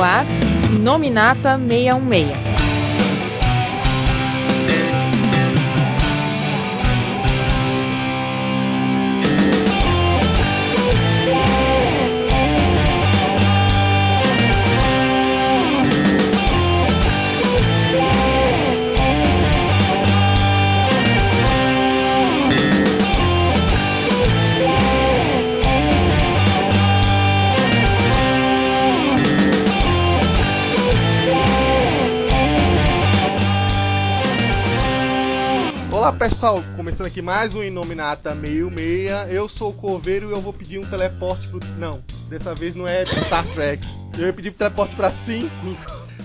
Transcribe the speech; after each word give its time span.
no 0.00 0.06
ar 0.06 0.24
Nominata 0.80 1.58
616. 1.58 2.49
Pessoal, 36.20 36.62
começando 36.76 37.06
aqui 37.06 37.22
mais 37.22 37.54
um 37.54 37.64
Inominata 37.64 38.34
meio 38.34 38.70
meia. 38.70 39.26
Eu 39.30 39.48
sou 39.48 39.70
o 39.70 39.72
Coveiro 39.72 40.28
e 40.28 40.32
eu 40.32 40.40
vou 40.42 40.52
pedir 40.52 40.78
um 40.78 40.84
teleporte 40.84 41.48
pro. 41.48 41.58
Não, 41.78 41.98
dessa 42.28 42.54
vez 42.54 42.74
não 42.74 42.86
é 42.86 43.06
de 43.06 43.18
Star 43.22 43.42
Trek. 43.54 43.82
Eu 44.18 44.26
ia 44.26 44.32
pedir 44.34 44.50
teleporte 44.50 44.94
pra 44.94 45.10
5. 45.10 45.48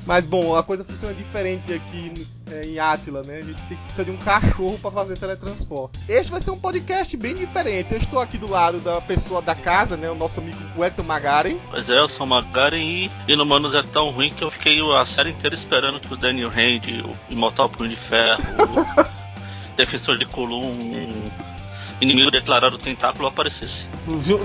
Mas 0.06 0.26
bom, 0.26 0.54
a 0.54 0.62
coisa 0.62 0.84
funciona 0.84 1.14
diferente 1.14 1.72
aqui 1.72 2.28
é, 2.52 2.66
em 2.66 2.78
Atila, 2.78 3.22
né? 3.26 3.38
A 3.38 3.42
gente 3.42 3.62
tem, 3.70 3.78
precisa 3.78 4.04
de 4.04 4.12
um 4.12 4.18
cachorro 4.18 4.78
para 4.82 4.92
fazer 4.92 5.18
teletransporte. 5.18 5.98
Este 6.10 6.30
vai 6.30 6.42
ser 6.42 6.52
um 6.52 6.60
podcast 6.60 7.16
bem 7.16 7.34
diferente. 7.34 7.94
Eu 7.94 8.00
estou 8.00 8.20
aqui 8.20 8.38
do 8.38 8.50
lado 8.50 8.80
da 8.80 9.00
pessoa 9.00 9.42
da 9.42 9.56
casa, 9.56 9.96
né? 9.96 10.12
O 10.12 10.16
nosso 10.16 10.42
amigo 10.42 10.60
Wellington 10.78 11.04
Magaren. 11.04 11.56
Pois 11.72 11.90
é, 11.90 11.98
eu 11.98 12.10
sou 12.10 12.26
o 12.26 12.30
Magaren 12.30 12.76
e 12.78 13.10
Inumanos 13.30 13.74
é 13.74 13.82
tão 13.82 14.10
ruim 14.10 14.34
que 14.34 14.44
eu 14.44 14.52
fiquei 14.52 14.78
a 14.94 15.06
série 15.06 15.30
inteira 15.30 15.56
esperando 15.56 16.02
que 16.02 16.14
o 16.14 16.18
Daniel 16.18 16.50
Hand, 16.50 17.02
o 17.02 17.34
Imortal 17.34 17.70
Punho 17.70 17.92
de 17.92 17.96
Ferro, 17.96 18.44
defensor 19.76 20.18
de 20.18 20.26
Colum, 20.26 20.92
inimigo 22.02 22.30
declarado 22.30 22.78
tentáculo 22.78 23.28
aparecesse. 23.28 23.86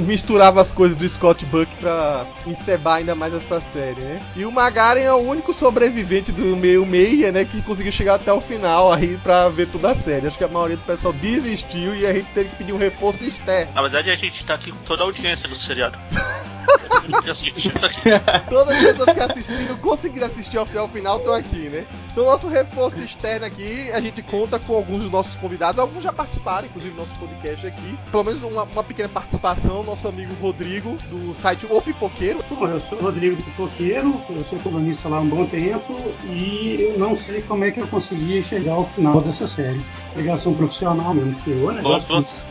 Misturava 0.01 0.61
as 0.61 0.73
coisas 0.73 0.97
do 0.97 1.09
Scott 1.09 1.45
Buck 1.47 1.69
pra 1.77 2.27
encebar 2.47 2.99
ainda 2.99 3.15
mais 3.15 3.35
essa 3.35 3.61
série, 3.61 4.01
né? 4.01 4.23
E 4.37 4.45
o 4.45 4.53
Magaren 4.53 5.01
é 5.01 5.13
o 5.13 5.19
único 5.19 5.53
sobrevivente 5.53 6.33
do 6.33 6.57
meio 6.57 6.87
meia, 6.87 7.33
né? 7.33 7.45
Que 7.45 7.61
conseguiu 7.63 7.93
chegar 7.93 8.15
até 8.15 8.33
o 8.33 8.41
final 8.41 8.93
aí 8.93 9.19
pra 9.19 9.49
ver 9.49 9.67
toda 9.67 9.91
a 9.91 9.95
série. 9.95 10.27
Acho 10.27 10.39
que 10.39 10.45
a 10.45 10.49
maioria 10.49 10.77
do 10.77 10.85
pessoal 10.85 11.13
desistiu 11.13 11.95
e 11.95 12.07
a 12.07 12.13
gente 12.13 12.29
teve 12.33 12.49
que 12.51 12.57
pedir 12.57 12.73
um 12.73 12.79
reforço 12.79 13.25
externo. 13.25 13.73
Na 13.75 13.83
verdade, 13.83 14.11
a 14.11 14.17
gente 14.17 14.45
tá 14.45 14.55
aqui 14.55 14.71
com 14.71 14.83
toda 14.85 15.03
a 15.03 15.07
audiência 15.07 15.49
do 15.49 15.57
seriado. 15.57 15.99
Todas 18.49 18.77
as 18.77 18.83
pessoas 18.83 19.13
que 19.13 19.21
assistiram 19.21 19.77
conseguiram 19.79 20.27
assistir 20.27 20.59
ao 20.59 20.67
final 20.67 21.19
estão 21.19 21.33
aqui, 21.35 21.69
né? 21.69 21.87
Então, 22.11 22.25
nosso 22.25 22.49
reforço 22.49 23.01
externo 23.03 23.47
aqui, 23.47 23.91
a 23.93 24.01
gente 24.01 24.23
conta 24.23 24.59
com 24.59 24.75
alguns 24.75 25.03
dos 25.03 25.11
nossos 25.11 25.35
convidados. 25.37 25.79
Alguns 25.79 26.03
já 26.03 26.13
participaram, 26.13 26.67
inclusive, 26.67 26.95
do 26.95 27.01
nosso 27.01 27.17
podcast 27.17 27.67
aqui. 27.67 27.99
Pelo 28.11 28.25
menos 28.25 28.43
uma, 28.43 28.65
uma 28.65 28.85
pequena 28.85 29.09
participação. 29.09 29.83
Nosso 29.83 30.09
amigo 30.09 30.35
Rodrigo, 30.41 30.97
do 31.09 31.35
site 31.35 31.67
O 31.71 31.81
Pipoqueiro. 31.81 32.43
Bom, 32.51 32.67
eu 32.67 32.81
sou 32.81 32.99
o 32.99 33.03
Rodrigo 33.03 33.37
do 33.37 33.43
Pipoqueiro, 33.43 34.21
eu 34.31 34.45
sou 34.45 34.59
colunista 34.59 35.09
lá 35.09 35.19
há 35.19 35.21
um 35.21 35.29
bom 35.29 35.47
tempo 35.47 35.97
e 36.25 36.77
eu 36.81 36.99
não 36.99 37.17
sei 37.17 37.43
como 37.43 37.65
é 37.65 37.71
que 37.71 37.81
eu 37.81 37.87
consegui 37.87 38.43
chegar 38.43 38.75
ao 38.75 38.87
final 38.87 39.21
dessa 39.21 39.47
série. 39.47 39.81
Ligação 40.17 40.55
profissional 40.55 41.15
mesmo, 41.15 41.35
porque 41.35 41.53
o 41.53 41.71
negócio. 41.71 42.09
Bom, 42.09 42.50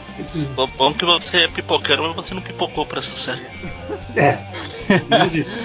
Bom, 0.56 0.68
bom 0.78 0.94
que 0.94 1.06
você 1.06 1.38
é 1.38 1.48
pipoqueiro, 1.48 2.04
mas 2.04 2.16
você 2.16 2.34
não 2.34 2.42
pipocou 2.42 2.86
pra 2.86 3.00
essa 3.00 3.16
série. 3.18 3.46
É, 4.16 4.38
menos 5.10 5.34
isso. 5.36 5.56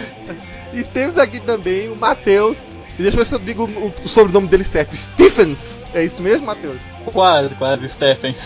e 0.73 0.83
temos 0.83 1.19
aqui 1.19 1.41
também 1.41 1.89
o 1.89 1.97
Matheus. 1.97 2.69
Deixa 2.97 3.17
eu 3.17 3.19
ver 3.19 3.27
se 3.27 3.35
eu 3.35 3.39
digo 3.41 3.65
o, 3.65 4.09
sobrenome 4.09 4.47
dele 4.47 4.63
certo. 4.63 4.97
Stephens. 4.97 5.85
É 5.95 6.05
isso 6.05 6.23
mesmo, 6.23 6.47
Matheus? 6.47 6.81
Quase, 7.07 7.53
quase, 7.57 7.89
Stephen. 7.89 8.37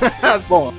Bom, 0.48 0.72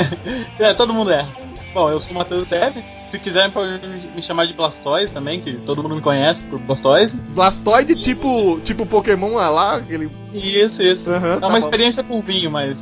é, 0.58 0.72
todo 0.72 0.94
mundo 0.94 1.10
erra. 1.10 1.28
Bom, 1.74 1.90
eu 1.90 2.00
sou 2.00 2.12
o 2.12 2.14
Matheus 2.14 2.46
Stephens. 2.46 2.84
Se 3.10 3.18
quiserem 3.18 3.50
pode 3.50 3.86
me 3.86 4.22
chamar 4.22 4.46
de 4.46 4.54
Blastoise 4.54 5.12
também, 5.12 5.40
que 5.40 5.54
todo 5.66 5.82
mundo 5.82 5.96
me 5.96 6.00
conhece 6.00 6.40
por 6.42 6.58
Blastoise. 6.60 7.14
Blastoise 7.34 7.94
tipo, 7.96 8.60
tipo 8.60 8.86
Pokémon 8.86 9.34
lá, 9.34 9.76
aquele... 9.76 10.08
Isso, 10.32 10.80
isso. 10.80 11.10
Uhum, 11.10 11.34
é 11.34 11.40
tá 11.40 11.48
uma 11.48 11.58
bom. 11.58 11.66
experiência 11.66 12.04
por 12.04 12.22
vinho, 12.22 12.50
mas 12.52 12.76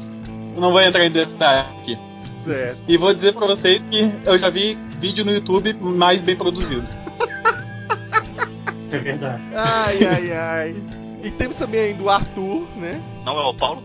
não 0.58 0.72
vou 0.72 0.80
entrar 0.80 1.04
em 1.04 1.10
detalhe 1.10 1.66
aqui. 1.80 1.98
Certo. 2.26 2.78
E 2.88 2.96
vou 2.96 3.14
dizer 3.14 3.34
pra 3.34 3.46
vocês 3.46 3.82
que 3.91 4.12
eu 4.24 4.38
já 4.38 4.48
vi 4.50 4.78
vídeo 4.98 5.24
no 5.24 5.32
YouTube 5.32 5.74
mais 5.74 6.20
bem 6.20 6.36
produzido. 6.36 6.86
É 8.91 8.98
verdade. 8.98 9.42
Ai, 9.54 9.98
ai, 10.04 10.32
ai. 10.32 10.76
E 11.22 11.30
temos 11.30 11.58
também 11.58 11.80
ainda 11.80 12.02
o 12.02 12.08
Arthur, 12.08 12.66
né? 12.76 13.00
Não 13.24 13.38
é 13.38 13.44
o 13.44 13.52
Paulo? 13.52 13.82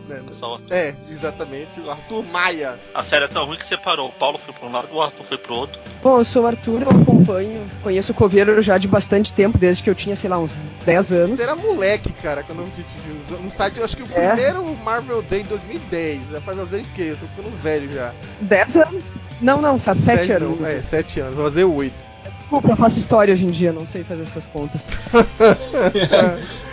É, 0.70 0.78
é, 0.78 0.96
exatamente, 1.10 1.80
o 1.80 1.90
Arthur 1.90 2.24
Maia. 2.24 2.80
A 2.94 3.04
série 3.04 3.26
é 3.26 3.28
tão 3.28 3.46
ruim 3.46 3.58
que 3.58 3.66
separou. 3.66 4.10
O 4.10 4.12
Paulo 4.12 4.40
foi 4.46 4.54
para 4.54 4.68
um 4.68 4.72
lado, 4.72 4.88
o 4.92 5.02
Arthur 5.02 5.24
foi 5.26 5.38
pro 5.38 5.56
outro. 5.56 5.80
Bom, 6.02 6.20
eu 6.20 6.24
sou 6.24 6.44
o 6.44 6.48
Arthur, 6.48 6.84
eu 6.84 6.90
acompanho, 6.90 7.68
conheço 7.82 8.12
o 8.12 8.16
Coveiro 8.16 8.62
já 8.62 8.78
de 8.78 8.88
bastante 8.88 9.34
tempo, 9.34 9.58
desde 9.58 9.82
que 9.82 9.90
eu 9.90 9.96
tinha, 9.96 10.16
sei 10.16 10.30
lá, 10.30 10.38
uns 10.38 10.54
10 10.86 11.12
anos. 11.12 11.40
Você 11.40 11.44
era 11.44 11.56
moleque, 11.56 12.14
cara, 12.14 12.44
quando 12.44 12.62
a 12.62 12.66
gente 12.66 12.94
viu. 13.06 13.40
No 13.40 13.52
site, 13.52 13.80
eu 13.80 13.86
acho 13.86 13.98
que 13.98 14.04
o 14.04 14.08
é. 14.14 14.28
primeiro 14.28 14.64
Marvel 14.78 15.22
Day 15.24 15.42
em 15.42 15.46
2010. 15.46 16.30
Já 16.32 16.42
faz 16.42 16.58
fazer 16.58 16.82
o 16.82 16.86
quê? 16.94 17.02
Eu 17.10 17.18
tô 17.18 17.28
ficando 17.28 17.58
velho 17.58 17.92
já. 17.92 18.14
10 18.42 18.78
anos? 18.78 19.12
Não, 19.42 19.60
não, 19.60 19.80
faz 19.80 19.98
7 20.00 20.32
anos. 20.34 20.60
Não, 20.60 20.68
é, 20.68 20.80
7 20.80 21.20
anos, 21.20 21.36
vou 21.36 21.46
fazer 21.46 21.64
8. 21.64 21.94
Desculpa, 22.40 22.70
eu 22.70 22.76
faço 22.76 23.00
história 23.00 23.34
hoje 23.34 23.46
em 23.46 23.52
dia, 23.52 23.74
não 23.74 23.86
sei 23.86 24.04
fazer 24.04 24.22
essas 24.22 24.46
contas. 24.46 24.88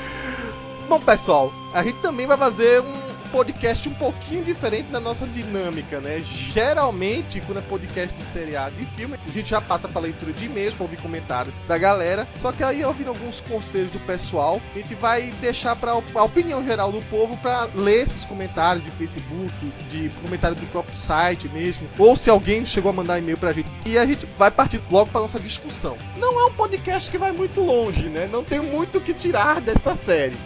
Bom, 0.91 0.99
pessoal, 0.99 1.53
a 1.73 1.85
gente 1.85 1.99
também 1.99 2.27
vai 2.27 2.37
fazer 2.37 2.81
um 2.81 3.29
podcast 3.31 3.89
um 3.89 3.95
pouquinho 3.95 4.43
diferente 4.43 4.91
da 4.91 4.99
nossa 4.99 5.25
dinâmica, 5.25 6.01
né? 6.01 6.19
Geralmente, 6.19 7.41
quando 7.43 7.59
é 7.59 7.63
podcast 7.63 8.13
de 8.13 8.25
seriado 8.25 8.75
e 8.81 8.85
filme, 8.85 9.17
a 9.25 9.31
gente 9.31 9.51
já 9.51 9.61
passa 9.61 9.87
para 9.87 10.01
leitura 10.01 10.33
de 10.33 10.47
e-mails, 10.47 10.75
para 10.75 10.83
ouvir 10.83 11.01
comentários 11.01 11.55
da 11.69 11.79
galera. 11.79 12.27
Só 12.35 12.51
que 12.51 12.65
aí, 12.65 12.85
ouvindo 12.85 13.07
alguns 13.07 13.41
conselhos 13.41 13.93
do 13.93 14.01
pessoal, 14.01 14.61
a 14.75 14.79
gente 14.79 14.97
vai 14.97 15.31
deixar 15.41 15.77
para 15.77 15.93
a 15.93 16.25
opinião 16.25 16.61
geral 16.65 16.91
do 16.91 16.99
povo 17.07 17.37
para 17.37 17.69
ler 17.73 18.03
esses 18.03 18.25
comentários 18.25 18.85
de 18.85 18.91
Facebook, 18.91 19.55
de 19.89 20.09
comentário 20.25 20.57
do 20.57 20.67
próprio 20.73 20.97
site 20.97 21.49
mesmo, 21.51 21.89
ou 22.01 22.17
se 22.17 22.29
alguém 22.29 22.67
chegou 22.67 22.91
a 22.91 22.93
mandar 22.93 23.21
e-mail 23.21 23.39
pra 23.39 23.53
gente. 23.53 23.71
E 23.87 23.97
a 23.97 24.05
gente 24.05 24.27
vai 24.37 24.51
partir 24.51 24.83
logo 24.91 25.09
para 25.09 25.21
nossa 25.21 25.39
discussão. 25.39 25.97
Não 26.19 26.41
é 26.41 26.47
um 26.47 26.53
podcast 26.53 27.09
que 27.09 27.17
vai 27.17 27.31
muito 27.31 27.61
longe, 27.61 28.09
né? 28.09 28.29
Não 28.33 28.43
tem 28.43 28.59
muito 28.59 28.99
o 28.99 29.01
que 29.01 29.15
tirar 29.15 29.61
desta 29.61 29.95
série. 29.95 30.37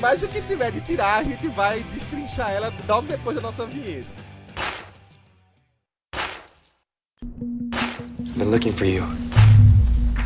Mas 0.00 0.22
o 0.22 0.28
que 0.28 0.40
tiver 0.40 0.72
de 0.72 0.80
tirar, 0.80 1.18
a 1.18 1.22
gente 1.22 1.46
vai 1.48 1.82
destrinchar 1.84 2.50
ela 2.52 2.72
logo 2.88 3.06
depois 3.06 3.36
da 3.36 3.42
nossa 3.42 3.66
vinheta. 3.66 4.08
Been 8.36 8.50
looking 8.50 8.72
for 8.72 8.86
you. 8.86 9.02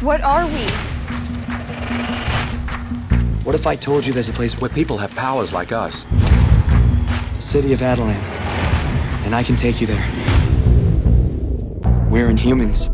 What 0.00 0.22
are 0.22 0.46
we? 0.46 0.66
What 3.44 3.56
if 3.56 3.66
I 3.66 3.74
told 3.76 4.06
you 4.06 4.12
there's 4.12 4.28
a 4.28 4.32
place 4.32 4.54
where 4.60 4.70
people 4.70 4.96
have 4.98 5.12
powers 5.16 5.52
like 5.52 5.72
us? 5.72 6.06
The 7.34 7.42
city 7.42 7.72
of 7.72 7.82
Adelan. 7.82 8.14
And 9.26 9.34
I 9.34 9.42
can 9.42 9.56
take 9.56 9.80
you 9.80 9.88
there. 9.88 10.04
We're 12.08 12.28
inhumans. 12.28 12.88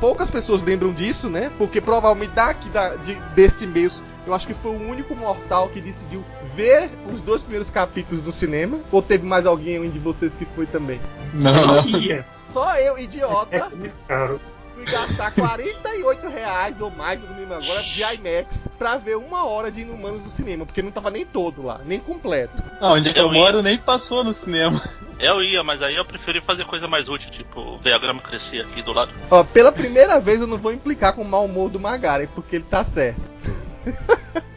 Poucas 0.00 0.30
pessoas 0.30 0.62
lembram 0.62 0.92
disso, 0.92 1.28
né? 1.28 1.50
Porque 1.58 1.80
provavelmente 1.80 2.32
daqui 2.32 2.68
da, 2.68 2.96
de, 2.96 3.14
deste 3.34 3.66
mês, 3.66 4.02
eu 4.26 4.34
acho 4.34 4.46
que 4.46 4.54
foi 4.54 4.72
o 4.72 4.80
único 4.80 5.14
mortal 5.14 5.68
que 5.68 5.80
decidiu 5.80 6.24
ver 6.54 6.90
os 7.12 7.22
dois 7.22 7.42
primeiros 7.42 7.70
capítulos 7.70 8.22
do 8.22 8.32
cinema. 8.32 8.78
Ou 8.90 9.02
teve 9.02 9.24
mais 9.24 9.46
alguém 9.46 9.88
de 9.90 9.98
vocês 9.98 10.34
que 10.34 10.44
foi 10.44 10.66
também? 10.66 11.00
Não, 11.32 11.66
não. 11.66 11.84
Só 12.42 12.76
eu, 12.76 12.98
idiota. 12.98 13.70
fui 14.76 14.84
gastar 14.84 15.30
48 15.30 16.28
reais 16.28 16.80
ou 16.82 16.90
mais, 16.90 17.24
eu 17.24 17.30
não 17.30 17.38
lembro 17.38 17.54
agora, 17.54 17.82
de 17.82 18.02
IMAX 18.02 18.68
pra 18.78 18.98
ver 18.98 19.16
uma 19.16 19.46
hora 19.46 19.72
de 19.72 19.80
Inumanos 19.80 20.22
no 20.22 20.28
cinema, 20.28 20.66
porque 20.66 20.82
não 20.82 20.90
tava 20.90 21.10
nem 21.10 21.24
todo 21.24 21.62
lá, 21.62 21.80
nem 21.86 21.98
completo. 21.98 22.62
Não, 22.78 22.92
onde 22.92 23.18
eu 23.18 23.32
moro 23.32 23.62
nem 23.62 23.78
passou 23.78 24.22
no 24.22 24.34
cinema. 24.34 24.82
Eu 25.18 25.42
ia, 25.42 25.62
mas 25.62 25.82
aí 25.82 25.96
eu 25.96 26.04
preferi 26.04 26.40
fazer 26.42 26.66
coisa 26.66 26.86
mais 26.86 27.08
útil, 27.08 27.30
tipo 27.30 27.78
ver 27.78 27.94
a 27.94 27.98
grama 27.98 28.20
crescer 28.20 28.60
aqui 28.60 28.82
do 28.82 28.92
lado. 28.92 29.10
Ó, 29.30 29.42
pela 29.44 29.72
primeira 29.72 30.20
vez 30.20 30.40
eu 30.40 30.46
não 30.46 30.58
vou 30.58 30.72
implicar 30.72 31.14
com 31.14 31.22
o 31.22 31.28
mau 31.28 31.46
humor 31.46 31.70
do 31.70 31.80
Magari, 31.80 32.26
porque 32.26 32.56
ele 32.56 32.64
tá 32.64 32.84
certo. 32.84 33.20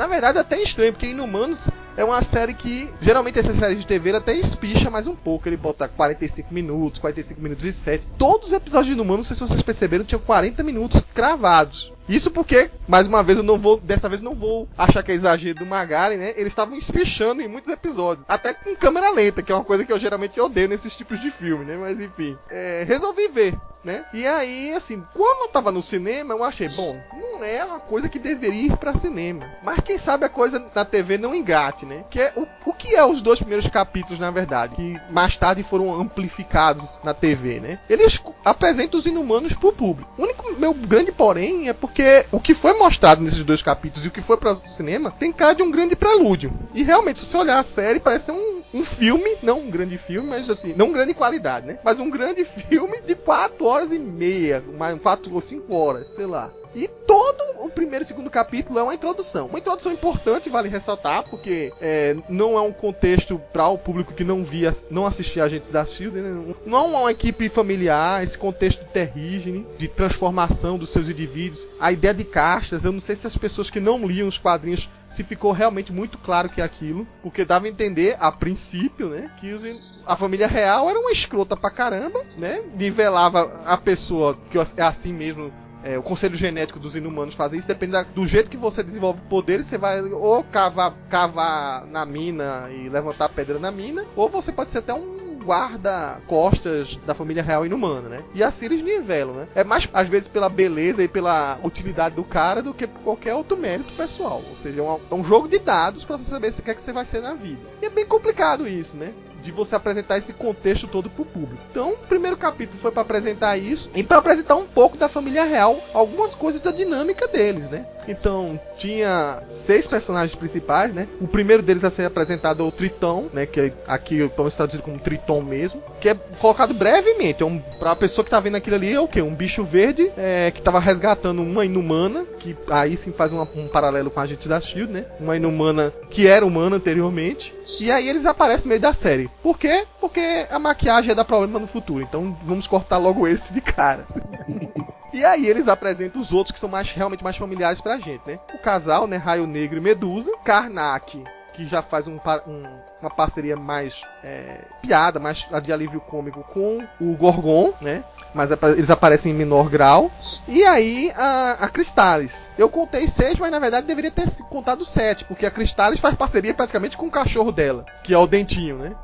Na 0.00 0.06
verdade, 0.06 0.38
é 0.38 0.40
até 0.40 0.58
estranho, 0.62 0.94
porque 0.94 1.08
Inumanos 1.08 1.68
é 1.94 2.02
uma 2.02 2.22
série 2.22 2.54
que, 2.54 2.90
geralmente 3.02 3.38
essa 3.38 3.52
série 3.52 3.74
de 3.74 3.86
TV 3.86 4.16
até 4.16 4.32
espicha 4.32 4.88
mais 4.88 5.06
um 5.06 5.14
pouco. 5.14 5.46
Ele 5.46 5.58
bota 5.58 5.86
45 5.88 6.54
minutos, 6.54 6.98
45 6.98 7.38
minutos 7.38 7.66
e 7.66 7.72
7. 7.72 8.06
Todos 8.16 8.46
os 8.46 8.54
episódios 8.54 8.86
de 8.86 8.92
Inumano, 8.94 9.18
não 9.18 9.24
sei 9.24 9.36
se 9.36 9.42
vocês 9.42 9.60
perceberam, 9.60 10.02
tinham 10.02 10.22
40 10.22 10.62
minutos 10.62 11.02
cravados. 11.14 11.92
Isso 12.08 12.30
porque, 12.30 12.70
mais 12.88 13.06
uma 13.06 13.22
vez, 13.22 13.36
eu 13.36 13.44
não 13.44 13.58
vou, 13.58 13.76
dessa 13.76 14.08
vez 14.08 14.22
não 14.22 14.34
vou 14.34 14.66
achar 14.78 15.02
que 15.02 15.12
é 15.12 15.14
exagero 15.14 15.58
do 15.58 15.66
Magari, 15.66 16.16
né? 16.16 16.32
Eles 16.34 16.52
estavam 16.52 16.78
espichando 16.78 17.42
em 17.42 17.48
muitos 17.48 17.70
episódios. 17.70 18.24
Até 18.26 18.54
com 18.54 18.74
câmera 18.74 19.10
lenta, 19.10 19.42
que 19.42 19.52
é 19.52 19.54
uma 19.54 19.64
coisa 19.64 19.84
que 19.84 19.92
eu 19.92 19.98
geralmente 19.98 20.40
odeio 20.40 20.66
nesses 20.66 20.96
tipos 20.96 21.20
de 21.20 21.30
filme, 21.30 21.66
né? 21.66 21.76
Mas 21.76 22.00
enfim, 22.00 22.38
é, 22.48 22.84
resolvi 22.88 23.28
ver 23.28 23.54
né? 23.84 24.04
E 24.12 24.26
aí, 24.26 24.72
assim, 24.72 25.02
quando 25.14 25.42
eu 25.42 25.48
tava 25.48 25.72
no 25.72 25.82
cinema, 25.82 26.34
eu 26.34 26.44
achei, 26.44 26.68
bom, 26.68 27.00
não 27.12 27.29
é 27.44 27.64
uma 27.64 27.80
coisa 27.80 28.08
que 28.08 28.18
deveria 28.18 28.66
ir 28.66 28.76
para 28.76 28.94
cinema. 28.94 29.44
Mas 29.62 29.80
quem 29.80 29.98
sabe 29.98 30.24
a 30.24 30.28
coisa 30.28 30.64
na 30.74 30.84
TV 30.84 31.18
não 31.18 31.34
engate, 31.34 31.86
né? 31.86 32.04
Que 32.10 32.20
é 32.20 32.32
o, 32.36 32.46
o 32.66 32.72
que 32.72 32.94
é 32.94 33.04
os 33.04 33.20
dois 33.20 33.38
primeiros 33.38 33.68
capítulos, 33.68 34.18
na 34.18 34.30
verdade, 34.30 34.74
que 34.74 35.00
mais 35.10 35.36
tarde 35.36 35.62
foram 35.62 36.00
amplificados 36.00 37.00
na 37.02 37.14
TV, 37.14 37.60
né? 37.60 37.78
Eles 37.88 38.20
apresentam 38.44 38.98
os 38.98 39.06
inumanos 39.06 39.54
pro 39.54 39.72
público. 39.72 40.10
O 40.18 40.22
único 40.22 40.52
meu 40.58 40.74
grande 40.74 41.12
porém 41.12 41.68
é 41.68 41.72
porque 41.72 42.24
o 42.30 42.40
que 42.40 42.54
foi 42.54 42.74
mostrado 42.78 43.22
nesses 43.22 43.42
dois 43.42 43.62
capítulos 43.62 44.04
e 44.04 44.08
o 44.08 44.12
que 44.12 44.20
foi 44.20 44.36
para 44.36 44.52
o 44.52 44.66
cinema 44.66 45.10
tem 45.10 45.32
cara 45.32 45.54
de 45.54 45.62
um 45.62 45.70
grande 45.70 45.96
prelúdio. 45.96 46.52
E 46.74 46.82
realmente, 46.82 47.18
se 47.18 47.26
você 47.26 47.36
olhar 47.36 47.58
a 47.58 47.62
série, 47.62 48.00
parece 48.00 48.26
ser 48.26 48.32
um, 48.32 48.62
um 48.74 48.84
filme, 48.84 49.36
não 49.42 49.60
um 49.60 49.70
grande 49.70 49.98
filme, 49.98 50.28
mas 50.28 50.48
assim, 50.48 50.74
não 50.76 50.92
grande 50.92 51.14
qualidade, 51.14 51.66
né? 51.66 51.78
Mas 51.84 51.98
um 51.98 52.10
grande 52.10 52.44
filme 52.44 53.00
de 53.00 53.14
quatro 53.14 53.66
horas 53.66 53.92
e 53.92 53.98
meia, 53.98 54.62
mais 54.78 55.00
quatro 55.00 55.32
ou 55.34 55.40
cinco 55.40 55.74
horas, 55.74 56.08
sei 56.08 56.26
lá. 56.26 56.50
E 56.74 56.88
todo 56.88 57.64
o 57.64 57.68
primeiro 57.68 58.02
e 58.02 58.06
segundo 58.06 58.30
capítulo 58.30 58.78
é 58.78 58.82
uma 58.82 58.94
introdução. 58.94 59.46
Uma 59.46 59.58
introdução 59.58 59.92
importante, 59.92 60.48
vale 60.48 60.68
ressaltar, 60.68 61.28
porque 61.28 61.72
é, 61.80 62.16
não 62.28 62.56
é 62.56 62.60
um 62.60 62.72
contexto 62.72 63.40
para 63.52 63.66
o 63.68 63.78
público 63.78 64.12
que 64.12 64.24
não 64.24 64.44
via, 64.44 64.70
não 64.90 65.06
assistia 65.06 65.44
Agentes 65.44 65.70
da 65.70 65.84
Shield, 65.84 66.20
né? 66.20 66.54
não 66.64 66.78
é 66.78 66.98
uma 67.00 67.10
equipe 67.10 67.48
familiar, 67.48 68.22
esse 68.22 68.38
contexto 68.38 68.80
de 68.80 68.90
terrígene, 68.90 69.66
de 69.78 69.88
transformação 69.88 70.78
dos 70.78 70.90
seus 70.90 71.08
indivíduos, 71.08 71.66
a 71.80 71.90
ideia 71.92 72.14
de 72.14 72.24
castas. 72.24 72.84
Eu 72.84 72.92
não 72.92 73.00
sei 73.00 73.16
se 73.16 73.26
as 73.26 73.36
pessoas 73.36 73.70
que 73.70 73.80
não 73.80 74.06
liam 74.06 74.28
os 74.28 74.38
quadrinhos 74.38 74.88
se 75.08 75.24
ficou 75.24 75.52
realmente 75.52 75.92
muito 75.92 76.18
claro 76.18 76.48
que 76.48 76.60
é 76.60 76.64
aquilo, 76.64 77.06
porque 77.22 77.44
dava 77.44 77.66
a 77.66 77.68
entender, 77.68 78.16
a 78.20 78.30
princípio, 78.30 79.08
né, 79.08 79.30
que 79.40 79.52
os, 79.52 79.64
a 80.06 80.16
família 80.16 80.46
real 80.46 80.88
era 80.88 80.98
uma 80.98 81.10
escrota 81.10 81.56
pra 81.56 81.70
caramba, 81.70 82.24
né? 82.36 82.62
Nivelava 82.74 83.60
a 83.64 83.76
pessoa, 83.76 84.38
que 84.50 84.58
é 84.58 84.82
assim 84.82 85.12
mesmo. 85.12 85.52
É, 85.82 85.98
o 85.98 86.02
conselho 86.02 86.36
genético 86.36 86.78
dos 86.78 86.96
inumanos 86.96 87.34
faz 87.34 87.52
isso, 87.52 87.66
depende 87.66 87.92
da, 87.92 88.02
do 88.02 88.26
jeito 88.26 88.50
que 88.50 88.56
você 88.56 88.82
desenvolve 88.82 89.20
poderes, 89.28 89.66
você 89.66 89.78
vai 89.78 90.02
ou 90.02 90.44
cavar, 90.44 90.94
cavar 91.08 91.86
na 91.86 92.04
mina 92.04 92.68
e 92.70 92.88
levantar 92.88 93.28
pedra 93.28 93.58
na 93.58 93.70
mina, 93.70 94.04
ou 94.14 94.28
você 94.28 94.52
pode 94.52 94.70
ser 94.70 94.78
até 94.78 94.92
um 94.92 95.20
guarda-costas 95.44 96.96
da 97.06 97.14
família 97.14 97.42
real 97.42 97.64
inumana, 97.64 98.08
né? 98.08 98.24
E 98.34 98.42
assim 98.42 98.66
eles 98.66 98.82
nivelam, 98.82 99.34
né? 99.34 99.48
É 99.54 99.64
mais, 99.64 99.88
às 99.92 100.08
vezes, 100.08 100.28
pela 100.28 100.48
beleza 100.48 101.02
e 101.02 101.08
pela 101.08 101.58
utilidade 101.64 102.14
do 102.14 102.24
cara 102.24 102.62
do 102.62 102.74
que 102.74 102.86
por 102.86 103.00
qualquer 103.00 103.34
outro 103.34 103.56
mérito 103.56 103.92
pessoal. 103.94 104.42
Ou 104.48 104.56
seja, 104.56 104.80
é 104.80 104.82
um, 104.82 105.00
é 105.10 105.14
um 105.14 105.24
jogo 105.24 105.48
de 105.48 105.58
dados 105.58 106.04
para 106.04 106.18
você 106.18 106.24
saber 106.24 106.52
se 106.52 106.62
quer 106.62 106.74
que 106.74 106.82
você 106.82 106.92
vai 106.92 107.04
ser 107.04 107.20
na 107.20 107.34
vida. 107.34 107.60
E 107.82 107.86
é 107.86 107.90
bem 107.90 108.06
complicado 108.06 108.68
isso, 108.68 108.96
né? 108.96 109.12
De 109.42 109.50
você 109.50 109.74
apresentar 109.74 110.18
esse 110.18 110.32
contexto 110.32 110.86
todo 110.86 111.10
pro 111.10 111.24
público. 111.24 111.62
Então, 111.70 111.92
o 111.92 111.96
primeiro 111.96 112.36
capítulo 112.36 112.80
foi 112.80 112.90
para 112.90 113.02
apresentar 113.02 113.56
isso 113.56 113.90
e 113.94 114.02
para 114.02 114.18
apresentar 114.18 114.56
um 114.56 114.64
pouco 114.64 114.96
da 114.96 115.08
família 115.08 115.44
real, 115.44 115.78
algumas 115.92 116.34
coisas 116.34 116.60
da 116.60 116.70
dinâmica 116.70 117.28
deles, 117.28 117.70
né? 117.70 117.86
Então, 118.08 118.58
tinha 118.78 119.42
seis 119.50 119.86
personagens 119.86 120.34
principais, 120.34 120.92
né? 120.92 121.06
O 121.20 121.28
primeiro 121.28 121.62
deles 121.62 121.84
a 121.84 121.90
ser 121.90 122.06
apresentado 122.06 122.62
é 122.62 122.66
o 122.66 122.72
Tritão, 122.72 123.28
né? 123.32 123.46
Que 123.46 123.72
aqui 123.86 124.20
estamos 124.20 124.54
traduzido 124.54 124.82
como 124.82 124.98
Triton 124.98 125.42
mesmo, 125.42 125.82
que 126.00 126.08
é 126.08 126.14
colocado 126.14 126.74
brevemente. 126.74 127.42
É 127.42 127.46
um, 127.46 127.58
pra 127.58 127.94
pessoa 127.94 128.24
que 128.24 128.30
tá 128.30 128.40
vendo 128.40 128.56
aquilo 128.56 128.76
ali, 128.76 128.92
é 128.92 129.00
o 129.00 129.08
quê? 129.08 129.22
Um 129.22 129.34
bicho 129.34 129.64
verde 129.64 130.10
é, 130.16 130.50
que 130.50 130.62
tava 130.62 130.80
resgatando 130.80 131.42
uma 131.42 131.64
inumana, 131.64 132.24
que 132.38 132.56
aí 132.70 132.96
sim 132.96 133.12
faz 133.12 133.32
uma, 133.32 133.48
um 133.54 133.68
paralelo 133.68 134.10
com 134.10 134.20
a 134.20 134.26
gente 134.26 134.48
da 134.48 134.60
Shield, 134.60 134.92
né? 134.92 135.04
Uma 135.18 135.36
inumana 135.36 135.92
que 136.10 136.26
era 136.26 136.44
humana 136.44 136.76
anteriormente. 136.76 137.54
E 137.78 137.90
aí 137.90 138.08
eles 138.08 138.26
aparecem 138.26 138.64
no 138.64 138.70
meio 138.70 138.80
da 138.80 138.92
série. 138.92 139.28
Por 139.42 139.58
quê? 139.58 139.86
Porque 140.00 140.46
a 140.50 140.58
maquiagem 140.58 141.12
é 141.12 141.14
dar 141.14 141.24
problema 141.24 141.58
no 141.58 141.66
futuro. 141.66 142.02
Então 142.02 142.36
vamos 142.44 142.66
cortar 142.66 142.98
logo 142.98 143.26
esse 143.26 143.52
de 143.52 143.60
cara. 143.60 144.06
E 145.12 145.24
aí 145.24 145.46
eles 145.46 145.66
apresentam 145.66 146.20
os 146.20 146.32
outros 146.32 146.52
que 146.52 146.60
são 146.60 146.68
mais, 146.68 146.92
realmente 146.92 147.24
mais 147.24 147.36
familiares 147.36 147.80
pra 147.80 147.96
gente, 147.96 148.22
né? 148.24 148.38
O 148.54 148.58
casal, 148.58 149.06
né? 149.08 149.16
Raio 149.16 149.46
Negro 149.46 149.78
e 149.78 149.80
Medusa. 149.80 150.32
Karnak, 150.44 151.24
que 151.52 151.66
já 151.66 151.82
faz 151.82 152.06
um, 152.06 152.18
um, 152.46 152.62
uma 153.00 153.10
parceria 153.10 153.56
mais 153.56 154.02
é, 154.22 154.64
piada, 154.80 155.18
mais 155.18 155.48
de 155.62 155.72
alívio 155.72 156.00
cômico 156.00 156.44
com 156.44 156.78
o 157.00 157.16
Gorgon, 157.16 157.72
né? 157.80 158.04
Mas 158.32 158.50
eles 158.50 158.90
aparecem 158.90 159.32
em 159.32 159.34
menor 159.34 159.68
grau. 159.68 160.10
E 160.50 160.64
aí 160.64 161.12
a, 161.16 161.52
a 161.60 161.68
Cristales. 161.68 162.50
Eu 162.58 162.68
contei 162.68 163.06
seis, 163.06 163.38
mas 163.38 163.52
na 163.52 163.60
verdade 163.60 163.86
deveria 163.86 164.10
ter 164.10 164.28
contado 164.48 164.84
sete, 164.84 165.24
porque 165.24 165.46
a 165.46 165.50
Cristales 165.50 166.00
faz 166.00 166.16
parceria 166.16 166.52
praticamente 166.52 166.96
com 166.96 167.06
o 167.06 167.10
cachorro 167.10 167.52
dela, 167.52 167.86
que 168.02 168.12
é 168.12 168.18
o 168.18 168.26
Dentinho, 168.26 168.76
né? 168.76 168.96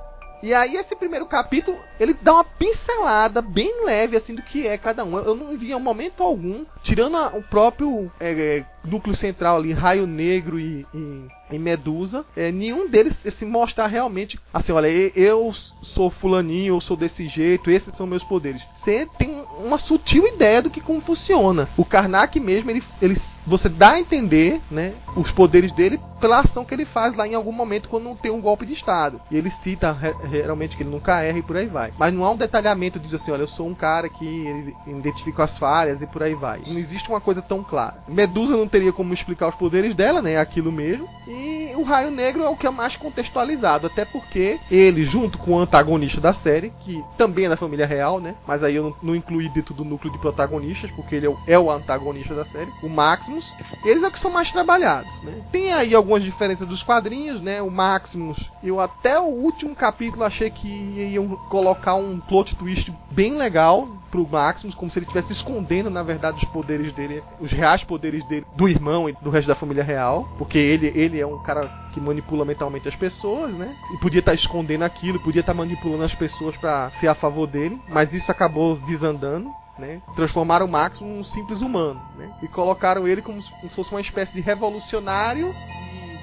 E 0.42 0.52
aí 0.52 0.76
esse 0.76 0.94
primeiro 0.94 1.24
capítulo, 1.24 1.78
ele 1.98 2.14
dá 2.20 2.34
uma 2.34 2.44
pincelada 2.44 3.40
bem 3.40 3.84
leve 3.84 4.16
assim 4.16 4.34
do 4.34 4.42
que 4.42 4.66
é 4.66 4.76
cada 4.76 5.04
um. 5.04 5.16
Eu 5.18 5.34
não 5.34 5.56
vi 5.56 5.72
em 5.72 5.80
momento 5.80 6.22
algum, 6.22 6.64
tirando 6.82 7.16
a, 7.16 7.28
o 7.28 7.42
próprio 7.42 8.10
é, 8.20 8.64
núcleo 8.84 9.14
central 9.14 9.56
ali, 9.56 9.72
Raio 9.72 10.06
Negro 10.06 10.58
e, 10.58 10.86
e 10.92 11.26
em 11.50 11.58
Medusa, 11.58 12.24
é, 12.36 12.50
nenhum 12.50 12.88
deles 12.88 13.14
se 13.14 13.44
mostra 13.44 13.86
realmente 13.86 14.38
assim, 14.52 14.72
olha, 14.72 14.88
eu 14.88 15.52
sou 15.80 16.10
fulaninho, 16.10 16.74
eu 16.74 16.80
sou 16.80 16.96
desse 16.96 17.26
jeito, 17.26 17.70
esses 17.70 17.94
são 17.94 18.06
meus 18.06 18.24
poderes. 18.24 18.62
Você 18.72 19.06
tem 19.18 19.44
uma 19.58 19.78
sutil 19.78 20.26
ideia 20.26 20.62
do 20.62 20.70
que 20.70 20.80
como 20.80 21.00
funciona. 21.00 21.68
O 21.76 21.84
Karnak 21.84 22.38
mesmo, 22.38 22.70
ele, 22.70 22.82
ele, 23.00 23.14
você 23.46 23.68
dá 23.68 23.92
a 23.92 24.00
entender, 24.00 24.60
né, 24.70 24.94
os 25.16 25.32
poderes 25.32 25.72
dele 25.72 26.00
pela 26.26 26.40
ação 26.40 26.64
que 26.64 26.74
ele 26.74 26.84
faz 26.84 27.14
lá 27.14 27.24
em 27.24 27.36
algum 27.36 27.52
momento 27.52 27.88
quando 27.88 28.12
tem 28.16 28.32
um 28.32 28.40
golpe 28.40 28.66
de 28.66 28.72
estado. 28.72 29.20
E 29.30 29.36
ele 29.36 29.48
cita 29.48 29.96
realmente 30.28 30.76
que 30.76 30.82
ele 30.82 30.90
nunca 30.90 31.22
erra 31.22 31.38
e 31.38 31.42
por 31.42 31.56
aí 31.56 31.66
vai. 31.66 31.92
Mas 31.96 32.12
não 32.12 32.24
há 32.24 32.32
um 32.32 32.36
detalhamento 32.36 32.98
de 32.98 33.04
dizer 33.04 33.14
assim, 33.14 33.30
olha, 33.30 33.42
eu 33.42 33.46
sou 33.46 33.68
um 33.68 33.74
cara 33.74 34.08
que 34.08 34.74
identifica 34.88 35.44
as 35.44 35.56
falhas 35.56 36.02
e 36.02 36.06
por 36.06 36.24
aí 36.24 36.34
vai. 36.34 36.62
Não 36.66 36.78
existe 36.78 37.08
uma 37.08 37.20
coisa 37.20 37.40
tão 37.40 37.62
clara. 37.62 38.02
Medusa 38.08 38.56
não 38.56 38.66
teria 38.66 38.92
como 38.92 39.14
explicar 39.14 39.46
os 39.46 39.54
poderes 39.54 39.94
dela, 39.94 40.20
né, 40.20 40.36
aquilo 40.36 40.72
mesmo. 40.72 41.08
E 41.28 41.72
o 41.76 41.84
Raio 41.84 42.10
Negro 42.10 42.42
é 42.42 42.48
o 42.48 42.56
que 42.56 42.66
é 42.66 42.70
mais 42.70 42.96
contextualizado, 42.96 43.86
até 43.86 44.04
porque 44.04 44.58
ele, 44.68 45.04
junto 45.04 45.38
com 45.38 45.52
o 45.52 45.60
antagonista 45.60 46.20
da 46.20 46.32
série, 46.32 46.72
que 46.80 47.04
também 47.16 47.46
é 47.46 47.48
da 47.48 47.56
família 47.56 47.86
real, 47.86 48.20
né? 48.20 48.34
Mas 48.46 48.64
aí 48.64 48.74
eu 48.74 48.82
não, 48.82 48.96
não 49.02 49.14
incluí 49.14 49.48
dentro 49.48 49.74
do 49.74 49.84
núcleo 49.84 50.12
de 50.12 50.18
protagonistas, 50.18 50.90
porque 50.90 51.14
ele 51.14 51.26
é 51.26 51.28
o, 51.28 51.38
é 51.46 51.58
o 51.58 51.70
antagonista 51.70 52.34
da 52.34 52.44
série, 52.44 52.72
o 52.82 52.88
Maximus. 52.88 53.52
Eles 53.84 54.02
é 54.02 54.10
que 54.10 54.18
são 54.18 54.30
mais 54.30 54.50
trabalhados, 54.50 55.22
né? 55.22 55.32
Tem 55.52 55.72
aí 55.72 55.94
algumas 55.94 56.15
diferenças 56.22 56.66
dos 56.66 56.82
quadrinhos, 56.82 57.40
né? 57.40 57.62
O 57.62 57.70
Maximus, 57.70 58.50
eu 58.62 58.80
até 58.80 59.18
o 59.18 59.24
último 59.24 59.74
capítulo 59.74 60.24
achei 60.24 60.50
que 60.50 60.68
iam 60.68 61.28
colocar 61.48 61.94
um 61.94 62.18
plot 62.18 62.54
twist 62.56 62.92
bem 63.10 63.34
legal 63.34 63.88
pro 64.10 64.26
Maximus, 64.26 64.74
como 64.74 64.90
se 64.90 64.98
ele 64.98 65.04
estivesse 65.04 65.32
escondendo, 65.32 65.90
na 65.90 66.02
verdade, 66.02 66.38
os 66.38 66.44
poderes 66.44 66.92
dele, 66.92 67.22
os 67.40 67.52
reais 67.52 67.84
poderes 67.84 68.24
dele, 68.24 68.46
do 68.54 68.68
irmão 68.68 69.08
e 69.08 69.12
do 69.20 69.30
resto 69.30 69.48
da 69.48 69.54
família 69.54 69.84
real, 69.84 70.28
porque 70.38 70.58
ele, 70.58 70.92
ele 70.94 71.20
é 71.20 71.26
um 71.26 71.42
cara 71.42 71.68
que 71.92 72.00
manipula 72.00 72.44
mentalmente 72.44 72.88
as 72.88 72.96
pessoas, 72.96 73.52
né? 73.52 73.74
E 73.92 73.98
podia 73.98 74.20
estar 74.20 74.32
tá 74.32 74.34
escondendo 74.34 74.84
aquilo, 74.84 75.20
podia 75.20 75.40
estar 75.40 75.52
tá 75.52 75.56
manipulando 75.56 76.04
as 76.04 76.14
pessoas 76.14 76.56
para 76.56 76.90
ser 76.90 77.08
a 77.08 77.14
favor 77.14 77.46
dele, 77.46 77.80
mas 77.88 78.14
isso 78.14 78.30
acabou 78.30 78.76
desandando. 78.76 79.50
Né? 79.78 80.00
Transformaram 80.14 80.64
o 80.64 80.68
Max 80.70 81.00
num 81.00 81.22
simples 81.22 81.60
humano, 81.60 82.00
né? 82.16 82.30
E 82.42 82.48
colocaram 82.48 83.06
ele 83.06 83.20
como 83.20 83.42
se 83.42 83.52
fosse 83.68 83.90
uma 83.90 84.00
espécie 84.00 84.32
de 84.32 84.40
revolucionário 84.40 85.54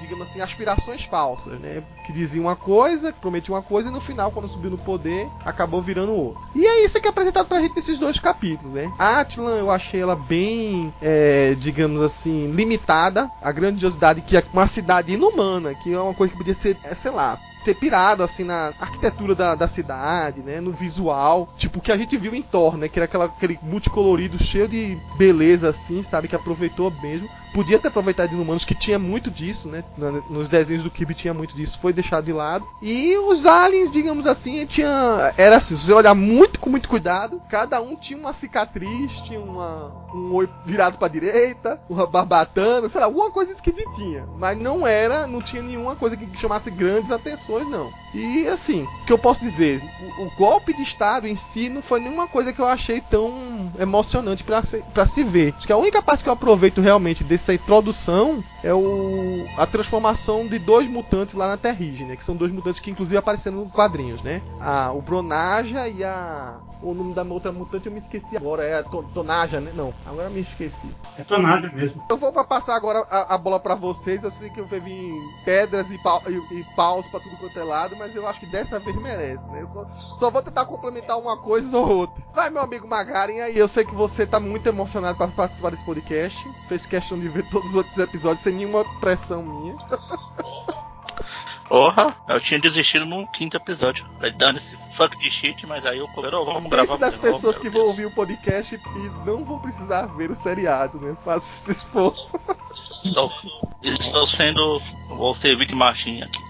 digamos 0.04 0.28
assim, 0.28 0.40
aspirações 0.40 1.04
falsas, 1.04 1.58
né? 1.60 1.82
Que 2.06 2.12
diziam 2.12 2.44
uma 2.44 2.56
coisa, 2.56 3.12
prometiam 3.12 3.56
uma 3.56 3.62
coisa 3.62 3.88
e 3.88 3.92
no 3.92 4.00
final, 4.00 4.30
quando 4.30 4.48
subiu 4.48 4.70
no 4.70 4.78
poder, 4.78 5.28
acabou 5.44 5.82
virando 5.82 6.12
outra. 6.12 6.42
E 6.54 6.64
é 6.64 6.84
isso 6.84 7.00
que 7.00 7.06
é 7.06 7.10
apresentado 7.10 7.46
pra 7.46 7.60
gente 7.60 7.74
nesses 7.74 7.98
dois 7.98 8.18
capítulos, 8.18 8.72
né? 8.72 8.92
A 8.98 9.20
Atlan, 9.20 9.56
eu 9.56 9.70
achei 9.70 10.00
ela 10.00 10.16
bem, 10.16 10.92
é, 11.02 11.54
digamos 11.58 12.00
assim, 12.02 12.50
limitada. 12.52 13.30
A 13.42 13.50
grandiosidade 13.52 14.20
que 14.20 14.36
é 14.36 14.44
uma 14.52 14.66
cidade 14.66 15.12
inumana, 15.12 15.74
que 15.74 15.92
é 15.92 15.98
uma 15.98 16.14
coisa 16.14 16.32
que 16.32 16.38
podia 16.38 16.54
ser, 16.54 16.76
é, 16.84 16.94
sei 16.94 17.10
lá, 17.10 17.38
ter 17.64 17.74
pirado 17.74 18.22
assim 18.22 18.44
na 18.44 18.72
arquitetura 18.78 19.34
da, 19.34 19.54
da 19.54 19.66
cidade, 19.66 20.40
né, 20.40 20.60
no 20.60 20.72
visual, 20.72 21.48
tipo 21.56 21.78
o 21.78 21.82
que 21.82 21.90
a 21.90 21.96
gente 21.96 22.16
viu 22.16 22.34
em 22.34 22.42
Thor, 22.42 22.76
né, 22.76 22.88
que 22.88 22.98
era 22.98 23.04
aquela, 23.04 23.24
aquele 23.24 23.58
multicolorido 23.62 24.42
cheio 24.42 24.68
de 24.68 24.98
beleza 25.16 25.68
assim, 25.68 26.02
sabe, 26.02 26.28
que 26.28 26.36
aproveitou 26.36 26.92
mesmo 27.02 27.28
podia 27.54 27.78
ter 27.78 27.88
aproveitado 27.88 28.30
de 28.30 28.34
Inumanos, 28.34 28.64
que 28.64 28.74
tinha 28.74 28.98
muito 28.98 29.30
disso, 29.30 29.68
né? 29.68 29.84
Nos 30.28 30.48
desenhos 30.48 30.82
do 30.82 30.90
Kirby 30.90 31.14
tinha 31.14 31.32
muito 31.32 31.54
disso, 31.54 31.78
foi 31.80 31.92
deixado 31.92 32.24
de 32.24 32.32
lado. 32.32 32.66
E 32.82 33.16
os 33.16 33.46
aliens, 33.46 33.92
digamos 33.92 34.26
assim, 34.26 34.66
tinha. 34.66 35.32
Era 35.38 35.56
assim, 35.56 35.76
se 35.76 35.86
você 35.86 35.92
olhar 35.92 36.14
muito 36.14 36.58
com 36.58 36.68
muito 36.68 36.88
cuidado, 36.88 37.40
cada 37.48 37.80
um 37.80 37.94
tinha 37.94 38.18
uma 38.18 38.32
cicatriz, 38.32 39.20
tinha 39.20 39.38
uma, 39.38 39.92
um 40.12 40.34
olho 40.34 40.50
virado 40.66 40.98
pra 40.98 41.06
direita, 41.06 41.80
uma 41.88 42.06
barbatana, 42.06 42.88
sei 42.88 43.00
lá, 43.00 43.06
alguma 43.06 43.30
coisa 43.30 43.52
esquisitinha. 43.52 44.26
Mas 44.36 44.58
não 44.58 44.84
era, 44.84 45.28
não 45.28 45.40
tinha 45.40 45.62
nenhuma 45.62 45.94
coisa 45.94 46.16
que 46.16 46.36
chamasse 46.36 46.72
grandes 46.72 47.12
atenções, 47.12 47.53
não. 47.62 47.92
E 48.14 48.46
assim, 48.46 48.84
o 48.84 49.04
que 49.04 49.12
eu 49.12 49.18
posso 49.18 49.40
dizer? 49.40 49.82
O, 50.18 50.24
o 50.24 50.30
golpe 50.36 50.72
de 50.72 50.82
Estado 50.82 51.26
em 51.26 51.36
si 51.36 51.68
não 51.68 51.82
foi 51.82 52.00
nenhuma 52.00 52.26
coisa 52.26 52.52
que 52.52 52.60
eu 52.60 52.66
achei 52.66 53.00
tão 53.00 53.70
emocionante 53.78 54.44
para 54.44 54.62
se, 54.62 54.78
pra 54.94 55.04
se 55.04 55.24
ver. 55.24 55.52
Acho 55.56 55.66
que 55.66 55.72
a 55.72 55.76
única 55.76 56.00
parte 56.00 56.22
que 56.22 56.28
eu 56.28 56.32
aproveito 56.32 56.80
realmente 56.80 57.24
dessa 57.24 57.52
introdução 57.52 58.42
é 58.62 58.72
o, 58.72 59.46
a 59.56 59.66
transformação 59.66 60.46
de 60.46 60.58
dois 60.58 60.88
mutantes 60.88 61.34
lá 61.34 61.48
na 61.48 61.56
Terrige, 61.56 62.04
né? 62.04 62.16
Que 62.16 62.24
são 62.24 62.36
dois 62.36 62.52
mutantes 62.52 62.80
que 62.80 62.90
inclusive 62.90 63.18
apareceram 63.18 63.58
nos 63.58 63.72
quadrinhos, 63.72 64.22
né? 64.22 64.40
A, 64.60 64.92
o 64.92 65.02
Bronaja 65.02 65.88
e 65.88 66.04
a 66.04 66.54
o 66.84 66.92
nome 66.92 67.14
da 67.14 67.22
outra 67.22 67.50
mutante 67.50 67.86
eu 67.86 67.92
me 67.92 67.98
esqueci 67.98 68.36
agora. 68.36 68.64
É 68.64 68.78
a 68.78 68.82
Tonaja, 68.82 69.60
né? 69.60 69.72
Não, 69.74 69.92
agora 70.06 70.28
me 70.28 70.40
esqueci. 70.40 70.88
É 71.18 71.24
Tonaja 71.24 71.70
mesmo. 71.70 72.04
Eu 72.08 72.16
vou 72.16 72.32
passar 72.44 72.76
agora 72.76 73.00
a, 73.10 73.34
a 73.34 73.38
bola 73.38 73.58
para 73.58 73.74
vocês. 73.74 74.22
Eu 74.22 74.30
sei 74.30 74.50
que 74.50 74.60
eu 74.60 74.66
vi 74.66 74.80
pedras 75.44 75.90
e, 75.90 75.98
pau, 75.98 76.22
e, 76.28 76.60
e 76.60 76.64
paus 76.76 77.06
para 77.06 77.20
tudo 77.20 77.36
quanto 77.44 77.58
é 77.58 77.64
lado, 77.64 77.96
mas 77.96 78.16
eu 78.16 78.26
acho 78.26 78.40
que 78.40 78.46
dessa 78.46 78.78
vez 78.80 78.96
merece, 78.96 79.48
né? 79.50 79.60
Eu 79.60 79.66
só, 79.66 79.86
só 80.16 80.30
vou 80.30 80.42
tentar 80.42 80.64
complementar 80.64 81.18
uma 81.18 81.36
coisa 81.36 81.78
ou 81.78 81.98
outra. 81.98 82.24
Vai, 82.32 82.48
meu 82.48 82.62
amigo 82.62 82.88
Magaren, 82.88 83.40
aí 83.40 83.58
eu 83.58 83.68
sei 83.68 83.84
que 83.84 83.94
você 83.94 84.26
tá 84.26 84.40
muito 84.40 84.66
emocionado 84.66 85.18
para 85.18 85.28
participar 85.28 85.70
desse 85.70 85.84
podcast. 85.84 86.38
Fez 86.68 86.86
questão 86.86 87.18
de 87.18 87.28
ver 87.28 87.48
todos 87.50 87.70
os 87.70 87.76
outros 87.76 87.98
episódios 87.98 88.40
sem 88.40 88.54
nenhuma 88.54 88.84
pressão 89.00 89.42
minha. 89.42 89.76
Porra, 91.68 92.14
eu 92.28 92.40
tinha 92.40 92.60
desistido 92.60 93.06
no 93.06 93.26
quinto 93.28 93.56
episódio. 93.56 94.06
Dando 94.36 94.58
esse 94.58 94.76
fuck 94.94 95.18
de 95.18 95.30
shit, 95.30 95.66
mas 95.66 95.84
aí 95.84 95.98
eu 95.98 96.08
oh, 96.14 96.44
vamos 96.44 96.70
gravar. 96.70 96.86
Pense 96.86 96.98
das 96.98 97.18
pessoas 97.18 97.58
que 97.58 97.70
vão 97.70 97.86
ouvir 97.86 98.06
o 98.06 98.10
podcast 98.10 98.76
e 98.76 99.26
não 99.26 99.44
vão 99.44 99.58
precisar 99.58 100.06
ver 100.06 100.30
o 100.30 100.34
seriado, 100.34 100.98
né? 100.98 101.16
Faça 101.24 101.70
esse 101.70 101.78
esforço. 101.78 102.38
Estou, 103.02 103.32
estou 103.82 104.26
sendo. 104.26 104.80
Vou 105.08 105.34
servir 105.34 105.66
de 105.66 105.74
machinha 105.74 106.26
aqui. 106.26 106.43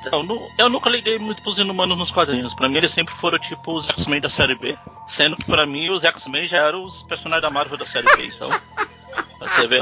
Então, 0.00 0.26
eu 0.58 0.68
nunca 0.68 0.90
liguei 0.90 1.18
muito 1.18 1.42
pros 1.42 1.58
inumanos 1.58 1.96
nos 1.96 2.10
quadrinhos. 2.10 2.54
Pra 2.54 2.68
mim, 2.68 2.76
eles 2.76 2.92
sempre 2.92 3.14
foram 3.16 3.38
tipo 3.38 3.72
os 3.74 3.88
X-Men 3.88 4.20
da 4.20 4.28
série 4.28 4.54
B. 4.54 4.76
Sendo 5.06 5.36
que 5.36 5.44
pra 5.44 5.66
mim, 5.66 5.90
os 5.90 6.04
X-Men 6.04 6.46
já 6.48 6.58
eram 6.58 6.84
os 6.84 7.02
personagens 7.02 7.42
da 7.42 7.50
Marvel 7.50 7.78
da 7.78 7.86
série 7.86 8.06
B. 8.16 8.26
Então, 8.26 8.50
você 9.38 9.66
vê. 9.66 9.78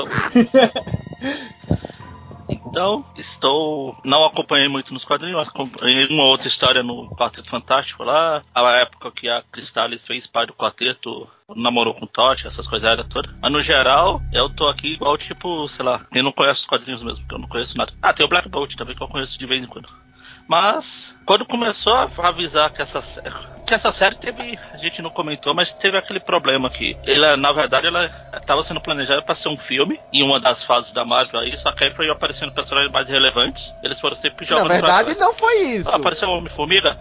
Então, 2.49 3.05
estou. 3.41 3.97
Não 4.05 4.25
acompanhei 4.25 4.69
muito 4.69 4.93
nos 4.93 5.05
quadrinhos, 5.05 5.49
acompanhei 5.49 6.07
uma 6.09 6.25
outra 6.25 6.47
história 6.47 6.83
no 6.83 7.09
Quarteto 7.17 7.49
Fantástico 7.49 8.05
lá. 8.05 8.43
A 8.55 8.71
época 8.73 9.11
que 9.11 9.29
a 9.29 9.43
Cristalis 9.51 10.07
fez 10.07 10.27
pai 10.27 10.47
do 10.47 10.53
quarteto, 10.53 11.27
namorou 11.57 11.95
com 11.95 12.05
o 12.05 12.09
Totti, 12.09 12.47
essas 12.47 12.69
coisas 12.69 12.91
todas. 13.09 13.35
Mas 13.41 13.51
no 13.51 13.63
geral, 13.63 14.21
eu 14.33 14.51
tô 14.51 14.69
aqui 14.69 14.95
igual, 14.95 15.17
tipo, 15.17 15.67
sei 15.69 15.85
lá, 15.85 16.07
quem 16.13 16.23
não 16.23 16.33
conhece 16.33 16.61
os 16.61 16.67
quadrinhos 16.67 17.03
mesmo, 17.03 17.27
que 17.27 17.35
eu 17.35 17.39
não 17.39 17.49
conheço 17.49 17.77
nada. 17.77 17.93
Ah, 18.03 18.13
tem 18.13 18.25
o 18.25 18.29
Black 18.29 18.49
Bolt 18.49 18.75
também, 18.77 18.95
que 18.95 19.03
eu 19.03 19.09
conheço 19.09 19.39
de 19.39 19.47
vez 19.47 19.63
em 19.63 19.67
quando. 19.67 19.89
Mas, 20.51 21.15
quando 21.25 21.47
começou 21.47 21.93
a 21.93 22.11
avisar 22.25 22.73
que 22.73 22.83
essa, 22.83 23.01
que 23.65 23.73
essa 23.73 23.93
série 23.93 24.17
teve, 24.17 24.59
a 24.73 24.79
gente 24.79 25.01
não 25.01 25.09
comentou, 25.09 25.55
mas 25.55 25.71
teve 25.71 25.97
aquele 25.97 26.19
problema 26.19 26.69
que 26.69 26.97
ela, 27.07 27.37
na 27.37 27.53
verdade, 27.53 27.87
ela 27.87 28.11
estava 28.37 28.61
sendo 28.65 28.81
planejada 28.81 29.23
para 29.23 29.33
ser 29.37 29.49
um 29.49 29.57
filme 29.57 30.01
em 30.13 30.25
uma 30.25 30.41
das 30.41 30.61
fases 30.61 30.93
da 30.93 31.05
Marvel 31.05 31.39
aí, 31.39 31.57
só 31.57 31.71
que 31.71 31.85
aí 31.85 31.93
foi 31.93 32.11
aparecendo 32.11 32.51
personagens 32.51 32.93
mais 32.93 33.09
relevantes. 33.09 33.73
Eles 33.81 34.01
foram 34.01 34.17
sempre 34.17 34.45
jogando. 34.45 34.67
Na 34.67 34.75
verdade, 34.75 35.17
não 35.21 35.33
foi 35.33 35.61
isso. 35.67 35.89
Ah, 35.89 35.97
apareceu 35.97 36.29
o 36.29 36.33
Homem-Formiga? 36.33 36.99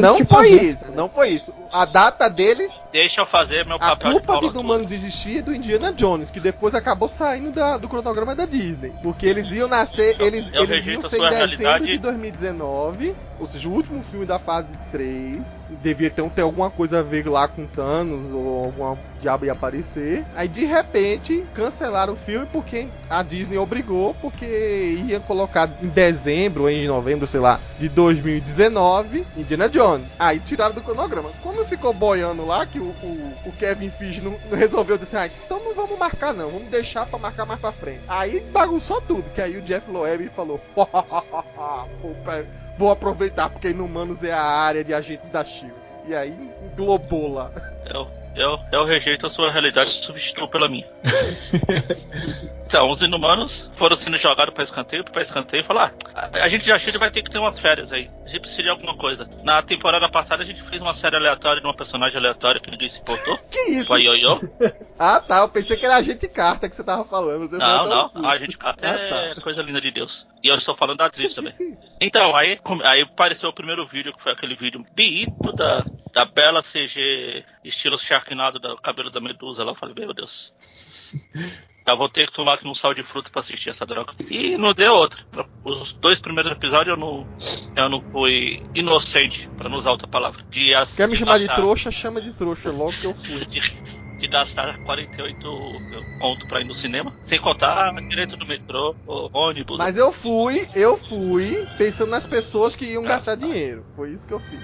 não 0.00 0.16
tipo 0.18 0.32
foi 0.32 0.48
isso, 0.50 0.92
não 0.92 1.08
foi 1.08 1.30
isso. 1.30 1.52
A 1.72 1.84
data 1.86 2.30
deles. 2.30 2.88
Deixa 2.92 3.22
eu 3.22 3.26
fazer 3.26 3.66
meu 3.66 3.80
papel. 3.80 4.10
A 4.10 4.12
culpa 4.12 4.38
de, 4.38 4.52
de 4.52 4.58
Humano 4.58 4.86
desistir 4.86 5.38
é 5.38 5.42
do 5.42 5.52
Indiana 5.52 5.92
Jones, 5.92 6.30
que 6.30 6.38
depois 6.38 6.72
acabou 6.72 7.08
saindo 7.08 7.50
da, 7.50 7.78
do 7.78 7.88
cronograma 7.88 8.32
da 8.32 8.46
Disney. 8.46 8.92
Porque 9.02 9.26
eles 9.26 9.50
iam 9.50 9.66
nascer, 9.66 10.14
eles, 10.20 10.52
eles 10.54 10.86
iam 10.86 11.02
ser 11.02 11.16
em 11.16 11.22
dezembro 11.22 11.36
realidade. 11.36 11.86
de 11.86 11.98
2019 11.98 12.75
ou 13.38 13.46
seja, 13.46 13.68
o 13.68 13.72
último 13.72 14.02
filme 14.02 14.26
da 14.26 14.38
fase 14.38 14.74
3 14.90 15.62
devia 15.82 16.10
ter, 16.10 16.28
ter 16.30 16.42
alguma 16.42 16.70
coisa 16.70 17.00
a 17.00 17.02
ver 17.02 17.28
lá 17.28 17.46
com 17.48 17.66
Thanos 17.66 18.32
ou 18.32 18.64
alguma 18.64 18.96
diabo 19.20 19.44
ia 19.44 19.52
aparecer. 19.52 20.24
Aí 20.34 20.48
de 20.48 20.64
repente 20.64 21.44
cancelaram 21.54 22.12
o 22.12 22.16
filme 22.16 22.46
porque 22.52 22.88
a 23.08 23.22
Disney 23.22 23.58
obrigou, 23.58 24.14
porque 24.14 25.02
ia 25.06 25.20
colocar 25.20 25.68
em 25.82 25.88
dezembro 25.88 26.64
ou 26.64 26.70
em 26.70 26.86
novembro, 26.86 27.26
sei 27.26 27.40
lá, 27.40 27.60
de 27.78 27.88
2019, 27.88 29.26
Indiana 29.36 29.68
Jones. 29.68 30.12
Aí 30.18 30.38
tiraram 30.38 30.74
do 30.74 30.82
cronograma. 30.82 31.30
Quando 31.42 31.64
ficou 31.66 31.92
boiando 31.92 32.44
lá, 32.44 32.66
que 32.66 32.78
o, 32.78 32.90
o, 32.90 33.32
o 33.46 33.52
Kevin 33.52 33.90
Feige 33.90 34.20
não, 34.20 34.38
não, 34.50 34.56
resolveu 34.56 34.98
dizer, 34.98 35.16
ah, 35.18 35.26
então 35.26 35.62
não 35.62 35.74
vamos 35.74 35.98
marcar 35.98 36.32
não, 36.32 36.50
vamos 36.50 36.68
deixar 36.68 37.06
pra 37.06 37.18
marcar 37.18 37.46
mais 37.46 37.60
pra 37.60 37.72
frente. 37.72 38.02
Aí 38.08 38.40
bagunçou 38.52 39.00
tudo, 39.00 39.30
que 39.30 39.40
aí 39.40 39.56
o 39.56 39.62
Jeff 39.62 39.90
Loeb 39.90 40.28
falou, 40.30 40.60
vou 42.78 42.90
aproveitar 42.90 43.48
porque 43.48 43.70
Inumanos 43.70 44.22
é 44.22 44.32
a 44.32 44.42
área 44.42 44.84
de 44.84 44.94
agentes 44.94 45.28
da 45.28 45.44
SHIELD. 45.44 45.74
E 46.06 46.14
aí 46.14 46.32
englobou 46.62 47.32
lá. 47.32 47.50
Eu, 47.84 48.08
eu, 48.36 48.58
eu 48.72 48.84
rejeito 48.84 49.26
a 49.26 49.30
sua 49.30 49.50
realidade 49.50 49.90
e 49.90 50.04
substituo 50.04 50.48
pela 50.48 50.68
minha. 50.68 50.86
Então, 52.66 52.90
os 52.90 53.00
inumanos 53.00 53.70
foram 53.76 53.94
sendo 53.94 54.16
jogados 54.16 54.52
para 54.52 54.64
escanteio, 54.64 55.04
para 55.04 55.22
escanteio 55.22 55.62
e 55.62 55.64
falar: 55.64 55.94
ah, 56.12 56.28
a 56.32 56.48
gente 56.48 56.66
já 56.66 56.76
chega 56.76 56.98
vai 56.98 57.10
ter 57.10 57.22
que 57.22 57.30
ter 57.30 57.38
umas 57.38 57.58
férias 57.58 57.92
aí. 57.92 58.10
A 58.24 58.28
gente 58.28 58.40
precisa 58.40 58.64
de 58.64 58.68
alguma 58.68 58.96
coisa. 58.96 59.28
Na 59.44 59.62
temporada 59.62 60.08
passada 60.08 60.42
a 60.42 60.46
gente 60.46 60.62
fez 60.64 60.82
uma 60.82 60.92
série 60.92 61.14
aleatória 61.14 61.60
de 61.60 61.66
uma 61.66 61.76
personagem 61.76 62.18
aleatória 62.18 62.60
que 62.60 62.68
ninguém 62.70 62.88
se 62.88 62.98
importou. 62.98 63.38
que 63.48 63.58
isso? 63.70 63.86
Foi 63.86 64.02
Yoyo. 64.02 64.40
ah, 64.98 65.20
tá. 65.20 65.38
Eu 65.38 65.48
pensei 65.48 65.76
que 65.76 65.86
era 65.86 65.96
a 65.96 66.02
gente 66.02 66.26
carta 66.28 66.68
que 66.68 66.74
você 66.74 66.82
tava 66.82 67.04
falando. 67.04 67.48
Não, 67.56 67.86
não. 67.86 68.28
A 68.28 68.36
gente 68.36 68.58
carta 68.58 68.84
ah, 68.84 68.94
é 68.94 69.34
tá. 69.34 69.40
coisa 69.40 69.62
linda 69.62 69.80
de 69.80 69.92
Deus. 69.92 70.26
E 70.42 70.48
eu 70.48 70.56
estou 70.56 70.76
falando 70.76 70.98
da 70.98 71.06
atriz 71.06 71.34
também. 71.34 71.54
Então, 71.98 72.36
aí, 72.36 72.58
aí 72.84 73.00
apareceu 73.00 73.48
o 73.48 73.54
primeiro 73.54 73.86
vídeo, 73.86 74.12
que 74.12 74.20
foi 74.20 74.30
aquele 74.30 74.54
vídeo 74.54 74.84
biito 74.94 75.50
da, 75.54 75.82
da 76.12 76.26
bela 76.26 76.62
CG 76.62 77.42
estilo 77.64 77.98
Sharknado 77.98 78.58
do 78.58 78.76
cabelo 78.76 79.10
da 79.10 79.18
Medusa 79.18 79.64
lá. 79.64 79.70
Eu 79.70 79.76
falei, 79.76 79.94
meu 79.94 80.12
Deus. 80.12 80.52
Eu 81.86 81.96
vou 81.96 82.08
ter 82.08 82.26
que 82.26 82.32
tomar 82.32 82.58
um 82.64 82.74
sal 82.74 82.92
de 82.92 83.04
fruta 83.04 83.30
pra 83.30 83.40
assistir 83.40 83.70
essa 83.70 83.86
droga. 83.86 84.12
E 84.28 84.58
não 84.58 84.74
deu 84.74 84.92
outra. 84.92 85.20
Os 85.64 85.92
dois 85.92 86.18
primeiros 86.18 86.50
episódios 86.50 86.96
eu 86.96 87.00
não, 87.00 87.26
eu 87.76 87.88
não 87.88 88.00
fui 88.00 88.60
inocente, 88.74 89.48
pra 89.56 89.68
não 89.68 89.78
usar 89.78 89.92
outra 89.92 90.08
palavra. 90.08 90.42
De, 90.50 90.72
Quer 90.96 91.08
me 91.08 91.14
chamar 91.14 91.38
de 91.38 91.46
trouxa? 91.46 91.92
Chama 91.92 92.20
de 92.20 92.32
trouxa, 92.32 92.72
logo 92.72 92.92
que 92.92 93.04
eu 93.04 93.14
fui. 93.14 93.44
De, 93.44 93.60
de 94.18 94.26
gastar 94.26 94.76
48 94.78 95.48
conto 96.18 96.48
pra 96.48 96.60
ir 96.60 96.64
no 96.64 96.74
cinema. 96.74 97.12
Sem 97.22 97.38
contar 97.38 97.92
direito 98.08 98.36
do 98.36 98.44
metrô, 98.44 98.96
ônibus. 99.32 99.78
Mas 99.78 99.96
eu 99.96 100.10
fui, 100.10 100.68
eu 100.74 100.96
fui 100.96 101.66
pensando 101.78 102.10
nas 102.10 102.26
pessoas 102.26 102.74
que 102.74 102.84
iam 102.84 103.04
ah, 103.04 103.08
gastar 103.08 103.36
tá. 103.36 103.46
dinheiro. 103.46 103.84
Foi 103.94 104.10
isso 104.10 104.26
que 104.26 104.34
eu 104.34 104.40
fiz. 104.40 104.60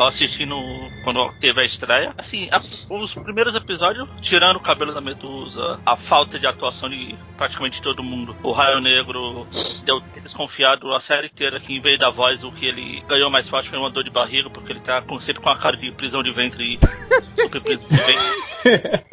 Eu 0.00 0.06
assisti 0.06 0.46
no, 0.46 0.62
quando 1.04 1.30
teve 1.40 1.60
a 1.60 1.64
estreia. 1.64 2.14
Assim, 2.16 2.48
a, 2.50 2.62
os 2.88 3.12
primeiros 3.12 3.54
episódios, 3.54 4.08
tirando 4.22 4.56
o 4.56 4.60
cabelo 4.60 4.94
da 4.94 5.00
Medusa, 5.02 5.78
a 5.84 5.94
falta 5.94 6.38
de 6.38 6.46
atuação 6.46 6.88
de 6.88 7.14
praticamente 7.36 7.82
todo 7.82 8.02
mundo, 8.02 8.34
o 8.42 8.50
Raio 8.50 8.80
Negro 8.80 9.46
deu 9.84 10.00
desconfiado 10.22 10.90
a 10.94 11.00
série 11.00 11.26
inteira 11.26 11.60
que 11.60 11.74
em 11.74 11.82
vez 11.82 11.98
da 11.98 12.08
voz, 12.08 12.42
o 12.42 12.50
que 12.50 12.64
ele 12.64 13.04
ganhou 13.06 13.28
mais 13.28 13.46
forte 13.46 13.68
foi 13.68 13.78
uma 13.78 13.90
dor 13.90 14.02
de 14.02 14.08
barriga, 14.08 14.48
porque 14.48 14.72
ele 14.72 14.80
tá 14.80 15.02
com, 15.02 15.20
sempre 15.20 15.42
com 15.42 15.50
a 15.50 15.58
cara 15.58 15.76
de 15.76 15.92
prisão 15.92 16.22
de 16.22 16.32
ventre 16.32 16.78
e 16.78 17.42
super 17.42 17.60
prisão 17.60 17.86
de 17.86 17.96
ventre. 17.96 19.04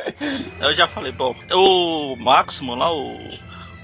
Eu 0.62 0.74
já 0.74 0.88
falei, 0.88 1.12
bom, 1.12 1.36
o 1.52 2.16
Máximo 2.16 2.76
lá, 2.76 2.94
o, 2.94 3.14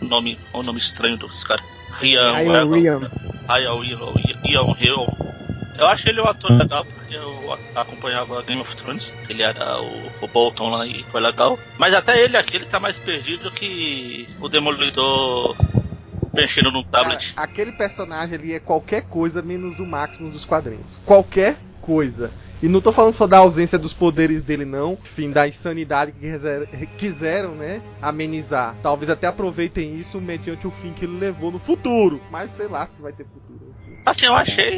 o 0.01 0.05
nome, 0.05 0.39
o 0.53 0.63
nome 0.63 0.79
estranho 0.79 1.17
dos 1.17 1.43
caras. 1.43 1.65
Rian, 1.99 2.33
Rian, 2.37 2.65
Rian. 2.73 3.11
Rian, 4.45 4.73
Rian, 4.73 5.05
eu 5.77 5.87
acho 5.87 6.07
ele 6.07 6.21
um 6.21 6.27
ator 6.27 6.51
legal, 6.51 6.85
porque 6.85 7.15
eu 7.15 7.57
acompanhava 7.75 8.41
Game 8.43 8.61
of 8.61 8.75
Thrones. 8.75 9.13
Ele 9.29 9.41
era 9.41 9.81
o, 9.81 10.11
o 10.21 10.27
Bolton 10.27 10.69
lá 10.69 10.85
e 10.85 11.03
foi 11.11 11.21
legal. 11.21 11.57
Mas 11.77 11.93
até 11.93 12.21
ele 12.21 12.37
aqui, 12.37 12.55
ele 12.55 12.65
tá 12.65 12.79
mais 12.79 12.97
perdido 12.97 13.51
que 13.51 14.27
o 14.39 14.47
Demolidor 14.47 15.55
mexendo 16.33 16.71
num 16.71 16.83
tablet. 16.83 17.33
Cara, 17.33 17.47
aquele 17.47 17.71
personagem 17.71 18.35
ali 18.35 18.53
é 18.53 18.59
qualquer 18.59 19.03
coisa 19.03 19.41
menos 19.41 19.79
o 19.79 19.85
máximo 19.85 20.29
dos 20.29 20.45
quadrinhos. 20.45 20.99
Qualquer 21.05 21.55
coisa. 21.81 22.31
E 22.61 22.67
não 22.67 22.79
tô 22.79 22.93
falando 22.93 23.13
só 23.13 23.27
da 23.27 23.39
ausência 23.39 23.77
dos 23.77 23.93
poderes 23.93 24.41
dele, 24.41 24.63
não. 24.63 24.93
Enfim, 24.93 25.31
da 25.31 25.45
insanidade 25.45 26.13
que 26.13 26.87
quiseram, 26.97 27.55
né? 27.55 27.81
Amenizar. 28.01 28.75
Talvez 28.81 29.09
até 29.09 29.27
aproveitem 29.27 29.95
isso 29.95 30.21
mediante 30.21 30.65
o 30.65 30.71
fim 30.71 30.93
que 30.93 31.03
ele 31.03 31.17
levou 31.17 31.51
no 31.51 31.59
futuro. 31.59 32.21
Mas 32.31 32.51
sei 32.51 32.67
lá 32.67 32.87
se 32.87 33.01
vai 33.01 33.11
ter 33.11 33.25
futuro. 33.25 33.75
Assim, 34.05 34.25
eu 34.27 34.33
achei 34.33 34.77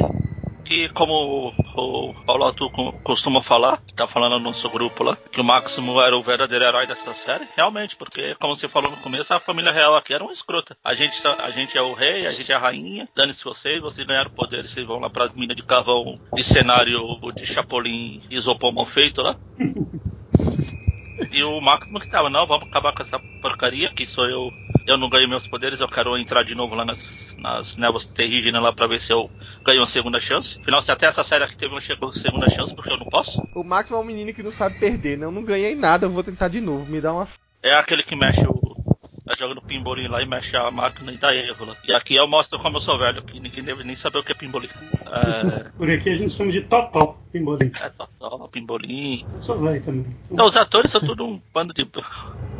que, 0.66 0.88
como 0.90 1.54
o 1.76 2.14
Paulo 2.26 2.44
Arthur 2.46 2.70
co- 2.70 2.92
costuma 3.04 3.42
falar, 3.42 3.78
que 3.86 3.94
tá 3.94 4.06
falando 4.06 4.32
no 4.38 4.46
nosso 4.50 4.68
grupo 4.68 5.04
lá, 5.04 5.16
que 5.30 5.40
o 5.40 5.44
Máximo 5.44 6.00
era 6.00 6.16
o 6.16 6.22
verdadeiro 6.22 6.64
herói 6.64 6.86
dessa 6.86 7.14
série, 7.14 7.46
realmente, 7.56 7.96
porque, 7.96 8.34
como 8.36 8.56
você 8.56 8.68
falou 8.68 8.90
no 8.90 8.96
começo, 8.98 9.32
a 9.32 9.40
família 9.40 9.70
real 9.72 9.96
aqui 9.96 10.12
era 10.12 10.24
uma 10.24 10.32
escrota. 10.32 10.76
A 10.82 10.94
gente, 10.94 11.20
tá- 11.22 11.36
a 11.38 11.50
gente 11.50 11.76
é 11.78 11.82
o 11.82 11.92
rei, 11.92 12.26
a 12.26 12.32
gente 12.32 12.50
é 12.50 12.54
a 12.54 12.58
rainha, 12.58 13.08
dane-se 13.14 13.44
vocês, 13.44 13.80
vocês 13.80 14.06
ganharam 14.06 14.30
poder, 14.30 14.66
vocês 14.66 14.86
vão 14.86 14.98
lá 14.98 15.08
pra 15.08 15.30
mina 15.34 15.54
de 15.54 15.62
carvão 15.62 16.18
de 16.34 16.42
cenário 16.42 17.18
de 17.34 17.46
Chapolin 17.46 18.22
isopor 18.30 18.72
mal 18.72 18.86
feito 18.86 19.22
lá. 19.22 19.36
E 21.30 21.42
o 21.42 21.60
Máximo 21.60 22.00
que 22.00 22.08
tava, 22.08 22.30
não, 22.30 22.46
vamos 22.46 22.68
acabar 22.68 22.92
com 22.92 23.02
essa 23.02 23.18
porcaria, 23.40 23.90
que 23.90 24.06
sou 24.06 24.26
eu. 24.26 24.52
Eu 24.86 24.96
não 24.96 25.08
ganhei 25.08 25.26
meus 25.26 25.46
poderes, 25.46 25.80
eu 25.80 25.88
quero 25.88 26.16
entrar 26.16 26.44
de 26.44 26.54
novo 26.54 26.74
lá 26.74 26.84
nas, 26.84 27.34
nas 27.38 27.76
névoas 27.76 28.04
terrígenas 28.04 28.62
lá 28.62 28.72
pra 28.72 28.86
ver 28.86 29.00
se 29.00 29.12
eu 29.12 29.28
ganho 29.64 29.80
uma 29.80 29.86
segunda 29.86 30.20
chance. 30.20 30.58
Afinal, 30.62 30.80
se 30.80 30.92
até 30.92 31.06
essa 31.06 31.24
série 31.24 31.42
aqui 31.42 31.56
teve 31.56 31.74
uma 31.74 31.80
segunda 31.80 32.48
chance, 32.48 32.74
porque 32.74 32.92
eu 32.92 32.96
não 32.96 33.06
posso. 33.06 33.42
O 33.54 33.64
Max 33.64 33.90
é 33.90 33.96
um 33.96 34.04
menino 34.04 34.32
que 34.32 34.44
não 34.44 34.52
sabe 34.52 34.78
perder, 34.78 35.18
né? 35.18 35.26
Eu 35.26 35.32
não 35.32 35.42
ganhei 35.42 35.74
nada, 35.74 36.06
eu 36.06 36.10
vou 36.10 36.22
tentar 36.22 36.48
de 36.48 36.60
novo. 36.60 36.90
Me 36.90 37.00
dá 37.00 37.12
uma. 37.12 37.26
É 37.62 37.74
aquele 37.74 38.02
que 38.02 38.14
mexe 38.14 38.46
o. 38.46 38.65
Tá 39.26 39.34
jogando 39.36 39.60
pimbolim 39.60 40.06
lá 40.06 40.22
e 40.22 40.26
mexe 40.26 40.56
a 40.56 40.70
máquina 40.70 41.12
e 41.12 41.18
dá 41.18 41.34
erro 41.34 41.64
lá. 41.64 41.76
E 41.86 41.92
aqui 41.92 42.14
eu 42.14 42.28
mostro 42.28 42.58
como 42.60 42.76
eu 42.76 42.80
sou 42.80 42.96
velho, 42.96 43.20
que 43.22 43.40
ninguém 43.40 43.64
deve 43.64 43.82
nem 43.82 43.96
saber 43.96 44.18
o 44.18 44.22
que 44.22 44.30
é 44.30 44.34
pimbolim. 44.36 44.68
É, 45.06 45.68
Por 45.76 45.90
aqui 45.90 46.10
a 46.10 46.14
gente 46.14 46.32
chama 46.32 46.52
de 46.52 46.60
Totó, 46.62 47.18
Pimbolim. 47.32 47.70
é 47.82 47.88
totó, 47.90 48.46
pimbolim. 48.48 49.26
Eu 49.32 49.40
sou 49.42 49.58
velho 49.60 49.82
também. 49.82 50.06
Então, 50.30 50.46
os 50.46 50.56
atores 50.56 50.92
são 50.92 51.00
tudo 51.00 51.26
um 51.26 51.40
bando 51.52 51.74
de. 51.74 51.84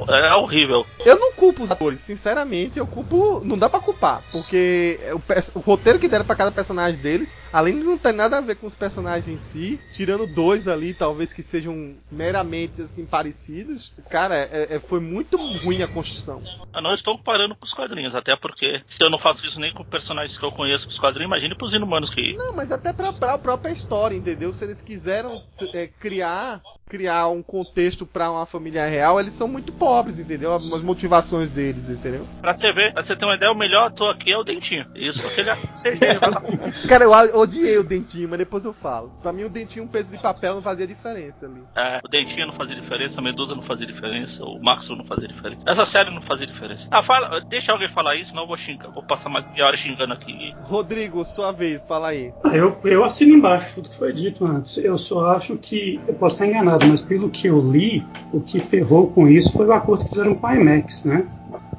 É 0.09 0.35
horrível. 0.35 0.87
Eu 1.07 1.19
não 1.19 1.33
culpo 1.33 1.63
os 1.63 1.71
atores, 1.71 2.01
sinceramente, 2.01 2.79
eu 2.79 2.87
culpo. 2.87 3.41
Não 3.45 3.57
dá 3.57 3.67
pra 3.71 3.81
culpar, 3.81 4.23
porque 4.31 4.99
o, 5.15 5.21
pers- 5.21 5.53
o 5.55 5.61
roteiro 5.61 5.99
que 5.99 6.07
deram 6.09 6.25
pra 6.25 6.37
cada 6.37 6.53
personagem 6.53 7.01
deles, 7.01 7.35
além 7.51 7.77
de 7.77 7.83
não 7.83 7.97
ter 7.97 8.13
nada 8.13 8.37
a 8.37 8.41
ver 8.43 8.57
com 8.57 8.67
os 8.67 8.75
personagens 8.75 9.27
em 9.29 9.39
si, 9.39 9.81
tirando 9.95 10.27
dois 10.27 10.69
ali, 10.69 10.93
talvez 10.93 11.33
que 11.33 11.43
sejam 11.43 11.97
meramente 12.11 12.83
assim 12.83 13.07
parecidos, 13.07 13.95
cara, 14.11 14.35
é- 14.37 14.75
é- 14.75 14.79
foi 14.81 15.01
muito 15.01 15.39
ruim 15.39 15.83
a 15.83 15.89
construção. 15.89 16.43
Eu 16.75 16.83
não 16.83 16.95
estou 16.95 17.17
comparando 17.17 17.55
com 17.55 17.65
os 17.65 17.73
quadrinhos, 17.73 18.15
até 18.15 18.37
porque 18.37 18.83
se 18.87 19.03
eu 19.03 19.11
não 19.11 19.19
faço 19.19 19.47
isso 19.47 19.59
nem 19.59 19.73
com 19.73 19.85
personagens 19.85 20.39
que 20.39 20.45
eu 20.45 20.51
conheço 20.51 20.87
com 20.87 20.93
os 20.93 20.99
quadrinhos, 20.99 21.29
imagine 21.29 21.55
pros 21.55 21.73
inumanos 21.73 22.11
que. 22.11 22.35
Não, 22.35 22.57
mas 22.57 22.71
até 22.71 22.93
pra, 22.93 23.13
pra 23.13 23.39
própria 23.39 23.73
história, 23.73 24.17
entendeu? 24.17 24.53
Se 24.53 24.65
eles 24.65 24.81
quiseram 24.81 25.43
é, 25.73 25.87
criar 25.87 26.63
criar 26.89 27.29
um 27.29 27.43
contexto 27.43 28.07
pra 28.07 28.31
uma 28.31 28.47
família 28.47 28.87
real, 28.87 29.19
eles 29.21 29.33
são 29.33 29.49
muito 29.49 29.73
pobres, 29.73 30.21
entendeu? 30.21 30.55
As 30.55 30.83
motivações 30.83 31.51
deles, 31.51 31.89
entendeu? 31.89 32.27
Pra 32.41 32.55
você 32.55 32.73
ver, 32.73 32.93
pra 32.93 33.03
você 33.03 33.17
ter 33.17 33.25
uma 33.25 33.35
ideia, 33.35 33.51
o 33.53 33.57
melhor 33.57 33.89
ator 33.89 34.11
aqui 34.11 34.33
é 34.33 34.39
o 34.39 34.45
Dentinho. 34.45 34.87
Isso, 34.95 35.21
vai 35.23 35.45
lá. 35.45 35.57
Cara, 36.89 37.05
eu 37.05 37.41
odiei 37.41 37.79
o 37.79 37.85
dentinho, 37.85 38.29
mas 38.29 38.39
depois 38.39 38.65
eu 38.65 38.73
falo. 38.73 39.13
Pra 39.23 39.33
mim 39.33 39.45
o 39.45 39.49
dentinho 39.49 39.85
um 39.85 39.89
peso 39.89 40.13
de 40.17 40.23
papel 40.23 40.55
não 40.55 40.63
fazia 40.63 40.87
diferença 40.87 41.47
ali. 41.47 41.63
É, 41.75 42.01
o 42.05 42.09
Dentinho 42.09 42.47
não 42.47 42.55
fazia 42.55 42.75
diferença, 42.75 43.21
a 43.21 43.23
Medusa 43.23 43.55
não 43.55 43.63
fazia 43.63 43.87
diferença, 43.87 44.45
o 44.45 44.61
Maxo 44.63 44.95
não 44.97 45.05
fazia 45.05 45.29
diferença. 45.29 45.63
Essa 45.67 45.85
série 45.85 46.11
não 46.11 46.23
fazia 46.23 46.47
diferença. 46.47 46.89
Ah, 46.91 47.03
fala, 47.03 47.41
deixa 47.41 47.73
alguém 47.73 47.89
falar 47.89 48.15
isso, 48.15 48.31
senão 48.31 48.43
eu 48.43 48.49
vou 48.49 48.57
xingar. 48.57 48.89
Vou 48.91 49.03
passar 49.03 49.29
mais 49.29 49.45
meia 49.53 49.67
hora 49.67 49.77
xingando 49.77 50.13
aqui. 50.13 50.55
Rodrigo, 50.63 51.25
sua 51.25 51.53
vez, 51.53 51.85
fala 51.85 52.09
aí. 52.09 52.33
Ah, 52.45 52.57
Eu, 52.57 52.79
eu 52.85 53.05
assino 53.05 53.35
embaixo 53.35 53.75
tudo 53.75 53.89
que 53.91 53.97
foi 53.97 54.13
dito 54.13 54.45
antes. 54.45 54.77
Eu 54.79 54.97
só 54.99 55.31
acho 55.37 55.57
que, 55.57 56.01
eu 56.07 56.15
posso 56.15 56.37
estar 56.37 56.47
enganado, 56.47 56.76
mas 56.87 57.03
pelo 57.03 57.29
que 57.29 57.49
eu 57.49 57.61
li, 57.61 58.05
o 58.33 58.41
que 58.41 58.59
ferrou 58.61 59.09
com 59.09 59.29
isso 59.29 59.53
foi 59.53 59.67
o 59.67 59.73
acordo 59.73 60.05
que 60.05 60.11
fizeram 60.11 60.35
com 60.35 60.47
a 60.47 60.57
IMAX, 60.57 61.05
né? 61.05 61.25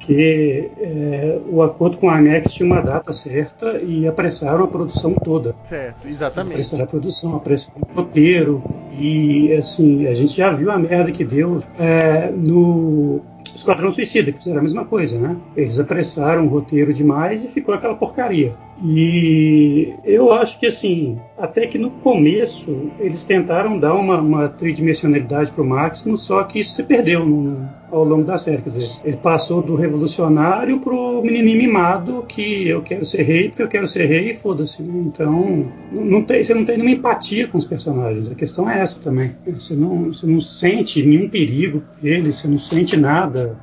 Que 0.00 0.70
é, 0.78 1.38
o 1.48 1.62
acordo 1.62 1.96
com 1.96 2.08
a 2.08 2.20
IMAX 2.20 2.54
tinha 2.54 2.66
uma 2.66 2.80
data 2.80 3.12
certa 3.12 3.78
e 3.80 4.06
apressaram 4.06 4.64
a 4.64 4.68
produção 4.68 5.14
toda. 5.14 5.54
Certo, 5.62 6.06
exatamente. 6.06 6.54
Apressaram 6.54 6.84
a 6.84 6.86
produção, 6.86 7.36
apressaram 7.36 7.80
o 7.82 7.94
roteiro 7.94 8.62
e, 8.98 9.52
assim, 9.54 10.06
a 10.06 10.14
gente 10.14 10.36
já 10.36 10.50
viu 10.50 10.70
a 10.70 10.78
merda 10.78 11.10
que 11.10 11.24
deu 11.24 11.62
é, 11.78 12.30
no 12.30 13.20
Esquadrão 13.54 13.92
Suicida, 13.92 14.30
que 14.30 14.38
fizeram 14.38 14.60
a 14.60 14.62
mesma 14.62 14.84
coisa, 14.84 15.18
né? 15.18 15.36
Eles 15.56 15.78
apressaram 15.78 16.46
o 16.46 16.48
roteiro 16.48 16.92
demais 16.94 17.44
e 17.44 17.48
ficou 17.48 17.74
aquela 17.74 17.94
porcaria. 17.94 18.54
E 18.82 19.92
eu 20.04 20.32
acho 20.32 20.58
que, 20.60 20.66
assim, 20.66 21.18
até 21.36 21.66
que 21.66 21.76
no 21.78 21.90
começo 21.90 22.90
eles 23.00 23.24
tentaram 23.24 23.78
dar 23.78 23.94
uma, 23.94 24.20
uma 24.20 24.48
tridimensionalidade 24.48 25.50
pro 25.50 25.64
Máximo, 25.64 26.16
só 26.16 26.44
que 26.44 26.60
isso 26.60 26.72
se 26.74 26.82
perdeu 26.84 27.26
no- 27.26 27.68
ao 27.90 28.04
longo 28.04 28.24
da 28.24 28.38
série. 28.38 28.62
Quer 28.62 28.70
dizer, 28.70 28.90
ele 29.04 29.16
passou 29.16 29.62
do 29.62 29.74
revolucionário 29.74 30.78
pro 30.78 31.22
menininho 31.22 31.58
mimado 31.58 32.24
que 32.28 32.68
eu 32.68 32.82
quero 32.82 33.04
ser 33.04 33.22
rei 33.22 33.48
porque 33.48 33.62
eu 33.62 33.68
quero 33.68 33.86
ser 33.86 34.06
rei 34.06 34.30
e 34.30 34.34
foda-se. 34.34 34.82
Então, 34.82 35.66
não 35.90 36.22
tem, 36.22 36.42
você 36.42 36.54
não 36.54 36.64
tem 36.64 36.76
nenhuma 36.78 36.94
empatia 36.96 37.48
com 37.48 37.58
os 37.58 37.64
personagens. 37.66 38.30
A 38.30 38.34
questão 38.34 38.70
é 38.70 38.78
essa 38.80 39.00
também. 39.00 39.32
Você 39.46 39.74
não, 39.74 40.04
você 40.12 40.26
não 40.26 40.40
sente 40.40 41.02
nenhum 41.02 41.28
perigo 41.28 41.80
por 41.80 42.06
eles, 42.08 42.36
você 42.36 42.46
não 42.46 42.58
sente 42.58 42.96
nada 42.96 43.56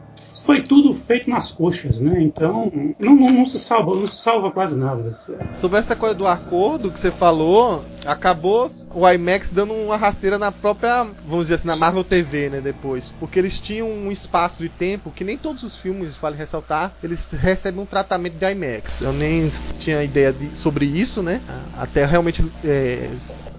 foi 0.46 0.62
tudo 0.62 0.94
feito 0.94 1.30
nas 1.30 1.52
coxas, 1.52 2.00
né? 2.00 2.22
Então 2.22 2.72
não, 3.00 3.16
não- 3.16 3.32
não 3.32 3.46
se 3.46 3.58
salva, 3.60 3.96
não 3.96 4.08
se 4.08 4.18
salva 4.18 4.52
quase 4.52 4.76
nada. 4.78 5.14
Sobre 5.54 5.80
essa 5.80 5.96
coisa 5.96 6.16
do 6.16 6.28
acordo 6.28 6.92
que 6.92 7.00
você 7.00 7.12
falou, 7.12 7.84
acabou 8.06 8.70
o 8.94 9.10
IMAX 9.10 9.52
dando 9.52 9.74
uma 9.74 9.98
rasteira 9.98 10.38
na 10.38 10.52
própria, 10.52 11.04
vamos 11.26 11.46
dizer 11.46 11.56
assim, 11.56 11.68
na 11.68 11.76
Marvel 11.76 12.04
TV, 12.04 12.50
né, 12.50 12.62
depois. 12.62 13.12
Porque 13.20 13.40
eles 13.40 13.60
tinham 13.60 13.90
um 13.90 14.12
espaço 14.12 14.60
de 14.60 14.70
tempo 14.70 15.12
que 15.12 15.24
nem 15.24 15.38
todos 15.38 15.64
os 15.64 15.78
filmes, 15.78 16.16
vale 16.16 16.38
ressaltar, 16.38 16.94
eles 17.04 17.32
recebem 17.34 17.82
um 17.82 17.86
tratamento 17.86 18.36
de 18.38 18.46
IMAX. 18.52 19.02
Eu 19.02 19.14
nem 19.14 19.50
tinha 19.80 20.04
ideia 20.04 20.32
de- 20.32 20.56
sobre 20.56 20.86
isso, 20.86 21.24
né? 21.24 21.42
Até 21.78 22.06
realmente 22.06 22.46
é, 22.64 23.10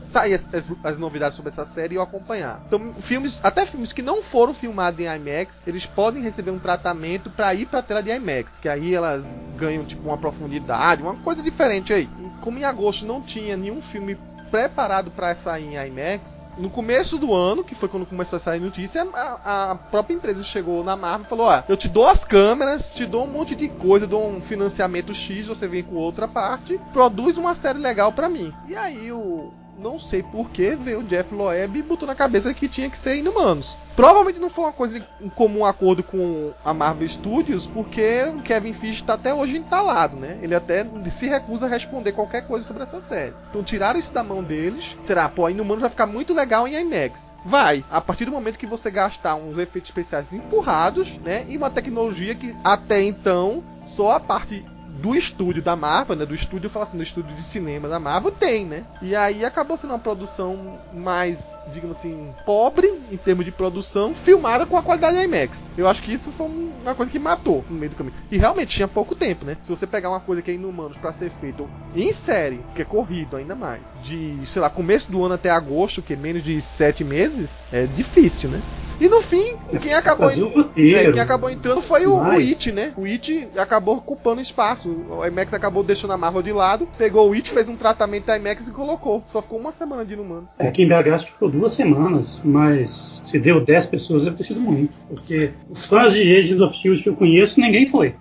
sair 0.06 0.34
as, 0.34 0.48
as- 0.52 0.76
as 0.82 0.98
novidades 0.98 1.36
sobre 1.36 1.48
essa 1.50 1.64
série 1.64 1.94
e 1.94 1.96
eu 1.96 2.02
acompanhar. 2.02 2.62
Então, 2.66 2.94
filmes, 2.94 3.40
até 3.42 3.66
filmes 3.66 3.92
que 3.92 4.02
não 4.02 4.22
foram 4.22 4.54
filmados 4.54 5.00
em 5.00 5.04
IMAX, 5.04 5.62
eles 5.66 5.86
podem 5.86 6.22
receber 6.22 6.50
um 6.50 6.58
tratamento 6.58 7.30
para 7.30 7.52
ir 7.54 7.66
para 7.66 7.82
tela 7.82 8.02
de 8.02 8.10
IMAX, 8.10 8.58
que 8.58 8.68
aí 8.68 8.94
elas 8.94 9.36
ganham 9.56 9.84
tipo 9.84 10.08
uma 10.08 10.18
profundidade, 10.18 11.02
uma 11.02 11.16
coisa 11.16 11.42
diferente 11.42 11.92
aí. 11.92 12.08
Como 12.40 12.58
em 12.58 12.64
agosto 12.64 13.04
não 13.06 13.20
tinha 13.20 13.56
nenhum 13.56 13.82
filme 13.82 14.16
preparado 14.50 15.10
para 15.10 15.34
sair 15.34 15.64
em 15.74 15.86
IMAX, 15.88 16.46
no 16.56 16.70
começo 16.70 17.18
do 17.18 17.34
ano, 17.34 17.64
que 17.64 17.74
foi 17.74 17.88
quando 17.88 18.06
começou 18.06 18.36
a 18.36 18.40
sair 18.40 18.60
notícia, 18.60 19.04
a, 19.12 19.72
a 19.72 19.74
própria 19.74 20.14
empresa 20.14 20.42
chegou 20.44 20.84
na 20.84 20.96
Marvel 20.96 21.26
e 21.26 21.28
falou: 21.28 21.46
"Ó, 21.46 21.62
eu 21.68 21.76
te 21.76 21.88
dou 21.88 22.06
as 22.08 22.24
câmeras, 22.24 22.94
te 22.94 23.04
dou 23.06 23.24
um 23.24 23.30
monte 23.32 23.56
de 23.56 23.68
coisa, 23.68 24.06
dou 24.06 24.24
um 24.28 24.40
financiamento 24.40 25.12
X, 25.12 25.46
você 25.46 25.66
vem 25.66 25.82
com 25.82 25.96
outra 25.96 26.28
parte, 26.28 26.78
produz 26.92 27.36
uma 27.36 27.54
série 27.56 27.78
legal 27.80 28.12
para 28.12 28.28
mim". 28.28 28.54
E 28.68 28.76
aí 28.76 29.10
o 29.10 29.52
não 29.78 29.98
sei 29.98 30.22
por 30.22 30.50
que 30.50 30.74
veio 30.74 31.00
o 31.00 31.04
Jeff 31.04 31.34
Loeb 31.34 31.78
e 31.78 31.82
botou 31.82 32.06
na 32.06 32.14
cabeça 32.14 32.52
que 32.54 32.68
tinha 32.68 32.90
que 32.90 32.98
ser 32.98 33.16
Inumanos. 33.16 33.78
Provavelmente 33.94 34.38
não 34.38 34.50
foi 34.50 34.64
uma 34.64 34.72
coisa 34.72 35.06
em 35.20 35.28
comum 35.30 35.64
acordo 35.64 36.02
com 36.02 36.52
a 36.64 36.74
Marvel 36.74 37.08
Studios, 37.08 37.66
porque 37.66 38.24
o 38.34 38.42
Kevin 38.42 38.74
Feige 38.74 39.00
está 39.00 39.14
até 39.14 39.32
hoje 39.32 39.56
entalado, 39.56 40.16
né? 40.16 40.38
Ele 40.42 40.54
até 40.54 40.86
se 41.10 41.28
recusa 41.28 41.66
a 41.66 41.68
responder 41.68 42.12
qualquer 42.12 42.46
coisa 42.46 42.66
sobre 42.66 42.82
essa 42.82 43.00
série. 43.00 43.34
Então 43.48 43.62
tiraram 43.62 43.98
isso 43.98 44.12
da 44.12 44.22
mão 44.22 44.42
deles. 44.42 44.96
Será, 45.02 45.28
pô, 45.28 45.48
Inumanos 45.48 45.80
vai 45.80 45.90
ficar 45.90 46.06
muito 46.06 46.34
legal 46.34 46.68
em 46.68 46.74
IMAX. 46.74 47.32
Vai, 47.44 47.84
a 47.90 48.00
partir 48.00 48.26
do 48.26 48.32
momento 48.32 48.58
que 48.58 48.66
você 48.66 48.90
gastar 48.90 49.36
uns 49.36 49.56
efeitos 49.56 49.90
especiais 49.90 50.34
empurrados, 50.34 51.18
né? 51.18 51.46
E 51.48 51.56
uma 51.56 51.70
tecnologia 51.70 52.34
que 52.34 52.54
até 52.62 53.02
então 53.02 53.62
só 53.84 54.12
a 54.12 54.20
parte 54.20 54.64
do 55.02 55.14
estúdio 55.14 55.62
da 55.62 55.76
Marvel, 55.76 56.16
né? 56.16 56.26
Do 56.26 56.34
estúdio, 56.34 56.70
fala 56.70 56.84
assim, 56.84 56.96
do 56.96 57.02
estúdio 57.02 57.34
de 57.34 57.42
cinema 57.42 57.88
da 57.88 58.00
Marvel 58.00 58.30
tem, 58.30 58.64
né? 58.64 58.84
E 59.02 59.14
aí 59.14 59.44
acabou 59.44 59.76
sendo 59.76 59.90
uma 59.90 59.98
produção 59.98 60.78
mais, 60.92 61.60
digamos 61.72 61.98
assim, 61.98 62.34
pobre 62.44 62.86
em 63.10 63.16
termos 63.16 63.44
de 63.44 63.52
produção, 63.52 64.14
filmada 64.14 64.66
com 64.66 64.76
a 64.76 64.82
qualidade 64.82 65.16
IMAX. 65.18 65.70
Eu 65.76 65.88
acho 65.88 66.02
que 66.02 66.12
isso 66.12 66.30
foi 66.32 66.46
um- 66.46 66.72
uma 66.82 66.94
coisa 66.94 67.10
que 67.10 67.18
matou 67.18 67.64
no 67.68 67.76
meio 67.76 67.90
do 67.90 67.96
caminho. 67.96 68.14
E 68.30 68.38
realmente 68.38 68.76
tinha 68.76 68.88
pouco 68.88 69.14
tempo, 69.14 69.44
né? 69.44 69.56
Se 69.62 69.70
você 69.70 69.86
pegar 69.86 70.10
uma 70.10 70.20
coisa 70.20 70.42
que 70.42 70.50
é 70.50 70.54
inumanos 70.54 70.96
para 70.96 71.12
ser 71.12 71.30
feito 71.30 71.68
em 71.94 72.12
série, 72.12 72.64
que 72.74 72.82
é 72.82 72.84
corrido 72.84 73.36
ainda 73.36 73.54
mais, 73.54 73.94
de, 74.02 74.40
sei 74.46 74.60
lá, 74.62 74.70
começo 74.70 75.10
do 75.10 75.24
ano 75.24 75.34
até 75.34 75.50
agosto, 75.50 76.02
que 76.02 76.12
é 76.12 76.16
menos 76.16 76.42
de 76.42 76.60
sete 76.60 77.04
meses, 77.04 77.64
é 77.72 77.86
difícil, 77.86 78.50
né? 78.50 78.60
E 79.00 79.08
no 79.08 79.20
fim, 79.20 79.54
quem 79.82 79.92
acabou 79.92 80.28
o 80.28 80.60
é, 80.76 81.12
quem 81.12 81.20
acabou 81.20 81.50
entrando 81.50 81.82
foi 81.82 82.06
o, 82.06 82.16
o 82.16 82.30
It, 82.30 82.72
né? 82.72 82.92
O 82.96 83.04
It 83.04 83.48
acabou 83.56 83.96
ocupando 83.96 84.40
espaço. 84.40 84.88
O 85.10 85.24
IMAX 85.26 85.52
acabou 85.52 85.82
deixando 85.82 86.12
a 86.12 86.16
Marvel 86.16 86.42
de 86.42 86.52
lado, 86.52 86.88
pegou 86.96 87.28
o 87.28 87.32
It, 87.34 87.50
fez 87.50 87.68
um 87.68 87.76
tratamento 87.76 88.26
da 88.26 88.36
IMAX 88.38 88.68
e 88.68 88.72
colocou. 88.72 89.22
Só 89.28 89.42
ficou 89.42 89.58
uma 89.58 89.70
semana 89.72 90.04
de 90.04 90.14
Inumanos. 90.14 90.50
É, 90.58 90.68
aqui 90.68 90.82
em 90.82 90.88
BH 90.88 91.08
acho 91.12 91.26
que 91.26 91.32
ficou 91.32 91.50
duas 91.50 91.72
semanas, 91.72 92.40
mas 92.42 93.20
se 93.24 93.38
deu 93.38 93.62
10 93.62 93.86
pessoas 93.86 94.24
deve 94.24 94.36
ter 94.36 94.44
sido 94.44 94.60
muito. 94.60 94.92
Porque 95.08 95.50
os 95.68 95.84
fãs 95.84 96.14
de 96.14 96.34
Agents 96.36 96.60
of 96.60 96.74
Shield 96.74 97.02
que 97.02 97.08
eu 97.08 97.16
conheço, 97.16 97.60
ninguém 97.60 97.86
foi. 97.86 98.14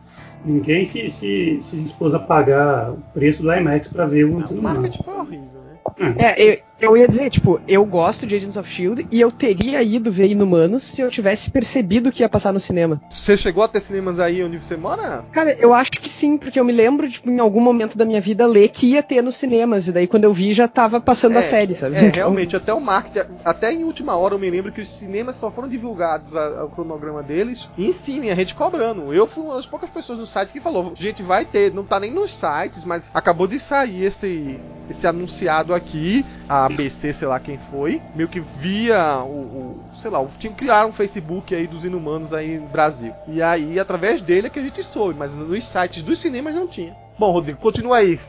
Ninguém 0.43 0.85
se, 0.85 1.09
se, 1.09 1.63
se 1.69 1.75
dispôs 1.77 2.13
a 2.13 2.19
pagar 2.19 2.91
o 2.91 2.97
preço 3.13 3.41
do 3.41 3.51
IMAX 3.51 3.87
para 3.87 4.05
ver 4.05 4.25
o 4.25 4.35
O 4.35 4.39
Inumanos. 4.41 4.61
marketing 4.61 5.03
foi 5.03 5.13
horrível, 5.13 5.61
né? 5.97 6.15
É, 6.17 6.43
eu, 6.43 6.57
Eu 6.79 6.97
ia 6.97 7.07
dizer, 7.07 7.29
tipo, 7.29 7.59
eu 7.67 7.85
gosto 7.85 8.27
de 8.27 8.35
Agents 8.35 8.57
of 8.57 8.69
Shield 8.69 9.07
e 9.09 9.21
eu 9.21 9.31
teria 9.31 9.81
ido 9.81 10.11
ver 10.11 10.29
Inumanos 10.29 10.83
se 10.83 10.99
eu 11.01 11.09
tivesse 11.09 11.49
percebido 11.49 12.11
que 12.11 12.21
ia 12.21 12.27
passar 12.27 12.51
no 12.51 12.59
cinema. 12.59 13.01
Você 13.09 13.37
chegou 13.37 13.63
a 13.63 13.67
ter 13.67 13.79
cinemas 13.79 14.19
aí 14.19 14.43
onde 14.43 14.59
você 14.59 14.75
mora? 14.75 15.23
Cara, 15.31 15.53
eu 15.53 15.73
acho 15.73 15.91
que 15.91 16.09
sim, 16.09 16.37
porque 16.37 16.59
eu 16.59 16.65
me 16.65 16.73
lembro, 16.73 17.09
tipo, 17.09 17.29
em 17.29 17.39
algum 17.39 17.61
momento 17.61 17.97
da 17.97 18.03
minha 18.03 18.19
vida 18.19 18.45
ler 18.45 18.67
que 18.69 18.87
ia 18.87 19.01
ter 19.01 19.21
nos 19.21 19.35
cinemas, 19.37 19.87
e 19.87 19.93
daí 19.93 20.05
quando 20.05 20.25
eu 20.25 20.33
vi 20.33 20.53
já 20.53 20.67
tava 20.67 20.99
passando 20.99 21.35
É, 21.37 21.39
a 21.39 21.43
série, 21.43 21.75
sabe? 21.75 21.95
É, 21.95 21.99
Então, 22.07 22.23
realmente, 22.23 22.55
até 22.57 22.73
o 22.73 22.81
marketing, 22.81 23.31
até 23.45 23.71
em 23.71 23.83
última 23.85 24.15
hora 24.17 24.35
eu 24.35 24.39
me 24.39 24.49
lembro 24.49 24.71
que 24.71 24.81
os 24.81 24.89
cinemas 24.89 25.37
só 25.37 25.49
foram 25.49 25.69
divulgados 25.69 26.35
a- 26.35 26.59
ao 26.59 26.69
cronograma 26.69 27.23
deles 27.23 27.69
e 27.77 27.87
em 27.87 27.91
cima, 27.93 28.25
e 28.25 28.31
a 28.31 28.35
gente 28.35 28.53
cobrando. 28.53 29.13
Eu 29.13 29.25
fui 29.25 29.43
uma 29.43 29.55
das 29.55 29.65
poucas 29.65 29.89
pessoas 29.89 30.19
no 30.19 30.25
site 30.27 30.51
que 30.51 30.59
falou, 30.59 30.91
gente, 30.95 31.23
vai 31.23 31.45
ter, 31.45 31.73
não 31.73 31.85
tá 31.85 31.99
nem 32.01 32.11
nos 32.11 32.31
sites, 32.31 32.83
mas 32.83 33.11
acabou 33.13 33.47
de 33.47 33.59
sair 33.61 34.03
esse, 34.03 34.59
esse 34.89 35.07
anunciado 35.07 35.73
aqui, 35.73 36.25
a 36.49 36.64
ABC, 36.65 37.13
sei 37.13 37.27
lá 37.27 37.39
quem 37.39 37.57
foi, 37.57 38.01
meio 38.13 38.27
que 38.29 38.39
via 38.39 39.19
o, 39.23 39.31
o- 39.31 39.83
sei 39.93 40.11
lá, 40.11 40.19
o, 40.21 40.27
tinha 40.37 40.53
criaram 40.53 40.89
um 40.89 40.93
Facebook 40.93 41.53
aí 41.55 41.67
dos 41.67 41.85
inumanos 41.85 42.33
aí 42.33 42.59
no 42.59 42.67
Brasil. 42.67 43.13
E 43.27 43.41
aí, 43.41 43.79
através 43.79 44.21
dele 44.21 44.47
é 44.47 44.49
que 44.49 44.59
a 44.59 44.63
gente 44.63 44.83
soube, 44.83 45.17
mas 45.17 45.35
nos 45.35 45.63
sites 45.63 46.01
dos 46.01 46.19
cinemas 46.19 46.53
não 46.53 46.67
tinha. 46.67 46.95
Bom, 47.17 47.31
Rodrigo, 47.31 47.57
continua 47.59 47.97
aí. 47.97 48.19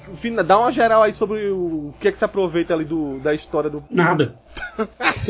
Dá 0.47 0.59
uma 0.59 0.73
geral 0.73 1.03
aí 1.03 1.13
sobre 1.13 1.49
o, 1.51 1.89
o 1.89 1.95
que 2.01 2.09
é 2.09 2.13
que 2.13 2.19
se 2.19 2.25
aproveita 2.25 2.73
ali 2.73 2.85
do, 2.85 3.19
da 3.19 3.35
história 3.35 3.69
do. 3.69 3.83
Nada. 3.91 4.37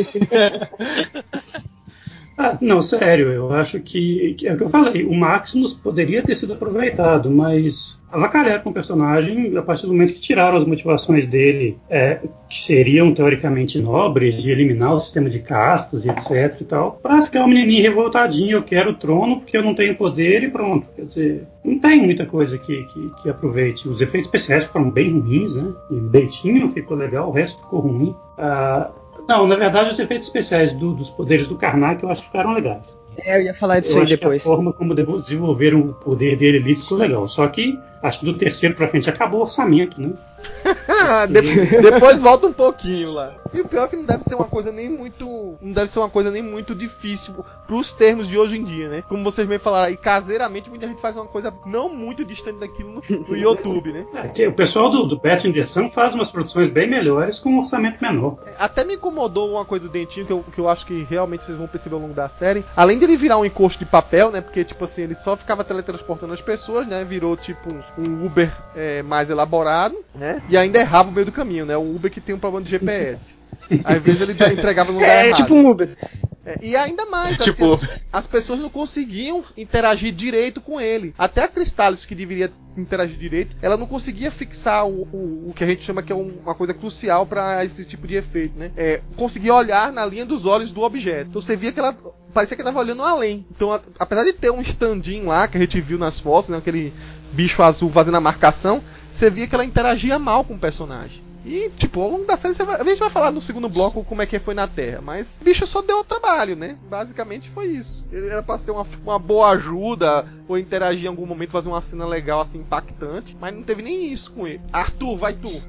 Ah, 2.39 2.59
não, 2.61 2.83
sério, 2.83 3.29
eu 3.29 3.51
acho 3.53 3.81
que, 3.81 4.37
é 4.45 4.53
o 4.53 4.57
que 4.59 4.63
eu 4.65 4.69
falei, 4.69 5.05
o 5.05 5.15
Maximus 5.15 5.73
poderia 5.73 6.23
ter 6.23 6.35
sido 6.35 6.53
aproveitado, 6.53 7.31
mas 7.31 7.99
avacalharam 8.13 8.63
com 8.63 8.71
o 8.71 8.75
personagem 8.75 9.57
a 9.57 9.63
partir 9.63 9.87
do 9.87 9.93
momento 9.93 10.13
que 10.13 10.21
tiraram 10.21 10.59
as 10.59 10.65
motivações 10.65 11.27
dele, 11.27 11.79
é, 11.89 12.21
que 12.49 12.61
seriam 12.61 13.15
teoricamente 13.15 13.81
nobres, 13.81 14.35
de 14.35 14.51
eliminar 14.51 14.95
o 14.95 15.01
sistema 15.01 15.31
de 15.31 15.39
castas 15.39 16.05
e 16.05 16.11
etc 16.11 16.61
e 16.61 16.65
tal, 16.65 16.99
pra 17.03 17.23
ficar 17.23 17.43
um 17.43 17.49
menininho 17.49 17.83
revoltadinho, 17.83 18.59
eu 18.59 18.63
quero 18.63 18.91
o 18.91 18.95
trono 18.95 19.41
porque 19.41 19.57
eu 19.57 19.63
não 19.63 19.75
tenho 19.75 19.97
poder 19.97 20.43
e 20.43 20.51
pronto. 20.51 20.87
Quer 20.95 21.07
dizer, 21.07 21.47
não 21.65 21.79
tem 21.79 22.03
muita 22.03 22.27
coisa 22.27 22.59
que, 22.59 22.85
que, 22.85 23.11
que 23.23 23.31
aproveite. 23.31 23.89
Os 23.89 24.03
efeitos 24.03 24.29
especiais 24.29 24.65
foram 24.65 24.91
bem 24.91 25.19
ruins, 25.19 25.55
né? 25.55 25.73
E 25.91 25.95
o 25.95 26.01
Beitinho 26.03 26.69
ficou 26.69 26.97
legal, 26.97 27.29
o 27.29 27.33
resto 27.33 27.63
ficou 27.63 27.81
ruim. 27.81 28.15
Ah, 28.39 28.91
não, 29.29 29.47
na 29.47 29.57
verdade, 29.57 29.91
os 29.91 29.99
efeitos 29.99 30.27
especiais 30.29 30.73
do- 30.73 30.95
dos 30.95 31.11
poderes 31.11 31.47
do 31.47 31.57
Karnak 31.57 32.03
eu 32.03 32.11
acho 32.11 32.21
que 32.23 32.27
ficaram 32.29 32.53
legais. 32.55 32.83
É, 33.19 33.39
eu 33.39 33.43
ia 33.45 33.55
falar 33.55 33.81
disso 33.81 33.95
Eu 33.95 33.99
aí 33.99 34.03
acho 34.05 34.17
depois. 34.17 34.43
que 34.43 34.49
a 34.49 34.53
forma 34.53 34.73
como 34.73 34.95
desenvolveram 34.95 35.81
o 35.81 35.95
poder 35.95 36.37
dele 36.37 36.59
ali 36.59 36.77
ficou 36.77 36.99
legal. 36.99 37.27
Só 37.27 37.47
que 37.49 37.79
acho 38.07 38.21
que 38.21 38.25
do 38.27 38.37
terceiro 38.39 38.75
pra 38.75 38.89
frente 38.89 39.09
acabou 39.11 39.41
o 39.41 39.43
orçamento, 39.45 40.01
né? 40.01 40.13
De- 41.31 41.81
depois 41.81 42.21
volta 42.21 42.47
um 42.47 42.53
pouquinho 42.53 43.13
lá. 43.13 43.35
E 43.53 43.61
o 43.61 43.69
pior 43.69 43.85
é 43.85 43.89
que 43.89 43.97
não 43.97 44.05
deve 44.05 44.23
ser 44.25 44.35
uma 44.35 44.45
coisa 44.45 44.73
nem 44.73 44.89
muito. 44.89 45.57
Não 45.61 45.73
deve 45.73 45.89
ser 45.89 45.99
uma 45.99 46.11
coisa 46.11 46.31
nem 46.31 46.43
muito 46.43 46.75
difícil 46.75 47.35
pros 47.67 47.93
termos 47.93 48.29
de 48.29 48.39
hoje 48.39 48.57
em 48.59 48.65
dia, 48.65 48.89
né? 48.89 49.03
Como 49.09 49.23
vocês 49.25 49.47
bem 49.47 49.59
falaram 49.59 49.87
aí, 49.87 49.97
caseiramente 49.97 50.69
muita 50.69 50.87
gente 50.87 51.01
faz 51.01 51.17
uma 51.17 51.27
coisa 51.27 51.53
não 51.65 51.89
muito 51.89 52.25
distante 52.25 52.59
daquilo 52.59 53.03
no, 53.09 53.19
no 53.29 53.37
YouTube, 53.37 53.93
né? 53.93 54.07
É, 54.37 54.49
o 54.49 54.53
pessoal 54.53 54.91
do, 54.91 55.05
do 55.07 55.17
Bat 55.17 55.47
faz 55.93 56.15
umas 56.15 56.31
produções 56.31 56.71
bem 56.71 56.89
melhores 56.89 57.39
com 57.39 57.51
um 57.51 57.59
orçamento 57.59 58.01
menor. 58.01 58.37
Até 58.59 58.85
me 58.85 58.95
incomodou 58.95 59.51
uma 59.51 59.65
coisa 59.65 59.87
do 59.87 59.91
Dentinho 59.91 60.27
que 60.27 60.33
eu, 60.33 60.45
que 60.53 60.59
eu 60.59 60.69
acho 60.69 60.87
que 60.87 61.07
realmente 61.09 61.45
vocês 61.45 61.57
vão 61.57 61.67
perceber 61.67 61.95
ao 61.95 62.01
longo 62.01 62.15
da 62.15 62.29
série. 62.29 62.65
Além 62.77 62.99
de 62.99 63.05
ele 63.05 63.17
virar 63.17 63.39
um 63.39 63.45
encosto 63.45 63.79
de 63.79 63.87
papel, 63.87 64.31
né? 64.31 64.41
Porque, 64.41 64.65
tipo 64.65 64.85
assim, 64.85 65.03
ele 65.03 65.15
só 65.15 65.37
ficava 65.37 65.65
teletransportando 65.65 66.33
as 66.33 66.41
pessoas, 66.41 66.87
né? 66.87 67.05
Virou, 67.05 67.37
tipo, 67.37 67.75
um 67.99 68.27
Uber 68.27 68.51
é, 68.75 69.03
mais 69.03 69.31
elaborado, 69.31 69.97
né? 70.15 70.43
E 70.49 70.57
ainda 70.57 70.79
errava 70.79 71.09
o 71.09 71.13
meio 71.13 71.27
do 71.27 71.33
caminho, 71.33 71.65
né? 71.67 71.77
O 71.77 71.95
Uber 71.97 72.11
que 72.11 72.21
tem 72.21 72.35
um 72.35 72.39
problema 72.39 72.65
de 72.65 72.71
GPS. 72.71 73.35
Às 73.85 74.03
vezes 74.03 74.21
ele 74.21 74.33
entregava 74.33 74.93
no 74.93 74.99
lugar 74.99 75.11
É, 75.11 75.27
errado. 75.29 75.37
tipo 75.43 75.55
um 75.55 75.69
Uber. 75.69 75.97
É, 76.45 76.59
e 76.63 76.77
ainda 76.77 77.07
mais, 77.07 77.35
assim, 77.41 77.51
Tipo- 77.53 77.75
as, 77.75 78.01
as 78.13 78.27
pessoas 78.27 78.61
não 78.61 78.69
conseguiam 78.69 79.43
interagir 79.57 80.13
direito 80.13 80.61
com 80.61 80.81
ele. 80.81 81.13
Até 81.19 81.43
a 81.45 81.49
Cristales, 81.49 82.07
que 82.07 82.15
deveria 82.15 82.53
interagir 82.77 83.17
direito, 83.19 83.57
ela 83.63 83.77
não 83.77 83.87
conseguia 83.87 84.31
fixar 84.31 84.87
o, 84.87 85.09
o, 85.13 85.49
o 85.49 85.53
que 85.57 85.65
a 85.65 85.67
gente 85.67 85.83
chama 85.83 86.03
que 86.03 86.13
é 86.13 86.15
um- 86.15 86.39
uma 86.45 86.55
coisa 86.55 86.73
crucial 86.75 87.27
para 87.27 87.65
esse 87.65 87.85
tipo 87.87 88.07
de 88.07 88.15
efeito, 88.15 88.57
né? 88.59 88.71
É, 88.77 89.01
conseguia 89.17 89.55
olhar 89.55 89.91
na 89.93 90.05
linha 90.07 90.27
dos 90.27 90.45
olhos 90.47 90.71
do 90.71 90.83
objeto. 90.83 91.31
Então 91.31 91.41
você 91.43 91.57
via 91.57 91.73
que 91.73 91.81
ela 91.81 91.97
parecia 92.35 92.55
que 92.55 92.63
estava 92.63 92.79
olhando 92.79 93.03
além. 93.03 93.47
Então, 93.51 93.73
a- 93.73 93.81
apesar 93.99 94.23
de 94.25 94.35
ter 94.35 94.51
um 94.53 94.61
standinho 94.61 95.27
lá 95.27 95.49
que 95.49 95.57
a 95.57 95.61
gente 95.61 95.81
viu 95.81 95.99
nas 95.99 96.21
fotos, 96.21 96.51
né, 96.51 96.59
aquele 96.59 96.93
bicho 97.33 97.63
azul 97.63 97.91
fazendo 97.91 98.17
a 98.17 98.21
marcação, 98.21 98.83
você 99.11 99.31
via 99.31 99.47
que 99.47 99.55
ela 99.55 99.65
interagia 99.65 100.19
mal 100.19 100.45
com 100.45 100.55
o 100.55 100.59
personagem. 100.59 101.25
E, 101.49 101.71
tipo, 101.77 102.01
ao 102.01 102.11
longo 102.11 102.27
da 102.27 102.37
série, 102.37 102.55
vai- 102.55 102.81
a 102.81 102.85
gente 102.85 102.99
vai 102.99 103.09
falar 103.09 103.31
no 103.31 103.41
segundo 103.41 103.69
bloco 103.69 104.03
como 104.03 104.21
é 104.21 104.27
que 104.27 104.37
foi 104.41 104.53
na 104.53 104.67
Terra. 104.67 105.01
Mas 105.01 105.39
o 105.41 105.45
bicho 105.45 105.65
só 105.65 105.81
deu 105.81 106.03
trabalho, 106.03 106.57
né? 106.57 106.77
Basicamente 106.91 107.49
foi 107.49 107.67
isso. 107.67 108.05
Ele 108.11 108.27
era 108.27 108.43
pra 108.43 108.59
ser 108.59 108.73
uma, 108.73 108.85
uma 109.05 109.17
boa 109.17 109.51
ajuda, 109.51 110.27
ou 110.49 110.59
interagir 110.59 111.05
em 111.05 111.09
algum 111.09 111.25
momento, 111.25 111.53
fazer 111.53 111.69
uma 111.69 111.81
cena 111.81 112.05
legal, 112.05 112.41
assim, 112.41 112.59
impactante. 112.59 113.37
Mas 113.41 113.55
não 113.55 113.63
teve 113.63 113.81
nem 113.81 114.13
isso 114.13 114.33
com 114.33 114.45
ele. 114.45 114.61
Arthur, 114.73 115.17
vai 115.17 115.35
tu. 115.35 115.63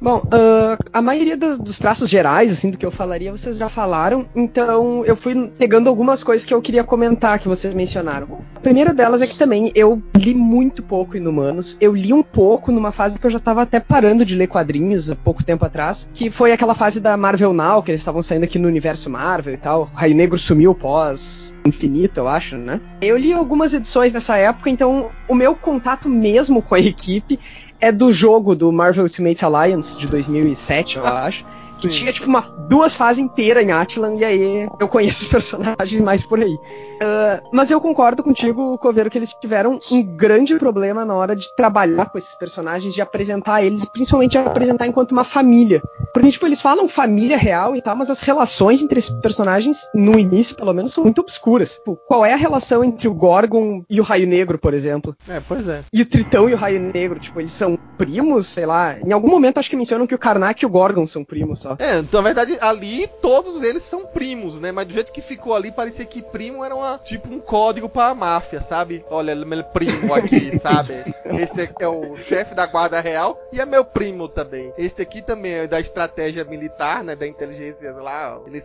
Bom, 0.00 0.22
ah, 0.30 0.78
a 0.92 1.02
maioria 1.02 1.36
dos, 1.36 1.58
dos 1.58 1.78
traços 1.78 2.08
gerais, 2.08 2.52
assim, 2.52 2.70
do 2.70 2.78
que 2.78 2.86
eu 2.86 2.90
falaria, 2.90 3.32
vocês 3.32 3.56
já 3.56 3.68
falaram, 3.68 4.26
então 4.34 5.04
eu 5.04 5.16
fui 5.16 5.50
pegando 5.58 5.88
algumas 5.88 6.22
coisas 6.22 6.46
que 6.46 6.54
eu 6.54 6.62
queria 6.62 6.84
comentar 6.84 7.38
que 7.38 7.48
vocês 7.48 7.74
mencionaram. 7.74 8.38
A 8.54 8.60
primeira 8.60 8.94
delas 8.94 9.22
é 9.22 9.26
que 9.26 9.36
também 9.36 9.72
eu 9.74 10.00
li 10.16 10.34
muito 10.34 10.82
pouco 10.82 11.16
Inumanos, 11.16 11.76
eu 11.80 11.94
li 11.94 12.12
um 12.12 12.22
pouco 12.22 12.70
numa 12.70 12.92
fase 12.92 13.18
que 13.18 13.26
eu 13.26 13.30
já 13.30 13.40
tava 13.40 13.62
até 13.62 13.80
parando 13.80 14.24
de 14.24 14.36
ler 14.36 14.46
quadrinhos 14.46 15.10
há 15.10 15.16
pouco 15.16 15.42
tempo 15.42 15.64
atrás, 15.64 16.08
que 16.14 16.30
foi 16.30 16.52
aquela 16.52 16.74
fase 16.74 17.00
da 17.00 17.16
Marvel 17.16 17.52
Now, 17.52 17.82
que 17.82 17.90
eles 17.90 18.00
estavam 18.00 18.22
saindo 18.22 18.44
aqui 18.44 18.58
no 18.58 18.68
universo 18.68 19.10
Marvel 19.10 19.54
e 19.54 19.58
tal. 19.58 19.82
O 19.82 19.96
Raio 19.96 20.14
Negro 20.14 20.38
sumiu 20.38 20.74
pós 20.74 21.54
Infinito, 21.64 22.20
eu 22.20 22.28
acho, 22.28 22.56
né? 22.56 22.80
Eu 23.00 23.16
li 23.16 23.32
algumas 23.32 23.74
edições 23.74 24.12
nessa 24.12 24.36
época, 24.36 24.70
então 24.70 25.10
o 25.28 25.34
meu 25.34 25.54
contato 25.54 26.08
mesmo 26.08 26.62
com 26.62 26.74
a 26.74 26.80
equipe 26.80 27.38
é 27.80 27.92
do 27.92 28.10
jogo 28.12 28.54
do 28.54 28.72
Marvel 28.72 29.04
Ultimate 29.04 29.44
Alliance 29.44 29.98
de 29.98 30.06
2007, 30.06 30.98
eu 30.98 31.06
acho. 31.06 31.44
Que 31.80 31.88
tinha, 31.88 32.12
tipo, 32.12 32.26
uma, 32.26 32.40
duas 32.68 32.94
fases 32.94 33.22
inteiras 33.22 33.64
em 33.64 33.70
Atlan, 33.70 34.14
e 34.16 34.24
aí 34.24 34.68
eu 34.78 34.88
conheço 34.88 35.24
os 35.24 35.28
personagens 35.30 36.00
mais 36.00 36.24
por 36.24 36.40
aí. 36.40 36.56
Ah, 37.00 37.40
mas 37.52 37.70
eu 37.70 37.80
concordo 37.80 38.22
contigo, 38.22 38.76
Coveiro, 38.78 39.10
que 39.10 39.18
eles 39.18 39.34
tiveram 39.40 39.80
um 39.90 40.02
grande 40.02 40.56
problema 40.56 41.04
na 41.04 41.14
hora 41.14 41.34
de 41.34 41.54
trabalhar 41.56 42.06
com 42.06 42.18
esses 42.18 42.34
personagens, 42.36 42.94
de 42.94 43.00
apresentar 43.00 43.62
eles, 43.62 43.84
principalmente 43.84 44.36
apresentar 44.36 44.86
enquanto 44.86 45.12
uma 45.12 45.24
família. 45.24 45.82
Porque, 46.12 46.30
tipo, 46.30 46.46
eles 46.46 46.60
falam 46.60 46.88
família 46.88 47.36
real 47.36 47.76
e 47.76 47.82
tal, 47.82 47.96
mas 47.96 48.10
as 48.10 48.20
relações 48.22 48.82
entre 48.82 48.98
esses 48.98 49.14
personagens, 49.20 49.88
no 49.94 50.18
início, 50.18 50.56
pelo 50.56 50.72
menos, 50.72 50.92
são 50.92 51.04
muito 51.04 51.20
obscuras. 51.20 51.76
Tipo, 51.76 51.96
qual 52.06 52.24
é 52.24 52.32
a 52.32 52.36
relação 52.36 52.82
entre 52.82 53.08
o 53.08 53.14
Gorgon 53.14 53.82
e 53.88 54.00
o 54.00 54.04
Raio 54.04 54.26
Negro, 54.26 54.58
por 54.58 54.74
exemplo? 54.74 55.16
É, 55.28 55.40
pois 55.46 55.68
é. 55.68 55.82
E 55.92 56.02
o 56.02 56.06
Tritão 56.06 56.48
e 56.48 56.54
o 56.54 56.56
Raio 56.56 56.80
Negro, 56.80 57.18
tipo, 57.18 57.40
eles 57.40 57.52
são 57.52 57.78
primos, 57.96 58.46
sei 58.46 58.66
lá. 58.66 58.98
Em 59.00 59.12
algum 59.12 59.28
momento 59.28 59.58
acho 59.58 59.70
que 59.70 59.76
mencionam 59.76 60.06
que 60.06 60.14
o 60.14 60.18
Karnak 60.18 60.62
e 60.62 60.66
o 60.66 60.70
Gorgon 60.70 61.06
são 61.06 61.24
primos 61.24 61.60
só. 61.68 61.76
É, 61.78 61.98
então, 61.98 62.20
na 62.22 62.28
verdade, 62.28 62.56
ali 62.60 63.06
todos 63.20 63.62
eles 63.62 63.82
são 63.82 64.06
primos, 64.06 64.60
né? 64.60 64.72
Mas 64.72 64.86
do 64.86 64.92
jeito 64.92 65.12
que 65.12 65.20
ficou 65.20 65.54
ali, 65.54 65.70
parecia 65.72 66.04
que 66.04 66.22
primo 66.22 66.64
era 66.64 66.74
uma, 66.74 66.98
tipo 66.98 67.32
um 67.32 67.40
código 67.40 67.88
pra 67.88 68.14
máfia, 68.14 68.60
sabe? 68.60 69.04
Olha, 69.10 69.34
meu 69.34 69.64
primo 69.64 70.14
aqui, 70.14 70.56
sabe? 70.58 70.92
Esse 71.24 71.70
é 71.80 71.88
o 71.88 72.16
chefe 72.16 72.54
da 72.54 72.66
guarda 72.66 73.00
real 73.00 73.38
e 73.52 73.60
é 73.60 73.66
meu 73.66 73.84
primo 73.84 74.28
também. 74.28 74.72
Esse 74.78 75.02
aqui 75.02 75.22
também 75.22 75.52
é 75.52 75.66
da 75.66 75.80
estratégia 75.80 76.44
militar, 76.44 77.02
né? 77.04 77.14
Da 77.16 77.26
inteligência 77.26 77.92
lá, 77.92 78.40
ele 78.46 78.60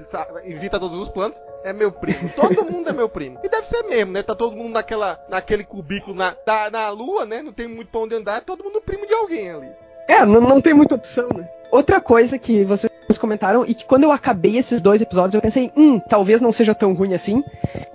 evita 0.46 0.80
todos 0.80 0.98
os 0.98 1.10
planos, 1.10 1.44
é 1.64 1.74
meu 1.74 1.92
primo. 1.92 2.30
Todo 2.36 2.64
mundo 2.70 2.90
é 2.90 2.94
meu 2.94 3.10
primo. 3.10 3.40
E 3.44 3.50
deve 3.50 3.68
ser 3.68 3.84
mesmo, 3.84 4.12
né? 4.12 4.24
Tá 4.24 4.36
todo 4.36 4.56
mundo 4.56 4.74
naquela, 4.74 5.20
naquele 5.30 5.64
cubículo 5.64 6.16
na, 6.16 6.36
da- 6.46 6.70
na 6.72 6.90
lua, 6.90 7.26
né? 7.26 7.42
Não 7.42 7.52
tem 7.54 7.68
muito 7.68 7.90
pra 7.90 8.02
onde 8.02 8.16
andar, 8.16 8.38
é 8.38 8.42
todo 8.42 8.64
mundo 8.64 8.82
primo 8.82 9.06
de 9.06 9.14
alguém 9.14 9.52
ali. 9.52 9.70
É, 10.10 10.26
não, 10.26 10.42
não 10.42 10.60
tem 10.62 10.74
muita 10.74 10.96
opção, 10.96 11.28
né? 11.36 11.48
Outra 11.74 12.00
coisa 12.00 12.38
que 12.38 12.64
vocês 12.64 12.92
comentaram 13.18 13.64
e 13.66 13.74
que 13.74 13.86
quando 13.86 14.04
eu 14.04 14.12
acabei 14.12 14.58
esses 14.58 14.82
dois 14.82 15.02
episódios 15.02 15.36
eu 15.36 15.42
pensei, 15.42 15.72
hum, 15.76 16.00
talvez 16.00 16.42
não 16.42 16.52
seja 16.52 16.74
tão 16.76 16.94
ruim 16.94 17.14
assim, 17.14 17.44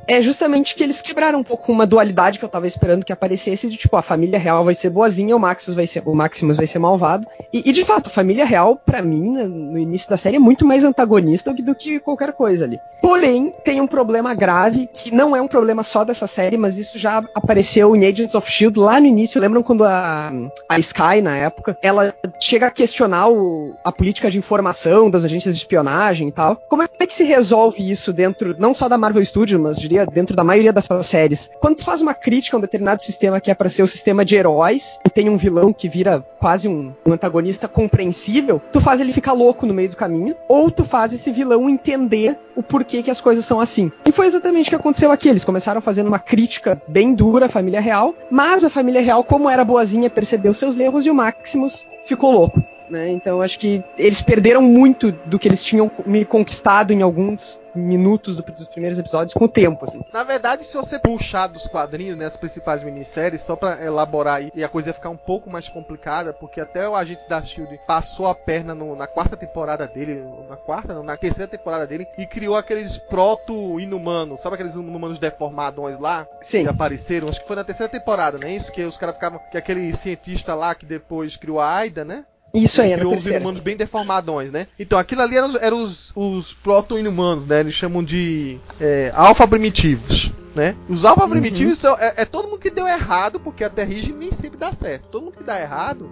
é 0.07 0.23
justamente 0.23 0.75
que 0.75 0.83
eles 0.83 1.03
quebraram 1.03 1.39
um 1.41 1.45
pouco 1.45 1.71
uma 1.71 1.87
dualidade 1.87 2.39
que 2.39 2.45
eu 2.45 2.49
tava 2.49 2.67
esperando 2.67 3.05
que 3.05 3.13
aparecesse 3.13 3.69
de 3.69 3.77
tipo, 3.77 3.95
a 3.95 4.03
família 4.03 4.39
real 4.39 4.65
vai 4.65 4.75
ser 4.75 4.89
boazinha, 4.89 5.37
o 5.37 5.39
Maximus 5.39 5.77
vai 5.77 5.87
ser, 5.87 6.03
o 6.05 6.15
Maximus 6.15 6.57
vai 6.57 6.67
ser 6.67 6.79
malvado. 6.79 7.27
E, 7.53 7.69
e, 7.69 7.73
de 7.73 7.85
fato, 7.85 8.07
a 8.07 8.11
família 8.11 8.47
real, 8.47 8.81
pra 8.87 9.03
mim, 9.03 9.31
no, 9.37 9.79
início 9.79 10.09
da 10.09 10.17
série, 10.17 10.37
é 10.37 10.39
muito 10.41 10.65
mais 10.65 10.83
antagonista 10.83 11.51
do 11.51 11.57
que, 11.57 11.63
do 11.63 11.75
que 11.75 12.01
qualquer 12.01 12.33
coisa 12.33 12.65
ali. 12.65 12.81
Porém, 13.03 13.53
tem 13.65 13.83
um 13.83 13.87
problema 13.87 14.35
grave, 14.35 14.89
que 14.93 15.15
não 15.15 15.37
é 15.37 15.43
um 15.43 15.47
problema 15.47 15.83
só 15.83 16.05
dessa 16.05 16.27
série, 16.27 16.57
mas 16.57 16.79
isso 16.79 16.99
já 16.99 17.23
apareceu 17.35 17.95
em 17.95 18.07
Agents 18.07 18.35
of 18.35 18.51
Shield 18.51 18.79
lá 18.79 18.99
no 18.99 19.07
início. 19.07 19.41
Lembram 19.41 19.63
quando 19.63 19.85
a, 19.85 20.33
a 20.69 20.79
Sky, 20.79 21.21
na 21.23 21.37
época, 21.37 21.77
ela 21.83 22.15
chega 22.41 22.67
a 22.67 22.71
questionar 22.71 23.29
o- 23.29 23.75
a 23.85 23.93
política 23.93 24.31
de 24.31 24.39
informação 24.39 24.98
corrupção 24.99 25.11
das 25.11 25.25
agências 25.25 25.55
de 25.55 25.63
espionagem 25.63 26.29
e 26.29 26.33
tal. 26.33 26.57
Como 26.69 26.83
é 26.83 26.89
que 26.89 27.15
se 27.15 27.25
resolve 27.25 27.89
isso 27.89 28.13
dentro, 28.13 28.57
não 28.59 28.75
só 28.75 28.89
da 28.89 28.99
Marvel 28.99 29.25
Studios, 29.25 29.61
mas 29.61 29.79
diria 29.79 30.05
dentro 30.05 30.35
da 30.35 30.43
maioria 30.43 30.73
dessas 30.73 31.07
séries? 31.07 31.51
Quando 31.61 31.77
tu 31.77 31.85
faz 31.85 32.01
uma 32.01 32.15
crítica 32.15 32.57
a 32.57 32.59
um 32.59 32.61
determinado 32.61 33.03
sistema 33.03 33.41
que 33.41 33.51
é 33.51 33.55
para 33.55 33.69
ser 33.69 33.83
o 33.83 33.89
sistema 33.89 34.25
de 34.25 34.37
heróis, 34.37 34.99
e 35.07 35.11
tem 35.11 35.29
um 35.29 35.37
vilão 35.37 35.73
que 35.73 35.89
vira 35.89 36.25
quase 36.39 36.69
um, 36.69 36.93
um 37.07 37.13
antagonista 37.13 37.69
compreensível, 37.69 38.61
tu 38.73 38.81
faz 38.81 39.01
ele 39.01 39.13
ficar 39.13 39.33
louco 39.33 39.67
no 39.67 39.75
meio 39.75 39.89
do 39.89 39.97
caminho, 39.97 40.35
ou 40.49 40.71
tu 40.71 40.85
faz 40.85 41.13
esse 41.13 41.31
vilão 41.31 41.69
entender 41.69 42.37
o 42.57 42.63
porquê 42.63 43.03
que 43.03 43.11
as 43.11 43.21
coisas 43.21 43.45
são 43.45 43.61
assim. 43.61 43.93
E 44.05 44.13
foi 44.13 44.27
exatamente 44.27 44.67
o 44.67 44.71
que 44.71 44.77
aconteceu 44.77 45.13
aqui. 45.13 45.29
Eles 45.29 45.45
começaram 45.45 45.81
fazendo 45.81 46.09
uma 46.09 46.19
crítica 46.19 46.81
bem 46.89 47.15
dura 47.15 47.47
à 47.47 47.49
família 47.49 47.81
real, 47.81 48.15
mas 48.31 48.65
a 48.65 48.71
família 48.71 49.01
real, 49.01 49.23
como 49.23 49.49
era 49.49 49.65
boazinha, 49.65 50.11
percebeu 50.11 50.53
seus 50.53 50.81
erros 50.81 51.07
e 51.07 51.11
o 51.11 51.15
Maximus 51.15 51.87
ficou 52.05 52.33
louco. 52.33 52.63
Né? 52.91 53.11
Então 53.11 53.43
acho 53.43 53.59
que 53.59 53.83
eles 53.97 54.23
perderam 54.23 54.63
muito 54.63 55.13
do 55.13 55.39
que 55.39 55.49
eles 55.49 55.63
tinham 55.63 55.91
me 56.07 56.25
conquistado 56.25 56.93
em 56.93 57.03
alguns 57.03 57.59
minutos 57.75 58.37
do, 58.37 58.43
dos 58.43 58.69
primeiros 58.69 58.99
episódios 58.99 59.33
com 59.33 59.45
o 59.45 59.49
tempo, 59.49 59.85
assim. 59.85 60.01
Na 60.13 60.25
verdade, 60.25 60.65
se 60.65 60.77
você 60.77 60.99
puxar 60.99 61.47
dos 61.47 61.67
quadrinhos, 61.67 62.17
né, 62.17 62.25
as 62.25 62.37
principais 62.37 62.83
minisséries, 62.83 63.43
só 63.43 63.57
para 63.57 63.85
elaborar 63.85 64.37
aí, 64.37 64.51
e 64.55 64.65
a 64.65 64.69
coisa 64.69 64.91
ia 64.91 64.95
ficar 64.95 65.11
um 65.11 65.17
pouco 65.17 65.51
mais 65.51 65.69
complicada, 65.69 66.33
porque 66.33 66.61
até 66.61 66.89
o 66.89 66.95
Agentes 66.95 67.27
da 67.27 67.43
Shield 67.43 67.79
passou 67.87 68.27
a 68.27 68.35
perna 68.35 68.75
no, 68.75 68.97
na 68.97 69.07
quarta 69.07 69.37
temporada 69.37 69.87
dele, 69.87 70.23
na 70.49 70.57
quarta, 70.57 70.95
não, 70.95 71.03
na 71.03 71.17
terceira 71.17 71.51
temporada 71.51 71.87
dele, 71.87 72.07
e 72.17 72.27
criou 72.27 72.57
aqueles 72.57 72.97
proto-inumanos, 72.97 74.41
sabe 74.41 74.55
aqueles 74.55 74.75
inumanos 74.75 75.19
deformadões 75.19 75.99
lá? 75.99 76.27
Sim. 76.43 76.65
Que 76.65 76.69
apareceram, 76.69 77.29
acho 77.29 77.41
que 77.41 77.47
foi 77.47 77.57
na 77.57 77.65
terceira 77.65 77.91
temporada, 77.91 78.39
né? 78.39 78.53
Isso 78.53 78.73
que 78.73 78.83
os 78.83 78.99
caras 78.99 79.15
ficavam, 79.15 79.41
que 79.51 79.59
aquele 79.59 79.95
cientista 79.95 80.55
lá 80.55 80.75
que 80.75 80.87
depois 80.87 81.37
criou 81.37 81.61
a 81.61 81.75
Aida, 81.77 82.05
né? 82.05 82.25
Isso 82.55 82.81
aí, 82.81 82.93
era 82.93 83.01
criou 83.01 83.15
os 83.15 83.27
inumanos 83.27 83.61
bem 83.61 83.77
deformadões, 83.77 84.51
né? 84.51 84.67
Então, 84.79 84.99
aquilo 84.99 85.21
ali 85.23 85.37
eram, 85.37 85.57
eram 85.61 85.83
os, 85.83 86.13
os 86.17 86.55
proto-inumanos, 86.55 87.47
né? 87.47 87.61
Eles 87.61 87.75
chamam 87.75 88.03
de 88.03 88.59
é, 88.81 89.13
alfa-primitivos. 89.15 90.33
Né? 90.55 90.75
Os 90.89 91.05
alfa 91.05 91.23
Uhum. 91.25 91.31
primitivos 91.31 91.79
são, 91.79 91.97
é, 92.01 92.15
é 92.17 92.25
todo 92.25 92.49
mundo 92.49 92.59
que 92.59 92.71
deu 92.71 92.87
errado, 92.89 93.39
porque 93.39 93.63
a 93.63 93.71
terrigem 93.71 94.13
nem 94.13 94.33
sempre 94.33 94.59
dá 94.59 94.73
certo. 94.73 95.05
Todo 95.09 95.25
mundo 95.25 95.37
que 95.37 95.45
dá 95.45 95.61
errado 95.61 96.11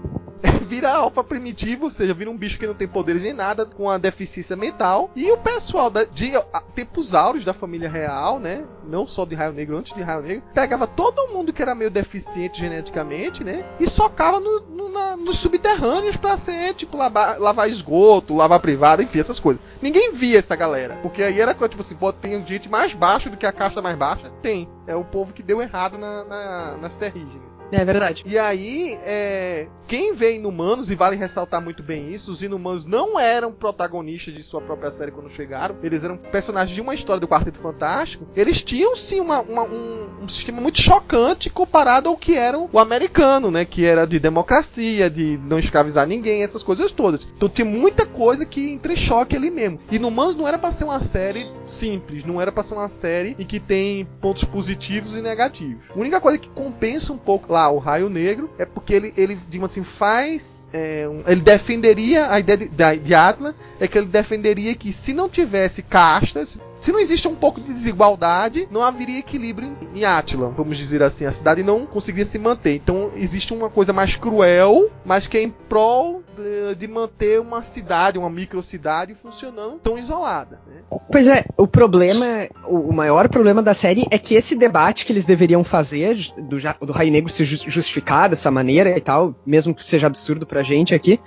vira 0.59 0.93
alfa 0.93 1.23
primitivo, 1.23 1.85
ou 1.85 1.91
seja, 1.91 2.15
vira 2.15 2.31
um 2.31 2.37
bicho 2.37 2.59
que 2.59 2.67
não 2.67 2.75
tem 2.75 2.89
poderes 2.89 3.23
nem 3.23 3.33
nada, 3.33 3.67
com 3.67 3.91
a 3.91 3.99
deficiência 3.99 4.57
mental. 4.57 5.11
E 5.15 5.31
o 5.31 5.37
pessoal 5.37 5.91
da, 5.91 6.05
de 6.05 6.35
a, 6.37 6.61
tempos 6.75 7.15
áureos 7.15 7.45
da 7.45 7.53
família 7.53 7.89
real, 7.89 8.39
né? 8.39 8.65
Não 8.89 9.07
só 9.07 9.25
de 9.25 9.35
Raio 9.35 9.53
Negro, 9.53 9.77
antes 9.77 9.95
de 9.95 10.03
Raio 10.03 10.23
Negro, 10.23 10.43
pegava 10.55 10.87
todo 10.87 11.29
mundo 11.29 11.53
que 11.53 11.63
era 11.63 11.75
meio 11.75 11.91
deficiente 11.91 12.61
geneticamente, 12.61 13.43
né? 13.43 13.65
E 13.81 13.87
socava 13.89 14.41
no, 14.41 14.61
no, 14.61 14.89
na, 14.89 15.17
nos 15.17 15.39
subterrâneos 15.39 16.17
pra 16.17 16.37
ser, 16.37 16.75
tipo, 16.75 16.97
lavar, 16.97 17.39
lavar 17.39 17.69
esgoto, 17.69 18.35
lavar 18.35 18.61
privada, 18.61 19.03
enfim, 19.03 19.19
essas 19.19 19.41
coisas. 19.41 19.63
Ninguém 19.81 20.13
via 20.13 20.39
essa 20.39 20.57
galera. 20.57 20.97
Porque 21.03 21.23
aí 21.23 21.41
era 21.41 21.55
coisa, 21.55 21.71
tipo 21.71 21.81
assim, 21.83 21.97
pô, 21.97 22.13
tem 22.13 22.45
gente 22.47 22.69
mais 22.69 22.93
baixo 22.93 23.31
do 23.31 23.37
que 23.37 23.47
a 23.47 23.53
casta 23.53 23.83
mais 23.83 23.97
baixa? 23.97 24.31
Tem. 24.43 24.69
É 24.87 24.95
o 24.95 25.05
povo 25.05 25.33
que 25.33 25.43
deu 25.43 25.61
errado 25.61 25.99
na, 25.99 26.25
na, 26.25 26.77
nas 26.81 26.97
terrígenes. 26.97 27.61
É 27.73 27.85
verdade. 27.85 28.23
E 28.25 28.39
aí, 28.39 28.99
é, 29.03 29.67
quem 29.89 30.15
vê 30.15 30.37
Inumanos, 30.47 30.91
e 30.93 30.95
vale 30.95 31.17
ressaltar 31.17 31.61
muito 31.61 31.83
bem 31.83 32.13
isso, 32.13 32.31
os 32.31 32.41
Inumanos 32.41 32.85
não 32.85 33.19
eram 33.19 33.51
protagonistas 33.51 34.33
de 34.33 34.43
sua 34.45 34.61
própria 34.61 34.93
série 34.93 35.11
quando 35.11 35.29
chegaram, 35.29 35.77
eles 35.83 36.05
eram 36.05 36.17
personagens 36.17 36.73
de 36.73 36.81
uma 36.81 36.95
história 36.95 37.21
do 37.21 37.27
Quarteto 37.27 37.59
Fantástico, 37.59 38.29
eles 38.37 38.63
tinham 38.63 38.95
sim 38.95 39.19
uma, 39.19 39.41
uma, 39.41 39.65
um, 39.65 40.23
um, 40.23 40.29
sistema 40.29 40.61
muito 40.61 40.81
chocante 40.81 41.51
comparado 41.51 42.09
ao 42.09 42.17
que 42.17 42.37
era 42.37 42.57
o 42.59 42.79
americano, 42.79 43.51
né? 43.51 43.65
Que 43.65 43.85
era 43.85 44.07
de 44.07 44.21
democracia, 44.21 45.11
de 45.11 45.39
não 45.45 45.59
escravizar 45.59 46.07
ninguém, 46.07 46.43
essas 46.43 46.63
coisas 46.63 46.93
todas. 46.93 47.27
Então 47.37 47.49
tinha 47.49 47.65
muita 47.65 48.07
coisa 48.07 48.47
que 48.47 48.71
entre 48.71 48.97
choque 48.97 49.35
ali 49.35 49.51
mesmo. 49.51 49.81
Inumanos 49.91 50.37
não 50.37 50.47
era 50.47 50.59
pra 50.59 50.71
ser 50.71 50.85
uma 50.85 51.01
série 51.01 51.51
simples, 51.65 52.25
não 52.25 52.41
era 52.41 52.53
pra 52.53 52.63
ser 52.63 52.75
uma 52.75 52.89
série 52.89 53.35
em 53.39 53.45
que 53.45 53.59
tem 53.59 54.07
pontos 54.21 54.45
positivos 54.45 55.17
e 55.17 55.21
negativos. 55.21 55.87
A 55.91 55.99
única 55.99 56.21
coisa 56.21 56.39
que 56.39 56.49
compensa 56.49 57.13
um 57.13 57.19
pouco 57.19 57.53
lá 57.53 57.69
o 57.69 57.79
Raio 57.79 58.09
Negro 58.09 58.49
é 58.59 58.65
porque 58.65 58.95
ele, 58.95 59.13
ele 59.17 59.37
digamos 59.49 59.73
assim, 59.73 59.83
faz. 59.83 60.36
É, 60.73 61.09
um, 61.09 61.23
ele 61.27 61.41
defenderia 61.41 62.31
a 62.31 62.41
ideia 62.41 62.59
de, 62.59 62.69
de, 62.69 62.97
de 62.99 63.15
Atlas, 63.15 63.55
é 63.81 63.87
que 63.89 63.99
ele 63.99 64.07
defenderia 64.07 64.75
que 64.75 64.93
se 64.93 65.13
não 65.13 65.29
tivesse 65.29 65.83
castas, 65.83 66.61
se 66.81 66.93
não 66.93 67.01
existe 67.01 67.27
um 67.27 67.35
pouco 67.35 67.61
de 67.61 67.73
desigualdade, 67.73 68.69
não 68.71 68.83
haveria 68.83 69.19
equilíbrio 69.19 69.77
em 69.95 70.05
Atlan, 70.05 70.51
vamos 70.51 70.77
dizer 70.77 71.03
assim. 71.03 71.25
A 71.25 71.33
cidade 71.33 71.63
não 71.63 71.87
conseguiria 71.87 72.25
se 72.25 72.39
manter. 72.39 72.75
Então 72.77 73.11
existe 73.17 73.53
uma 73.53 73.71
coisa 73.71 73.93
mais 73.93 74.17
cruel, 74.17 74.91
mas 75.05 75.27
que 75.27 75.39
é 75.39 75.43
em 75.43 75.51
prol 75.51 76.23
de, 76.37 76.75
de 76.75 76.87
manter 76.87 77.41
uma 77.41 77.63
cidade, 77.63 78.19
uma 78.19 78.31
microcidade 78.31 79.15
funcionando 79.15 79.79
tão 79.83 79.99
isolada. 79.99 80.61
Né? 80.67 80.83
Pois 81.11 81.27
é, 81.27 81.45
o 81.57 81.67
problema, 81.67 82.49
o 82.67 82.93
maior 82.93 83.29
problema 83.29 83.63
da 83.63 83.75
série 83.75 84.07
é 84.11 84.19
que 84.19 84.35
esse 84.35 84.55
debate 84.55 85.05
que 85.05 85.13
eles 85.13 85.25
deveriam 85.25 85.65
fazer 85.65 86.17
do, 86.37 86.57
do 86.87 86.93
Raio 86.93 87.11
Negro 87.11 87.31
se 87.31 87.45
justificar 87.45 88.29
dessa 88.29 88.51
maneira 88.51 88.97
e 88.97 89.01
tal, 89.01 89.35
mesmo 89.45 89.75
que 89.75 89.85
seja 89.85 90.07
absurdo 90.07 90.47
pra 90.47 90.63
gente 90.63 90.95
aqui, 90.95 91.19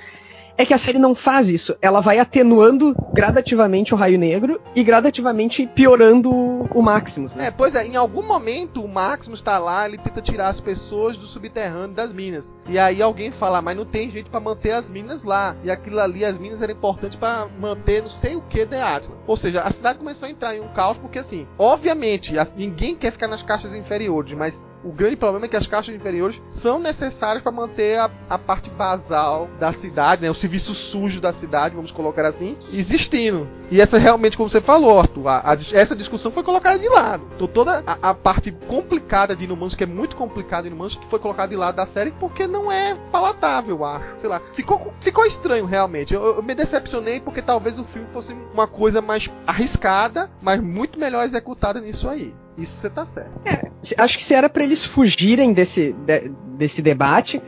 é 0.60 0.66
que 0.66 0.74
a 0.74 0.78
série 0.78 1.00
não 1.00 1.16
faz 1.16 1.48
isso. 1.48 1.78
Ela 1.82 2.02
vai 2.02 2.20
atenuando 2.20 2.94
gradativamente 3.14 3.94
o 3.94 3.98
Raio 3.98 4.20
Negro 4.20 4.60
e 4.76 4.84
gradativamente 4.84 5.66
piorando 5.66 6.30
o 6.30 6.82
Maximus, 6.82 7.34
né? 7.34 7.48
É, 7.48 7.52
pois 7.52 7.76
é, 7.76 7.88
em 7.88 7.96
algum 7.96 8.22
momento 8.22 8.84
o 8.84 8.88
Maximus 8.88 9.42
tá 9.42 9.58
lá, 9.58 9.88
ele 9.88 9.98
tenta 9.98 10.22
tirar 10.22 10.50
as 10.50 10.60
pessoas 10.60 11.16
do 11.16 11.26
subterrâneo 11.26 11.96
das 11.96 12.12
minas. 12.12 12.54
E 12.68 12.78
aí 12.78 13.02
alguém 13.02 13.32
fala, 13.32 13.62
mas 13.62 13.78
não 13.78 13.86
tem 13.86 14.12
jeito 14.12 14.30
para 14.30 14.42
manter 14.42 14.72
as 14.72 14.92
minas 14.92 15.24
lá. 15.24 15.56
E 15.64 15.72
aquilo 15.72 15.98
ali, 15.98 16.26
as 16.26 16.38
minas 16.38 16.62
eram 16.62 16.74
importantes 16.74 17.18
para 17.18 17.48
manter 17.58 18.02
não 18.02 18.10
sei 18.10 18.36
o 18.36 18.42
que 18.42 18.66
de 18.66 18.76
Atlas. 18.76 19.18
Ou 19.26 19.38
seja, 19.38 19.62
a 19.62 19.72
cidade 19.72 19.98
começou 19.98 20.28
a 20.28 20.32
entrar 20.32 20.54
em 20.54 20.60
um 20.60 20.68
caos 20.74 20.98
porque 20.98 21.20
assim, 21.20 21.48
obviamente, 21.58 22.34
ninguém 22.58 22.98
quer 22.98 23.12
ficar 23.12 23.30
nas 23.30 23.42
caixas 23.42 23.74
inferiores, 23.74 24.34
mas 24.34 24.70
o 24.84 24.92
grande 24.92 25.16
problema 25.16 25.46
é 25.46 25.50
que 25.50 25.58
as 25.58 25.68
caixas 25.68 25.96
inferiores 25.96 26.42
são 26.48 26.80
necessárias 26.80 27.44
para 27.44 27.52
manter 27.52 28.00
a, 28.00 28.12
a, 28.30 28.38
parte 28.38 28.70
basal 28.70 29.50
da 29.60 29.74
cidade, 29.74 30.22
né? 30.22 30.30
O 30.30 30.34
serviço 30.50 30.74
sujo 30.74 31.22
da 31.22 31.32
cidade, 31.32 31.76
vamos 31.76 31.92
colocar 31.92 32.26
assim, 32.26 32.58
existindo. 32.74 33.48
E 33.70 33.80
essa 33.80 34.00
realmente, 34.00 34.36
como 34.36 34.50
você 34.50 34.60
falou, 34.60 35.00
Arthur, 35.00 35.28
a, 35.28 35.52
a, 35.52 35.54
essa 35.54 35.96
discussão 35.96 36.32
foi 36.32 36.42
colocada 36.42 36.80
de 36.80 36.90
lado. 36.90 37.24
Então 37.36 37.48
toda 37.48 37.84
a, 37.86 38.10
a, 38.10 38.14
parte 38.16 38.52
complicada 38.68 39.36
de 39.36 39.44
Inumanos, 39.44 39.76
que 39.76 39.84
é 39.84 39.88
muito 39.88 40.16
complicada 40.16 40.64
de 40.64 40.70
Inumanos, 40.70 41.00
foi 41.08 41.20
colocada 41.20 41.50
de 41.50 41.56
lado 41.56 41.76
da 41.76 41.86
série 41.86 42.12
porque 42.12 42.48
não 42.48 42.72
é 42.72 42.96
palatável, 43.12 43.86
acho. 43.86 44.06
Sei 44.18 44.28
lá, 44.28 44.42
ficou, 44.52 44.92
ficou 45.00 45.24
estranho 45.24 45.66
realmente. 45.66 46.16
Eu, 46.16 46.38
eu 46.38 46.44
me 46.44 46.56
decepcionei 46.56 47.20
porque 47.20 47.44
talvez 47.44 47.78
o 47.78 47.84
filme 47.84 48.08
fosse 48.08 48.36
uma 48.52 48.66
coisa 48.66 49.02
mais 49.02 49.30
arriscada, 49.46 50.32
mas 50.42 50.60
muito 50.60 51.00
melhor 51.00 51.24
executada 51.24 51.80
nisso 51.80 52.10
aí. 52.10 52.34
Isso 52.58 52.76
você 52.78 52.90
tá 52.90 53.06
certo. 53.06 53.40
É, 53.46 53.70
acho 54.00 54.18
que 54.18 54.24
se 54.24 54.34
era 54.34 54.50
para 54.50 54.64
eles 54.64 54.84
fugirem 54.84 55.54
desse, 55.54 55.94
de, 55.94 56.30
desse 56.58 56.82
debate, 56.82 57.40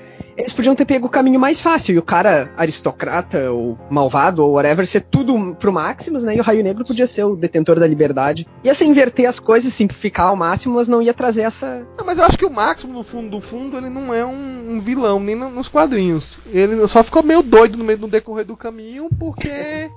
eles 0.41 0.53
podiam 0.53 0.75
ter 0.75 0.85
pego 0.85 1.07
o 1.07 1.09
caminho 1.09 1.39
mais 1.39 1.61
fácil. 1.61 1.95
E 1.95 1.97
o 1.97 2.03
cara 2.03 2.51
aristocrata, 2.57 3.51
ou 3.51 3.77
malvado, 3.89 4.43
ou 4.43 4.53
whatever, 4.53 4.85
ser 4.85 5.01
tudo 5.01 5.55
pro 5.55 5.71
Maximus, 5.71 6.23
né? 6.23 6.35
E 6.35 6.39
o 6.39 6.43
Raio 6.43 6.63
Negro 6.63 6.85
podia 6.85 7.07
ser 7.07 7.23
o 7.23 7.35
detentor 7.35 7.79
da 7.79 7.87
liberdade. 7.87 8.47
Ia 8.63 8.73
ser 8.73 8.85
inverter 8.85 9.27
as 9.27 9.39
coisas, 9.39 9.73
simplificar 9.73 10.27
ao 10.27 10.35
máximo, 10.35 10.75
mas 10.75 10.87
não 10.87 11.01
ia 11.01 11.13
trazer 11.13 11.43
essa. 11.43 11.85
Não, 11.97 12.05
mas 12.05 12.17
eu 12.17 12.25
acho 12.25 12.37
que 12.37 12.45
o 12.45 12.51
Maximus, 12.51 12.95
no 12.95 13.03
fundo 13.03 13.29
do 13.29 13.41
fundo, 13.41 13.77
ele 13.77 13.89
não 13.89 14.13
é 14.13 14.25
um, 14.25 14.75
um 14.75 14.81
vilão, 14.81 15.19
nem 15.19 15.35
no, 15.35 15.49
nos 15.49 15.67
quadrinhos. 15.67 16.39
Ele 16.51 16.87
só 16.87 17.03
ficou 17.03 17.23
meio 17.23 17.41
doido 17.41 17.77
no 17.77 17.83
meio 17.83 17.99
do 17.99 18.07
decorrer 18.07 18.45
do 18.45 18.57
caminho, 18.57 19.09
porque. 19.17 19.89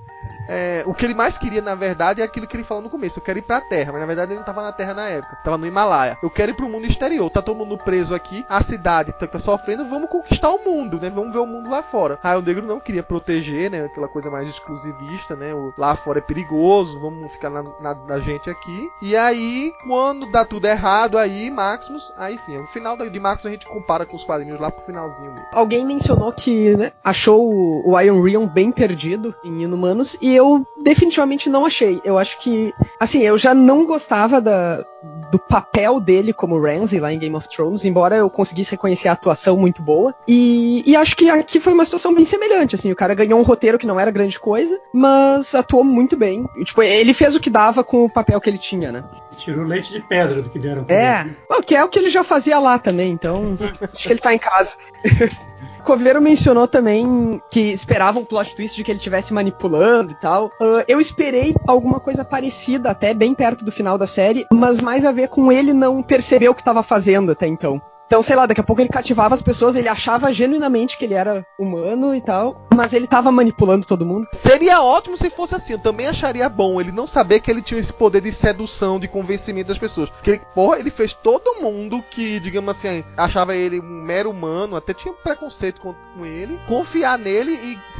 É, 0.47 0.83
o 0.85 0.93
que 0.93 1.05
ele 1.05 1.13
mais 1.13 1.37
queria, 1.37 1.61
na 1.61 1.75
verdade, 1.75 2.21
é 2.21 2.23
aquilo 2.23 2.47
que 2.47 2.55
ele 2.55 2.63
falou 2.63 2.83
no 2.83 2.89
começo. 2.89 3.19
Eu 3.19 3.23
quero 3.23 3.39
ir 3.39 3.41
pra 3.41 3.61
Terra, 3.61 3.91
mas 3.91 4.01
na 4.01 4.07
verdade 4.07 4.31
ele 4.31 4.39
não 4.39 4.45
tava 4.45 4.61
na 4.61 4.71
Terra 4.71 4.93
na 4.93 5.07
época. 5.07 5.37
Tava 5.43 5.57
no 5.57 5.67
Himalaia. 5.67 6.17
Eu 6.21 6.29
quero 6.29 6.51
ir 6.51 6.55
pro 6.55 6.69
mundo 6.69 6.85
exterior. 6.85 7.29
Tá 7.29 7.41
todo 7.41 7.57
mundo 7.57 7.77
preso 7.77 8.13
aqui. 8.13 8.45
A 8.49 8.61
cidade 8.61 9.13
tá, 9.13 9.27
tá 9.27 9.39
sofrendo. 9.39 9.85
Vamos 9.85 10.09
conquistar 10.09 10.49
o 10.51 10.63
mundo, 10.63 10.99
né? 10.99 11.09
Vamos 11.09 11.33
ver 11.33 11.39
o 11.39 11.45
mundo 11.45 11.69
lá 11.69 11.81
fora. 11.81 12.19
Raio 12.21 12.41
Negro 12.41 12.65
não 12.65 12.79
queria 12.79 13.03
proteger, 13.03 13.69
né? 13.69 13.85
Aquela 13.85 14.07
coisa 14.07 14.29
mais 14.29 14.47
exclusivista, 14.47 15.35
né? 15.35 15.53
O, 15.53 15.73
lá 15.77 15.95
fora 15.95 16.19
é 16.19 16.21
perigoso. 16.21 16.99
Vamos 16.99 17.31
ficar 17.31 17.49
na, 17.49 17.63
na, 17.81 17.95
na, 17.95 18.19
gente 18.19 18.49
aqui. 18.49 18.89
E 19.01 19.15
aí, 19.15 19.71
quando 19.85 20.31
dá 20.31 20.45
tudo 20.45 20.65
errado, 20.65 21.17
aí, 21.17 21.49
Maximus. 21.49 22.13
Aí, 22.17 22.35
enfim, 22.35 22.57
o 22.57 22.67
final 22.67 22.97
de 22.97 23.19
Maximus 23.19 23.45
a 23.45 23.51
gente 23.51 23.65
compara 23.65 24.05
com 24.05 24.15
os 24.15 24.23
quadrinhos 24.23 24.59
lá 24.59 24.71
pro 24.71 24.85
finalzinho 24.85 25.31
mesmo. 25.31 25.47
Alguém 25.53 25.85
mencionou 25.85 26.31
que 26.31 26.75
né, 26.75 26.91
achou 27.03 27.83
o, 27.85 27.99
Iron 27.99 28.21
Rion 28.21 28.47
bem 28.47 28.71
perdido 28.71 29.33
em 29.43 29.63
Inumanos. 29.63 30.17
E 30.21 30.34
eu 30.35 30.65
definitivamente 30.81 31.49
não 31.49 31.65
achei. 31.65 32.01
Eu 32.03 32.17
acho 32.17 32.39
que, 32.39 32.73
assim, 32.99 33.21
eu 33.21 33.37
já 33.37 33.53
não 33.53 33.85
gostava 33.85 34.41
da, 34.41 34.83
do 35.31 35.39
papel 35.39 35.99
dele 35.99 36.33
como 36.33 36.59
Ramsay 36.59 36.99
lá 36.99 37.11
em 37.11 37.19
Game 37.19 37.35
of 37.35 37.47
Thrones, 37.49 37.85
embora 37.85 38.15
eu 38.15 38.29
conseguisse 38.29 38.71
reconhecer 38.71 39.07
a 39.07 39.13
atuação 39.13 39.57
muito 39.57 39.81
boa. 39.81 40.13
E, 40.27 40.83
e 40.85 40.95
acho 40.95 41.15
que 41.15 41.29
aqui 41.29 41.59
foi 41.59 41.73
uma 41.73 41.85
situação 41.85 42.13
bem 42.13 42.25
semelhante, 42.25 42.75
assim, 42.75 42.91
o 42.91 42.95
cara 42.95 43.13
ganhou 43.13 43.39
um 43.39 43.43
roteiro 43.43 43.77
que 43.77 43.87
não 43.87 43.99
era 43.99 44.11
grande 44.11 44.39
coisa, 44.39 44.79
mas 44.93 45.53
atuou 45.55 45.83
muito 45.83 46.15
bem. 46.15 46.47
E, 46.57 46.63
tipo, 46.63 46.81
ele 46.81 47.13
fez 47.13 47.35
o 47.35 47.39
que 47.39 47.49
dava 47.49 47.83
com 47.83 48.05
o 48.05 48.09
papel 48.09 48.39
que 48.39 48.49
ele 48.49 48.57
tinha, 48.57 48.91
né? 48.91 49.03
Tirou 49.37 49.65
leite 49.65 49.91
de 49.91 49.99
pedra 50.01 50.41
do 50.41 50.49
que 50.49 50.57
deram. 50.57 50.85
É, 50.87 51.27
o 51.49 51.61
que 51.61 51.75
é 51.75 51.83
o 51.83 51.89
que 51.89 51.99
ele 51.99 52.09
já 52.09 52.23
fazia 52.23 52.57
lá 52.59 52.79
também, 52.79 53.11
então 53.11 53.57
acho 53.93 54.07
que 54.07 54.13
ele 54.13 54.21
tá 54.21 54.33
em 54.33 54.37
casa. 54.37 54.77
Coveiro 55.85 56.19
mencionou 56.19 56.67
também 56.67 57.39
que 57.49 57.71
esperava 57.71 58.19
um 58.19 58.25
plot 58.25 58.55
twist 58.55 58.75
de 58.75 58.83
que 58.83 58.91
ele 58.91 58.97
estivesse 58.97 59.31
manipulando 59.31 60.13
e 60.13 60.15
tal. 60.15 60.47
Uh, 60.59 60.83
eu 60.87 60.99
esperei 60.99 61.53
alguma 61.67 61.99
coisa 61.99 62.25
parecida, 62.25 62.89
até 62.89 63.13
bem 63.13 63.35
perto 63.35 63.63
do 63.63 63.71
final 63.71 63.95
da 63.95 64.07
série, 64.07 64.47
mas 64.51 64.81
mais 64.81 65.05
a 65.05 65.11
ver 65.11 65.29
com 65.29 65.51
ele 65.51 65.73
não 65.73 66.01
perceber 66.01 66.49
o 66.49 66.55
que 66.55 66.61
estava 66.61 66.81
fazendo 66.81 67.31
até 67.31 67.45
então. 67.45 67.79
Então, 68.07 68.21
sei 68.21 68.35
lá, 68.35 68.45
daqui 68.45 68.61
a 68.61 68.63
pouco 68.63 68.81
ele 68.81 68.89
cativava 68.89 69.33
as 69.33 69.41
pessoas, 69.41 69.75
ele 69.75 69.89
achava 69.89 70.31
genuinamente 70.31 70.97
que 70.97 71.05
ele 71.05 71.15
era 71.15 71.45
humano 71.57 72.13
e 72.13 72.21
tal, 72.21 72.67
mas 72.73 72.93
ele 72.93 73.07
tava 73.07 73.31
manipulando 73.31 73.85
todo 73.85 74.05
mundo. 74.05 74.27
Seria 74.31 74.81
ótimo 74.81 75.17
se 75.17 75.29
fosse 75.29 75.55
assim, 75.55 75.73
eu 75.73 75.79
também 75.79 76.07
acharia 76.07 76.47
bom 76.47 76.79
ele 76.79 76.91
não 76.91 77.07
saber 77.07 77.39
que 77.39 77.49
ele 77.49 77.61
tinha 77.61 77.79
esse 77.79 77.93
poder 77.93 78.21
de 78.21 78.31
sedução, 78.31 78.99
de 78.99 79.07
convencimento 79.07 79.69
das 79.69 79.77
pessoas. 79.77 80.09
Porque, 80.09 80.31
ele, 80.31 80.41
porra, 80.53 80.79
ele 80.79 80.91
fez 80.91 81.13
todo 81.13 81.61
mundo 81.61 82.03
que, 82.11 82.39
digamos 82.39 82.69
assim, 82.69 83.03
achava 83.17 83.55
ele 83.55 83.79
um 83.79 84.03
mero 84.03 84.29
humano, 84.29 84.75
até 84.75 84.93
tinha 84.93 85.13
preconceito 85.13 85.81
com, 85.81 85.95
ele, 86.25 86.59
confiar 86.67 87.17
nele 87.17 87.51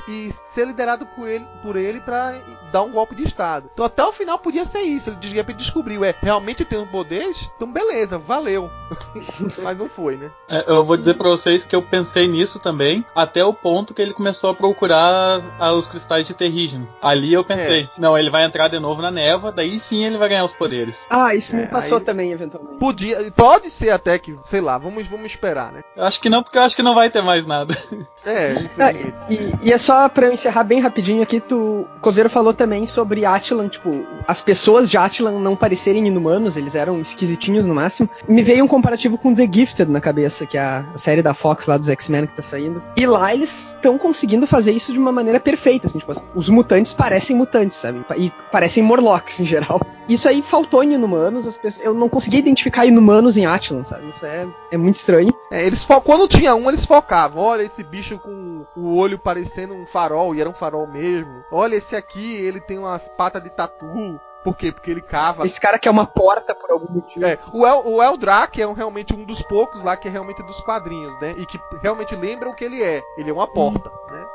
e, 0.08 0.28
e 0.28 0.32
ser 0.32 0.68
liderado 0.68 1.06
por 1.06 1.28
ele, 1.28 1.46
por 1.62 1.76
ele 1.76 2.00
pra 2.00 2.34
dar 2.72 2.84
um 2.84 2.92
golpe 2.92 3.16
de 3.16 3.24
Estado. 3.24 3.70
Então, 3.74 3.86
até 3.86 4.04
o 4.04 4.14
final 4.14 4.38
podia 4.38 4.66
ser 4.66 4.82
isso. 4.82 5.10
Ele 5.10 5.54
descobriu, 5.54 6.04
é, 6.04 6.16
realmente 6.22 6.62
eu 6.62 6.66
tenho 6.66 6.88
poderes? 6.88 7.50
Então, 7.56 7.72
beleza, 7.72 8.18
valeu. 8.18 8.70
mas 9.62 9.78
não 9.78 9.88
foi, 9.96 10.18
né? 10.18 10.30
É, 10.50 10.66
eu 10.68 10.84
vou 10.84 10.98
dizer 10.98 11.14
pra 11.16 11.30
vocês 11.30 11.64
que 11.64 11.76
eu 11.76 11.82
pensei 11.82 12.28
nisso 12.28 12.60
também, 12.60 13.06
até 13.16 13.44
o 13.44 13.54
ponto 13.54 13.94
que 13.94 14.02
ele 14.02 14.14
começou 14.14 14.50
a 14.50 14.54
procurar 14.54 15.42
os 15.74 15.88
cristais 15.88 16.28
de 16.28 16.34
terrígeno. 16.34 16.88
Ali 17.02 17.34
eu 17.34 17.44
pensei, 17.44 17.84
é. 17.84 17.90
não, 17.98 18.18
ele 18.18 18.30
vai 18.30 18.44
entrar 18.44 18.68
de 18.68 18.80
novo 18.80 19.02
na 19.02 19.10
neva, 19.10 19.52
daí 19.52 19.80
sim 19.80 20.04
ele 20.04 20.18
vai 20.18 20.30
ganhar 20.30 20.46
os 20.46 20.52
poderes. 20.52 20.98
Ah, 21.10 21.34
isso 21.34 21.56
me 21.56 21.64
é, 21.64 21.68
passou 21.68 22.00
também, 22.02 22.32
eventualmente. 22.32 22.78
Podia, 22.78 23.32
pode 23.32 23.70
ser 23.70 23.92
até 23.92 24.20
que, 24.20 24.38
sei 24.44 24.62
lá, 24.62 24.78
vamos, 24.78 25.08
vamos 25.08 25.28
esperar, 25.28 25.72
né? 25.72 25.82
Eu 25.96 26.04
acho 26.04 26.20
que 26.20 26.30
não, 26.30 26.44
porque 26.44 26.58
eu 26.58 26.64
acho 26.64 26.76
que 26.76 26.84
não 26.84 26.94
vai 26.94 27.10
ter 27.10 27.22
mais 27.22 27.46
nada. 27.46 27.78
É, 28.26 28.54
infelizmente. 28.54 29.14
Ah, 29.20 29.32
e, 29.32 29.68
e, 29.68 29.72
é 29.72 29.78
só 29.78 30.10
pra 30.10 30.26
eu 30.26 30.34
encerrar 30.34 30.64
bem 30.64 30.80
rapidinho 30.80 31.22
aqui, 31.22 31.40
tu, 31.40 31.88
o 31.96 32.00
Coveiro 32.02 32.28
falou 32.28 32.56
também 32.56 32.84
sobre 32.88 33.24
Atlan, 33.24 33.68
tipo, 33.68 34.04
as 34.28 34.42
pessoas 34.42 34.90
de 34.90 34.98
Atlan 34.98 35.40
não 35.40 35.56
parecerem 35.56 36.08
inumanos, 36.08 36.58
eles 36.58 36.74
eram 36.74 37.00
esquisitinhos 37.00 37.68
no 37.68 37.76
máximo. 37.76 38.10
Me 38.28 38.42
veio 38.42 38.66
um 38.66 38.68
comparativo 38.68 39.16
com 39.16 39.36
The 39.36 39.46
Gifted 39.86 39.92
na 39.92 40.02
cabeça, 40.02 40.46
que 40.46 40.58
é 40.58 40.62
a, 40.62 40.86
série 40.96 41.22
da 41.22 41.34
Fox 41.34 41.66
lá 41.66 41.78
dos 41.78 41.90
X-Men 41.90 42.28
que 42.28 42.36
tá 42.36 42.42
saindo. 42.42 42.82
E 42.98 43.06
lá 43.06 43.34
eles 43.34 43.70
estão 43.70 43.98
conseguindo 43.98 44.48
fazer 44.48 44.72
isso 44.72 44.92
de 44.92 45.00
uma 45.00 45.12
maneira 45.12 45.40
perfeita, 45.40 45.88
assim, 45.88 46.00
tipo, 46.00 46.12
os 46.34 46.50
mutantes 46.50 46.94
parecem 46.94 47.36
mutantes, 47.36 47.78
sabe? 47.78 48.04
E 48.18 48.32
parecem 48.52 48.84
Morlocks 48.84 49.40
em 49.40 49.46
geral. 49.46 49.80
Isso 50.08 50.28
aí 50.28 50.42
faltou 50.42 50.84
em 50.84 50.94
Inumanos, 50.94 51.48
as 51.48 51.58
pessoas, 51.58 51.86
eu 51.86 51.94
não 51.94 52.08
consegui 52.08 52.38
identificar 52.38 52.86
Inumanos 52.86 53.38
em 53.38 53.46
Atlan, 53.46 53.84
sabe? 53.84 54.10
Isso 54.10 54.26
é, 54.26 54.48
é 54.72 54.78
muito 54.78 54.96
estranho. 54.96 55.34
É, 55.52 55.66
eles 55.66 55.86
quando 56.04 56.28
tinha 56.28 56.56
um, 56.56 56.68
eles 56.68 56.86
focavam. 56.86 57.42
Olha 57.42 57.64
esse 57.64 57.84
bicho 57.84 58.20
com 58.20 58.66
o 58.76 58.96
olho 58.96 59.18
parecendo 59.18 59.74
um 59.74 59.86
farol, 59.88 60.36
e 60.36 60.42
era 60.42 60.50
um 60.50 60.54
farol 60.54 60.88
mesmo. 60.88 61.44
Olha 61.52 61.76
esse 61.76 61.96
aqui, 61.96 62.36
ele 62.36 62.60
tem 62.60 62.78
umas 62.78 63.08
patas 63.10 63.42
de 63.42 63.50
tatu. 63.50 64.20
Por 64.46 64.56
quê? 64.56 64.72
Porque 64.72 64.92
ele 64.92 65.02
cava. 65.02 65.44
Esse 65.44 65.60
cara 65.60 65.80
quer 65.80 65.90
uma 65.90 66.06
porta 66.06 66.54
por 66.54 66.70
algum 66.70 66.94
motivo. 66.94 67.26
É, 67.26 67.40
o, 67.52 67.66
El, 67.66 67.88
o 67.88 68.04
Eldrake 68.04 68.62
é 68.62 68.68
um, 68.68 68.74
realmente 68.74 69.12
um 69.12 69.26
dos 69.26 69.42
poucos 69.42 69.82
lá 69.82 69.98
que 69.98 70.08
é 70.08 70.12
realmente 70.12 70.44
dos 70.44 70.62
quadrinhos, 70.62 71.20
né? 71.20 71.34
E 71.36 71.48
que 71.48 71.60
realmente 71.82 72.16
lembra 72.16 72.48
o 72.48 72.54
que 72.54 72.64
ele 72.64 72.84
é. 72.84 73.02
Ele 73.18 73.32
é 73.32 73.34
uma 73.34 73.48
porta, 73.48 73.92
né? 74.12 74.26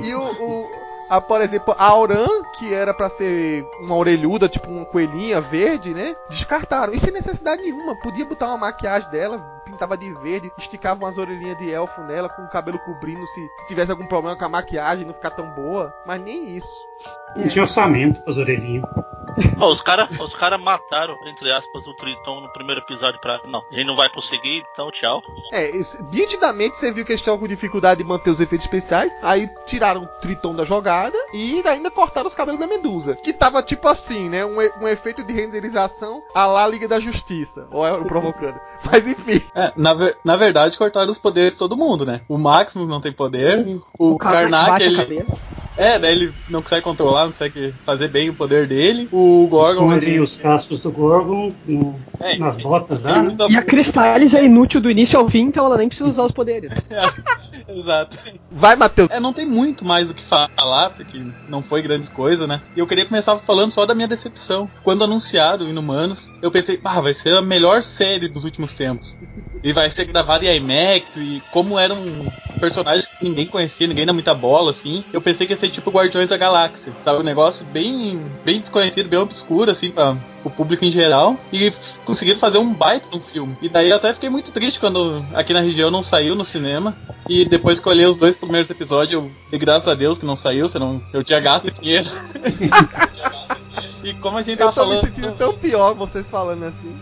e 0.00 0.14
o, 0.14 0.20
o, 0.22 0.70
a, 1.08 1.18
por 1.18 1.40
exemplo, 1.40 1.74
a 1.78 1.86
Auran, 1.86 2.28
que 2.58 2.74
era 2.74 2.92
para 2.92 3.08
ser 3.08 3.66
uma 3.80 3.96
orelhuda, 3.96 4.50
tipo 4.50 4.70
uma 4.70 4.84
coelhinha 4.84 5.40
verde, 5.40 5.94
né? 5.94 6.14
Descartaram. 6.28 6.92
E 6.92 6.98
sem 6.98 7.10
necessidade 7.10 7.62
nenhuma. 7.62 7.98
Podia 8.02 8.26
botar 8.26 8.48
uma 8.48 8.58
maquiagem 8.58 9.10
dela, 9.10 9.42
pintava 9.72 9.96
de 9.96 10.12
verde, 10.14 10.52
esticava 10.56 11.04
umas 11.04 11.18
orelhinhas 11.18 11.58
de 11.58 11.70
elfo 11.70 12.02
nela, 12.02 12.28
com 12.28 12.42
o 12.42 12.48
cabelo 12.48 12.78
cobrindo 12.78 13.26
se, 13.26 13.48
se 13.56 13.66
tivesse 13.66 13.90
algum 13.90 14.06
problema 14.06 14.36
com 14.36 14.44
a 14.44 14.48
maquiagem, 14.48 15.06
não 15.06 15.14
ficar 15.14 15.30
tão 15.30 15.50
boa. 15.50 15.92
Mas 16.06 16.20
nem 16.20 16.54
isso. 16.54 16.76
Não 17.36 17.48
tinha 17.48 17.62
orçamento 17.62 18.20
para 18.20 18.30
as 18.30 18.36
orelhinhas. 18.36 18.84
Oh, 19.58 19.68
os 19.68 19.80
caras 19.80 20.08
os 20.20 20.34
cara 20.34 20.58
mataram, 20.58 21.16
entre 21.26 21.50
aspas, 21.50 21.86
o 21.86 21.94
Triton 21.94 22.40
no 22.40 22.52
primeiro 22.52 22.80
episódio 22.80 23.20
pra. 23.20 23.40
Não, 23.46 23.62
gente 23.70 23.86
não 23.86 23.96
vai 23.96 24.08
conseguir, 24.08 24.62
então 24.72 24.90
tchau. 24.90 25.22
É, 25.52 25.70
nitidamente 26.12 26.76
você 26.76 26.92
viu 26.92 27.04
que 27.04 27.12
eles 27.12 27.20
estavam 27.20 27.40
com 27.40 27.48
dificuldade 27.48 28.02
de 28.02 28.08
manter 28.08 28.30
os 28.30 28.40
efeitos 28.40 28.66
especiais, 28.66 29.12
aí 29.22 29.48
tiraram 29.64 30.02
o 30.02 30.06
Triton 30.20 30.54
da 30.54 30.64
jogada 30.64 31.16
e 31.32 31.62
ainda 31.66 31.90
cortaram 31.90 32.26
os 32.26 32.34
cabelos 32.34 32.60
da 32.60 32.66
Medusa. 32.66 33.14
Que 33.14 33.32
tava 33.32 33.62
tipo 33.62 33.88
assim, 33.88 34.28
né? 34.28 34.44
Um, 34.44 34.58
um 34.82 34.88
efeito 34.88 35.24
de 35.24 35.32
renderização 35.32 36.22
à 36.34 36.46
lá 36.46 36.66
Liga 36.66 36.86
da 36.86 37.00
Justiça. 37.00 37.66
Ou 37.70 37.86
é 37.86 38.04
provocando. 38.04 38.60
Mas 38.84 39.08
enfim. 39.08 39.40
É, 39.54 39.61
na, 39.76 39.94
ver, 39.94 40.16
na 40.24 40.36
verdade, 40.36 40.78
cortaram 40.78 41.10
os 41.10 41.18
poderes 41.18 41.52
de 41.52 41.58
todo 41.58 41.76
mundo, 41.76 42.04
né? 42.04 42.22
O 42.28 42.38
Maximus 42.38 42.88
não 42.88 43.00
tem 43.00 43.12
poder, 43.12 43.64
Sim. 43.64 43.80
o, 43.98 44.12
o 44.12 44.18
Karnak, 44.18 44.82
ele. 44.82 45.24
É, 45.76 45.98
daí 45.98 46.12
ele 46.12 46.32
não 46.48 46.62
consegue 46.62 46.82
controlar, 46.82 47.24
não 47.24 47.32
consegue 47.32 47.74
fazer 47.84 48.08
bem 48.08 48.28
o 48.28 48.34
poder 48.34 48.66
dele. 48.66 49.08
O 49.12 49.46
Gorgon. 49.48 49.86
Esconde 49.92 50.06
ele... 50.06 50.20
os 50.20 50.36
cascos 50.36 50.80
do 50.80 50.90
Gorgon 50.90 51.52
no, 51.66 51.98
é, 52.20 52.36
nas 52.36 52.56
botas 52.56 53.02
lá. 53.02 53.22
Né? 53.22 53.36
E 53.48 53.56
a 53.56 53.62
Cristales 53.62 54.34
é 54.34 54.44
inútil 54.44 54.80
do 54.80 54.90
início 54.90 55.18
ao 55.18 55.28
fim, 55.28 55.42
então 55.42 55.64
ela 55.64 55.76
nem 55.76 55.88
precisa 55.88 56.08
usar 56.08 56.24
os 56.24 56.32
poderes. 56.32 56.72
Exato. 57.68 58.18
Vai, 58.50 58.76
Matheus. 58.76 59.08
É, 59.10 59.18
não 59.18 59.32
tem 59.32 59.46
muito 59.46 59.84
mais 59.84 60.10
o 60.10 60.14
que 60.14 60.22
falar, 60.24 60.90
porque 60.90 61.20
não 61.48 61.62
foi 61.62 61.80
grande 61.80 62.10
coisa, 62.10 62.46
né? 62.46 62.60
E 62.76 62.80
eu 62.80 62.86
queria 62.86 63.06
começar 63.06 63.36
falando 63.38 63.72
só 63.72 63.86
da 63.86 63.94
minha 63.94 64.08
decepção. 64.08 64.68
Quando 64.82 65.04
anunciaram 65.04 65.68
Inumanos, 65.68 66.28
eu 66.42 66.50
pensei, 66.50 66.78
ah, 66.84 67.00
vai 67.00 67.14
ser 67.14 67.36
a 67.36 67.42
melhor 67.42 67.82
série 67.82 68.28
dos 68.28 68.44
últimos 68.44 68.72
tempos. 68.72 69.16
E 69.62 69.72
vai 69.72 69.90
ser 69.90 70.04
gravada 70.04 70.44
em 70.44 70.56
IMAX, 70.56 71.06
e 71.16 71.42
como 71.52 71.78
eram 71.78 71.98
personagens 72.58 73.06
que 73.06 73.24
ninguém 73.24 73.46
conhecia, 73.46 73.86
ninguém 73.86 74.04
dá 74.04 74.12
muita 74.12 74.34
bola, 74.34 74.72
assim, 74.72 75.04
eu 75.12 75.20
pensei 75.20 75.46
que 75.46 75.52
ia 75.52 75.56
ser 75.62 75.70
tipo 75.70 75.90
Guardiões 75.90 76.28
da 76.28 76.36
Galáxia, 76.36 76.92
sabe? 77.04 77.20
Um 77.20 77.22
negócio 77.22 77.64
bem, 77.66 78.20
bem 78.44 78.60
desconhecido, 78.60 79.08
bem 79.08 79.18
obscuro, 79.18 79.70
assim, 79.70 79.90
pra 79.90 80.16
o 80.44 80.50
público 80.50 80.84
em 80.84 80.90
geral 80.90 81.38
e 81.52 81.72
conseguiram 82.04 82.40
fazer 82.40 82.58
um 82.58 82.74
baita 82.74 83.06
no 83.12 83.20
filme. 83.20 83.56
E 83.62 83.68
daí 83.68 83.90
eu 83.90 83.96
até 83.96 84.12
fiquei 84.12 84.28
muito 84.28 84.50
triste 84.50 84.80
quando 84.80 85.24
aqui 85.34 85.52
na 85.52 85.60
região 85.60 85.88
não 85.88 86.02
saiu 86.02 86.34
no 86.34 86.44
cinema. 86.44 86.96
E 87.28 87.44
depois 87.44 87.78
que 87.78 87.86
eu 87.86 87.92
olhei 87.92 88.06
os 88.06 88.16
dois 88.16 88.36
primeiros 88.36 88.68
episódios, 88.68 89.22
eu 89.52 89.58
graças 89.58 89.86
a 89.86 89.94
Deus 89.94 90.18
que 90.18 90.26
não 90.26 90.34
saiu, 90.34 90.68
senão 90.68 91.00
eu 91.12 91.22
tinha 91.22 91.38
gasto 91.38 91.70
dinheiro. 91.70 92.10
E 94.02 94.14
como 94.14 94.38
a 94.38 94.42
gente 94.42 94.60
eu 94.60 94.66
tava 94.66 94.72
falando. 94.72 94.94
Eu 94.94 95.00
tô 95.00 95.06
me 95.06 95.14
sentindo 95.14 95.32
tão 95.36 95.54
pior 95.54 95.94
vocês 95.94 96.28
falando 96.28 96.64
assim. 96.64 96.94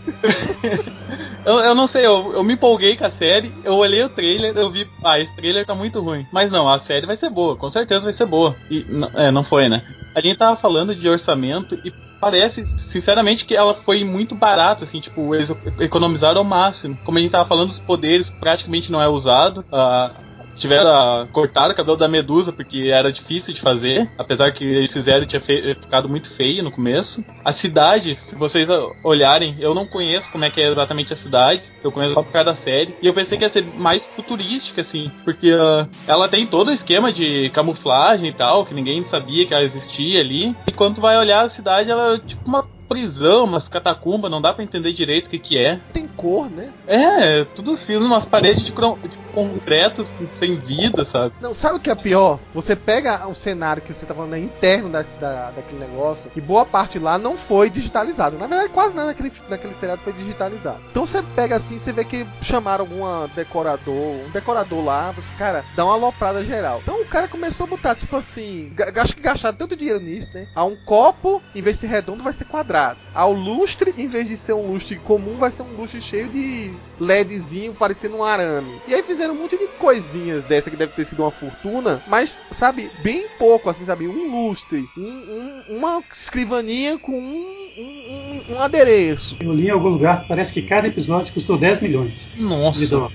eu, 1.45 1.59
eu 1.59 1.75
não 1.75 1.87
sei, 1.87 2.05
eu, 2.05 2.33
eu 2.33 2.43
me 2.43 2.53
empolguei 2.53 2.95
com 2.95 3.05
a 3.05 3.11
série, 3.11 3.53
eu 3.63 3.73
olhei 3.75 4.03
o 4.03 4.09
trailer, 4.09 4.55
eu 4.55 4.69
vi, 4.69 4.87
ah, 5.03 5.19
esse 5.19 5.35
trailer 5.35 5.65
tá 5.65 5.73
muito 5.73 5.99
ruim. 5.99 6.25
Mas 6.31 6.51
não, 6.51 6.67
a 6.67 6.79
série 6.79 7.05
vai 7.05 7.17
ser 7.17 7.29
boa, 7.29 7.55
com 7.55 7.69
certeza 7.69 8.01
vai 8.01 8.13
ser 8.13 8.25
boa. 8.25 8.55
E 8.69 8.85
é, 9.15 9.31
não 9.31 9.43
foi, 9.43 9.67
né? 9.67 9.81
A 10.13 10.21
gente 10.21 10.37
tava 10.37 10.55
falando 10.55 10.95
de 10.95 11.07
orçamento 11.07 11.79
e 11.85 11.91
parece, 12.19 12.65
sinceramente, 12.77 13.45
que 13.45 13.55
ela 13.55 13.73
foi 13.73 14.03
muito 14.03 14.35
barata, 14.35 14.83
assim, 14.83 14.99
tipo, 14.99 15.33
eles 15.33 15.51
economizaram 15.79 16.39
ao 16.39 16.45
máximo. 16.45 16.97
Como 17.03 17.17
a 17.17 17.21
gente 17.21 17.31
tava 17.31 17.49
falando, 17.49 17.71
os 17.71 17.79
poderes 17.79 18.29
praticamente 18.29 18.91
não 18.91 19.01
é 19.01 19.07
usado. 19.07 19.65
Uh, 19.71 20.20
tiveram 20.61 20.91
a 20.91 21.27
cortar 21.31 21.71
o 21.71 21.73
cabelo 21.73 21.97
da 21.97 22.07
Medusa 22.07 22.53
porque 22.53 22.89
era 22.93 23.11
difícil 23.11 23.53
de 23.53 23.59
fazer, 23.59 24.09
apesar 24.17 24.51
que 24.51 24.63
eles 24.63 24.93
fizeram 24.93 25.25
tinha 25.25 25.41
ficado 25.41 26.07
muito 26.07 26.29
feio 26.31 26.63
no 26.63 26.71
começo. 26.71 27.23
A 27.43 27.51
cidade, 27.51 28.15
se 28.15 28.35
vocês 28.35 28.67
olharem, 29.03 29.55
eu 29.59 29.73
não 29.73 29.87
conheço 29.87 30.31
como 30.31 30.45
é 30.45 30.49
que 30.49 30.61
é 30.61 30.69
exatamente 30.69 31.11
a 31.11 31.15
cidade, 31.15 31.63
eu 31.83 31.91
conheço 31.91 32.13
só 32.13 32.21
por 32.21 32.31
causa 32.31 32.51
da 32.51 32.55
série, 32.55 32.95
e 33.01 33.07
eu 33.07 33.13
pensei 33.13 33.37
que 33.37 33.43
ia 33.43 33.49
ser 33.49 33.65
mais 33.75 34.05
futurística 34.05 34.81
assim, 34.81 35.11
porque 35.25 35.51
uh, 35.51 35.87
ela 36.07 36.29
tem 36.29 36.45
todo 36.45 36.69
o 36.69 36.73
esquema 36.73 37.11
de 37.11 37.49
camuflagem 37.49 38.29
e 38.29 38.33
tal, 38.33 38.65
que 38.65 38.73
ninguém 38.73 39.05
sabia 39.05 39.45
que 39.45 39.53
ela 39.53 39.63
existia 39.63 40.19
ali. 40.19 40.55
E 40.67 40.71
quando 40.71 41.01
vai 41.01 41.17
olhar 41.17 41.43
a 41.43 41.49
cidade, 41.49 41.89
ela 41.89 42.15
é 42.15 42.19
tipo 42.19 42.47
uma 42.47 42.67
prisão, 42.91 43.45
umas 43.45 43.69
catacumbas, 43.69 44.29
não 44.29 44.41
dá 44.41 44.51
para 44.51 44.65
entender 44.65 44.91
direito 44.91 45.27
o 45.27 45.29
que 45.29 45.39
que 45.39 45.57
é. 45.57 45.79
Tem 45.93 46.05
cor, 46.05 46.51
né? 46.51 46.73
É, 46.85 47.45
tudo 47.55 47.77
fiz 47.77 48.01
umas 48.01 48.25
paredes 48.25 48.65
de, 48.65 48.73
de 48.73 49.17
concreto 49.33 50.05
sem 50.37 50.59
vida, 50.59 51.05
sabe? 51.05 51.33
Não, 51.39 51.53
sabe 51.53 51.77
o 51.77 51.79
que 51.79 51.89
é 51.89 51.95
pior? 51.95 52.37
Você 52.53 52.75
pega 52.75 53.25
o 53.29 53.33
cenário 53.33 53.81
que 53.81 53.93
você 53.93 54.05
tá 54.05 54.13
falando, 54.13 54.31
né, 54.31 54.39
interno 54.39 54.89
da, 54.89 55.01
da, 55.21 55.51
daquele 55.51 55.79
negócio, 55.79 56.29
e 56.35 56.41
boa 56.41 56.65
parte 56.65 56.99
lá 56.99 57.17
não 57.17 57.37
foi 57.37 57.69
digitalizado. 57.69 58.37
Na 58.37 58.45
verdade, 58.45 58.73
quase 58.73 58.93
nada 58.93 59.07
daquele, 59.07 59.31
daquele 59.47 59.73
seriado 59.73 60.01
foi 60.01 60.11
digitalizado. 60.11 60.81
Então 60.91 61.05
você 61.05 61.23
pega 61.33 61.55
assim, 61.55 61.79
você 61.79 61.93
vê 61.93 62.03
que 62.03 62.27
chamaram 62.41 62.83
algum 62.83 63.05
decorador, 63.33 63.95
um 63.95 64.31
decorador 64.31 64.83
lá, 64.83 65.11
você, 65.11 65.31
cara, 65.37 65.63
dá 65.77 65.85
uma 65.85 65.93
aloprada 65.93 66.43
geral. 66.43 66.81
Então 66.83 67.01
o 67.01 67.05
cara 67.05 67.29
começou 67.29 67.67
a 67.67 67.69
botar, 67.69 67.95
tipo 67.95 68.17
assim, 68.17 68.73
acho 69.01 69.15
que 69.15 69.21
gastaram 69.21 69.55
tanto 69.55 69.77
dinheiro 69.77 70.01
nisso, 70.01 70.33
né? 70.33 70.45
A 70.53 70.65
um 70.65 70.75
copo, 70.75 71.41
em 71.55 71.61
vez 71.61 71.77
de 71.77 71.81
ser 71.81 71.87
redondo, 71.87 72.21
vai 72.21 72.33
ser 72.33 72.43
quadrado 72.43 72.80
quadrado. 72.81 72.99
Ao 73.13 73.31
lustre, 73.31 73.93
em 73.97 74.07
vez 74.07 74.27
de 74.27 74.35
ser 74.37 74.53
um 74.53 74.71
lustre 74.71 74.95
comum, 74.97 75.37
vai 75.37 75.51
ser 75.51 75.63
um 75.63 75.77
lustre 75.77 76.01
cheio 76.01 76.29
de 76.29 76.71
LEDzinho 76.99 77.73
parecendo 77.73 78.17
um 78.17 78.23
arame. 78.23 78.79
E 78.87 78.93
aí 78.93 79.03
fizeram 79.03 79.33
um 79.33 79.37
monte 79.37 79.57
de 79.57 79.67
coisinhas 79.67 80.43
dessa 80.43 80.69
que 80.69 80.77
deve 80.77 80.93
ter 80.93 81.05
sido 81.05 81.23
uma 81.23 81.31
fortuna, 81.31 82.01
mas, 82.07 82.43
sabe, 82.51 82.89
bem 83.03 83.25
pouco, 83.37 83.69
assim, 83.69 83.85
sabe? 83.85 84.07
Um 84.07 84.47
lustre, 84.47 84.87
um, 84.97 85.01
um, 85.01 85.77
uma 85.77 86.01
escrivaninha 86.11 86.97
com 86.97 87.11
um, 87.11 88.41
um, 88.49 88.61
adereço. 88.61 89.37
Eu 89.41 89.53
li 89.53 89.67
em 89.67 89.71
algum 89.71 89.89
lugar, 89.89 90.25
parece 90.27 90.53
que 90.53 90.61
cada 90.61 90.87
episódio 90.87 91.33
custou 91.33 91.57
10 91.57 91.81
milhões. 91.81 92.13
Nossa. 92.37 93.09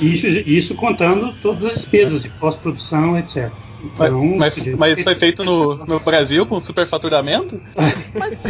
Isso, 0.00 0.26
isso 0.26 0.74
contando 0.74 1.34
todas 1.42 1.64
as 1.64 1.74
despesas 1.74 2.22
de 2.22 2.30
pós-produção, 2.30 3.18
etc. 3.18 3.52
Então, 3.84 4.24
mas, 4.36 4.54
mas, 4.56 4.66
mas 4.78 5.02
foi 5.02 5.14
feito 5.14 5.44
no, 5.44 5.76
no 5.86 6.00
Brasil 6.00 6.46
com 6.46 6.60
superfaturamento? 6.60 7.60
Mas, 8.14 8.42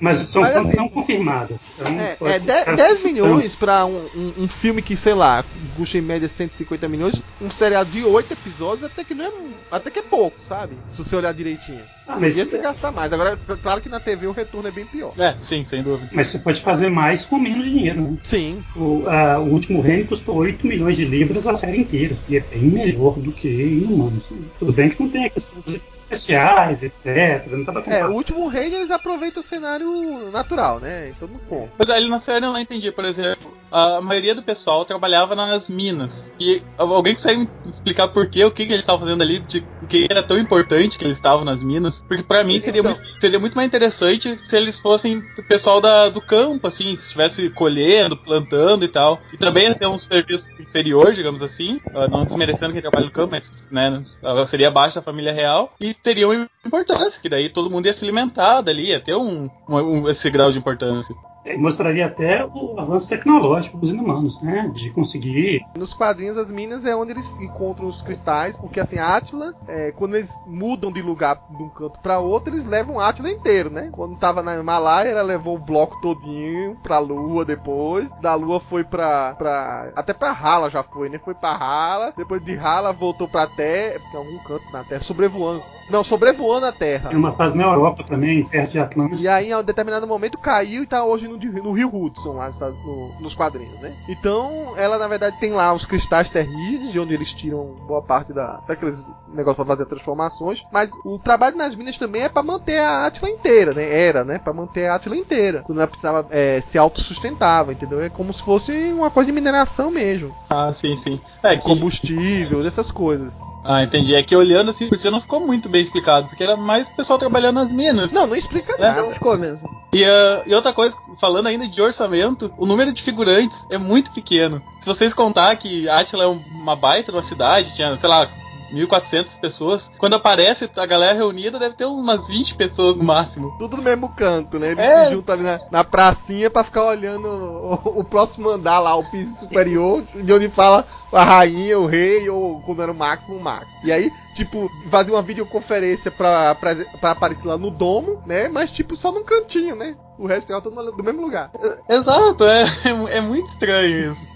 mas 0.00 0.16
são 0.28 0.42
Mas, 0.42 0.56
assim, 0.56 0.76
não 0.76 0.88
confirmadas. 0.88 1.60
Então, 1.74 1.86
é, 2.00 2.16
pode- 2.16 2.32
é 2.34 2.38
10, 2.38 2.64
cara, 2.64 2.76
10 2.76 3.04
milhões 3.04 3.54
pra 3.54 3.84
um, 3.86 4.08
um, 4.14 4.32
um 4.44 4.48
filme 4.48 4.82
que, 4.82 4.96
sei 4.96 5.14
lá, 5.14 5.44
custa 5.76 5.98
em 5.98 6.02
média 6.02 6.28
150 6.28 6.88
milhões, 6.88 7.22
um 7.40 7.50
seriado 7.50 7.90
de 7.90 8.02
8 8.04 8.32
episódios 8.32 8.84
até 8.84 9.04
que 9.04 9.14
não 9.14 9.24
é 9.24 9.30
até 9.70 9.90
que 9.90 9.98
é 9.98 10.02
pouco, 10.02 10.40
sabe? 10.42 10.74
Se 10.88 11.04
você 11.04 11.16
olhar 11.16 11.32
direitinho. 11.32 11.84
Ah, 12.06 12.16
mas, 12.18 12.34
Devia 12.34 12.50
ter 12.50 12.60
gastar 12.60 12.90
mais. 12.90 13.12
Agora, 13.12 13.36
claro 13.62 13.80
que 13.80 13.88
na 13.88 14.00
TV 14.00 14.26
o 14.26 14.32
retorno 14.32 14.66
é 14.66 14.72
bem 14.72 14.84
pior. 14.84 15.12
É, 15.16 15.36
sim, 15.40 15.64
sem 15.64 15.80
dúvida. 15.80 16.10
mas 16.12 16.26
você 16.28 16.38
pode 16.40 16.60
fazer 16.60 16.90
mais 16.90 17.24
com 17.24 17.38
menos 17.38 17.64
dinheiro, 17.64 18.02
né? 18.02 18.16
Sim. 18.24 18.64
O, 18.74 19.06
a- 19.06 19.38
o 19.38 19.44
último 19.52 19.80
reino 19.80 20.06
custou 20.06 20.34
8 20.34 20.66
milhões 20.66 20.96
de 20.96 21.04
libras 21.04 21.46
a 21.46 21.54
série 21.54 21.78
inteira. 21.78 22.16
E 22.28 22.36
é 22.36 22.40
bem 22.40 22.62
melhor 22.64 23.16
do 23.20 23.30
que 23.30 23.48
Inumanos. 23.48 24.24
Tudo 24.58 24.72
bem 24.80 24.88
que 24.88 25.02
não 25.02 25.10
tem 25.10 25.26
a 25.26 25.30
questão 25.30 25.58
efeitos 25.74 25.99
especiais, 26.10 26.82
etc. 26.82 27.46
Não 27.46 27.82
É, 27.86 28.06
o 28.06 28.12
último 28.12 28.48
rei 28.48 28.74
eles 28.74 28.90
aproveitam 28.90 29.40
o 29.40 29.44
cenário 29.44 30.30
natural, 30.30 30.80
né? 30.80 31.10
Então 31.10 31.28
não 31.28 31.38
conta. 31.38 31.72
Mas 31.78 31.88
ali 31.90 32.08
na 32.08 32.18
série 32.18 32.44
eu 32.44 32.52
não 32.52 32.58
entendi, 32.58 32.90
por 32.92 33.04
exemplo, 33.04 33.60
a 33.70 34.00
maioria 34.00 34.34
do 34.34 34.42
pessoal 34.42 34.84
trabalhava 34.84 35.34
nas 35.34 35.68
minas. 35.68 36.30
E 36.38 36.62
alguém 36.76 37.14
consegue 37.14 37.40
me 37.40 37.48
explicar 37.66 38.08
por 38.08 38.26
quê, 38.28 38.44
o 38.44 38.50
que, 38.50 38.66
que 38.66 38.72
eles 38.72 38.80
estavam 38.82 39.00
fazendo 39.00 39.22
ali, 39.22 39.38
de 39.38 39.64
o 39.80 39.86
que 39.86 40.06
era 40.10 40.22
tão 40.22 40.38
importante 40.38 40.98
que 40.98 41.04
eles 41.04 41.16
estavam 41.16 41.44
nas 41.44 41.62
minas? 41.62 42.02
Porque 42.08 42.22
pra 42.22 42.42
mim 42.42 42.58
seria, 42.58 42.80
Então. 42.80 42.92
muito, 42.92 43.20
seria 43.20 43.38
muito 43.38 43.54
mais 43.54 43.68
interessante 43.68 44.38
se 44.38 44.56
eles 44.56 44.78
fossem 44.78 45.22
o 45.38 45.42
pessoal 45.44 45.80
da, 45.80 46.08
do 46.08 46.20
campo, 46.20 46.66
assim, 46.66 46.96
se 46.96 47.04
estivesse 47.04 47.48
colhendo, 47.50 48.16
plantando 48.16 48.84
e 48.84 48.88
tal. 48.88 49.22
E 49.32 49.36
também 49.36 49.68
ia 49.68 49.74
ser 49.74 49.86
um 49.86 49.98
serviço 49.98 50.48
inferior, 50.58 51.12
digamos 51.12 51.42
assim, 51.42 51.80
ah, 51.94 52.08
não 52.08 52.24
desmerecendo 52.24 52.72
quem 52.72 52.82
trabalha 52.82 53.06
no 53.06 53.12
campo, 53.12 53.32
mas 53.32 53.66
né, 53.70 54.02
seria 54.46 54.68
abaixo 54.68 54.96
da 54.96 55.02
família 55.02 55.32
real. 55.32 55.74
E 55.80 55.94
teria 56.02 56.28
uma 56.28 56.48
importância, 56.64 57.20
que 57.20 57.28
daí 57.28 57.48
todo 57.48 57.70
mundo 57.70 57.86
ia 57.86 57.94
se 57.94 58.04
alimentar 58.04 58.60
dali, 58.60 58.86
ia 58.88 59.00
ter 59.00 59.14
um, 59.14 59.48
um- 59.68 59.76
um- 59.76 60.08
esse 60.08 60.28
grau 60.30 60.50
de 60.52 60.58
importância. 60.58 61.14
É, 61.42 61.56
mostraria 61.56 62.04
até 62.04 62.44
o 62.44 62.78
avanço 62.78 63.08
tecnológico 63.08 63.78
dos 63.78 63.88
inumanos, 63.88 64.38
né? 64.42 64.70
De 64.74 64.90
conseguir. 64.90 65.62
Nos 65.74 65.94
quadrinhos, 65.94 66.36
as 66.36 66.50
minas 66.52 66.84
é 66.84 66.94
onde 66.94 67.12
eles 67.12 67.40
encontram 67.40 67.86
os 67.88 68.02
cristais, 68.02 68.58
porque 68.58 68.78
assim, 68.78 68.98
a 68.98 69.16
Atila, 69.16 69.54
é, 69.66 69.90
quando 69.92 70.16
eles 70.16 70.34
mudam 70.46 70.92
de 70.92 71.00
lugar 71.00 71.42
de 71.56 71.62
um 71.62 71.70
canto 71.70 71.98
pra 72.00 72.18
outro, 72.18 72.52
eles 72.52 72.66
levam 72.66 73.00
a 73.00 73.08
Atila 73.08 73.30
inteiro, 73.30 73.70
né? 73.70 73.88
Quando 73.90 74.18
tava 74.18 74.42
na 74.42 74.54
Himalaia, 74.54 75.08
ela 75.08 75.22
levou 75.22 75.56
o 75.56 75.58
bloco 75.58 75.98
todinho 76.02 76.76
pra 76.82 76.98
Lua 76.98 77.42
depois. 77.42 78.12
Da 78.20 78.34
Lua 78.34 78.60
foi 78.60 78.84
pra. 78.84 79.34
pra 79.36 79.92
até 79.96 80.12
pra 80.12 80.32
Hala 80.32 80.68
já 80.68 80.82
foi, 80.82 81.08
né? 81.08 81.18
Foi 81.18 81.34
pra 81.34 81.52
Hala. 81.52 82.12
Depois 82.18 82.44
de 82.44 82.54
Hala 82.58 82.92
voltou 82.92 83.26
pra 83.26 83.46
Terra. 83.46 83.98
Em 84.12 84.16
algum 84.18 84.38
canto 84.40 84.70
na 84.70 84.84
Terra, 84.84 85.00
sobrevoando. 85.00 85.62
Não, 85.90 86.04
sobrevoando 86.04 86.66
a 86.66 86.72
Terra. 86.72 87.08
Tem 87.10 87.18
uma 87.18 87.32
fase 87.32 87.56
na 87.56 87.64
Europa 87.64 88.04
também, 88.04 88.44
perto 88.44 88.70
de 88.72 88.78
Atlântica. 88.78 89.20
E 89.20 89.26
aí, 89.28 89.50
em 89.50 89.54
um 89.54 89.62
determinado 89.62 90.06
momento, 90.06 90.38
caiu 90.38 90.82
e 90.82 90.86
tá 90.86 91.04
hoje 91.04 91.26
no, 91.28 91.36
no 91.36 91.72
Rio 91.72 91.90
Hudson, 91.94 92.34
lá 92.34 92.50
no- 92.84 93.12
nos 93.20 93.34
quadrinhos, 93.34 93.78
né? 93.80 93.92
Então, 94.08 94.74
ela, 94.76 94.98
na 94.98 95.08
verdade, 95.08 95.38
tem 95.40 95.52
lá 95.52 95.72
os 95.72 95.84
cristais 95.84 96.28
terríveis, 96.28 96.92
de 96.92 97.00
onde 97.00 97.14
eles 97.14 97.32
tiram 97.32 97.74
boa 97.86 98.02
parte 98.02 98.32
da, 98.32 98.60
daqueles 98.66 99.12
negócios 99.34 99.56
pra 99.56 99.64
fazer 99.66 99.86
transformações. 99.86 100.64
Mas 100.72 100.92
o 101.04 101.18
trabalho 101.18 101.56
nas 101.56 101.74
minas 101.74 101.96
também 101.96 102.22
é 102.22 102.28
pra 102.28 102.42
manter 102.42 102.78
a 102.80 103.06
Atila 103.06 103.28
inteira, 103.30 103.72
né? 103.72 103.88
Era, 104.06 104.24
né? 104.24 104.38
Pra 104.38 104.52
manter 104.52 104.86
a 104.88 104.94
Atila 104.96 105.16
inteira. 105.16 105.62
Quando 105.64 105.78
ela 105.78 105.86
precisava 105.88 106.26
é, 106.30 106.60
ser 106.60 106.78
autossustentável, 106.78 107.72
entendeu? 107.72 108.02
É 108.02 108.08
como 108.08 108.32
se 108.32 108.42
fosse 108.42 108.72
uma 108.92 109.10
coisa 109.10 109.26
de 109.26 109.32
mineração 109.32 109.90
mesmo. 109.90 110.34
Ah, 110.48 110.72
sim, 110.72 110.96
sim. 110.96 111.20
É 111.42 111.56
que, 111.56 111.62
Combustível, 111.62 112.62
dessas 112.62 112.90
coisas. 112.90 113.38
ah, 113.64 113.82
entendi. 113.82 114.14
É 114.14 114.22
que 114.22 114.34
olhando 114.36 114.70
assim 114.70 114.88
por 114.88 114.98
cima 114.98 115.12
não 115.12 115.20
ficou 115.20 115.40
muito 115.40 115.68
bem 115.68 115.82
explicado, 115.82 116.28
porque 116.28 116.42
era 116.42 116.56
mais 116.56 116.88
o 116.88 116.96
pessoal 116.96 117.18
trabalhando 117.18 117.54
nas 117.56 117.72
minas. 117.72 118.12
Não, 118.12 118.26
não 118.26 118.36
explica 118.36 118.74
É, 118.78 118.80
nada. 118.82 119.02
Não 119.02 119.10
ficou 119.10 119.36
mesmo. 119.38 119.68
E, 119.92 120.04
ah, 120.04 120.42
e 120.46 120.54
outra 120.54 120.72
coisa, 120.72 120.96
falando 121.20 121.46
ainda 121.46 121.66
de 121.66 121.80
orçamento, 121.80 122.52
o 122.58 122.66
número 122.66 122.92
de 122.92 123.02
figurantes 123.02 123.64
é 123.70 123.78
muito 123.78 124.10
pequeno. 124.12 124.62
Se 124.80 124.86
vocês 124.86 125.12
contar 125.14 125.54
que 125.56 125.88
Atila 125.88 126.24
é 126.24 126.28
um- 126.28 126.42
uma 126.52 126.76
baita 126.76 127.10
numa 127.12 127.22
cidade, 127.22 127.74
tinha, 127.74 127.96
sei 127.96 128.08
lá, 128.08 128.28
1.400 128.72 129.38
pessoas, 129.40 129.90
quando 129.98 130.14
aparece 130.14 130.70
a 130.76 130.86
galera 130.86 131.16
reunida 131.16 131.58
deve 131.58 131.74
ter 131.76 131.84
umas 131.84 132.26
20 132.28 132.54
pessoas 132.54 132.96
no 132.96 133.04
máximo. 133.04 133.56
Tudo 133.58 133.76
no 133.76 133.82
mesmo 133.82 134.08
canto, 134.10 134.58
né? 134.58 134.68
Eles 134.72 134.78
É. 134.78 135.04
se 135.08 135.14
juntam 135.14 135.34
ali 135.34 135.44
na, 135.44 135.60
na 135.70 135.84
pracinha 135.84 136.48
pra 136.50 136.64
ficar 136.64 136.84
olhando 136.84 137.26
o, 137.26 138.00
o 138.00 138.04
próximo 138.04 138.48
andar 138.48 138.78
lá, 138.80 138.94
o 138.96 139.10
piso 139.10 139.40
superior, 139.40 140.02
de 140.14 140.32
onde 140.32 140.48
fala 140.48 140.86
a 141.12 141.24
rainha, 141.24 141.78
o 141.78 141.86
rei, 141.86 142.28
ou 142.30 142.60
quando 142.62 142.82
era 142.82 142.92
o 142.92 142.94
máximo, 142.94 143.36
o 143.36 143.42
máximo. 143.42 143.80
E 143.84 143.90
aí, 143.92 144.10
tipo, 144.34 144.70
fazia 144.88 145.12
uma 145.12 145.22
videoconferência 145.22 146.10
pra, 146.10 146.54
pra, 146.54 146.74
pra 147.00 147.10
aparecer 147.10 147.46
lá 147.48 147.58
no 147.58 147.70
domo, 147.70 148.22
né? 148.26 148.48
Mas, 148.48 148.70
tipo, 148.70 148.94
só 148.94 149.10
num 149.10 149.24
cantinho, 149.24 149.74
né? 149.74 149.96
O 150.18 150.26
resto 150.26 150.52
é 150.52 150.60
todo 150.60 150.74
no- 150.74 150.92
do 150.92 151.02
mesmo 151.02 151.22
lugar. 151.22 151.50
Exato, 151.88 152.44
é, 152.44 152.64
é 153.10 153.20
muito 153.20 153.48
estranho 153.52 154.12
isso. 154.12 154.30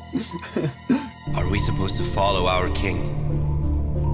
Are 1.37 1.47
we 1.51 1.59
supposed 1.59 1.97
to 1.99 2.05
follow 2.05 2.47
our 2.47 2.71
king 2.73 3.01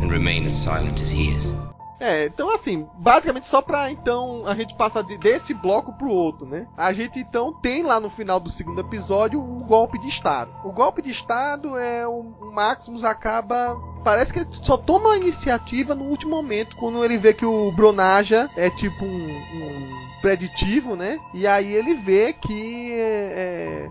and 0.03 0.09
remain 0.09 0.47
as 0.47 0.55
silent 0.55 1.01
as 1.01 1.11
he 1.13 1.29
is? 1.37 1.55
É, 2.03 2.25
então 2.25 2.55
assim, 2.55 2.87
basicamente 2.95 3.45
só 3.45 3.61
pra 3.61 3.91
então 3.91 4.47
a 4.47 4.55
gente 4.55 4.75
passar 4.75 5.03
de- 5.03 5.19
desse 5.19 5.53
bloco 5.53 5.93
pro 5.93 6.09
outro, 6.09 6.47
né? 6.47 6.67
A 6.75 6.95
gente 6.95 7.19
então 7.19 7.53
tem 7.53 7.83
lá 7.83 8.01
no 8.01 8.09
final 8.09 8.41
do 8.41 8.49
segundo 8.49 8.81
episódio 8.81 9.39
o 9.39 9.63
golpe 9.65 9.99
de 9.99 10.09
Estado. 10.09 10.51
O 10.65 10.73
golpe 10.73 11.03
de 11.03 11.11
Estado 11.11 11.77
é 11.79 12.09
o, 12.09 12.33
o 12.41 12.53
Maximus 12.55 13.05
acaba. 13.05 13.77
Parece 14.03 14.33
que 14.33 14.39
ele 14.39 14.49
só 14.51 14.79
toma 14.79 15.13
a 15.13 15.17
iniciativa 15.19 15.95
no 15.95 16.05
último 16.05 16.31
momento, 16.35 16.75
quando 16.77 17.05
ele 17.05 17.19
vê 17.19 17.35
que 17.35 17.45
o 17.45 17.71
Bronaja 17.73 18.49
é 18.57 18.71
tipo 18.71 19.05
um, 19.05 19.29
um 19.29 20.01
preditivo, 20.23 20.97
né? 20.97 21.19
E 21.35 21.47
aí 21.47 21.71
ele 21.75 21.93
vê 21.95 22.33
que 22.33 22.93
é, 22.95 23.91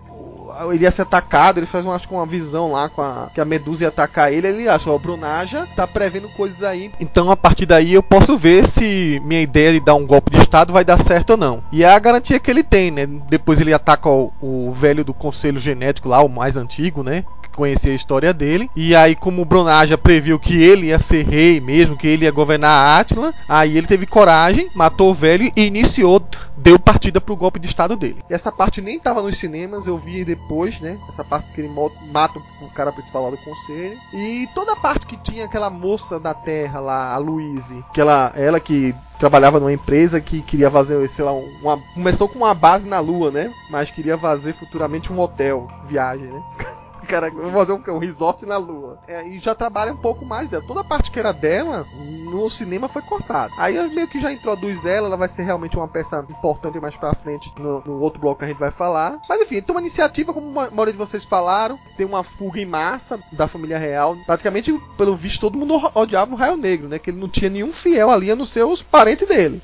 ele 0.72 0.84
ia 0.84 0.90
ser 0.90 1.02
atacado, 1.02 1.58
ele 1.58 1.66
faz 1.66 1.84
um, 1.84 1.92
acho 1.92 2.08
uma 2.10 2.26
visão 2.26 2.72
lá 2.72 2.88
com 2.88 3.02
a, 3.02 3.30
que 3.32 3.40
a 3.40 3.44
Medusa 3.44 3.84
ia 3.84 3.88
atacar 3.88 4.32
ele, 4.32 4.46
ele 4.46 4.68
acha, 4.68 4.90
ó, 4.90 4.96
o 4.96 4.98
Brunaja 4.98 5.66
tá 5.76 5.86
prevendo 5.86 6.28
coisas 6.30 6.62
aí. 6.62 6.90
Então 7.00 7.30
a 7.30 7.36
partir 7.36 7.66
daí 7.66 7.94
eu 7.94 8.02
posso 8.02 8.36
ver 8.36 8.66
se 8.66 9.20
minha 9.24 9.40
ideia 9.40 9.72
de 9.72 9.80
dar 9.80 9.94
um 9.94 10.06
golpe 10.06 10.30
de 10.30 10.38
estado 10.38 10.72
vai 10.72 10.84
dar 10.84 10.98
certo 10.98 11.30
ou 11.30 11.36
não. 11.36 11.62
E 11.72 11.84
é 11.84 11.92
a 11.92 11.98
garantia 11.98 12.38
que 12.38 12.50
ele 12.50 12.62
tem, 12.62 12.90
né? 12.90 13.06
Depois 13.06 13.60
ele 13.60 13.72
ataca 13.72 14.08
o, 14.08 14.32
o 14.40 14.72
velho 14.72 15.04
do 15.04 15.14
conselho 15.14 15.58
genético 15.58 16.08
lá, 16.08 16.22
o 16.22 16.28
mais 16.28 16.56
antigo, 16.56 17.02
né? 17.02 17.24
Que 17.60 17.70
conhecia 17.70 17.92
a 17.92 17.96
história 17.96 18.32
dele. 18.32 18.70
E 18.74 18.96
aí, 18.96 19.14
como 19.14 19.42
o 19.42 19.44
Brunaja 19.44 19.98
previu 19.98 20.38
que 20.38 20.62
ele 20.62 20.86
ia 20.86 20.98
ser 20.98 21.26
rei 21.26 21.60
mesmo, 21.60 21.96
que 21.96 22.06
ele 22.06 22.24
ia 22.24 22.30
governar 22.30 22.98
Átila, 22.98 23.34
aí 23.46 23.76
ele 23.76 23.86
teve 23.86 24.06
coragem, 24.06 24.70
matou 24.74 25.10
o 25.10 25.14
velho 25.14 25.52
e 25.54 25.66
iniciou, 25.66 26.22
deu 26.56 26.78
partida 26.78 27.20
pro 27.20 27.36
golpe 27.36 27.58
de 27.58 27.66
estado 27.66 27.96
dele. 27.96 28.24
Essa 28.30 28.50
parte 28.50 28.80
nem 28.80 28.98
tava 28.98 29.22
nos 29.22 29.36
cinemas, 29.36 29.86
eu 29.86 29.98
vi 29.98 30.24
depois, 30.24 30.80
né? 30.80 30.98
Essa 31.08 31.22
parte 31.22 31.52
que 31.52 31.60
ele 31.60 31.70
mata 32.10 32.38
o 32.62 32.70
cara 32.70 32.92
principal 32.92 33.24
lá 33.24 33.30
do 33.30 33.38
conselho. 33.38 33.98
E 34.14 34.48
toda 34.54 34.72
a 34.72 34.76
parte 34.76 35.06
que 35.06 35.16
tinha 35.18 35.44
aquela 35.44 35.68
moça 35.68 36.18
da 36.18 36.32
terra 36.32 36.80
lá, 36.80 37.12
a 37.12 37.18
Louise, 37.18 37.84
que 37.92 38.00
ela, 38.00 38.32
ela 38.36 38.58
que 38.58 38.94
trabalhava 39.18 39.60
numa 39.60 39.72
empresa 39.72 40.20
que 40.20 40.40
queria 40.40 40.70
fazer, 40.70 41.06
sei 41.08 41.24
lá, 41.24 41.32
uma, 41.32 41.76
começou 41.92 42.26
com 42.26 42.38
uma 42.38 42.54
base 42.54 42.88
na 42.88 43.00
lua, 43.00 43.30
né? 43.30 43.52
Mas 43.68 43.90
queria 43.90 44.16
fazer 44.16 44.54
futuramente 44.54 45.12
um 45.12 45.20
hotel, 45.20 45.68
viagem, 45.86 46.26
né? 46.26 46.42
Cara, 47.10 47.30
vou 47.30 47.50
fazer 47.50 47.72
um, 47.72 47.82
um 47.88 47.98
resort 47.98 48.46
na 48.46 48.56
lua. 48.56 48.98
É, 49.08 49.26
e 49.26 49.38
já 49.38 49.54
trabalha 49.54 49.92
um 49.92 49.96
pouco 49.96 50.24
mais 50.24 50.48
dela. 50.48 50.62
Toda 50.66 50.80
a 50.80 50.84
parte 50.84 51.10
que 51.10 51.18
era 51.18 51.32
dela, 51.32 51.84
no 51.94 52.48
cinema 52.48 52.88
foi 52.88 53.02
cortada. 53.02 53.52
Aí 53.56 53.76
meio 53.90 54.06
que 54.06 54.20
já 54.20 54.32
introduz 54.32 54.84
ela, 54.84 55.08
ela 55.08 55.16
vai 55.16 55.28
ser 55.28 55.42
realmente 55.42 55.76
uma 55.76 55.88
peça 55.88 56.24
importante 56.30 56.78
mais 56.78 56.96
pra 56.96 57.14
frente 57.14 57.52
no, 57.58 57.80
no 57.84 58.00
outro 58.00 58.20
bloco 58.20 58.38
que 58.38 58.44
a 58.44 58.48
gente 58.48 58.58
vai 58.58 58.70
falar. 58.70 59.18
Mas 59.28 59.40
enfim, 59.40 59.60
tem 59.60 59.74
uma 59.74 59.80
iniciativa, 59.80 60.32
como 60.32 60.48
a 60.60 60.70
maioria 60.70 60.92
de 60.92 60.98
vocês 60.98 61.24
falaram, 61.24 61.78
tem 61.96 62.06
uma 62.06 62.22
fuga 62.22 62.60
em 62.60 62.66
massa 62.66 63.18
da 63.32 63.48
família 63.48 63.78
real. 63.78 64.16
Praticamente, 64.24 64.72
pelo 64.96 65.16
visto, 65.16 65.40
todo 65.40 65.58
mundo 65.58 65.90
odiava 65.94 66.32
o 66.32 66.36
Raio 66.36 66.56
Negro, 66.56 66.88
né? 66.88 66.98
Que 66.98 67.10
ele 67.10 67.18
não 67.18 67.28
tinha 67.28 67.50
nenhum 67.50 67.72
fiel 67.72 68.10
ali 68.10 68.30
a 68.30 68.36
não 68.36 68.44
ser 68.46 68.62
os 68.64 68.82
parentes 68.82 69.26
dele. 69.26 69.60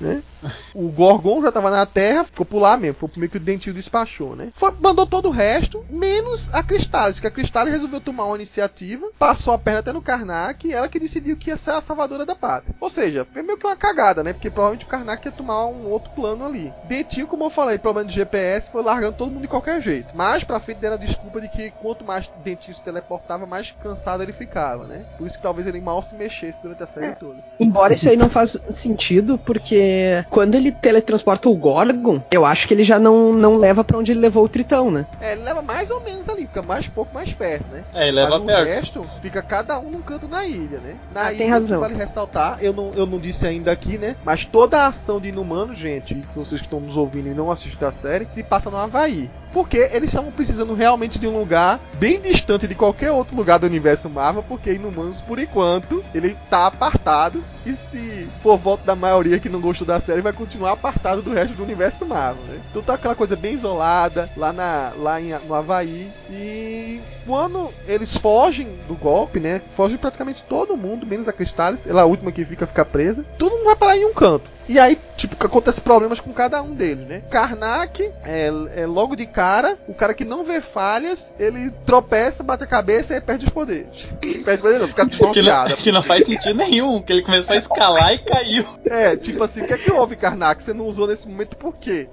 né? 0.00 0.22
O 0.74 0.88
Gorgon 0.88 1.42
já 1.42 1.52
tava 1.52 1.70
na 1.70 1.86
Terra, 1.86 2.24
ficou 2.24 2.46
por 2.46 2.60
lá 2.60 2.76
mesmo, 2.76 2.94
foi 2.94 3.10
meio 3.16 3.30
que 3.30 3.36
o 3.36 3.40
dentinho 3.40 3.74
despachou, 3.74 4.36
né? 4.36 4.48
Foi, 4.54 4.72
mandou 4.80 5.06
todo 5.06 5.28
o 5.28 5.32
resto, 5.32 5.84
menos 5.90 6.50
a 6.52 6.62
Cristales, 6.62 7.20
que 7.20 7.26
a 7.26 7.30
Cristales 7.30 7.72
resolveu 7.72 8.00
tomar 8.00 8.24
uma 8.26 8.36
iniciativa, 8.36 9.08
passou 9.18 9.52
a 9.52 9.58
perna 9.58 9.80
até 9.80 9.92
no 9.92 10.02
Karnak 10.02 10.66
e 10.66 10.72
ela 10.72 10.88
que 10.88 11.00
decidiu 11.00 11.36
que 11.36 11.50
ia 11.50 11.56
ser 11.56 11.70
a 11.70 11.80
salvadora 11.80 12.24
da 12.24 12.34
pátria. 12.34 12.74
Ou 12.80 12.90
seja, 12.90 13.26
foi 13.32 13.42
meio 13.42 13.58
que 13.58 13.66
uma 13.66 13.76
cagada, 13.76 14.22
né? 14.22 14.32
Porque 14.32 14.50
provavelmente 14.50 14.86
o 14.86 14.88
Karnak 14.88 15.26
ia 15.26 15.32
tomar 15.32 15.66
um 15.66 15.88
outro 15.88 16.10
plano 16.12 16.44
ali. 16.44 16.72
Dentinho, 16.84 17.26
como 17.26 17.44
eu 17.44 17.50
falei, 17.50 17.78
problema 17.78 18.08
de 18.08 18.14
GPS, 18.14 18.70
foi 18.70 18.82
largando 18.82 19.16
todo 19.16 19.30
mundo 19.30 19.42
de 19.42 19.48
qualquer 19.48 19.80
jeito. 19.80 20.14
Mas 20.14 20.44
pra 20.44 20.60
frente 20.60 20.78
deram 20.78 20.96
a 20.96 20.98
desculpa 20.98 21.40
de 21.40 21.48
que 21.48 21.70
quanto 21.70 22.04
mais 22.04 22.30
Dentinho 22.44 22.74
se 22.74 22.82
teleportava, 22.82 23.46
mais 23.46 23.70
cansado 23.82 24.22
ele 24.22 24.32
ficava, 24.32 24.86
né? 24.86 25.04
Por 25.18 25.26
isso 25.26 25.36
que 25.36 25.42
talvez 25.42 25.66
ele 25.66 25.80
mal 25.80 26.02
se 26.02 26.14
mexesse 26.14 26.62
durante 26.62 26.82
a 26.82 26.86
série 26.86 27.14
toda. 27.16 27.38
Embora 27.58 27.94
isso 27.94 28.08
aí 28.08 28.16
não 28.16 28.28
faça 28.28 28.60
sentido, 28.72 29.38
porque 29.38 30.24
quando 30.30 30.54
ele 30.60 30.72
teletransporta 30.72 31.48
o 31.48 31.54
Gorgon, 31.56 32.20
eu 32.30 32.44
acho 32.44 32.66
que 32.68 32.74
ele 32.74 32.84
já 32.84 32.98
não, 32.98 33.32
não 33.32 33.56
leva 33.56 33.82
pra 33.82 33.98
onde 33.98 34.12
ele 34.12 34.20
levou 34.20 34.44
o 34.44 34.48
Tritão, 34.48 34.90
né? 34.90 35.06
É, 35.20 35.32
ele 35.32 35.42
leva 35.42 35.62
mais 35.62 35.90
ou 35.90 36.00
menos 36.04 36.28
ali, 36.28 36.46
fica 36.46 36.62
mais 36.62 36.86
pouco 36.86 37.12
mais 37.14 37.32
perto, 37.32 37.64
né? 37.72 37.84
É, 37.94 38.08
ele 38.08 38.16
leva 38.16 38.38
Mas 38.38 38.46
perto. 38.46 38.60
o 38.60 38.64
resto 38.70 39.10
fica 39.20 39.42
cada 39.42 39.78
um 39.78 39.90
num 39.90 40.02
canto 40.02 40.28
na 40.28 40.44
ilha, 40.46 40.78
né? 40.80 40.96
Na 41.12 41.22
Ah, 41.26 41.32
ilha, 41.32 41.38
tem 41.38 41.48
razão. 41.50 41.80
vale 41.80 41.94
ressaltar, 41.94 42.58
eu 42.60 42.72
não, 42.72 42.92
eu 42.94 43.06
não 43.06 43.18
disse 43.18 43.46
ainda 43.46 43.72
aqui, 43.72 43.98
né? 43.98 44.16
Mas 44.24 44.44
toda 44.44 44.78
a 44.82 44.86
ação 44.88 45.20
de 45.20 45.28
Inumano, 45.28 45.74
gente, 45.74 46.22
vocês 46.34 46.60
que 46.60 46.66
estão 46.66 46.80
nos 46.80 46.96
ouvindo 46.96 47.28
e 47.28 47.34
não 47.34 47.50
assistiram 47.50 47.88
a 47.88 47.92
série, 47.92 48.26
se 48.28 48.42
passa 48.42 48.70
no 48.70 48.76
Havaí. 48.76 49.30
Porque 49.52 49.78
eles 49.92 50.08
estavam 50.08 50.30
precisando 50.30 50.74
realmente 50.74 51.18
de 51.18 51.26
um 51.26 51.38
lugar 51.38 51.80
bem 51.94 52.20
distante 52.20 52.68
de 52.68 52.74
qualquer 52.74 53.10
outro 53.10 53.36
lugar 53.36 53.58
do 53.58 53.66
universo 53.66 54.08
Marvel, 54.08 54.42
porque 54.42 54.72
Inumanos, 54.72 55.20
por 55.20 55.38
enquanto, 55.38 56.04
ele 56.14 56.36
tá 56.48 56.66
apartado. 56.66 57.42
E 57.66 57.74
se 57.74 58.28
for 58.42 58.56
voto 58.56 58.84
da 58.84 58.96
maioria 58.96 59.38
que 59.38 59.48
não 59.48 59.60
gostou 59.60 59.86
da 59.86 60.00
série, 60.00 60.22
vai 60.22 60.32
continuar 60.32 60.72
apartado 60.72 61.20
do 61.20 61.32
resto 61.32 61.54
do 61.54 61.62
universo 61.62 62.06
Marvel, 62.06 62.44
né? 62.44 62.60
Então 62.70 62.82
tá 62.82 62.94
aquela 62.94 63.14
coisa 63.14 63.36
bem 63.36 63.52
isolada, 63.52 64.30
lá, 64.36 64.52
na, 64.52 64.92
lá 64.96 65.20
em, 65.20 65.38
no 65.46 65.54
Havaí. 65.54 66.10
E 66.30 67.02
quando 67.26 67.72
eles 67.86 68.16
fogem 68.16 68.78
do 68.88 68.94
golpe, 68.94 69.40
né? 69.40 69.60
Foge 69.66 69.98
praticamente 69.98 70.42
todo 70.48 70.76
mundo, 70.76 71.06
menos 71.06 71.28
a 71.28 71.32
Cristales. 71.32 71.86
Ela 71.86 72.00
é 72.00 72.04
a 72.04 72.06
última 72.06 72.32
que 72.32 72.44
fica, 72.44 72.66
fica 72.66 72.84
presa. 72.84 73.24
Todo 73.36 73.52
mundo 73.52 73.64
vai 73.64 73.76
parar 73.76 73.96
em 73.96 74.06
um 74.06 74.14
canto. 74.14 74.48
E 74.70 74.78
aí, 74.78 74.96
tipo, 75.16 75.34
acontece 75.44 75.80
problemas 75.80 76.20
com 76.20 76.32
cada 76.32 76.62
um 76.62 76.72
deles, 76.72 77.04
né? 77.04 77.22
Karnak 77.28 78.08
é, 78.24 78.52
é 78.76 78.86
logo 78.86 79.16
de 79.16 79.26
cara, 79.26 79.39
o 79.88 79.94
cara 79.94 80.12
que 80.14 80.24
não 80.24 80.44
vê 80.44 80.60
falhas, 80.60 81.32
ele 81.38 81.70
tropeça, 81.86 82.42
bate 82.42 82.64
a 82.64 82.66
cabeça 82.66 83.16
e 83.16 83.20
perde 83.20 83.46
os 83.46 83.50
poderes. 83.50 84.14
perde 84.20 84.50
os 84.54 84.56
poderes, 84.60 84.78
não, 84.80 84.88
fica 84.88 85.04
Que 85.08 85.10
desnorteado. 85.10 85.76
que 85.76 85.92
não 85.92 86.02
faz 86.02 86.26
sentido 86.26 86.54
nenhum, 86.54 87.00
que 87.02 87.12
ele 87.12 87.22
começou 87.22 87.54
a 87.54 87.58
escalar 87.58 88.12
e 88.12 88.18
caiu. 88.18 88.64
É, 88.84 89.16
tipo 89.16 89.42
assim, 89.42 89.62
o 89.62 89.66
que 89.66 89.72
é 89.74 89.78
que 89.78 89.90
houve, 89.90 90.16
Karnak? 90.16 90.62
Você 90.62 90.72
não 90.72 90.86
usou 90.86 91.06
nesse 91.06 91.28
momento 91.28 91.56
por 91.56 91.76
quê? 91.76 92.08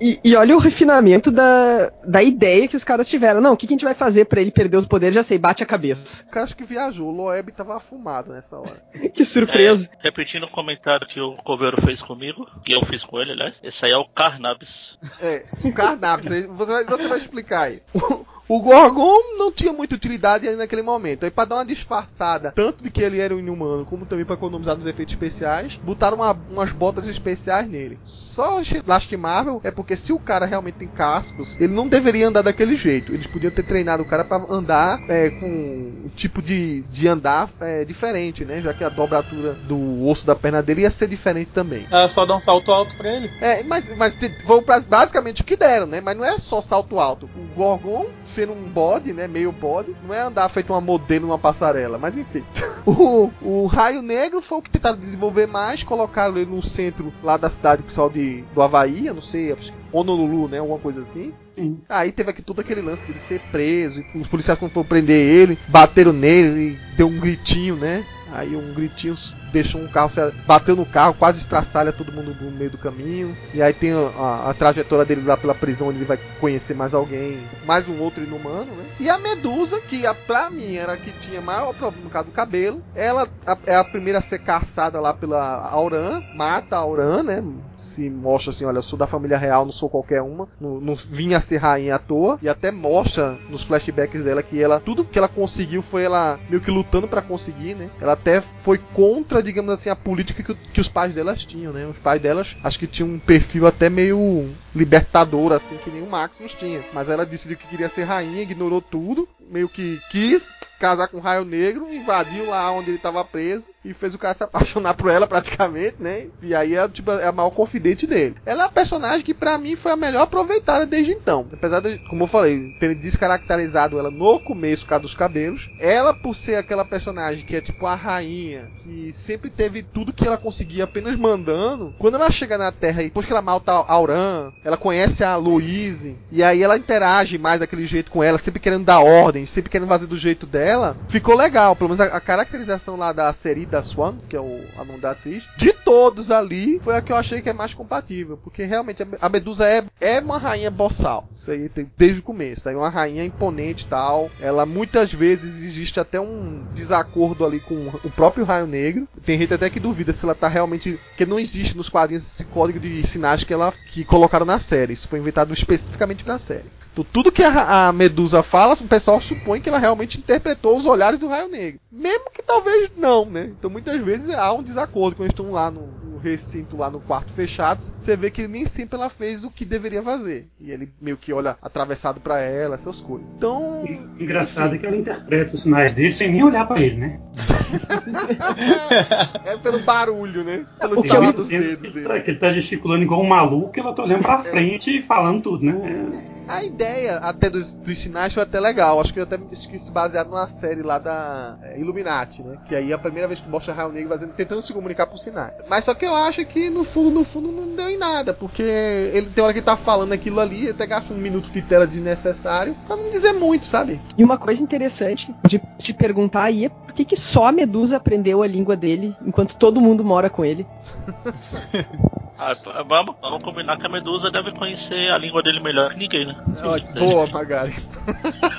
E, 0.00 0.18
e- 0.24 0.36
olha 0.36 0.56
o 0.56 0.58
refinamento 0.58 1.30
da, 1.30 1.92
da 2.04 2.22
ideia 2.22 2.66
que 2.66 2.76
os 2.76 2.84
caras 2.84 3.08
tiveram. 3.08 3.40
Não, 3.40 3.52
o 3.52 3.56
que, 3.56 3.66
que 3.66 3.74
a 3.74 3.76
gente 3.76 3.84
vai 3.84 3.94
fazer 3.94 4.24
pra 4.24 4.40
ele 4.40 4.50
perder 4.50 4.76
os 4.76 4.86
poderes? 4.86 5.14
Já 5.14 5.22
sei, 5.22 5.38
bate 5.38 5.62
a 5.62 5.66
cabeça. 5.66 6.24
O 6.24 6.30
cara 6.30 6.44
acho 6.44 6.56
que 6.56 6.64
viajou, 6.64 7.08
o 7.08 7.12
Loeb 7.12 7.50
tava 7.52 7.76
afumado 7.76 8.32
nessa 8.32 8.58
hora. 8.58 8.82
Que 9.14 9.24
surpresa. 9.24 9.88
É, 9.92 10.04
repetindo 10.04 10.44
o 10.44 10.50
comentário 10.50 11.06
que 11.06 11.20
o 11.20 11.34
Coveiro 11.34 11.80
fez 11.82 12.00
comigo, 12.00 12.48
que 12.64 12.72
eu 12.72 12.84
fiz 12.84 13.04
com 13.04 13.20
ele, 13.20 13.32
aliás. 13.32 13.58
Esse 13.62 13.84
aí 13.84 13.92
é 13.92 13.96
o 13.96 14.04
Carnabis. 14.04 14.96
É, 15.20 15.44
o 15.64 15.72
Carnaps, 15.72 16.30
aí 16.30 16.42
você 16.46 16.72
vai, 16.72 16.84
você 16.84 17.08
vai 17.08 17.18
explicar 17.18 17.62
aí. 17.62 17.82
O, 18.50 18.60
Gorgon 18.60 19.36
não 19.38 19.52
tinha 19.52 19.72
muita 19.72 19.94
utilidade 19.94 20.48
ali 20.48 20.56
naquele 20.56 20.82
momento. 20.82 21.22
Aí 21.24 21.30
pra 21.30 21.44
dar 21.44 21.54
uma 21.54 21.64
disfarçada, 21.64 22.50
tanto 22.50 22.82
de 22.82 22.90
que 22.90 23.00
ele 23.00 23.20
era 23.20 23.32
um 23.32 23.38
inumano, 23.38 23.84
como 23.84 24.04
também 24.04 24.24
pra 24.24 24.34
economizar 24.34 24.76
nos 24.76 24.86
efeitos 24.86 25.14
especiais, 25.14 25.78
botaram 25.80 26.16
uma- 26.16 26.36
umas 26.50 26.72
botas 26.72 27.06
especiais 27.06 27.68
nele. 27.68 28.00
Só 28.02 28.60
lastimável 28.86 29.60
é 29.62 29.70
porque 29.70 29.96
se 29.96 30.12
o 30.12 30.18
cara 30.18 30.46
realmente 30.46 30.74
tem 30.78 30.88
cascos, 30.88 31.56
ele 31.60 31.72
não 31.72 31.86
deveria 31.86 32.26
andar 32.26 32.42
daquele 32.42 32.74
jeito. 32.74 33.12
Eles 33.12 33.26
podiam 33.26 33.52
ter 33.52 33.62
treinado 33.62 34.02
o 34.02 34.06
cara 34.06 34.24
pra 34.24 34.42
andar 34.50 34.98
é, 35.08 35.30
com 35.30 35.46
um 35.46 36.10
tipo 36.16 36.42
de, 36.42 36.82
de 36.82 37.06
andar 37.06 37.48
é, 37.60 37.84
diferente, 37.84 38.44
né? 38.44 38.60
Já 38.60 38.74
que 38.74 38.82
a 38.82 38.88
dobratura 38.88 39.52
do 39.52 40.06
osso 40.08 40.26
da 40.26 40.34
perna 40.34 40.60
dele 40.60 40.82
ia 40.82 40.90
ser 40.90 41.06
diferente 41.06 41.50
também. 41.54 41.86
É 41.90 42.08
só 42.08 42.26
dar 42.26 42.36
um 42.36 42.40
salto 42.40 42.72
alto 42.72 42.94
pra 42.96 43.12
ele. 43.14 43.30
É, 43.40 43.62
mas, 43.62 43.94
mas 43.96 44.18
foi 44.44 44.60
basicamente 44.88 45.42
o 45.42 45.44
que 45.44 45.56
deram, 45.56 45.86
né? 45.86 46.00
Mas 46.00 46.16
não 46.16 46.24
é 46.24 46.36
só 46.38 46.60
salto 46.60 46.98
alto. 46.98 47.30
O 47.36 47.54
Gorgon, 47.54 48.06
sendo 48.40 48.52
um 48.52 48.62
bode, 48.62 49.12
né? 49.12 49.28
Meio 49.28 49.52
bode, 49.52 49.94
não 50.02 50.14
é 50.14 50.20
andar 50.22 50.48
feito 50.48 50.72
uma 50.72 50.80
modelo 50.80 51.26
numa 51.26 51.38
passarela, 51.38 51.98
mas 51.98 52.16
enfim. 52.16 52.44
O, 52.86 53.30
o 53.42 53.66
Raio 53.66 54.00
Negro 54.00 54.40
foi 54.40 54.56
o 54.56 54.62
que 54.62 54.70
tentaram 54.70 54.96
desenvolver 54.96 55.46
mais, 55.46 55.82
colocaram 55.82 56.38
ele 56.38 56.50
no 56.50 56.62
centro 56.62 57.12
lá 57.22 57.36
da 57.36 57.50
cidade 57.50 57.82
pessoal 57.82 58.08
de, 58.08 58.42
do 58.54 58.62
Havaí, 58.62 59.06
eu 59.06 59.14
não 59.14 59.20
sei, 59.20 59.52
acho 59.52 59.70
que 59.70 59.78
Honolulu, 59.92 60.48
né? 60.48 60.58
Alguma 60.60 60.78
coisa 60.78 61.02
assim. 61.02 61.34
Sim. 61.54 61.78
Aí 61.86 62.10
teve 62.10 62.30
aqui 62.30 62.40
todo 62.40 62.60
aquele 62.60 62.80
lance 62.80 63.04
dele 63.04 63.20
ser 63.20 63.38
preso, 63.52 64.02
e 64.14 64.18
os 64.18 64.26
policiais 64.26 64.58
quando 64.58 64.72
foram 64.72 64.88
prender 64.88 65.26
ele, 65.26 65.58
bateram 65.68 66.10
nele, 66.10 66.48
ele 66.48 66.78
deu 66.96 67.06
um 67.06 67.18
gritinho, 67.18 67.76
né? 67.76 68.02
Aí 68.32 68.56
um 68.56 68.72
gritinho 68.72 69.14
deixou 69.52 69.80
um 69.80 69.88
carro, 69.88 70.10
bateu 70.46 70.76
no 70.76 70.86
carro, 70.86 71.14
quase 71.14 71.38
estraçalha 71.38 71.92
todo 71.92 72.12
mundo 72.12 72.36
no 72.40 72.50
meio 72.50 72.70
do 72.70 72.78
caminho. 72.78 73.36
E 73.54 73.62
aí 73.62 73.72
tem 73.72 73.92
a, 73.92 74.50
a- 74.50 74.54
trajetória 74.54 75.04
dele 75.04 75.22
lá 75.24 75.36
pela 75.36 75.54
prisão, 75.54 75.88
onde 75.88 75.98
ele 75.98 76.04
vai 76.04 76.18
conhecer 76.40 76.74
mais 76.74 76.94
alguém, 76.94 77.38
mais 77.64 77.88
um 77.88 77.98
outro 78.00 78.22
inumano, 78.22 78.74
né? 78.76 78.84
E 78.98 79.08
a 79.08 79.18
Medusa, 79.18 79.80
que 79.80 80.06
a, 80.06 80.14
pra 80.14 80.50
mim 80.50 80.76
era 80.76 80.92
a 80.92 80.96
que 80.96 81.10
tinha 81.12 81.40
maior 81.40 81.72
problema 81.74 82.04
por 82.04 82.12
causa 82.12 82.26
do 82.28 82.32
cabelo. 82.32 82.80
Ela 82.94 83.28
a- 83.46 83.58
é 83.66 83.76
a 83.76 83.84
primeira 83.84 84.18
a 84.18 84.22
ser 84.22 84.38
caçada 84.40 85.00
lá 85.00 85.12
pela 85.14 85.68
Auran, 85.70 86.22
mata 86.34 86.76
a 86.76 86.80
Auran, 86.80 87.22
né? 87.22 87.42
Se 87.76 88.10
mostra 88.10 88.50
assim, 88.50 88.64
olha, 88.64 88.78
eu 88.78 88.82
sou 88.82 88.98
da 88.98 89.06
família 89.06 89.38
real, 89.38 89.64
não 89.64 89.72
sou 89.72 89.88
qualquer 89.88 90.20
uma, 90.22 90.46
não, 90.60 90.80
não 90.80 90.94
vim 90.94 91.32
a 91.34 91.40
ser 91.40 91.56
rainha 91.56 91.94
à 91.94 91.98
toa. 91.98 92.38
E 92.42 92.48
até 92.48 92.70
mostra 92.70 93.38
nos 93.48 93.62
flashbacks 93.62 94.22
dela 94.24 94.42
que 94.42 94.60
ela, 94.62 94.80
tudo 94.80 95.04
que 95.04 95.18
ela 95.18 95.28
conseguiu 95.28 95.80
foi 95.82 96.02
ela 96.04 96.38
meio 96.48 96.60
que 96.60 96.70
lutando 96.70 97.08
pra 97.08 97.22
conseguir, 97.22 97.74
né? 97.74 97.88
Ela 98.00 98.12
até 98.12 98.40
foi 98.40 98.78
contra, 98.78 99.39
digamos 99.42 99.72
assim, 99.72 99.90
a 99.90 99.96
política 99.96 100.42
que, 100.42 100.54
que 100.54 100.80
os 100.80 100.88
pais 100.88 101.14
delas 101.14 101.44
tinham, 101.44 101.72
né? 101.72 101.86
Os 101.86 101.98
pais 101.98 102.20
delas 102.20 102.56
acho 102.62 102.78
que 102.78 102.86
tinham 102.86 103.08
um 103.08 103.18
perfil 103.18 103.66
até 103.66 103.88
meio 103.88 104.50
libertador, 104.74 105.52
assim, 105.52 105.76
que 105.76 105.90
nem 105.90 106.02
o 106.02 106.10
Maximus 106.10 106.54
tinha. 106.54 106.84
Mas 106.92 107.08
ela 107.08 107.26
decidiu 107.26 107.56
que 107.56 107.66
queria 107.66 107.88
ser 107.88 108.04
rainha, 108.04 108.42
ignorou 108.42 108.80
tudo, 108.80 109.28
meio 109.50 109.68
que 109.68 110.00
quis 110.10 110.52
casar 110.80 111.08
com 111.08 111.18
o 111.18 111.20
Raio 111.20 111.44
Negro, 111.44 111.92
invadiu 111.92 112.46
lá 112.46 112.72
onde 112.72 112.88
ele 112.88 112.96
estava 112.96 113.22
preso 113.22 113.68
e 113.84 113.92
fez 113.92 114.14
o 114.14 114.18
cara 114.18 114.32
se 114.32 114.42
apaixonar 114.42 114.94
por 114.94 115.10
ela 115.10 115.26
praticamente, 115.28 115.96
né? 116.00 116.26
E 116.42 116.54
aí 116.54 116.74
é, 116.74 116.88
tipo, 116.88 117.10
é 117.10 117.26
a 117.26 117.32
maior 117.32 117.50
confidente 117.50 118.06
dele. 118.06 118.34
Ela 118.46 118.62
é 118.62 118.66
a 118.66 118.70
personagem 118.70 119.20
que 119.20 119.34
pra 119.34 119.58
mim 119.58 119.76
foi 119.76 119.92
a 119.92 119.96
melhor 119.96 120.22
aproveitada 120.22 120.86
desde 120.86 121.12
então. 121.12 121.46
Apesar 121.52 121.80
de, 121.80 121.98
como 122.08 122.24
eu 122.24 122.26
falei, 122.26 122.74
ter 122.80 122.94
descaracterizado 122.94 123.98
ela 123.98 124.10
no 124.10 124.40
começo, 124.40 124.84
por 124.84 124.90
causa 124.90 125.02
dos 125.02 125.14
cabelos, 125.14 125.68
ela 125.78 126.14
por 126.14 126.34
ser 126.34 126.56
aquela 126.56 126.84
personagem 126.84 127.44
que 127.44 127.56
é 127.56 127.60
tipo 127.60 127.84
a 127.84 127.94
rainha, 127.94 128.70
que 128.82 129.12
sempre 129.12 129.50
teve 129.50 129.82
tudo 129.82 130.14
que 130.14 130.26
ela 130.26 130.38
conseguia 130.38 130.84
apenas 130.84 131.14
mandando, 131.16 131.94
quando 131.98 132.14
ela 132.14 132.30
chega 132.30 132.56
na 132.56 132.72
Terra 132.72 133.02
e 133.02 133.06
depois 133.06 133.26
que 133.26 133.32
ela 133.32 133.42
mata 133.42 133.72
a 133.72 133.92
Auran, 133.92 134.50
ela 134.64 134.78
conhece 134.78 135.22
a 135.22 135.36
Louise, 135.36 136.16
e 136.32 136.42
aí 136.42 136.62
ela 136.62 136.78
interage 136.78 137.36
mais 137.36 137.60
daquele 137.60 137.86
jeito 137.86 138.10
com 138.10 138.24
ela, 138.24 138.38
sempre 138.38 138.60
querendo 138.60 138.84
dar 138.84 139.00
ordem, 139.00 139.39
sempre 139.46 139.70
querendo 139.70 139.88
fazer 139.88 140.06
do 140.06 140.16
jeito 140.16 140.46
dela, 140.46 140.96
ficou 141.08 141.34
legal. 141.34 141.74
Pelo 141.76 141.90
menos 141.90 142.00
a, 142.00 142.16
a 142.16 142.20
caracterização 142.20 142.96
lá 142.96 143.12
da 143.12 143.32
Serida 143.32 143.82
Swan, 143.82 144.16
que 144.28 144.36
é 144.36 144.40
o, 144.40 144.60
a 144.76 144.84
nome 144.84 145.00
da 145.00 145.12
atriz, 145.12 145.48
de 145.56 145.72
todos 145.72 146.30
ali, 146.30 146.78
foi 146.82 146.96
a 146.96 147.02
que 147.02 147.12
eu 147.12 147.16
achei 147.16 147.40
que 147.42 147.48
é 147.48 147.52
mais 147.52 147.74
compatível, 147.74 148.36
porque 148.36 148.64
realmente 148.64 149.02
a, 149.20 149.28
Medusa 149.28 149.68
é, 149.68 149.84
é 150.00 150.20
uma 150.20 150.38
rainha 150.38 150.70
boçal. 150.70 151.28
Isso 151.34 151.50
aí 151.50 151.68
tem, 151.68 151.90
desde 151.96 152.20
o 152.20 152.22
começo, 152.22 152.64
tá? 152.64 152.72
é 152.72 152.76
uma 152.76 152.88
rainha 152.88 153.24
imponente 153.24 153.84
e 153.84 153.88
tal. 153.88 154.30
Ela 154.40 154.66
muitas 154.66 155.12
vezes 155.12 155.62
existe 155.62 155.98
até 156.00 156.20
um 156.20 156.64
desacordo 156.72 157.44
ali 157.44 157.60
com 157.60 157.74
o 158.04 158.10
próprio 158.10 158.44
Raio 158.44 158.66
Negro. 158.66 159.08
Tem 159.24 159.38
gente 159.38 159.54
até 159.54 159.70
que 159.70 159.80
duvida 159.80 160.12
se 160.12 160.24
ela 160.24 160.34
tá 160.34 160.48
realmente. 160.48 160.98
que 161.16 161.26
não 161.26 161.38
existe 161.38 161.76
nos 161.76 161.88
quadrinhos 161.88 162.26
esse 162.26 162.44
código 162.44 162.78
de 162.78 163.06
sinais 163.06 163.44
que 163.44 163.52
ela 163.52 163.72
que 163.88 164.04
colocaram 164.04 164.46
na 164.46 164.58
série. 164.58 164.92
Isso 164.92 165.08
foi 165.08 165.18
inventado 165.18 165.52
especificamente 165.52 166.24
pra 166.24 166.38
série. 166.38 166.70
Então, 166.92 167.06
tudo 167.12 167.32
que 167.32 167.42
a, 167.42 167.88
a 167.88 167.92
Medusa 167.92 168.42
fala, 168.42 168.74
o 168.74 168.88
pessoal 168.88 169.20
supõe 169.20 169.60
que 169.60 169.68
ela 169.68 169.78
realmente 169.78 170.18
interpretou 170.18 170.76
os 170.76 170.86
olhares 170.86 171.18
do 171.18 171.28
Raio 171.28 171.48
Negro. 171.48 171.80
Mesmo 171.90 172.30
que 172.32 172.42
talvez 172.42 172.90
não, 172.96 173.24
né? 173.24 173.50
Então 173.58 173.70
muitas 173.70 174.00
vezes 174.00 174.34
há 174.34 174.52
um 174.52 174.62
desacordo 174.62 175.16
quando 175.16 175.26
eles 175.26 175.32
estão 175.32 175.52
lá 175.52 175.70
no, 175.70 175.88
no 176.04 176.18
recinto, 176.18 176.76
lá 176.76 176.90
no 176.90 177.00
quarto 177.00 177.32
fechado. 177.32 177.80
Você 177.80 178.16
vê 178.16 178.30
que 178.30 178.48
nem 178.48 178.64
sempre 178.64 178.98
ela 178.98 179.08
fez 179.08 179.44
o 179.44 179.50
que 179.50 179.64
deveria 179.64 180.02
fazer. 180.02 180.48
E 180.60 180.70
ele 180.70 180.92
meio 181.00 181.16
que 181.16 181.32
olha 181.32 181.56
atravessado 181.62 182.20
pra 182.20 182.40
ela, 182.40 182.74
essas 182.74 183.00
coisas. 183.00 183.34
Então. 183.36 183.84
Engraçado 184.18 184.74
é 184.74 184.78
que 184.78 184.86
ela 184.86 184.96
interpreta 184.96 185.54
os 185.54 185.62
sinais 185.62 185.94
dele 185.94 186.12
sem 186.12 186.32
nem 186.32 186.42
olhar 186.42 186.66
pra 186.66 186.80
ele, 186.80 186.96
né? 186.96 187.20
é 189.46 189.56
pelo 189.56 189.80
barulho, 189.80 190.44
né? 190.44 190.66
Pelo 190.78 190.96
Porque 190.96 191.16
eu 191.16 191.32
dos 191.32 191.48
dedos 191.48 191.76
que, 191.76 191.86
ele 191.86 192.02
tá, 192.02 192.20
que 192.20 192.30
ele 192.30 192.38
tá 192.38 192.52
gesticulando 192.52 193.02
igual 193.02 193.20
um 193.20 193.28
maluco 193.28 193.72
e 193.76 193.80
ela 193.80 193.92
tá 193.92 194.02
olhando 194.02 194.22
pra 194.22 194.42
frente 194.42 194.98
e 194.98 195.02
falando 195.02 195.42
tudo, 195.42 195.64
né? 195.64 196.10
A 196.50 196.64
ideia 196.64 197.16
até 197.18 197.48
dos, 197.48 197.74
dos 197.74 197.98
sinais 197.98 198.34
foi 198.34 198.42
até 198.42 198.58
legal. 198.58 199.00
Acho 199.00 199.14
que 199.14 199.20
até 199.20 199.38
que 199.38 199.78
se 199.78 199.90
basearam 199.92 200.30
numa 200.30 200.46
série 200.46 200.82
lá 200.82 200.98
da 200.98 201.56
é, 201.62 201.78
Illuminati, 201.78 202.42
né? 202.42 202.58
Que 202.66 202.74
aí 202.74 202.90
é 202.90 202.94
a 202.94 202.98
primeira 202.98 203.28
vez 203.28 203.40
que 203.40 203.48
mostra 203.48 203.72
Raio 203.72 203.92
Negro 203.92 204.08
fazendo, 204.08 204.32
tentando 204.32 204.60
se 204.62 204.72
comunicar 204.72 205.06
por 205.06 205.18
sinais. 205.18 205.52
Mas 205.68 205.84
só 205.84 205.94
que 205.94 206.04
eu 206.04 206.14
acho 206.14 206.44
que 206.44 206.68
no 206.68 206.82
fundo, 206.82 207.10
no 207.10 207.24
fundo, 207.24 207.52
não 207.52 207.76
deu 207.76 207.88
em 207.88 207.96
nada. 207.96 208.34
Porque 208.34 208.62
ele 208.62 209.30
tem 209.30 209.44
hora 209.44 209.54
que 209.54 209.62
tá 209.62 209.76
falando 209.76 210.12
aquilo 210.12 210.40
ali, 210.40 210.68
até 210.68 210.86
gasta 210.86 211.14
um 211.14 211.18
minuto 211.18 211.50
de 211.50 211.62
tela 211.62 211.86
desnecessário 211.86 212.76
pra 212.86 212.96
não 212.96 213.10
dizer 213.10 213.32
muito, 213.34 213.64
sabe? 213.66 214.00
E 214.18 214.24
uma 214.24 214.36
coisa 214.36 214.62
interessante 214.62 215.34
de 215.46 215.60
se 215.78 215.92
perguntar 215.92 216.44
aí 216.44 216.64
é 216.64 216.70
por 216.90 216.94
que, 216.96 217.04
que 217.04 217.16
só 217.16 217.46
a 217.46 217.52
Medusa 217.52 217.96
aprendeu 217.96 218.42
a 218.42 218.46
língua 218.46 218.76
dele 218.76 219.16
enquanto 219.24 219.54
todo 219.54 219.80
mundo 219.80 220.04
mora 220.04 220.28
com 220.28 220.44
ele. 220.44 220.66
Ah, 222.42 222.56
vamos, 222.88 223.16
vamos 223.20 223.44
combinar 223.44 223.76
que 223.76 223.84
a 223.84 223.88
Medusa 223.90 224.30
deve 224.30 224.50
conhecer 224.52 225.12
a 225.12 225.18
língua 225.18 225.42
dele 225.42 225.60
melhor 225.60 225.90
que 225.90 225.98
ninguém, 225.98 226.24
né? 226.24 226.34
Ó, 226.64 226.98
Boa, 226.98 227.26
Magari. 227.26 227.74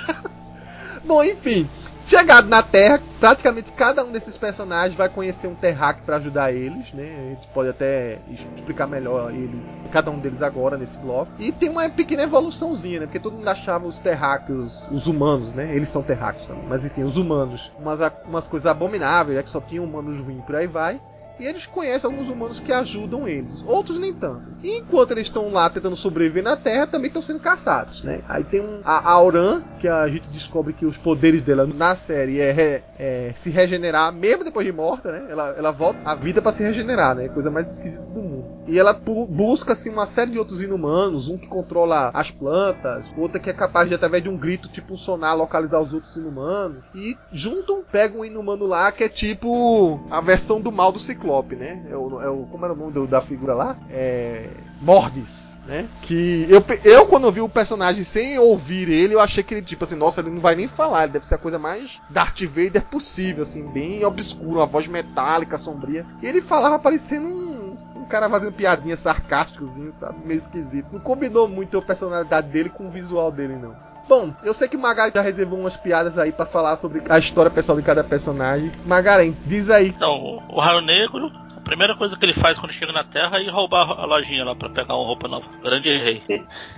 Bom, 1.03 1.23
enfim. 1.23 1.67
Chegado 2.11 2.49
na 2.49 2.61
Terra, 2.61 2.99
praticamente 3.21 3.71
cada 3.71 4.03
um 4.03 4.11
desses 4.11 4.37
personagens 4.37 4.97
vai 4.97 5.07
conhecer 5.07 5.47
um 5.47 5.55
terráqueo 5.55 6.03
para 6.03 6.17
ajudar 6.17 6.51
eles, 6.51 6.91
né? 6.91 7.05
A 7.05 7.29
gente 7.29 7.47
pode 7.53 7.69
até 7.69 8.19
explicar 8.29 8.85
melhor 8.85 9.33
eles, 9.33 9.81
cada 9.93 10.11
um 10.11 10.19
deles 10.19 10.41
agora 10.41 10.77
nesse 10.77 10.97
bloco. 10.97 11.31
E 11.39 11.53
tem 11.53 11.69
uma 11.69 11.89
pequena 11.89 12.23
evoluçãozinha, 12.23 12.99
né? 12.99 13.05
Porque 13.05 13.17
todo 13.17 13.37
mundo 13.37 13.47
achava 13.47 13.87
os 13.87 13.97
terráqueos, 13.97 14.89
os 14.91 15.07
humanos, 15.07 15.53
né? 15.53 15.73
Eles 15.73 15.87
são 15.87 16.03
terráqueos 16.03 16.47
também, 16.47 16.65
mas 16.67 16.83
enfim, 16.83 17.03
os 17.03 17.15
humanos, 17.15 17.71
umas, 17.79 18.01
umas 18.27 18.45
coisas 18.45 18.65
abomináveis, 18.65 19.39
é 19.39 19.43
que 19.43 19.49
só 19.49 19.61
tinham 19.61 19.85
humanos 19.85 20.19
ruins 20.19 20.43
por 20.43 20.57
aí 20.57 20.67
vai 20.67 20.99
e 21.39 21.45
eles 21.45 21.65
conhecem 21.65 22.09
alguns 22.09 22.29
humanos 22.29 22.59
que 22.59 22.71
ajudam 22.71 23.27
eles, 23.27 23.63
outros 23.65 23.97
nem 23.97 24.13
tanto. 24.13 24.43
E 24.63 24.77
enquanto 24.77 25.11
eles 25.11 25.23
estão 25.23 25.51
lá 25.51 25.69
tentando 25.69 25.95
sobreviver 25.95 26.43
na 26.43 26.55
Terra, 26.55 26.87
também 26.87 27.07
estão 27.07 27.21
sendo 27.21 27.39
caçados, 27.39 28.03
né? 28.03 28.21
Aí 28.27 28.43
tem 28.43 28.61
um, 28.61 28.81
a 28.83 29.11
Auran, 29.11 29.63
que 29.79 29.87
a 29.87 30.07
gente 30.07 30.27
descobre 30.29 30.73
que 30.73 30.85
os 30.85 30.97
poderes 30.97 31.41
dela 31.41 31.65
na 31.65 31.95
série 31.95 32.39
é, 32.39 32.83
é 32.99 33.31
se 33.35 33.49
regenerar 33.49 34.13
mesmo 34.13 34.43
depois 34.43 34.65
de 34.65 34.71
morta, 34.71 35.11
né? 35.11 35.27
Ela, 35.29 35.49
ela 35.57 35.71
volta 35.71 35.99
à 36.05 36.15
vida 36.15 36.41
para 36.41 36.51
se 36.51 36.63
regenerar, 36.63 37.15
né? 37.15 37.27
Coisa 37.29 37.49
mais 37.49 37.71
esquisita 37.71 38.03
do 38.03 38.21
mundo. 38.21 38.51
E 38.67 38.77
ela 38.77 38.93
busca 38.93 39.73
assim 39.73 39.89
uma 39.89 40.05
série 40.05 40.31
de 40.31 40.39
outros 40.39 40.61
inumanos, 40.61 41.27
um 41.27 41.37
que 41.37 41.47
controla 41.47 42.11
as 42.13 42.29
plantas, 42.29 43.11
outra 43.17 43.39
que 43.39 43.49
é 43.49 43.53
capaz 43.53 43.89
de 43.89 43.95
através 43.95 44.23
de 44.23 44.29
um 44.29 44.37
grito 44.37 44.69
tipo 44.69 44.93
um 44.93 44.97
sonar 44.97 45.35
localizar 45.35 45.81
os 45.81 45.93
outros 45.93 46.15
inumanos. 46.15 46.77
E 46.93 47.17
junto 47.31 47.83
pega 47.91 48.17
um 48.17 48.23
inumano 48.23 48.67
lá 48.67 48.91
que 48.91 49.03
é 49.03 49.09
tipo 49.09 49.99
a 50.09 50.21
versão 50.21 50.61
do 50.61 50.71
mal 50.71 50.91
do 50.91 50.99
Ciclope, 51.21 51.55
né? 51.55 51.83
É 51.89 51.95
o, 51.95 52.21
é 52.21 52.29
o 52.29 52.45
como 52.47 52.65
era 52.65 52.73
o 52.73 52.77
nome 52.77 52.91
do, 52.91 53.05
da 53.05 53.21
figura 53.21 53.53
lá? 53.53 53.77
É 53.89 54.49
Mordes, 54.81 55.59
né? 55.67 55.87
Que 56.01 56.47
eu, 56.49 56.63
eu 56.83 57.05
quando 57.05 57.31
vi 57.31 57.39
o 57.39 57.47
personagem 57.47 58.03
sem 58.03 58.39
ouvir 58.39 58.89
ele, 58.89 59.13
eu 59.13 59.19
achei 59.19 59.43
que 59.43 59.53
ele 59.53 59.61
tipo 59.61 59.83
assim, 59.83 59.95
nossa, 59.95 60.21
ele 60.21 60.31
não 60.31 60.41
vai 60.41 60.55
nem 60.55 60.67
falar, 60.67 61.03
ele 61.03 61.13
deve 61.13 61.27
ser 61.27 61.35
a 61.35 61.37
coisa 61.37 61.59
mais 61.59 62.01
Darth 62.09 62.41
Vader 62.41 62.83
possível, 62.85 63.43
assim, 63.43 63.63
bem 63.67 64.03
obscuro, 64.03 64.57
uma 64.57 64.65
voz 64.65 64.87
metálica, 64.87 65.57
sombria. 65.59 66.05
E 66.21 66.25
ele 66.25 66.41
falava 66.41 66.79
parecendo 66.79 67.27
um, 67.27 67.75
um 67.95 68.05
cara 68.05 68.27
fazendo 68.27 68.53
piadinha 68.53 68.97
sarcásticozinho, 68.97 69.91
sabe? 69.91 70.25
Meio 70.25 70.37
esquisito. 70.37 70.87
Não 70.91 70.99
combinou 70.99 71.47
muito 71.47 71.77
a 71.77 71.81
personalidade 71.81 72.49
dele 72.49 72.69
com 72.69 72.87
o 72.87 72.91
visual 72.91 73.31
dele, 73.31 73.55
não. 73.55 73.90
Bom, 74.07 74.33
eu 74.43 74.53
sei 74.53 74.67
que 74.67 74.75
o 74.75 74.79
Magari 74.79 75.11
já 75.13 75.21
reservou 75.21 75.59
umas 75.59 75.77
piadas 75.77 76.17
aí 76.17 76.31
para 76.31 76.45
falar 76.45 76.75
sobre 76.75 77.01
a 77.09 77.17
história 77.17 77.49
pessoal 77.49 77.77
de 77.77 77.83
cada 77.83 78.03
personagem. 78.03 78.71
Magaren, 78.85 79.33
diz 79.45 79.69
aí. 79.69 79.89
Então, 79.89 80.43
o 80.49 80.59
Raio 80.59 80.81
Negro 80.81 81.31
a 81.61 81.63
primeira 81.63 81.95
coisa 81.95 82.17
que 82.17 82.25
ele 82.25 82.33
faz 82.33 82.57
quando 82.57 82.73
chega 82.73 82.91
na 82.91 83.03
Terra 83.03 83.37
é 83.37 83.43
ir 83.43 83.49
roubar 83.49 83.91
a 83.91 84.05
lojinha 84.05 84.43
lá 84.43 84.55
pra 84.55 84.67
pegar 84.67 84.95
uma 84.95 85.05
roupa 85.05 85.27
nova. 85.27 85.45
Grande 85.63 85.95
rei. 85.95 86.23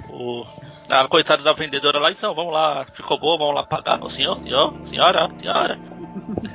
O, 0.10 0.46
a 0.90 1.08
coitada 1.08 1.42
da 1.42 1.54
vendedora 1.54 2.00
lá, 2.00 2.12
então, 2.12 2.36
vamos 2.36 2.54
lá, 2.54 2.86
ficou 2.92 3.18
boa, 3.18 3.38
vamos 3.38 3.56
lá 3.56 3.64
pagar. 3.64 4.04
O 4.04 4.10
senhor, 4.10 4.38
senhor, 4.44 4.76
senhora, 4.86 5.32
senhora. 5.40 5.80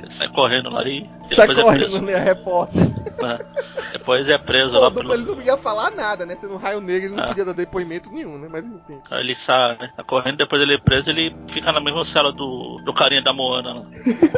Sai 0.09 0.27
correndo 0.29 0.69
lá 0.69 0.83
e. 0.83 1.09
Sai 1.27 1.53
correndo, 1.53 1.97
é 1.97 2.01
né, 2.01 2.17
repórter. 2.17 2.81
É. 2.81 3.93
Depois 3.93 4.27
é 4.27 4.37
preso 4.37 4.71
Pô, 4.71 4.79
lá 4.79 4.91
pelo... 4.91 5.13
Ele 5.13 5.23
não 5.23 5.41
ia 5.41 5.57
falar 5.57 5.91
nada, 5.91 6.25
né? 6.25 6.35
Sendo 6.35 6.53
um 6.53 6.57
raio 6.57 6.79
negro, 6.79 7.07
ele 7.07 7.15
não 7.15 7.23
ah. 7.23 7.27
podia 7.27 7.45
dar 7.45 7.53
depoimento 7.53 8.11
nenhum, 8.11 8.37
né? 8.37 8.47
Mas 8.49 8.65
enfim. 8.65 8.99
Aí 9.11 9.19
ele 9.21 9.35
sai, 9.35 9.77
né? 9.79 9.91
Tá 9.95 10.03
correndo, 10.03 10.37
depois 10.37 10.61
ele 10.61 10.75
é 10.75 10.77
preso, 10.77 11.09
ele 11.09 11.35
fica 11.47 11.71
na 11.71 11.79
mesma 11.79 12.05
cela 12.05 12.31
do, 12.31 12.79
do 12.83 12.93
carinha 12.93 13.21
da 13.21 13.33
Moana 13.33 13.73
lá. 13.73 13.85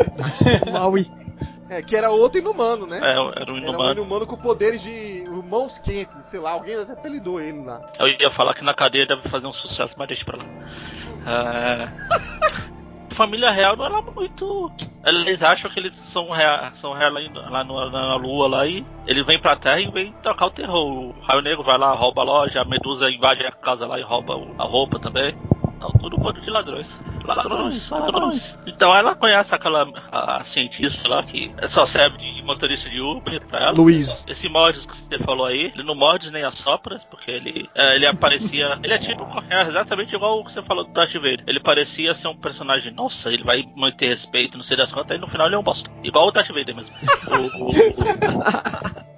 Maui. 0.71 1.09
É, 1.69 1.81
que 1.81 1.95
era 1.95 2.09
outro 2.11 2.39
inumano, 2.39 2.85
né? 2.85 2.99
É, 3.01 3.11
era 3.11 3.53
um 3.53 3.57
inumano. 3.57 3.89
Era 3.89 3.99
um 4.01 4.03
inumano 4.03 4.27
com 4.27 4.35
poderes 4.35 4.81
de 4.81 5.23
mãos 5.49 5.77
quentes, 5.77 6.25
sei 6.25 6.39
lá, 6.39 6.51
alguém 6.51 6.75
até 6.75 6.91
apelidou 6.91 7.39
ele 7.39 7.63
lá. 7.63 7.81
Eu 7.97 8.07
ia 8.07 8.29
falar 8.29 8.53
que 8.53 8.63
na 8.63 8.73
cadeia 8.73 9.05
deve 9.05 9.29
fazer 9.29 9.47
um 9.47 9.53
sucesso, 9.53 9.95
mas 9.97 10.07
deixa 10.07 10.25
pra 10.25 10.37
lá. 10.37 10.43
É... 11.27 12.61
família 13.21 13.51
real 13.51 13.75
não 13.75 13.85
era 13.85 14.01
muito. 14.01 14.71
Eles 15.05 15.43
acham 15.43 15.69
que 15.69 15.79
eles 15.79 15.93
são 15.93 16.29
são 16.73 16.93
real 16.93 17.13
lá, 17.49 17.63
no, 17.63 17.89
na 17.91 18.15
lua 18.15 18.47
lá 18.47 18.65
e 18.65 18.83
ele 19.05 19.23
vem 19.23 19.37
pra 19.37 19.55
terra 19.55 19.79
e 19.79 19.91
vem 19.91 20.11
tocar 20.23 20.47
o 20.47 20.51
terror. 20.51 20.87
O 20.87 21.15
Raio 21.21 21.41
Negro 21.41 21.63
vai 21.63 21.77
lá, 21.77 21.91
rouba 21.93 22.21
a 22.21 22.25
loja, 22.25 22.61
a 22.61 22.65
Medusa 22.65 23.11
invade 23.11 23.45
a 23.45 23.51
casa 23.51 23.85
lá 23.85 23.99
e 23.99 24.01
rouba 24.01 24.39
a 24.57 24.63
roupa 24.63 24.97
também. 24.97 25.35
Então, 25.81 25.89
tudo 25.99 26.15
bando 26.15 26.39
de 26.39 26.49
ladrões. 26.51 26.99
Ladrões, 27.25 27.89
ladrões. 27.89 28.57
Então 28.67 28.95
ela 28.95 29.15
conhece 29.15 29.55
aquela 29.55 29.91
a, 30.11 30.37
a 30.37 30.43
cientista 30.43 31.09
lá 31.09 31.23
que 31.23 31.51
só 31.67 31.87
serve 31.87 32.19
de 32.19 32.43
motorista 32.43 32.87
de 32.87 33.01
Uber 33.01 33.43
pra 33.47 33.59
ela. 33.61 33.71
Luiz. 33.71 34.23
Esse 34.27 34.47
Mordes 34.47 34.85
que 34.85 34.95
você 34.95 35.17
falou 35.17 35.47
aí, 35.47 35.71
ele 35.73 35.81
não 35.81 35.95
morde 35.95 36.31
nem 36.31 36.43
assopra, 36.43 36.99
porque 37.09 37.31
ele, 37.31 37.67
é, 37.73 37.95
ele 37.95 38.05
aparecia. 38.05 38.77
ele 38.83 38.93
é 38.93 38.99
tipo 38.99 39.25
é 39.49 39.67
exatamente 39.67 40.13
igual 40.13 40.39
o 40.39 40.45
que 40.45 40.53
você 40.53 40.61
falou 40.61 40.83
do 40.83 40.91
Darth 40.91 41.13
Vader. 41.13 41.43
Ele 41.47 41.59
parecia 41.59 42.13
ser 42.13 42.27
um 42.27 42.35
personagem, 42.35 42.93
nossa, 42.93 43.33
ele 43.33 43.43
vai 43.43 43.67
manter 43.75 44.09
respeito, 44.09 44.57
não 44.57 44.63
sei 44.63 44.77
das 44.77 44.91
quantas, 44.91 45.11
aí 45.11 45.17
no 45.17 45.27
final 45.27 45.47
ele 45.47 45.55
é 45.55 45.59
um 45.59 45.63
bosta. 45.63 45.89
Igual 46.03 46.27
o 46.27 46.31
Darth 46.31 46.49
Vader 46.49 46.75
mesmo. 46.75 46.95
o, 47.27 47.63
o, 47.63 47.69
o... 47.69 49.10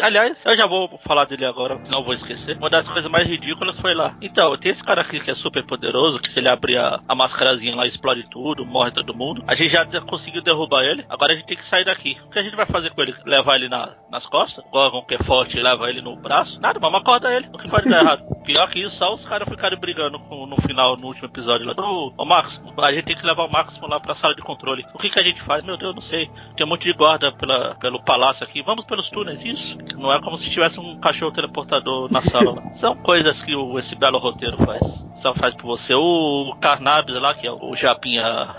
Aliás, 0.00 0.44
eu 0.44 0.56
já 0.56 0.66
vou 0.66 0.98
falar 0.98 1.24
dele 1.24 1.44
agora, 1.44 1.80
não 1.90 2.04
vou 2.04 2.14
esquecer. 2.14 2.56
Uma 2.58 2.70
das 2.70 2.86
coisas 2.86 3.10
mais 3.10 3.26
ridículas 3.26 3.78
foi 3.78 3.94
lá. 3.94 4.16
Então, 4.20 4.56
tem 4.56 4.72
esse 4.72 4.84
cara 4.84 5.00
aqui 5.00 5.20
que 5.20 5.30
é 5.30 5.34
super 5.34 5.64
poderoso, 5.64 6.18
que 6.18 6.30
se 6.30 6.38
ele 6.38 6.48
abrir 6.48 6.78
a, 6.78 7.00
a 7.08 7.14
máscarazinha 7.14 7.74
lá, 7.74 7.86
explode 7.86 8.28
tudo, 8.30 8.64
morre 8.64 8.90
todo 8.90 9.14
mundo. 9.14 9.42
A 9.46 9.54
gente 9.54 9.70
já 9.70 9.86
conseguiu 10.02 10.42
derrubar 10.42 10.84
ele, 10.84 11.04
agora 11.08 11.32
a 11.32 11.36
gente 11.36 11.46
tem 11.46 11.56
que 11.56 11.64
sair 11.64 11.84
daqui. 11.84 12.16
O 12.26 12.30
que 12.30 12.38
a 12.38 12.42
gente 12.42 12.56
vai 12.56 12.66
fazer 12.66 12.90
com 12.94 13.02
ele? 13.02 13.14
Levar 13.24 13.56
ele 13.56 13.68
na, 13.68 13.94
nas 14.10 14.26
costas? 14.26 14.64
O 14.64 14.70
Gorgon, 14.70 15.02
que 15.02 15.14
é 15.14 15.18
forte, 15.18 15.58
leva 15.58 15.88
ele 15.88 16.02
no 16.02 16.16
braço? 16.16 16.60
Nada, 16.60 16.78
vamos 16.78 17.00
acordar 17.00 17.34
ele. 17.34 17.48
O 17.52 17.58
que 17.58 17.68
pode 17.68 17.88
dar 17.88 18.02
errado? 18.02 18.24
Pior 18.46 18.70
que 18.70 18.78
isso, 18.78 18.96
só 18.96 19.12
os 19.12 19.24
caras 19.24 19.48
ficaram 19.48 19.76
brigando 19.76 20.20
com, 20.20 20.46
no 20.46 20.56
final, 20.62 20.96
no 20.96 21.08
último 21.08 21.26
episódio 21.26 21.66
lá. 21.66 21.74
Ô, 21.76 22.12
ô 22.16 22.24
Máximo, 22.24 22.72
a 22.80 22.92
gente 22.92 23.06
tem 23.06 23.16
que 23.16 23.26
levar 23.26 23.42
o 23.42 23.50
Máximo 23.50 23.88
lá 23.88 23.98
pra 23.98 24.14
sala 24.14 24.36
de 24.36 24.40
controle. 24.40 24.86
O 24.94 24.98
que, 24.98 25.10
que 25.10 25.18
a 25.18 25.22
gente 25.22 25.42
faz? 25.42 25.64
Meu 25.64 25.76
Deus, 25.76 25.92
não 25.92 26.00
sei. 26.00 26.30
Tem 26.56 26.64
um 26.64 26.68
monte 26.68 26.84
de 26.84 26.92
guarda 26.92 27.32
pela, 27.32 27.74
pelo 27.74 28.00
palácio 28.00 28.44
aqui. 28.44 28.62
Vamos 28.62 28.84
pelos 28.84 29.10
túneis, 29.10 29.44
isso? 29.44 29.76
Não 29.96 30.12
é 30.12 30.20
como 30.20 30.38
se 30.38 30.48
tivesse 30.48 30.78
um 30.78 30.96
cachorro 31.00 31.32
teleportador 31.32 32.10
na 32.10 32.22
sala. 32.22 32.62
São 32.72 32.94
coisas 32.94 33.42
que 33.42 33.56
o, 33.56 33.80
esse 33.80 33.96
belo 33.96 34.18
roteiro 34.18 34.56
faz. 34.58 35.04
Só 35.16 35.34
faz 35.34 35.52
por 35.56 35.66
você. 35.66 35.92
O 35.94 36.56
Carnabes 36.60 37.20
lá, 37.20 37.34
que 37.34 37.48
é 37.48 37.50
o 37.50 37.74
Japinha 37.74 38.54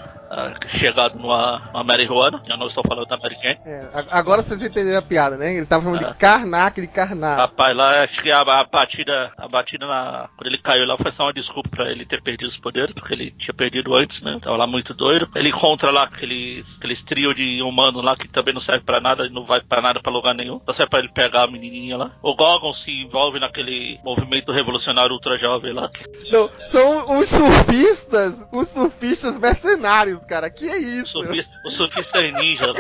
chegado 0.70 1.18
numa, 1.18 1.60
numa 1.72 1.84
marihuana. 1.84 2.42
Eu 2.48 2.58
não 2.58 2.68
estou 2.68 2.84
falando 2.88 3.08
da 3.08 3.18
Mary 3.18 3.38
Jane. 3.42 3.60
É, 3.66 3.90
agora 4.12 4.42
vocês 4.42 4.62
entenderam 4.62 5.00
a 5.00 5.02
piada, 5.02 5.38
né? 5.38 5.56
Ele 5.56 5.66
tava 5.66 5.84
falando 5.84 6.06
de 6.06 6.14
Karnak, 6.18 6.82
de 6.82 6.88
Karnak. 6.88 7.38
Rapaz, 7.38 7.76
lá 7.76 8.04
acho 8.04 8.22
que 8.22 8.32
a, 8.32 8.42
a, 8.42 8.64
batida, 8.64 9.32
a 9.38 9.48
batida 9.48 9.86
na. 9.86 10.30
Quando 10.36 10.48
ele 10.48 10.58
caiu 10.58 10.86
lá 10.86 10.98
foi 10.98 11.12
só 11.12 11.24
uma 11.24 11.34
desculpa 11.34 11.70
pra 11.70 11.92
ele 11.92 12.06
ter 12.06 12.22
perdido 12.22 12.50
os 12.50 12.58
poderes, 12.58 12.94
porque 12.94 13.14
ele 13.14 13.32
tinha 13.32 13.54
perdido 13.54 13.96
antes, 13.96 14.22
né? 14.22 14.40
Tava 14.42 14.58
lá 14.58 14.68
muito 14.68 14.94
doido. 14.94 15.30
Ele 15.36 15.50
encontra 15.50 15.92
lá 15.92 16.04
aqueles, 16.04 16.78
aqueles 16.78 17.02
trio 17.02 17.34
de 17.34 17.62
humano 17.62 18.02
lá 18.02 18.16
que 18.16 18.28
também 18.28 18.54
não 18.54 18.62
serve 18.62 18.84
pra 18.84 19.00
nada, 19.00 19.30
não 19.30 19.46
vai 19.46 19.62
pra 19.62 19.82
nada 19.82 20.00
pra 20.00 20.12
lugar 20.12 20.34
nenhum. 20.34 20.62
Só 20.66 20.74
serve 20.74 20.90
pra 20.90 21.00
ele 21.00 21.10
pegar 21.10 21.44
a 21.44 21.48
menininha 21.48 21.98
lá. 21.98 22.12
O 22.22 22.36
Gogon 22.36 22.74
se 22.74 23.04
envolve 23.04 23.40
naquele 23.40 24.00
movimento 24.04 24.52
revolucionário 24.52 25.14
ultra 25.14 25.38
jovem 25.38 25.74
lá. 25.74 25.90
Não, 26.32 26.50
são 26.64 27.20
os 27.20 27.30
surfistas, 27.30 28.48
os 28.52 28.68
surfistas 28.68 29.38
mercenários 29.38 30.16
cara. 30.26 30.49
Que 30.49 30.70
é 30.70 30.78
isso? 30.78 31.20
O 31.20 31.24
surfista, 31.24 31.61
o 31.65 31.72
surfista 31.72 32.24
é 32.24 32.32
ninja. 32.32 32.65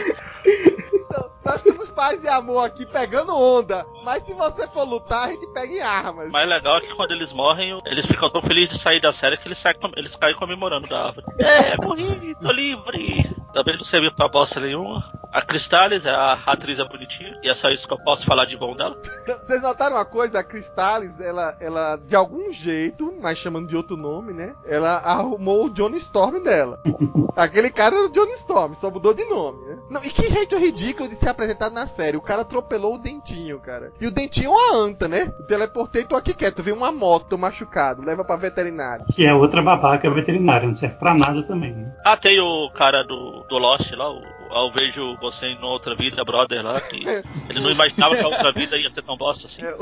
então, 0.93 1.31
nós 1.47 1.61
temos 1.61 1.89
paz 1.91 2.21
e 2.25 2.27
amor 2.27 2.65
aqui 2.65 2.85
pegando 2.85 3.33
onda. 3.33 3.85
Mas 4.03 4.23
se 4.23 4.33
você 4.33 4.67
for 4.67 4.83
lutar, 4.83 5.29
a 5.29 5.31
gente 5.31 5.47
pega 5.47 5.73
em 5.73 5.79
armas. 5.79 6.29
O 6.29 6.33
mais 6.33 6.49
legal 6.49 6.77
é 6.77 6.81
que 6.81 6.93
quando 6.93 7.11
eles 7.11 7.31
morrem, 7.31 7.81
eles 7.85 8.05
ficam 8.05 8.29
tão 8.29 8.41
felizes 8.41 8.75
de 8.75 8.79
sair 8.79 8.99
da 8.99 9.13
série 9.13 9.37
que 9.37 9.47
eles, 9.47 9.57
saem, 9.57 9.77
eles 9.95 10.15
caem 10.15 10.35
comemorando 10.35 10.89
da 10.89 11.05
árvore. 11.05 11.25
É, 11.39 11.77
morri, 11.77 12.35
tô 12.35 12.51
livre. 12.51 13.33
Também 13.53 13.77
não 13.77 13.85
serviu 13.85 14.11
pra 14.11 14.27
bosta 14.27 14.59
nenhuma. 14.59 15.09
A 15.31 15.41
Cristales, 15.41 16.05
a 16.05 16.33
atriz 16.45 16.79
é 16.79 16.85
bonitinha, 16.85 17.37
e 17.43 17.49
é 17.49 17.55
só 17.55 17.69
isso 17.69 17.87
que 17.87 17.93
eu 17.93 17.99
posso 17.99 18.25
falar 18.25 18.45
de 18.45 18.55
bom 18.55 18.75
dela. 18.75 18.97
Vocês 19.43 19.61
notaram 19.61 19.95
uma 19.95 20.05
coisa? 20.05 20.39
A 20.39 20.43
Cristales, 20.43 21.19
ela, 21.19 21.55
ela, 21.59 21.97
de 21.97 22.15
algum 22.15 22.51
jeito, 22.51 23.13
mas 23.21 23.37
chamando 23.37 23.67
de 23.67 23.75
outro 23.75 23.97
nome, 23.97 24.33
né? 24.33 24.55
Ela 24.65 24.97
arrumou 24.97 25.65
o 25.65 25.69
Johnny 25.69 25.97
Storm 25.97 26.41
dela. 26.41 26.81
Aquele 27.35 27.69
cara 27.69 27.95
era 27.95 28.05
o 28.05 28.09
Johnny 28.09 28.31
Storm, 28.33 28.73
só 28.73 28.89
mudou 28.89 29.13
de 29.13 29.25
nome, 29.25 29.65
né? 29.65 29.77
Não, 29.89 30.03
e 30.03 30.09
que 30.09 30.29
jeito 30.29 30.57
ridículo 30.57 31.09
de 31.09 31.15
ser 31.15 31.29
apresentado 31.37 31.73
na 31.73 31.85
série. 31.85 32.17
O 32.17 32.21
cara 32.21 32.41
atropelou 32.41 32.95
o 32.95 32.97
Dentinho, 32.97 33.59
cara. 33.59 33.91
E 34.01 34.07
o 34.07 34.11
Dentinho 34.11 34.49
é 34.49 34.53
uma 34.53 34.85
anta, 34.85 35.07
né? 35.07 35.31
teleportei, 35.47 36.03
tô 36.03 36.15
aqui 36.15 36.33
quieto. 36.33 36.63
Vem 36.63 36.73
uma 36.73 36.91
moto, 36.91 37.37
machucado. 37.37 38.01
Leva 38.01 38.25
pra 38.25 38.35
veterinário. 38.35 39.05
Que 39.05 39.25
é 39.25 39.33
outra 39.33 39.61
babaca 39.61 40.09
veterinária, 40.09 40.67
não 40.67 40.75
serve 40.75 40.95
pra 40.95 41.13
nada 41.13 41.43
também. 41.43 41.73
Né? 41.73 41.93
Ah, 42.03 42.17
tem 42.17 42.39
o 42.39 42.69
cara 42.71 43.03
do, 43.03 43.43
do 43.47 43.57
Lost 43.57 43.91
lá, 43.91 44.09
o 44.09 44.21
eu 44.51 44.71
vejo 44.71 45.17
você 45.17 45.47
em 45.47 45.61
outra 45.63 45.95
vida, 45.95 46.23
brother, 46.23 46.63
lá, 46.63 46.79
que 46.81 47.03
ele 47.49 47.59
não 47.59 47.69
imaginava 47.71 48.15
que 48.15 48.23
a 48.23 48.27
outra 48.27 48.51
vida 48.51 48.77
ia 48.77 48.89
ser 48.89 49.01
tão 49.03 49.17
bosta 49.17 49.47
assim. 49.47 49.61
É, 49.61 49.75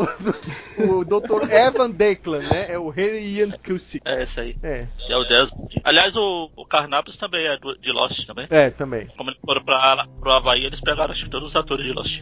o, 0.84 1.00
o 1.00 1.06
Dr. 1.06 1.50
Evan 1.52 1.90
Declan, 1.92 2.40
né? 2.40 2.66
É 2.70 2.78
o 2.80 2.90
Harry 2.90 3.20
Ian 3.38 3.52
Cusick. 3.52 4.02
É, 4.06 4.24
esse 4.24 4.40
aí. 4.40 4.58
É, 4.64 4.86
é 5.10 5.18
o 5.18 5.24
Desmond. 5.24 5.82
Aliás, 5.84 6.16
o, 6.16 6.50
o 6.56 6.66
Carnapes 6.66 7.18
também 7.18 7.46
é 7.46 7.58
do- 7.58 7.78
de 7.78 7.92
Lost 7.92 8.26
também. 8.26 8.48
é, 8.50 8.70
também. 8.70 9.08
Como 9.18 9.30
eles 9.30 9.40
foram 9.46 9.64
pra, 9.64 10.08
pro 10.20 10.32
Havaí, 10.32 10.66
eles 10.66 10.82
pegaram 10.82 11.12
acho 11.12 11.30
todos 11.30 11.50
os 11.50 11.56
atores 11.56 11.86
de 11.86 11.92
Lost. 11.94 12.22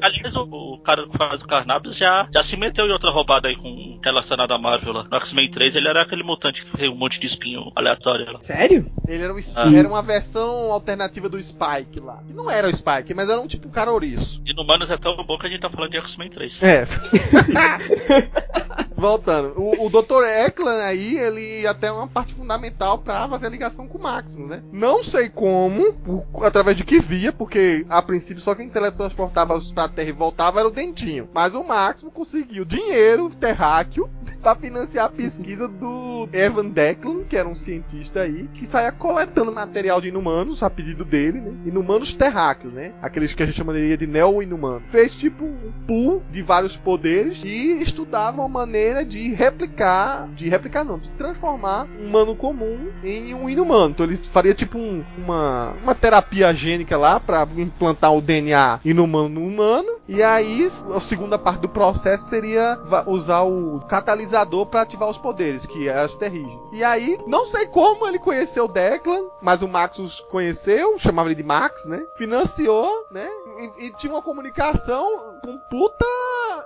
Aliás, 0.00 0.34
o, 0.36 0.42
o 0.74 0.78
cara 0.78 1.06
que 1.08 1.16
faz 1.16 1.42
o 1.42 1.46
Carnapes 1.46 1.96
já, 1.96 2.28
já 2.32 2.42
se 2.42 2.56
meteu 2.56 2.86
em 2.86 2.92
outra 2.92 3.10
roubada 3.10 3.48
aí 3.48 3.56
com 3.56 4.00
relacionada 4.02 4.54
à 4.54 4.58
Marvel 4.58 4.92
lá. 4.92 5.04
No 5.10 5.16
X-Men 5.16 5.50
3 5.50 5.76
ele 5.76 5.88
era 5.88 6.02
aquele 6.02 6.22
mutante 6.22 6.64
que 6.64 6.76
tem 6.76 6.88
um 6.88 6.94
monte 6.96 7.20
de 7.20 7.26
espinho 7.26 7.70
aleatório 7.74 8.30
lá. 8.32 8.42
Sério? 8.42 8.90
Ele 9.06 9.22
era, 9.22 9.32
um, 9.34 9.38
Ah. 9.56 9.70
era 9.76 9.88
uma 9.88 10.02
versão 10.02 10.72
alternativa 10.72 11.28
do 11.28 11.38
Spike 11.82 12.00
lá. 12.00 12.22
E 12.28 12.32
não 12.32 12.50
era 12.50 12.68
o 12.68 12.74
Spike, 12.74 13.14
mas 13.14 13.28
era 13.28 13.40
um 13.40 13.46
tipo 13.46 13.68
cara 13.68 13.92
ouriço. 13.92 14.40
E 14.46 14.54
no 14.54 14.64
Manos 14.64 14.90
é 14.90 14.96
tão 14.96 15.16
bom 15.24 15.38
que 15.38 15.46
a 15.46 15.50
gente 15.50 15.60
tá 15.60 15.70
falando 15.70 15.90
de 15.90 15.96
X-Men 15.98 16.30
3. 16.30 16.58
É. 16.62 16.84
Voltando, 18.96 19.54
o, 19.60 19.86
o 19.86 19.90
Dr. 19.90 20.22
Eklund 20.46 20.80
aí, 20.80 21.18
ele 21.18 21.66
até 21.66 21.88
é 21.88 21.92
uma 21.92 22.06
parte 22.06 22.32
fundamental 22.34 22.98
pra 22.98 23.28
fazer 23.28 23.46
a 23.46 23.50
ligação 23.50 23.88
com 23.88 23.98
o 23.98 24.02
Maximus, 24.02 24.48
né? 24.48 24.62
Não 24.72 25.02
sei 25.02 25.28
como, 25.28 25.92
por- 25.94 26.46
através 26.46 26.76
de 26.76 26.84
que 26.84 27.00
via, 27.00 27.32
porque 27.32 27.84
a 27.88 28.00
princípio 28.00 28.42
só 28.42 28.54
quem 28.54 28.68
teletransportava 28.68 29.58
pra 29.74 29.88
Terra 29.88 30.08
e 30.08 30.12
voltava 30.12 30.60
era 30.60 30.68
o 30.68 30.72
Dentinho. 30.72 31.28
Mas 31.34 31.54
o 31.54 31.64
Maximus 31.64 32.14
conseguiu 32.14 32.64
dinheiro 32.64 33.28
terráqueo 33.30 34.08
pra 34.42 34.54
financiar 34.56 35.06
a 35.06 35.08
pesquisa 35.08 35.68
do 35.68 36.28
Evan 36.32 36.66
Declan, 36.68 37.22
que 37.28 37.36
era 37.36 37.48
um 37.48 37.54
cientista 37.54 38.20
aí, 38.22 38.48
que 38.54 38.66
saía 38.66 38.90
coletando 38.92 39.52
material 39.52 40.00
de 40.00 40.08
inumanos 40.08 40.62
a 40.62 40.68
pedido 40.70 41.04
dele, 41.04 41.40
né? 41.40 41.52
Inumanos 41.66 42.12
terráqueos, 42.12 42.72
né? 42.72 42.92
Aqueles 43.00 43.34
que 43.34 43.42
a 43.42 43.46
gente 43.46 43.56
chamaria 43.56 43.96
de 43.96 44.06
neo-inumanos. 44.06 44.82
Fez 44.88 45.14
tipo 45.14 45.44
um 45.44 45.72
pool 45.86 46.22
de 46.30 46.42
vários 46.42 46.76
poderes 46.76 47.40
e 47.44 47.80
estudava 47.82 48.40
uma 48.40 48.48
maneira 48.48 49.04
de 49.04 49.32
replicar, 49.32 50.28
de 50.34 50.48
replicar 50.48 50.84
não, 50.84 50.98
de 50.98 51.08
transformar 51.10 51.86
um 52.00 52.06
humano 52.06 52.34
comum 52.34 52.88
em 53.04 53.32
um 53.34 53.48
inumano. 53.48 53.90
Então 53.90 54.06
ele 54.06 54.16
faria 54.32 54.54
tipo 54.54 54.76
um- 54.78 55.04
uma, 55.16 55.74
uma 55.82 55.94
terapia 55.94 56.52
gênica 56.52 56.96
lá 56.96 57.20
pra 57.20 57.46
implantar 57.56 58.12
o 58.12 58.20
DNA 58.20 58.80
inumano 58.84 59.28
no 59.28 59.46
humano. 59.46 59.88
E 60.08 60.20
aí 60.22 60.66
a 60.94 61.00
segunda 61.00 61.38
parte 61.38 61.60
do 61.60 61.68
processo 61.68 62.28
seria 62.28 62.78
usar 63.06 63.42
o 63.42 63.80
catalisador 63.88 64.31
pra 64.66 64.82
ativar 64.82 65.08
os 65.08 65.18
poderes, 65.18 65.66
que 65.66 65.88
é 65.88 65.98
as. 65.98 66.16
E 66.72 66.82
aí, 66.82 67.18
não 67.26 67.46
sei 67.46 67.66
como 67.66 68.06
ele 68.06 68.18
conheceu 68.18 68.68
Declan, 68.68 69.24
mas 69.40 69.62
o 69.62 69.68
Maxus 69.68 70.20
conheceu, 70.30 70.98
chamava 70.98 71.28
ele 71.28 71.34
de 71.34 71.42
Max, 71.42 71.86
né? 71.86 72.02
Financiou, 72.16 73.06
né? 73.10 73.28
E, 73.62 73.86
e 73.86 73.92
tinha 73.96 74.12
uma 74.12 74.22
comunicação 74.22 75.04
com 75.42 75.56
puta 75.70 76.04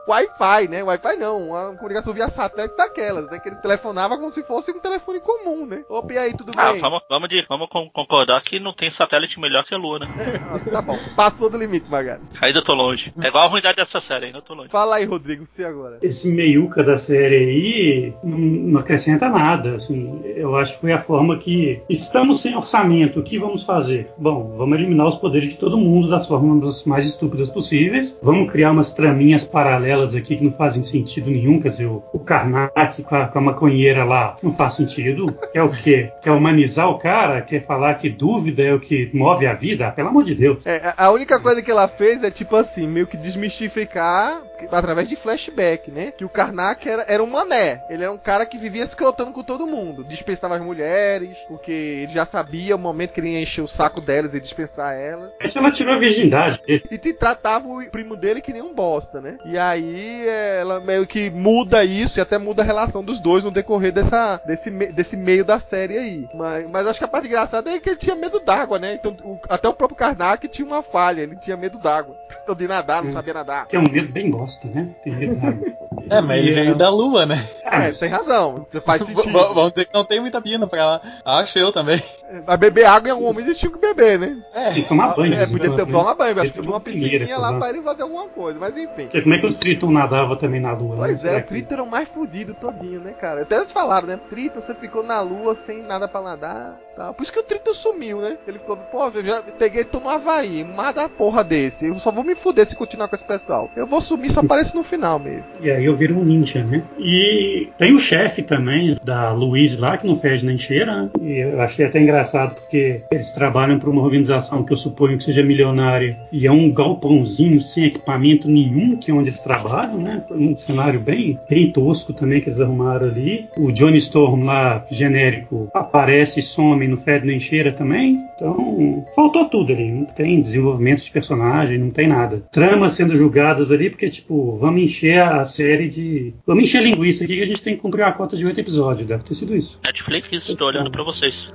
Wi-Fi, 0.08 0.68
né? 0.68 0.82
Wi-Fi 0.82 1.16
não, 1.16 1.48
uma 1.50 1.74
comunicação 1.74 2.12
via 2.14 2.28
satélite 2.28 2.76
daquelas, 2.76 3.26
né? 3.30 3.38
Que 3.38 3.48
ele 3.48 3.56
telefonava 3.56 4.16
como 4.16 4.30
se 4.30 4.42
fosse 4.42 4.70
um 4.70 4.78
telefone 4.78 5.20
comum, 5.20 5.66
né? 5.66 5.84
Opa, 5.88 6.12
e 6.12 6.18
aí, 6.18 6.34
tudo 6.34 6.52
Ah, 6.56 6.72
bem? 6.72 6.80
vamos, 6.80 7.00
vamos, 7.08 7.28
de, 7.28 7.44
vamos 7.48 7.68
con- 7.68 7.90
concordar 7.90 8.40
que 8.42 8.58
não 8.60 8.72
tem 8.72 8.90
satélite 8.90 9.38
melhor 9.40 9.64
que 9.64 9.74
a 9.74 9.78
Lua, 9.78 9.98
né? 10.00 10.06
Ah, 10.46 10.58
tá 10.58 10.82
bom, 10.82 10.98
passou 11.16 11.50
do 11.50 11.56
limite, 11.58 11.90
Magari. 11.90 12.22
Ainda 12.40 12.62
tô 12.62 12.72
longe. 12.74 13.12
É 13.20 13.28
igual 13.28 13.44
a 13.44 13.48
ruindade 13.48 13.76
dessa 13.76 14.00
série, 14.00 14.26
ainda 14.26 14.40
tô 14.42 14.54
longe. 14.54 14.68
Fala 14.70 14.96
aí, 14.96 15.04
Rodrigo, 15.04 15.44
você 15.44 15.64
agora. 15.64 15.98
esse 16.02 16.28
meiuca 16.30 16.82
da 16.84 16.96
série 16.96 17.36
aí 17.36 18.14
não, 18.22 18.38
não 18.38 18.80
acrescenta 18.80 19.28
nada. 19.28 19.74
Assim, 19.76 20.20
eu 20.24 20.54
acho 20.56 20.74
que 20.74 20.80
foi 20.80 20.92
a 20.92 21.00
forma 21.02 21.38
que 21.38 21.82
estamos 21.88 22.40
sem 22.40 22.56
orçamento. 22.56 23.18
O 23.20 23.22
que 23.24 23.38
vamos 23.38 23.64
fazer? 23.64 24.10
Bom, 24.18 24.54
vamos 24.56 24.78
eliminar 24.78 25.06
os 25.06 25.16
poderes 25.16 25.50
de 25.50 25.56
todo 25.56 25.76
mundo 25.78 26.08
das 26.08 26.26
formas 26.26 26.60
mais 26.88 27.06
estúpidas 27.06 27.50
possíveis. 27.50 28.14
Vamos 28.22 28.50
criar 28.50 28.70
umas 28.70 28.94
traminhas 28.94 29.44
paralelas 29.44 30.14
aqui 30.14 30.36
que 30.36 30.44
não 30.44 30.52
fazem 30.52 30.82
sentido 30.82 31.30
nenhum. 31.30 31.60
Quer 31.60 31.70
dizer, 31.70 31.86
o, 31.86 32.18
Karnak 32.18 33.02
com 33.02 33.14
a, 33.14 33.26
com 33.26 33.38
a 33.38 33.42
maconheira 33.42 34.04
lá 34.04 34.36
não 34.42 34.52
faz 34.52 34.74
sentido. 34.74 35.26
Quer 35.52 35.62
o 35.62 35.70
quê? 35.70 36.10
Quer 36.22 36.32
humanizar 36.32 36.88
o 36.88 36.98
cara? 36.98 37.40
Quer 37.42 37.64
falar 37.66 37.94
que 37.94 38.08
dúvida 38.08 38.62
é 38.62 38.74
o 38.74 38.80
que 38.80 39.10
move 39.12 39.46
a 39.46 39.54
vida? 39.54 39.90
Pelo 39.90 40.08
amor 40.08 40.24
de 40.24 40.34
Deus. 40.34 40.64
É, 40.66 40.92
a 40.96 41.10
única 41.10 41.38
coisa 41.40 41.62
que 41.62 41.70
ela 41.70 41.88
fez 41.88 42.22
é 42.22 42.30
tipo 42.30 42.56
assim, 42.56 42.86
meio 42.86 43.06
que 43.06 43.16
desmistificar 43.16 44.42
através 44.70 45.08
de 45.08 45.16
flashback, 45.16 45.90
né? 45.90 46.10
Que 46.10 46.24
o 46.24 46.28
Karnak 46.28 46.88
era, 46.88 47.04
era 47.08 47.22
um 47.22 47.26
mané. 47.26 47.82
Ele 47.90 48.02
era 48.02 48.12
um 48.12 48.18
cara 48.18 48.46
que 48.46 48.58
vivia 48.58 48.82
escrotando 48.82 49.32
com 49.32 49.42
todo 49.42 49.66
mundo. 49.66 50.04
Dispensava 50.04 50.56
as 50.56 50.62
mulheres, 50.62 51.36
porque 51.48 51.72
ele 51.72 52.12
já 52.12 52.24
sabia 52.24 52.76
o 52.76 52.78
momento 52.78 53.12
que 53.12 53.20
ele 53.20 53.30
ia 53.30 53.40
encher 53.42 53.62
o 53.62 53.68
saco 53.68 54.00
delas 54.00 54.34
e 54.34 54.40
dispensar 54.40 54.94
elas. 54.94 55.30
Ela 55.54 55.70
tirou 55.70 55.94
a 55.94 55.98
virgindade. 55.98 56.60
E 56.66 56.98
te 56.98 57.12
tratava 57.12 57.68
o 57.68 57.84
primo 57.90 58.16
dele 58.16 58.40
que 58.40 58.52
nem 58.52 58.62
um 58.62 58.74
bosta, 58.74 59.20
né? 59.20 59.36
E 59.44 59.58
aí 59.58 60.26
é, 60.28 60.58
ela 60.60 60.80
meio 60.80 61.06
que 61.06 61.30
muda 61.30 61.84
isso 61.84 62.18
e 62.18 62.22
até 62.22 62.38
muda 62.38 62.62
a 62.62 62.64
relação 62.64 63.02
dos 63.02 63.20
dois 63.20 63.44
no 63.44 63.50
decorrer 63.50 63.92
dessa, 63.92 64.40
desse, 64.46 64.70
desse 64.70 65.16
meio 65.16 65.44
da 65.44 65.58
série 65.58 65.98
aí. 65.98 66.28
Mas, 66.34 66.68
mas 66.70 66.86
acho 66.86 66.98
que 66.98 67.04
a 67.04 67.08
parte 67.08 67.26
engraçada 67.26 67.70
é 67.70 67.78
que 67.78 67.88
ele 67.90 67.96
tinha 67.96 68.14
medo 68.16 68.40
d'água, 68.40 68.78
né? 68.78 68.94
Então 68.94 69.16
o- 69.24 69.38
até 69.48 69.68
o 69.68 69.74
próprio 69.74 69.96
Karnak 69.96 70.46
tinha 70.48 70.66
uma 70.66 70.82
falha, 70.82 71.22
ele 71.22 71.36
tinha 71.36 71.56
medo 71.56 71.78
d'água. 71.78 72.16
De 72.56 72.66
nadar, 72.68 73.02
não 73.02 73.12
sabia 73.12 73.34
nadar. 73.34 73.66
É 73.70 73.78
um 73.78 73.88
medo 73.90 74.12
bem 74.12 74.30
bosta, 74.46 74.68
né? 74.68 74.88
É, 76.10 76.20
mas 76.20 76.38
ele 76.38 76.52
veio 76.52 76.72
é, 76.72 76.74
da 76.74 76.88
lua, 76.90 77.24
né? 77.26 77.48
É, 77.64 77.90
tem 77.90 78.08
razão, 78.08 78.64
você 78.68 78.80
faz 78.80 79.02
sentido. 79.06 79.22
v- 79.32 79.54
Vamos 79.54 79.70
dizer 79.70 79.86
que 79.86 79.94
não 79.94 80.04
tem 80.04 80.20
muita 80.20 80.40
pina 80.40 80.66
pra 80.66 80.84
lá. 80.84 81.00
Acho 81.24 81.58
eu 81.58 81.72
também. 81.72 82.00
Mas 82.46 82.58
beber 82.58 82.84
água 82.84 83.08
em 83.08 83.12
algum 83.12 83.24
momento 83.24 83.46
eles 83.48 83.58
tinham 83.58 83.72
que 83.72 83.78
beber, 83.80 84.18
né? 84.18 84.36
É. 84.52 84.72
Tem 84.72 84.82
que 84.82 84.88
tomar 84.88 85.16
banho. 85.16 85.34
É, 85.34 85.44
em 85.44 85.48
podia 85.50 85.70
ter 85.74 85.86
né? 85.86 85.92
tomar 85.92 86.14
banho, 86.14 86.40
acho 86.40 86.52
que 86.52 86.60
tinha 86.60 86.70
uma 86.70 86.76
uma 86.76 86.80
piscininha 86.80 87.38
lá 87.38 87.54
pra 87.58 87.70
ele 87.70 87.82
fazer 87.82 88.02
alguma 88.02 88.28
coisa, 88.28 88.58
mas 88.58 88.76
enfim. 88.76 89.04
Porque 89.04 89.22
Como 89.22 89.34
é 89.34 89.38
que 89.38 89.46
o 89.46 89.54
Triton 89.54 89.90
nadava 89.90 90.36
também 90.36 90.60
na 90.60 90.72
lua? 90.72 90.90
né? 90.96 90.96
Pois 90.98 91.24
é, 91.24 91.38
o 91.38 91.42
Triton 91.42 91.74
era 91.74 91.82
o 91.82 91.90
mais 91.90 92.08
fudido 92.08 92.54
todinho, 92.54 93.00
né, 93.00 93.12
cara? 93.12 93.42
Até 93.42 93.56
eles 93.56 93.72
falaram, 93.72 94.06
né? 94.06 94.20
Triton, 94.28 94.60
você 94.60 94.74
ficou 94.74 95.02
na 95.02 95.20
lua 95.22 95.54
sem 95.54 95.82
nada 95.82 96.06
pra 96.06 96.20
nadar. 96.20 96.76
Tá? 96.94 97.12
Por 97.12 97.22
isso 97.22 97.32
que 97.32 97.38
o 97.40 97.42
Triton 97.42 97.74
sumiu, 97.74 98.20
né? 98.22 98.38
Ele 98.46 98.58
ficou, 98.58 98.74
pô, 98.76 99.08
eu 99.14 99.22
já 99.24 99.42
peguei, 99.58 99.84
tô 99.84 100.00
no 100.00 100.08
Havaí, 100.08 100.64
mar 100.64 100.94
da 100.94 101.08
porra 101.10 101.44
desse. 101.44 101.88
Eu 101.88 101.98
só 101.98 102.10
vou 102.10 102.24
me 102.24 102.34
fuder 102.34 102.64
se 102.64 102.74
continuar 102.74 103.06
com 103.08 103.14
esse 103.14 103.24
pessoal. 103.24 103.68
Eu 103.76 103.86
vou 103.86 104.00
sumir, 104.00 104.30
só 104.36 104.40
aparece 104.40 104.74
no 104.74 104.84
final 104.84 105.18
mesmo. 105.18 105.44
E 105.62 105.70
aí 105.70 105.84
eu 105.84 105.96
viro 105.96 106.18
um 106.18 106.24
ninja, 106.24 106.62
né? 106.62 106.82
E 106.98 107.68
tem 107.78 107.94
o 107.94 107.98
chefe 107.98 108.42
também, 108.42 108.96
da 109.02 109.32
Louise 109.32 109.78
lá, 109.78 109.96
que 109.96 110.06
não 110.06 110.14
fede 110.14 110.44
nem 110.44 110.58
cheira, 110.58 111.02
né? 111.02 111.10
E 111.22 111.38
eu 111.38 111.60
achei 111.60 111.86
até 111.86 112.00
engraçado, 112.00 112.54
porque 112.54 113.02
eles 113.10 113.32
trabalham 113.32 113.78
para 113.78 113.88
uma 113.88 114.02
organização 114.02 114.62
que 114.62 114.72
eu 114.72 114.76
suponho 114.76 115.16
que 115.16 115.24
seja 115.24 115.42
milionária, 115.42 116.16
e 116.30 116.46
é 116.46 116.52
um 116.52 116.70
galpãozinho 116.70 117.60
sem 117.62 117.84
equipamento 117.84 118.48
nenhum, 118.48 118.96
que 118.96 119.10
é 119.10 119.14
onde 119.14 119.30
eles 119.30 119.40
trabalham, 119.40 119.98
né? 119.98 120.22
Um 120.30 120.54
cenário 120.54 121.00
bem, 121.00 121.38
bem 121.48 121.70
tosco 121.70 122.12
também 122.12 122.40
que 122.40 122.48
eles 122.48 122.60
arrumaram 122.60 123.06
ali. 123.06 123.48
O 123.56 123.72
Johnny 123.72 123.98
Storm 123.98 124.44
lá, 124.44 124.84
genérico, 124.90 125.70
aparece 125.72 126.40
e 126.40 126.42
some, 126.42 126.86
não 126.86 126.98
fede 126.98 127.26
nem 127.26 127.40
cheira 127.40 127.72
também. 127.72 128.20
Então, 128.34 129.04
faltou 129.14 129.46
tudo 129.46 129.72
ali. 129.72 129.90
Não 129.90 130.04
tem 130.04 130.42
desenvolvimento 130.42 131.02
de 131.02 131.10
personagem, 131.10 131.78
não 131.78 131.90
tem 131.90 132.06
nada. 132.06 132.42
Tramas 132.52 132.92
sendo 132.92 133.16
julgadas 133.16 133.72
ali, 133.72 133.88
porque, 133.88 134.10
tipo, 134.10 134.25
vamos 134.28 134.82
encher 134.82 135.22
a 135.22 135.44
série 135.44 135.88
de. 135.88 136.34
Vamos 136.46 136.64
encher 136.64 136.82
linguiça 136.82 137.24
aqui 137.24 137.36
que 137.36 137.42
a 137.42 137.46
gente 137.46 137.62
tem 137.62 137.76
que 137.76 137.82
cumprir 137.82 138.02
a 138.02 138.12
cota 138.12 138.36
de 138.36 138.44
oito 138.44 138.58
episódios. 138.58 139.06
Deve 139.06 139.22
ter 139.22 139.34
sido 139.34 139.54
isso. 139.56 139.78
Netflix, 139.84 140.46
tô 140.54 140.66
olhando 140.66 140.90
pra 140.90 141.02
vocês. 141.02 141.52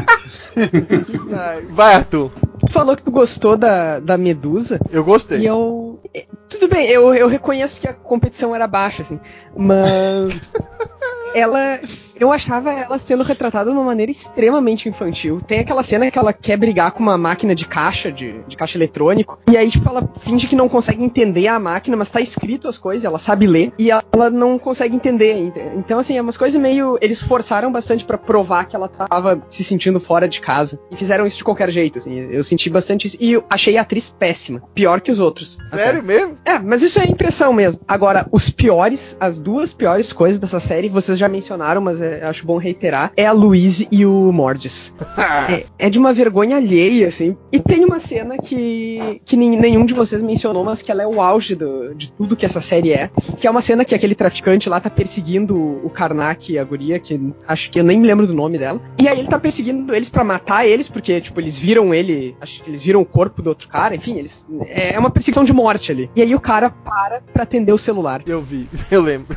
Ai, 0.55 1.65
Vai, 1.69 1.95
Arthur. 1.95 2.31
Tu 2.59 2.71
falou 2.71 2.95
que 2.95 3.03
tu 3.03 3.11
gostou 3.11 3.57
da, 3.57 3.99
da 3.99 4.17
Medusa. 4.17 4.79
Eu 4.91 5.03
gostei. 5.03 5.39
E 5.39 5.45
eu. 5.45 5.99
é, 6.15 6.25
Tudo 6.49 6.67
bem, 6.67 6.87
eu, 6.87 7.13
eu 7.13 7.27
reconheço 7.27 7.79
que 7.79 7.87
a 7.87 7.93
competição 7.93 8.55
era 8.55 8.67
baixa, 8.67 9.01
assim. 9.01 9.19
Mas. 9.55 10.51
ela. 11.35 11.79
Eu 12.19 12.31
achava 12.31 12.71
ela 12.71 12.97
sendo 12.99 13.23
retratada 13.23 13.69
de 13.69 13.75
uma 13.75 13.83
maneira 13.83 14.11
extremamente 14.11 14.87
infantil. 14.89 15.39
Tem 15.41 15.59
aquela 15.59 15.83
cena 15.83 16.09
que 16.09 16.17
ela 16.17 16.33
quer 16.33 16.57
brigar 16.57 16.91
com 16.91 17.01
uma 17.03 17.17
máquina 17.17 17.53
de 17.55 17.65
caixa, 17.67 18.11
de, 18.11 18.39
de 18.47 18.55
caixa 18.55 18.77
eletrônico. 18.77 19.39
E 19.49 19.57
aí, 19.57 19.69
tipo, 19.69 19.87
ela 19.89 20.09
finge 20.19 20.47
que 20.47 20.55
não 20.55 20.69
consegue 20.69 21.03
entender 21.03 21.47
a 21.47 21.59
máquina, 21.59 21.97
mas 21.97 22.09
tá 22.09 22.21
escrito 22.21 22.67
as 22.67 22.77
coisas, 22.77 23.03
ela 23.05 23.19
sabe 23.19 23.47
ler. 23.47 23.71
E 23.77 23.89
ela 23.91 24.29
não 24.29 24.57
consegue 24.57 24.95
entender. 24.95 25.33
ent- 25.37 25.57
Então, 25.75 25.99
assim, 25.99 26.17
é 26.17 26.21
umas 26.21 26.37
coisas 26.37 26.59
meio. 26.59 26.97
Eles 27.01 27.19
forçaram 27.21 27.71
bastante 27.71 28.05
pra 28.05 28.17
provar 28.17 28.65
que 28.65 28.75
ela 28.75 28.87
tava 28.87 29.41
se 29.49 29.63
sentindo 29.63 29.99
fora 29.99 30.27
de 30.27 30.39
casa. 30.39 30.79
E 30.91 30.95
fizeram 30.95 31.25
isso 31.25 31.37
de 31.37 31.43
qualquer 31.43 31.69
jeito, 31.69 31.99
assim. 31.99 32.17
Eu 32.31 32.43
senti 32.43 32.69
bastante 32.69 33.07
isso. 33.07 33.17
E 33.19 33.41
achei 33.49 33.77
a 33.77 33.81
atriz 33.81 34.09
péssima. 34.09 34.61
Pior 34.73 35.01
que 35.01 35.11
os 35.11 35.19
outros. 35.19 35.57
até. 35.67 35.83
Sério 35.85 36.03
mesmo? 36.03 36.37
É, 36.45 36.59
mas 36.59 36.81
isso 36.81 36.99
é 36.99 37.05
impressão 37.05 37.51
mesmo. 37.53 37.81
Agora, 37.87 38.27
os 38.31 38.49
piores, 38.49 39.17
as 39.19 39.37
duas 39.37 39.73
piores 39.73 40.11
coisas 40.13 40.39
dessa 40.39 40.59
série, 40.59 40.87
vocês 40.89 41.17
já 41.17 41.27
mencionaram, 41.27 41.81
mas 41.81 41.99
é, 42.05 42.25
acho 42.25 42.45
bom 42.45 42.57
reiterar, 42.57 43.11
é 43.15 43.25
a 43.25 43.31
Louise 43.31 43.87
e 43.91 44.05
o 44.05 44.31
Mordes. 44.31 44.93
é, 45.49 45.65
é 45.77 45.89
de 45.89 45.99
uma 45.99 46.13
vergonha 46.13 46.57
alheia, 46.57 47.07
assim. 47.07 47.35
E 47.51 47.59
tem 47.59 47.83
uma 47.83 47.99
cena 47.99 48.37
que, 48.37 49.21
que 49.25 49.35
nenhum 49.35 49.85
de 49.85 49.93
vocês 49.93 50.21
mencionou, 50.21 50.63
mas 50.63 50.81
que 50.81 50.91
ela 50.91 51.03
é 51.03 51.07
o 51.07 51.21
auge 51.21 51.55
do, 51.55 51.93
de 51.95 52.11
tudo 52.11 52.35
que 52.35 52.45
essa 52.45 52.61
série 52.61 52.93
é. 52.93 53.09
Que 53.37 53.47
é 53.47 53.51
uma 53.51 53.61
cena 53.61 53.85
que 53.85 53.95
aquele 53.95 54.15
traficante 54.15 54.69
lá 54.69 54.79
tá 54.79 54.89
perseguindo 54.89 55.55
o 55.55 55.89
Karnak 55.89 56.51
e 56.51 56.59
a 56.59 56.63
guria, 56.63 56.99
que 56.99 57.19
acho 57.47 57.69
que 57.69 57.79
eu 57.79 57.83
nem 57.83 57.99
me 57.99 58.07
lembro 58.07 58.27
do 58.27 58.33
nome 58.33 58.57
dela. 58.57 58.81
E 58.99 59.07
aí 59.07 59.19
ele 59.19 59.27
tá 59.27 59.39
perseguindo 59.39 59.93
eles 59.93 60.09
para 60.09 60.23
matar 60.23 60.65
eles, 60.65 60.87
porque, 60.87 61.19
tipo, 61.21 61.39
eles 61.39 61.57
viram 61.57 61.93
ele, 61.93 62.35
acho 62.39 62.63
que 62.63 62.69
eles 62.69 62.83
viram 62.83 63.01
o 63.01 63.05
corpo 63.05 63.41
do 63.41 63.47
outro 63.47 63.67
cara, 63.67 63.95
enfim, 63.95 64.17
eles. 64.17 64.47
É 64.67 64.97
uma 64.99 65.09
perseguição 65.09 65.43
de 65.43 65.53
morte 65.53 65.91
ali. 65.91 66.09
E 66.15 66.21
aí 66.21 66.35
o 66.35 66.39
cara 66.39 66.69
para 66.69 67.21
pra 67.21 67.43
atender 67.43 67.71
o 67.71 67.77
celular. 67.77 68.21
Eu 68.25 68.41
vi, 68.41 68.67
eu 68.91 69.01
lembro. 69.01 69.35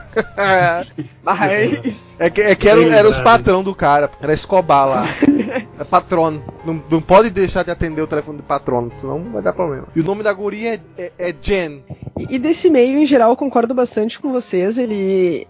Mas. 1.23 2.16
É 2.19 2.31
que, 2.31 2.41
é 2.41 2.55
que 2.59 2.68
era, 2.68 2.82
era 2.84 3.09
os 3.09 3.18
patrão 3.20 3.62
do 3.62 3.74
cara, 3.74 4.11
era 4.20 4.32
Escobar 4.32 4.88
lá. 4.88 5.04
É 5.79 5.85
patrono. 5.85 6.43
Não, 6.64 6.83
não 6.91 7.01
pode 7.01 7.31
deixar 7.31 7.62
de 7.62 7.70
atender 7.70 8.03
o 8.03 8.07
telefone 8.07 8.39
do 8.39 8.43
patrono, 8.43 8.93
senão 9.01 9.22
vai 9.24 9.43
dar 9.43 9.53
problema. 9.53 9.87
E 9.95 10.01
o 10.01 10.05
nome 10.05 10.22
da 10.22 10.33
guria 10.33 10.74
é, 10.74 10.81
é, 10.97 11.12
é 11.18 11.35
Jen. 11.41 11.83
E, 12.18 12.35
e 12.35 12.39
desse 12.39 12.68
meio, 12.68 12.99
em 12.99 13.07
geral, 13.07 13.31
eu 13.31 13.37
concordo 13.37 13.74
bastante 13.74 14.18
com 14.18 14.33
vocês. 14.33 14.76
Ele. 14.76 15.47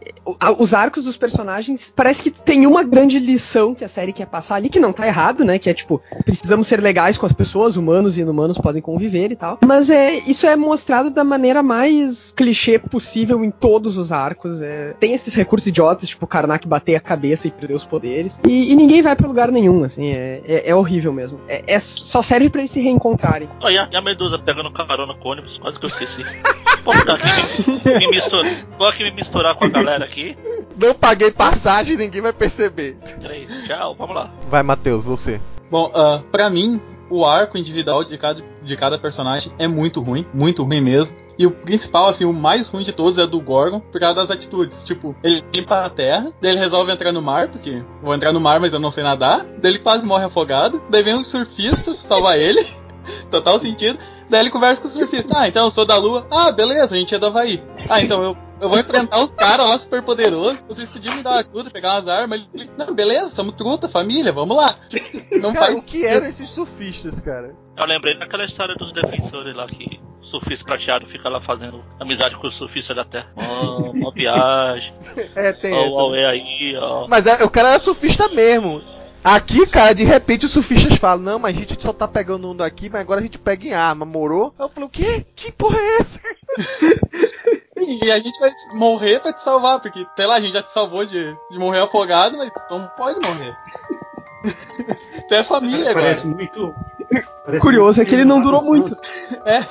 Os 0.59 0.75
arcos 0.75 1.05
dos 1.05 1.17
personagens 1.17 1.93
parece 1.95 2.23
que 2.23 2.31
tem 2.31 2.67
uma 2.67 2.85
grande 2.85 3.19
lição 3.19 3.75
que 3.75 3.85
a 3.85 3.89
série 3.89 4.13
quer 4.13 4.27
passar 4.27 4.57
ali, 4.57 4.69
que 4.69 4.79
não 4.79 4.93
tá 4.93 5.07
errado, 5.07 5.45
né? 5.45 5.59
Que 5.59 5.71
é 5.71 5.75
tipo, 5.75 6.01
precisamos 6.25 6.67
ser 6.67 6.81
legais 6.81 7.17
com 7.17 7.25
as 7.25 7.33
pessoas, 7.33 7.77
humanos 7.77 8.19
e 8.19 8.21
inumanos 8.21 8.59
podem 8.59 8.83
conviver 8.83 9.33
e 9.33 9.37
tal. 9.37 9.59
Mas 9.65 9.89
é 9.89 10.15
isso 10.27 10.47
é 10.47 10.55
mostrado 10.57 11.11
da 11.11 11.25
maneira 11.25 11.63
mais 11.63 12.31
clichê 12.37 12.79
possível 12.79 13.43
em 13.43 13.51
todos 13.51 13.97
os 13.97 14.13
arcos. 14.13 14.61
É, 14.61 14.95
tem 15.01 15.15
esses 15.15 15.35
recursos 15.35 15.67
idiotas, 15.69 16.11
tipo, 16.11 16.27
Karnak 16.27 16.69
bater 16.69 16.97
a 16.97 17.01
cabeça 17.01 17.49
e 17.49 17.51
perder 17.51 17.75
os 17.75 17.85
poderes. 17.85 18.41
E, 18.47 18.73
e 18.73 18.77
ninguém 18.77 19.01
vai 19.01 19.17
para 19.17 19.27
lugar 19.27 19.51
nenhum, 19.51 19.85
assim. 19.85 20.09
É, 20.09 20.18
é, 20.19 20.71
é 20.71 20.75
horrível 20.75 21.13
mesmo. 21.13 21.41
É, 21.49 21.65
é, 21.67 21.79
só 21.79 22.23
serve 22.23 22.51
para 22.51 22.61
eles 22.61 22.71
se 22.71 22.81
reencontrarem. 22.81 23.49
Oh, 23.63 23.69
e, 23.69 23.79
a, 23.79 23.89
e 23.91 23.97
a 23.97 24.01
Medusa 24.01 24.39
pegando 24.39 24.71
carona 24.71 25.15
com 25.15 25.29
ônibus, 25.31 25.59
quase 25.59 25.79
que 25.79 25.87
eu 25.87 25.91
esqueci. 25.91 26.25
Pô, 26.85 26.93
tá 27.05 27.15
aqui 27.15 27.71
me, 27.89 27.99
me 27.99 28.09
misturar, 28.09 28.67
vou 28.79 28.89
aqui 28.89 29.03
me 29.05 29.11
misturar 29.11 29.55
com 29.55 29.65
a 29.65 29.69
galera 29.69 30.05
aqui. 30.05 30.37
Não 30.81 30.95
paguei 30.95 31.31
passagem, 31.31 31.97
ninguém 31.97 32.21
vai 32.21 32.33
perceber. 32.33 32.97
Três, 33.21 33.49
tchau, 33.67 33.95
vamos 33.95 34.15
lá. 34.15 34.31
Vai, 34.49 34.63
Matheus, 34.63 35.05
você. 35.05 35.41
Bom, 35.71 35.89
uh, 35.89 36.23
pra 36.31 36.49
mim, 36.49 36.81
o 37.11 37.25
arco 37.25 37.59
individual 37.59 38.05
de 38.05 38.17
cada, 38.17 38.43
de 38.63 38.77
cada 38.77 38.99
personagem 38.99 39.53
é 39.59 39.67
muito 39.67 40.01
ruim, 40.01 40.27
muito 40.33 40.63
ruim 40.63 40.81
mesmo. 40.81 41.17
E 41.39 41.47
o 41.47 41.51
principal, 41.53 42.09
assim, 42.09 42.25
o 42.25 42.33
mais 42.33 42.69
ruim 42.69 42.83
de 42.83 42.93
todos 42.93 43.17
é 43.17 43.27
do 43.27 43.41
Gorgon, 43.41 43.79
por 43.79 44.01
causa 44.01 44.17
das 44.17 44.31
atitudes. 44.31 44.83
Tipo, 44.83 45.15
ele 45.23 45.45
limpa 45.55 45.85
a 45.85 45.91
terra, 45.91 46.33
daí 46.41 46.51
ele 46.51 46.59
resolve 46.59 46.91
entrar 46.91 47.13
no 47.13 47.23
mar, 47.23 47.49
porque 47.49 47.83
vou 48.03 48.13
entrar 48.13 48.33
no 48.33 48.41
mar, 48.41 48.59
mas 48.59 48.73
eu 48.73 48.81
não 48.81 48.91
sei 48.91 49.05
nadar. 49.05 49.47
Daí 49.61 49.73
ele 49.73 49.79
quase 49.79 50.05
morre 50.05 50.25
afogado. 50.25 50.83
Daí 50.91 51.03
vem 51.03 51.15
um 51.15 51.23
surfista 51.23 51.95
salvar 51.95 52.39
ele. 52.39 52.67
Total 53.31 53.61
sentido. 53.61 53.99
Daí 54.29 54.41
ele 54.41 54.51
conversa 54.51 54.81
com 54.83 54.89
o 54.89 54.91
surfista. 54.91 55.33
Ah, 55.37 55.49
então 55.49 55.67
eu 55.67 55.71
sou 55.71 55.85
da 55.85 55.97
Lua. 55.97 56.27
Ah, 56.31 56.53
beleza, 56.53 56.95
a 56.95 56.99
gente 56.99 57.15
é 57.15 57.19
do 57.19 57.27
Havaí. 57.27 57.63
Ah, 57.89 58.01
então 58.01 58.23
eu, 58.23 58.37
eu 58.61 58.69
vou 58.69 58.79
enfrentar 58.79 59.23
os 59.23 59.35
caras 59.35 59.67
lá 59.67 59.79
super 59.79 60.03
poderosos. 60.03 60.59
Vocês 60.69 60.89
podiam 60.89 61.15
me 61.15 61.23
dar 61.23 61.39
ajuda, 61.39 61.71
pegar 61.71 61.95
umas 61.95 62.09
armas. 62.09 62.43
Ele, 62.53 62.71
não, 62.77 62.95
beleza, 62.95 63.29
somos 63.29 63.55
truta, 63.55 63.89
família, 63.89 64.33
vamos 64.33 64.57
lá. 64.57 64.77
Não 65.41 65.53
cara, 65.53 65.67
faz... 65.67 65.79
o 65.79 65.83
que 65.83 66.05
eram 66.05 66.27
esses 66.27 66.49
surfistas, 66.51 67.21
cara? 67.21 67.55
Eu 67.77 67.87
lembrei 67.87 68.15
daquela 68.15 68.45
história 68.45 68.75
dos 68.75 68.93
defensores 68.93 69.55
lá 69.55 69.67
que 69.67 70.01
o 70.21 70.25
surfista 70.25 70.65
prateado 70.65 71.07
fica 71.07 71.29
lá 71.29 71.41
fazendo 71.41 71.83
amizade 71.99 72.37
com 72.37 72.49
o 72.49 72.53
surfista 72.53 72.95
da 72.95 73.05
terra. 73.05 73.29
Oh, 73.37 73.91
uma 73.91 74.11
viagem. 74.11 74.93
é, 75.35 75.53
tem 75.53 75.73
oh, 75.73 75.79
essa. 75.79 75.95
Oh, 75.95 76.13
aí, 76.13 76.77
ó. 76.77 77.07
Mas 77.09 77.27
é, 77.27 77.45
o 77.45 77.51
cara 77.51 77.69
era 77.69 77.79
surfista 77.79 78.29
mesmo. 78.29 78.83
Aqui, 79.23 79.67
cara, 79.67 79.95
de 79.95 80.05
repente 80.05 80.47
os 80.47 80.53
surfistas 80.53 80.97
falam: 80.97 81.23
Não, 81.23 81.39
mas 81.39 81.57
a 81.57 81.59
gente 81.59 81.83
só 81.83 81.93
tá 81.93 82.07
pegando 82.07 82.51
um 82.51 82.57
daqui, 82.57 82.89
mas 82.89 83.01
agora 83.01 83.21
a 83.21 83.23
gente 83.23 83.39
pega 83.39 83.67
em 83.67 83.75
arma, 83.75 84.05
morou? 84.05 84.55
Eu 84.59 84.69
falei: 84.69 84.87
O 84.87 84.91
quê? 84.91 85.27
Que 85.35 85.51
porra 85.53 85.77
é 85.77 85.99
essa? 85.99 86.21
e 87.77 88.11
a 88.11 88.19
gente 88.19 88.39
vai 88.39 88.53
morrer 88.75 89.21
pra 89.21 89.33
te 89.33 89.43
salvar, 89.43 89.81
porque, 89.81 90.07
sei 90.17 90.27
lá, 90.27 90.37
a 90.37 90.41
gente 90.41 90.53
já 90.53 90.63
te 90.63 90.73
salvou 90.73 91.05
de, 91.05 91.35
de 91.51 91.59
morrer 91.59 91.81
afogado, 91.81 92.37
mas 92.37 92.51
tu 92.53 92.61
não 92.71 92.87
pode 92.97 93.19
morrer. 93.27 93.57
tu 95.29 95.35
é 95.35 95.43
família, 95.43 95.93
Parece 95.93 96.27
agora. 96.27 96.37
muito. 96.37 96.75
Parece 97.45 97.63
Curioso 97.63 97.99
muito 97.99 98.07
é 98.07 98.09
que 98.09 98.15
ele 98.15 98.25
não 98.25 98.41
durou 98.41 98.63
muito. 98.63 98.97
É. 99.45 99.67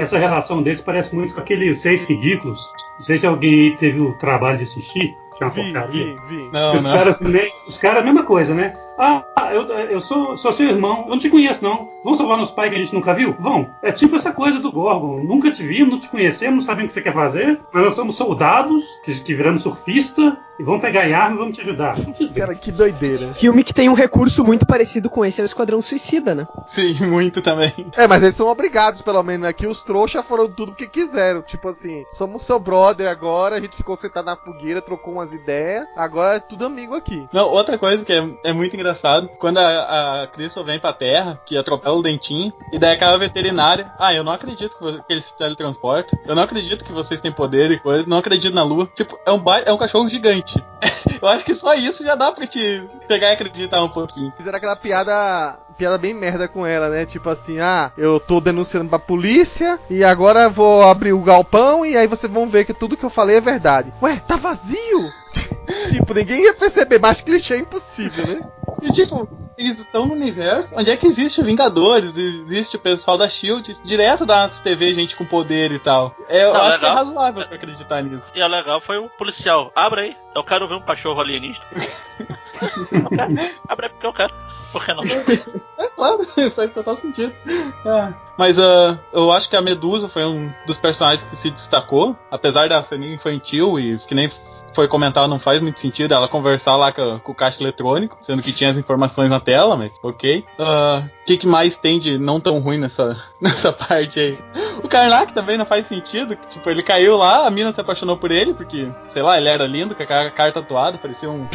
Essa 0.00 0.18
relação 0.18 0.62
deles 0.62 0.80
parece 0.80 1.14
muito 1.14 1.32
com 1.32 1.40
aqueles 1.40 1.80
seis 1.80 2.04
ridículos. 2.08 2.60
Não 2.98 3.06
sei 3.06 3.18
se 3.18 3.26
alguém 3.26 3.76
teve 3.76 4.00
o 4.00 4.12
trabalho 4.18 4.58
de 4.58 4.64
assistir 4.64 5.14
que 5.36 5.42
é 5.42 5.46
uma 5.46 5.52
vi, 5.52 5.62
porcaria. 5.72 6.04
Vi, 6.04 6.16
vi. 6.26 6.50
Não, 6.50 6.74
os 6.74 6.82
não. 6.82 6.92
caras 6.92 7.18
também, 7.18 7.52
os 7.66 7.78
caras, 7.78 7.98
a 8.02 8.04
mesma 8.04 8.24
coisa, 8.24 8.54
né? 8.54 8.76
Ah, 8.98 9.24
eu, 9.52 9.68
eu 9.68 10.00
sou, 10.00 10.36
sou 10.36 10.52
seu 10.52 10.68
irmão, 10.68 11.02
eu 11.04 11.10
não 11.10 11.18
te 11.18 11.30
conheço 11.30 11.62
não. 11.62 11.88
Vamos 12.02 12.18
salvar 12.18 12.38
nosso 12.38 12.54
pai 12.54 12.70
que 12.70 12.76
a 12.76 12.78
gente 12.78 12.94
nunca 12.94 13.14
viu? 13.14 13.34
Vão. 13.38 13.68
É 13.82 13.90
tipo 13.92 14.16
essa 14.16 14.32
coisa 14.32 14.58
do 14.58 14.70
Gorgon. 14.70 15.22
Nunca 15.24 15.50
te 15.50 15.66
vimos, 15.66 15.90
não 15.90 16.00
te 16.00 16.08
conhecemos, 16.08 16.54
não 16.54 16.62
sabemos 16.62 16.86
o 16.86 16.88
que 16.88 16.94
você 16.94 17.02
quer 17.02 17.12
fazer, 17.12 17.60
mas 17.72 17.84
nós 17.84 17.94
somos 17.94 18.16
soldados 18.16 18.84
que, 19.04 19.20
que 19.20 19.34
viramos 19.34 19.62
surfista 19.62 20.38
e 20.58 20.62
vão 20.62 20.80
pegar 20.80 21.02
arma 21.02 21.34
e 21.34 21.38
vamos 21.38 21.56
te 21.56 21.60
ajudar. 21.62 21.96
Cara, 22.34 22.54
que 22.54 22.72
doideira. 22.72 23.34
Filme 23.34 23.62
que 23.62 23.74
tem 23.74 23.88
um 23.88 23.94
recurso 23.94 24.44
muito 24.44 24.64
parecido 24.66 25.10
com 25.10 25.24
esse 25.24 25.40
é 25.40 25.44
o 25.44 25.46
Esquadrão 25.46 25.82
Suicida, 25.82 26.34
né? 26.34 26.46
Sim, 26.66 26.94
muito 27.06 27.42
também. 27.42 27.74
É, 27.96 28.06
mas 28.06 28.22
eles 28.22 28.36
são 28.36 28.48
obrigados, 28.48 29.02
pelo 29.02 29.22
menos, 29.22 29.46
aqui 29.46 29.64
né? 29.64 29.70
os 29.70 29.82
trouxas 29.82 30.24
foram 30.24 30.48
tudo 30.48 30.72
o 30.72 30.74
que 30.74 30.86
quiseram. 30.86 31.42
Tipo 31.42 31.68
assim, 31.68 32.04
somos 32.10 32.42
seu 32.42 32.58
brother 32.58 33.08
agora, 33.08 33.56
a 33.56 33.60
gente 33.60 33.76
ficou 33.76 33.96
sentado 33.96 34.26
na 34.26 34.36
fogueira, 34.36 34.80
trocou 34.80 35.14
umas 35.14 35.32
ideias, 35.32 35.86
agora 35.96 36.36
é 36.36 36.40
tudo 36.40 36.64
amigo 36.64 36.94
aqui. 36.94 37.28
Não, 37.32 37.48
outra 37.48 37.76
coisa 37.78 38.04
que 38.04 38.12
é, 38.12 38.28
é 38.44 38.52
muito 38.52 38.74
engraçado, 38.86 39.28
quando 39.38 39.58
a, 39.58 40.22
a 40.22 40.26
Crystal 40.28 40.64
vem 40.64 40.78
pra 40.78 40.92
terra, 40.92 41.40
que 41.44 41.56
atropela 41.56 41.96
o 41.96 42.02
dentinho, 42.02 42.52
e 42.72 42.78
daí 42.78 42.94
aquela 42.94 43.18
veterinária, 43.18 43.90
ah, 43.98 44.14
eu 44.14 44.22
não 44.22 44.32
acredito 44.32 44.76
que, 44.76 44.82
você, 44.82 44.98
que 44.98 45.12
eles 45.12 45.26
se 45.26 45.36
teletransportam, 45.36 46.18
eu 46.24 46.34
não 46.34 46.42
acredito 46.42 46.84
que 46.84 46.92
vocês 46.92 47.20
têm 47.20 47.32
poder 47.32 47.70
e 47.70 47.78
coisa, 47.78 48.04
não 48.06 48.18
acredito 48.18 48.54
na 48.54 48.62
lua. 48.62 48.88
Tipo, 48.94 49.18
é 49.26 49.32
um, 49.32 49.42
é 49.64 49.72
um 49.72 49.78
cachorro 49.78 50.08
gigante. 50.08 50.62
Eu 51.20 51.28
acho 51.28 51.44
que 51.44 51.54
só 51.54 51.74
isso 51.74 52.04
já 52.04 52.14
dá 52.14 52.30
pra 52.30 52.46
te 52.46 52.84
pegar 53.08 53.30
e 53.30 53.32
acreditar 53.32 53.82
um 53.82 53.88
pouquinho. 53.88 54.32
Fizeram 54.36 54.58
aquela 54.58 54.76
piada 54.76 55.58
piada 55.76 55.98
bem 55.98 56.14
merda 56.14 56.48
com 56.48 56.66
ela, 56.66 56.88
né? 56.88 57.04
Tipo 57.04 57.28
assim, 57.28 57.60
ah, 57.60 57.92
eu 57.96 58.18
tô 58.18 58.40
denunciando 58.40 58.88
pra 58.88 58.98
polícia 58.98 59.78
e 59.90 60.02
agora 60.02 60.48
vou 60.48 60.82
abrir 60.82 61.12
o 61.12 61.20
galpão 61.20 61.84
e 61.84 61.96
aí 61.96 62.06
vocês 62.06 62.32
vão 62.32 62.48
ver 62.48 62.64
que 62.64 62.74
tudo 62.74 62.96
que 62.96 63.04
eu 63.04 63.10
falei 63.10 63.36
é 63.36 63.40
verdade. 63.40 63.92
Ué, 64.02 64.20
tá 64.26 64.36
vazio? 64.36 65.12
tipo, 65.88 66.14
ninguém 66.14 66.44
ia 66.44 66.54
perceber, 66.54 66.98
mais 66.98 67.20
clichê 67.20 67.54
é 67.54 67.58
impossível, 67.58 68.26
né? 68.26 68.40
E 68.82 68.92
tipo, 68.92 69.28
eles 69.56 69.78
estão 69.78 70.06
no 70.06 70.14
universo 70.14 70.74
onde 70.76 70.90
é 70.90 70.96
que 70.96 71.06
existe 71.06 71.42
Vingadores, 71.42 72.16
existe 72.16 72.76
o 72.76 72.78
pessoal 72.78 73.16
da 73.16 73.28
Shield, 73.28 73.76
direto 73.84 74.26
da 74.26 74.48
TV, 74.48 74.94
gente 74.94 75.16
com 75.16 75.24
poder 75.24 75.72
e 75.72 75.78
tal. 75.78 76.14
É, 76.28 76.44
eu 76.44 76.52
tá, 76.52 76.58
acho 76.58 76.70
legal. 76.72 76.80
que 76.80 76.86
é 76.86 76.90
razoável 76.90 77.46
pra 77.46 77.56
acreditar 77.56 78.02
nisso. 78.02 78.24
E 78.34 78.40
é 78.40 78.48
legal 78.48 78.80
foi 78.80 78.98
o 78.98 79.08
policial. 79.08 79.72
Abre 79.74 80.00
aí, 80.00 80.16
eu 80.34 80.44
quero 80.44 80.68
ver 80.68 80.74
um 80.74 80.80
cachorro 80.80 81.20
alienígena. 81.20 81.64
Abre 83.68 83.86
aí 83.86 83.90
porque 83.90 84.06
eu 84.06 84.12
quero. 84.12 84.34
Por 84.72 84.84
que 84.84 84.92
não? 84.92 85.04
é 85.78 85.88
claro, 85.88 86.26
faz 86.54 86.72
total 86.72 87.00
sentido. 87.00 87.32
É. 87.46 88.12
Mas 88.36 88.58
uh, 88.58 88.98
eu 89.12 89.32
acho 89.32 89.48
que 89.48 89.56
a 89.56 89.62
Medusa 89.62 90.08
foi 90.08 90.24
um 90.24 90.52
dos 90.66 90.76
personagens 90.76 91.22
que 91.22 91.36
se 91.36 91.50
destacou, 91.50 92.16
apesar 92.30 92.68
da 92.68 92.82
ceninha 92.82 93.14
infantil 93.14 93.78
e 93.78 93.98
que 94.00 94.14
nem 94.14 94.30
foi 94.76 94.86
comentado, 94.86 95.26
não 95.26 95.38
faz 95.38 95.62
muito 95.62 95.80
sentido 95.80 96.12
ela 96.12 96.28
conversar 96.28 96.76
lá 96.76 96.92
com, 96.92 97.18
com, 97.20 97.32
o 97.32 97.34
caixa 97.34 97.62
eletrônico, 97.62 98.18
sendo 98.20 98.42
que 98.42 98.52
tinha 98.52 98.68
as 98.68 98.76
informações 98.76 99.30
na 99.30 99.40
tela, 99.40 99.74
mas 99.74 99.90
ok. 100.02 100.44
O 100.58 100.62
uh, 100.62 101.10
que, 101.24 101.38
que 101.38 101.46
mais 101.46 101.74
tem 101.74 101.98
de 101.98 102.18
não 102.18 102.38
tão 102.38 102.58
ruim 102.58 102.76
nessa, 102.76 103.16
nessa 103.40 103.72
parte 103.72 104.20
aí? 104.20 104.38
O 104.84 104.86
Karnak 104.86 105.32
também 105.32 105.56
não 105.56 105.64
faz 105.64 105.88
sentido, 105.88 106.36
tipo, 106.50 106.68
ele 106.68 106.82
caiu 106.82 107.16
lá, 107.16 107.46
a 107.46 107.50
mina 107.50 107.72
se 107.72 107.80
apaixonou 107.80 108.18
por 108.18 108.30
ele, 108.30 108.52
porque, 108.52 108.86
sei 109.08 109.22
lá, 109.22 109.38
ele 109.38 109.48
era 109.48 109.66
lindo, 109.66 109.94
com 109.94 110.02
a 110.02 110.30
cara 110.30 110.52
tatuada, 110.52 110.98
parecia 110.98 111.30
um 111.30 111.48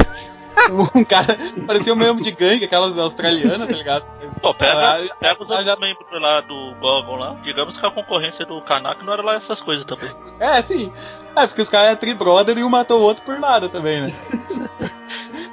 um 0.94 1.04
cara 1.04 1.38
parecia 1.66 1.92
um 1.92 1.96
membro 1.96 2.22
de 2.22 2.30
gangue, 2.30 2.64
aquelas 2.64 2.98
australianas, 2.98 3.68
tá 3.68 3.76
ligado? 3.76 4.04
Pô, 4.40 4.52
pega, 4.52 5.04
ah, 5.12 5.14
pega 5.18 5.42
os 5.42 5.48
outros 5.48 5.66
já... 5.66 5.76
membros 5.76 6.20
lá 6.20 6.40
do 6.40 6.74
Gogon 6.80 7.16
lá. 7.16 7.36
Digamos 7.42 7.76
que 7.76 7.86
a 7.86 7.90
concorrência 7.90 8.44
do 8.44 8.60
Kanak 8.60 9.04
não 9.04 9.12
era 9.12 9.22
lá 9.22 9.34
essas 9.36 9.60
coisas 9.60 9.84
também. 9.84 10.10
É, 10.38 10.62
sim. 10.62 10.92
É, 11.36 11.46
porque 11.46 11.62
os 11.62 11.68
caras 11.68 11.92
é 11.92 11.96
tri-brother 11.96 12.56
e 12.58 12.64
um 12.64 12.68
matou 12.68 13.00
o 13.00 13.02
outro 13.02 13.24
por 13.24 13.38
nada 13.38 13.68
também, 13.68 14.02
né? 14.02 14.12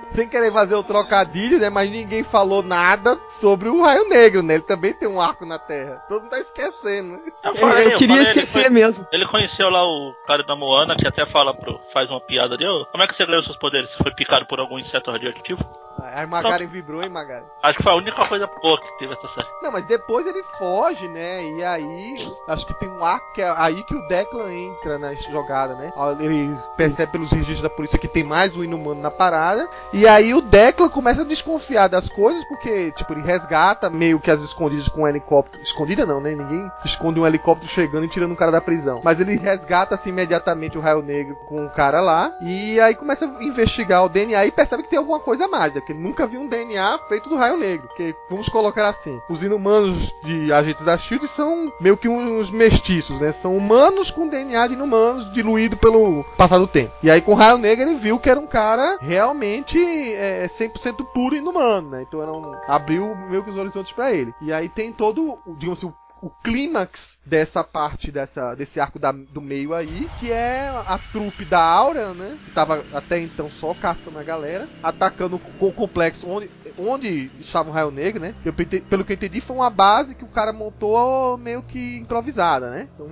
Sem 0.09 0.27
querer 0.27 0.51
fazer 0.51 0.75
o 0.75 0.83
trocadilho, 0.83 1.59
né? 1.59 1.69
Mas 1.69 1.89
ninguém 1.89 2.23
falou 2.23 2.61
nada 2.61 3.17
sobre 3.29 3.69
o 3.69 3.81
Raio 3.81 4.09
Negro, 4.09 4.41
né? 4.41 4.55
Ele 4.55 4.63
também 4.63 4.91
tem 4.91 5.07
um 5.07 5.21
arco 5.21 5.45
na 5.45 5.57
Terra. 5.57 6.03
Todo 6.09 6.23
mundo 6.23 6.31
tá 6.31 6.39
esquecendo, 6.39 7.13
né? 7.13 7.19
Eu, 7.43 7.55
falei, 7.55 7.85
eu, 7.85 7.91
eu 7.91 7.97
queria 7.97 8.15
falei, 8.15 8.27
esquecer 8.27 8.65
ele 8.65 8.69
mesmo. 8.69 9.07
Ele 9.11 9.25
conheceu 9.25 9.69
lá 9.69 9.85
o 9.85 10.13
cara 10.27 10.43
da 10.43 10.55
Moana, 10.55 10.95
que 10.95 11.07
até 11.07 11.25
fala 11.25 11.53
pro, 11.53 11.79
faz 11.93 12.09
uma 12.09 12.19
piada 12.19 12.55
ali, 12.55 12.67
oh, 12.67 12.85
como 12.91 13.03
é 13.03 13.07
que 13.07 13.15
você 13.15 13.25
ganhou 13.25 13.43
seus 13.43 13.57
poderes? 13.57 13.91
Você 13.91 13.97
foi 13.97 14.13
picado 14.13 14.45
por 14.45 14.59
algum 14.59 14.79
inseto 14.79 15.11
radioativo? 15.11 15.63
A 16.03 16.25
Magaren 16.25 16.67
vibrou, 16.67 17.03
hein, 17.03 17.09
Magaren? 17.09 17.45
Acho 17.61 17.77
que 17.77 17.83
foi 17.83 17.91
a 17.91 17.95
única 17.95 18.25
coisa 18.25 18.47
boa 18.61 18.79
que 18.79 18.97
teve 18.97 19.13
essa 19.13 19.27
série. 19.27 19.47
Não, 19.61 19.71
mas 19.71 19.85
depois 19.85 20.25
ele 20.25 20.43
foge, 20.43 21.07
né? 21.07 21.43
E 21.43 21.63
aí, 21.63 22.27
acho 22.47 22.65
que 22.65 22.73
tem 22.73 22.89
um 22.89 23.03
arco 23.03 23.33
que 23.33 23.41
é 23.41 23.53
aí 23.57 23.83
que 23.83 23.95
o 23.95 24.07
Declan 24.07 24.51
entra 24.51 24.97
na 24.97 25.13
jogada, 25.13 25.75
né? 25.75 25.91
Ele 26.19 26.55
percebe 26.77 27.11
pelos 27.11 27.31
registros 27.31 27.61
da 27.61 27.69
polícia 27.69 27.99
que 27.99 28.07
tem 28.07 28.23
mais 28.23 28.55
um 28.55 28.63
inumano 28.63 29.01
na 29.01 29.11
parada. 29.11 29.67
E 29.91 30.07
aí 30.07 30.33
o 30.33 30.41
Declan 30.41 30.89
começa 30.89 31.21
a 31.21 31.25
desconfiar 31.25 31.87
das 31.87 32.09
coisas, 32.09 32.43
porque, 32.45 32.91
tipo, 32.91 33.13
ele 33.13 33.21
resgata 33.21 33.89
meio 33.89 34.19
que 34.19 34.31
as 34.31 34.41
escondidas 34.41 34.87
com 34.87 35.01
um 35.01 35.07
helicóptero. 35.07 35.63
Escondida 35.63 36.05
não, 36.05 36.21
né? 36.21 36.31
Ninguém 36.31 36.71
esconde 36.85 37.19
um 37.19 37.27
helicóptero 37.27 37.71
chegando 37.71 38.05
e 38.05 38.09
tirando 38.09 38.31
um 38.31 38.35
cara 38.35 38.51
da 38.51 38.61
prisão. 38.61 39.01
Mas 39.03 39.19
ele 39.19 39.37
resgata 39.37 39.95
assim 39.95 40.09
imediatamente 40.09 40.77
o 40.77 40.81
Raio 40.81 41.01
Negro 41.01 41.35
com 41.47 41.65
o 41.65 41.69
cara 41.69 42.01
lá. 42.01 42.31
E 42.41 42.79
aí 42.79 42.95
começa 42.95 43.25
a 43.25 43.43
investigar 43.43 44.05
o 44.05 44.09
DNA 44.09 44.45
e 44.45 44.51
percebe 44.51 44.83
que 44.83 44.89
tem 44.89 44.99
alguma 44.99 45.19
coisa 45.19 45.47
mágica. 45.47 45.81
Que 45.89 45.93
ele 45.93 46.03
nunca 46.03 46.27
viu 46.27 46.39
um 46.39 46.47
DNA 46.47 46.99
feito 46.99 47.29
do 47.29 47.35
Raio 47.35 47.57
Negro. 47.57 47.89
Que 47.97 48.13
vamos 48.29 48.47
colocar 48.47 48.87
assim: 48.87 49.19
os 49.27 49.41
inumanos 49.41 50.13
de 50.23 50.53
agentes 50.53 50.83
da 50.85 50.95
Shield 50.95 51.27
são 51.27 51.73
meio 51.81 51.97
que 51.97 52.07
uns 52.07 52.51
mestiços, 52.51 53.21
né? 53.21 53.31
São 53.31 53.57
humanos 53.57 54.11
com 54.11 54.27
DNA 54.27 54.67
de 54.67 54.73
inumanos 54.75 55.33
diluído 55.33 55.75
pelo 55.75 56.23
passar 56.37 56.59
do 56.59 56.67
tempo. 56.67 56.93
E 57.01 57.09
aí 57.09 57.21
com 57.21 57.31
o 57.31 57.35
Raio 57.35 57.57
Negro 57.57 57.89
ele 57.89 57.95
viu 57.95 58.19
que 58.19 58.29
era 58.29 58.39
um 58.39 58.45
cara 58.45 58.99
realmente 59.01 59.79
é, 60.13 60.45
100% 60.45 61.03
puro 61.11 61.35
inumano, 61.35 61.89
né? 61.89 62.03
Então 62.07 62.21
era 62.21 62.31
um, 62.31 62.53
abriu 62.67 63.15
meio 63.27 63.43
que 63.43 63.49
os 63.49 63.57
horizontes 63.57 63.91
para 63.91 64.13
ele. 64.13 64.31
E 64.39 64.53
aí 64.53 64.69
tem 64.69 64.93
todo, 64.93 65.39
digamos 65.47 65.79
assim, 65.79 65.87
o 65.87 65.93
o 66.21 66.29
clímax 66.29 67.19
dessa 67.25 67.63
parte 67.63 68.11
dessa, 68.11 68.53
desse 68.55 68.79
arco 68.79 68.99
da, 68.99 69.11
do 69.11 69.41
meio 69.41 69.73
aí, 69.73 70.09
que 70.19 70.31
é 70.31 70.69
a 70.85 70.97
trupe 71.11 71.45
da 71.45 71.61
Aura, 71.61 72.13
né? 72.13 72.37
Que 72.45 72.51
tava 72.51 72.83
até 72.93 73.19
então 73.19 73.49
só 73.49 73.73
caçando 73.73 74.19
a 74.19 74.23
galera, 74.23 74.67
atacando 74.83 75.39
o 75.59 75.71
complexo 75.71 76.27
onde, 76.27 76.49
onde 76.77 77.31
estava 77.39 77.69
o 77.69 77.73
Raio 77.73 77.91
Negro, 77.91 78.21
né? 78.21 78.35
Eu, 78.43 78.53
pelo 78.53 79.05
que 79.05 79.13
eu 79.13 79.15
entendi, 79.15 79.41
foi 79.41 79.55
uma 79.55 79.69
base 79.69 80.15
que 80.15 80.23
o 80.23 80.27
cara 80.29 80.51
montou 80.51 81.37
meio 81.37 81.63
que 81.63 81.97
improvisada, 81.97 82.69
né? 82.69 82.87
Então, 82.93 83.07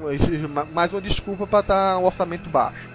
mais 0.73 0.93
uma 0.93 1.01
desculpa 1.01 1.47
para 1.47 1.59
estar 1.59 1.93
tá 1.93 1.97
um 1.97 2.05
orçamento 2.05 2.49
baixo. 2.49 2.89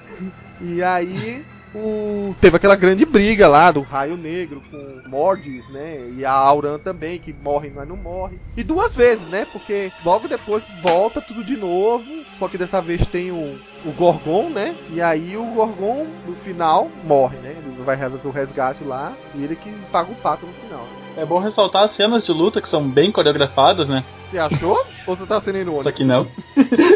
E 0.61 0.83
aí 0.83 1.45
o... 1.75 2.35
teve 2.41 2.57
aquela 2.57 2.77
grande 2.77 3.05
briga 3.05 3.49
lá 3.49 3.71
do 3.71 3.81
Raio 3.81 4.17
Negro 4.17 4.63
com 4.71 5.09
Mordes, 5.09 5.69
né? 5.69 6.11
E 6.17 6.25
a 6.25 6.33
Auran 6.33 6.79
também, 6.79 7.19
que 7.19 7.33
morre, 7.33 7.71
mas 7.75 7.89
não 7.89 7.97
morre. 7.97 8.39
E 8.57 8.63
duas 8.63 8.95
vezes, 8.95 9.29
né? 9.29 9.47
Porque 9.53 9.93
logo 10.05 10.29
depois 10.29 10.71
volta 10.83 11.21
tudo 11.21 11.45
de 11.45 11.57
novo, 11.57 12.05
só 12.31 12.49
que 12.49 12.59
dessa 12.59 12.81
vez 12.81 13.07
tem 13.07 13.31
o, 13.31 13.59
o 13.85 13.93
Gorgon, 13.93 14.49
né? 14.51 14.75
E 14.91 15.01
aí 15.01 15.37
o 15.37 15.45
Gorgon, 15.47 16.07
no 16.27 16.37
final, 16.37 16.91
morre, 17.05 17.37
né? 17.39 17.57
Ele 17.59 17.83
vai 17.83 17.97
fazer 17.97 18.29
o 18.29 18.31
resgate 18.31 18.85
lá 18.85 19.17
e 19.35 19.43
ele 19.43 19.57
que 19.57 19.71
paga 19.91 20.13
o 20.13 20.17
pato 20.17 20.47
no 20.47 20.53
final. 20.55 21.02
É 21.17 21.27
bom 21.27 21.39
ressaltar 21.39 21.85
as 21.85 21.91
cenas 21.93 22.25
de 22.25 22.33
luta 22.33 22.61
que 22.61 22.69
são 22.69 22.89
bem 22.89 23.13
coreografadas, 23.13 23.89
né? 23.89 24.03
Você 24.27 24.39
achou? 24.39 24.83
Ou 25.07 25.15
você 25.15 25.27
tá 25.27 25.39
sendo 25.43 25.59
irônico? 25.59 25.83
Só 25.83 25.93
que 25.93 26.05
não. 26.05 26.27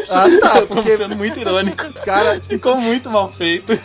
Ah, 0.09 0.25
tá, 0.41 0.57
Eu 0.61 0.67
tô 0.67 0.75
porque. 0.77 0.97
sendo 0.97 1.15
muito 1.15 1.39
irônico. 1.39 1.85
Cara, 2.03 2.41
Ficou 2.41 2.79
muito 2.79 3.11
mal 3.11 3.31
feito. 3.33 3.79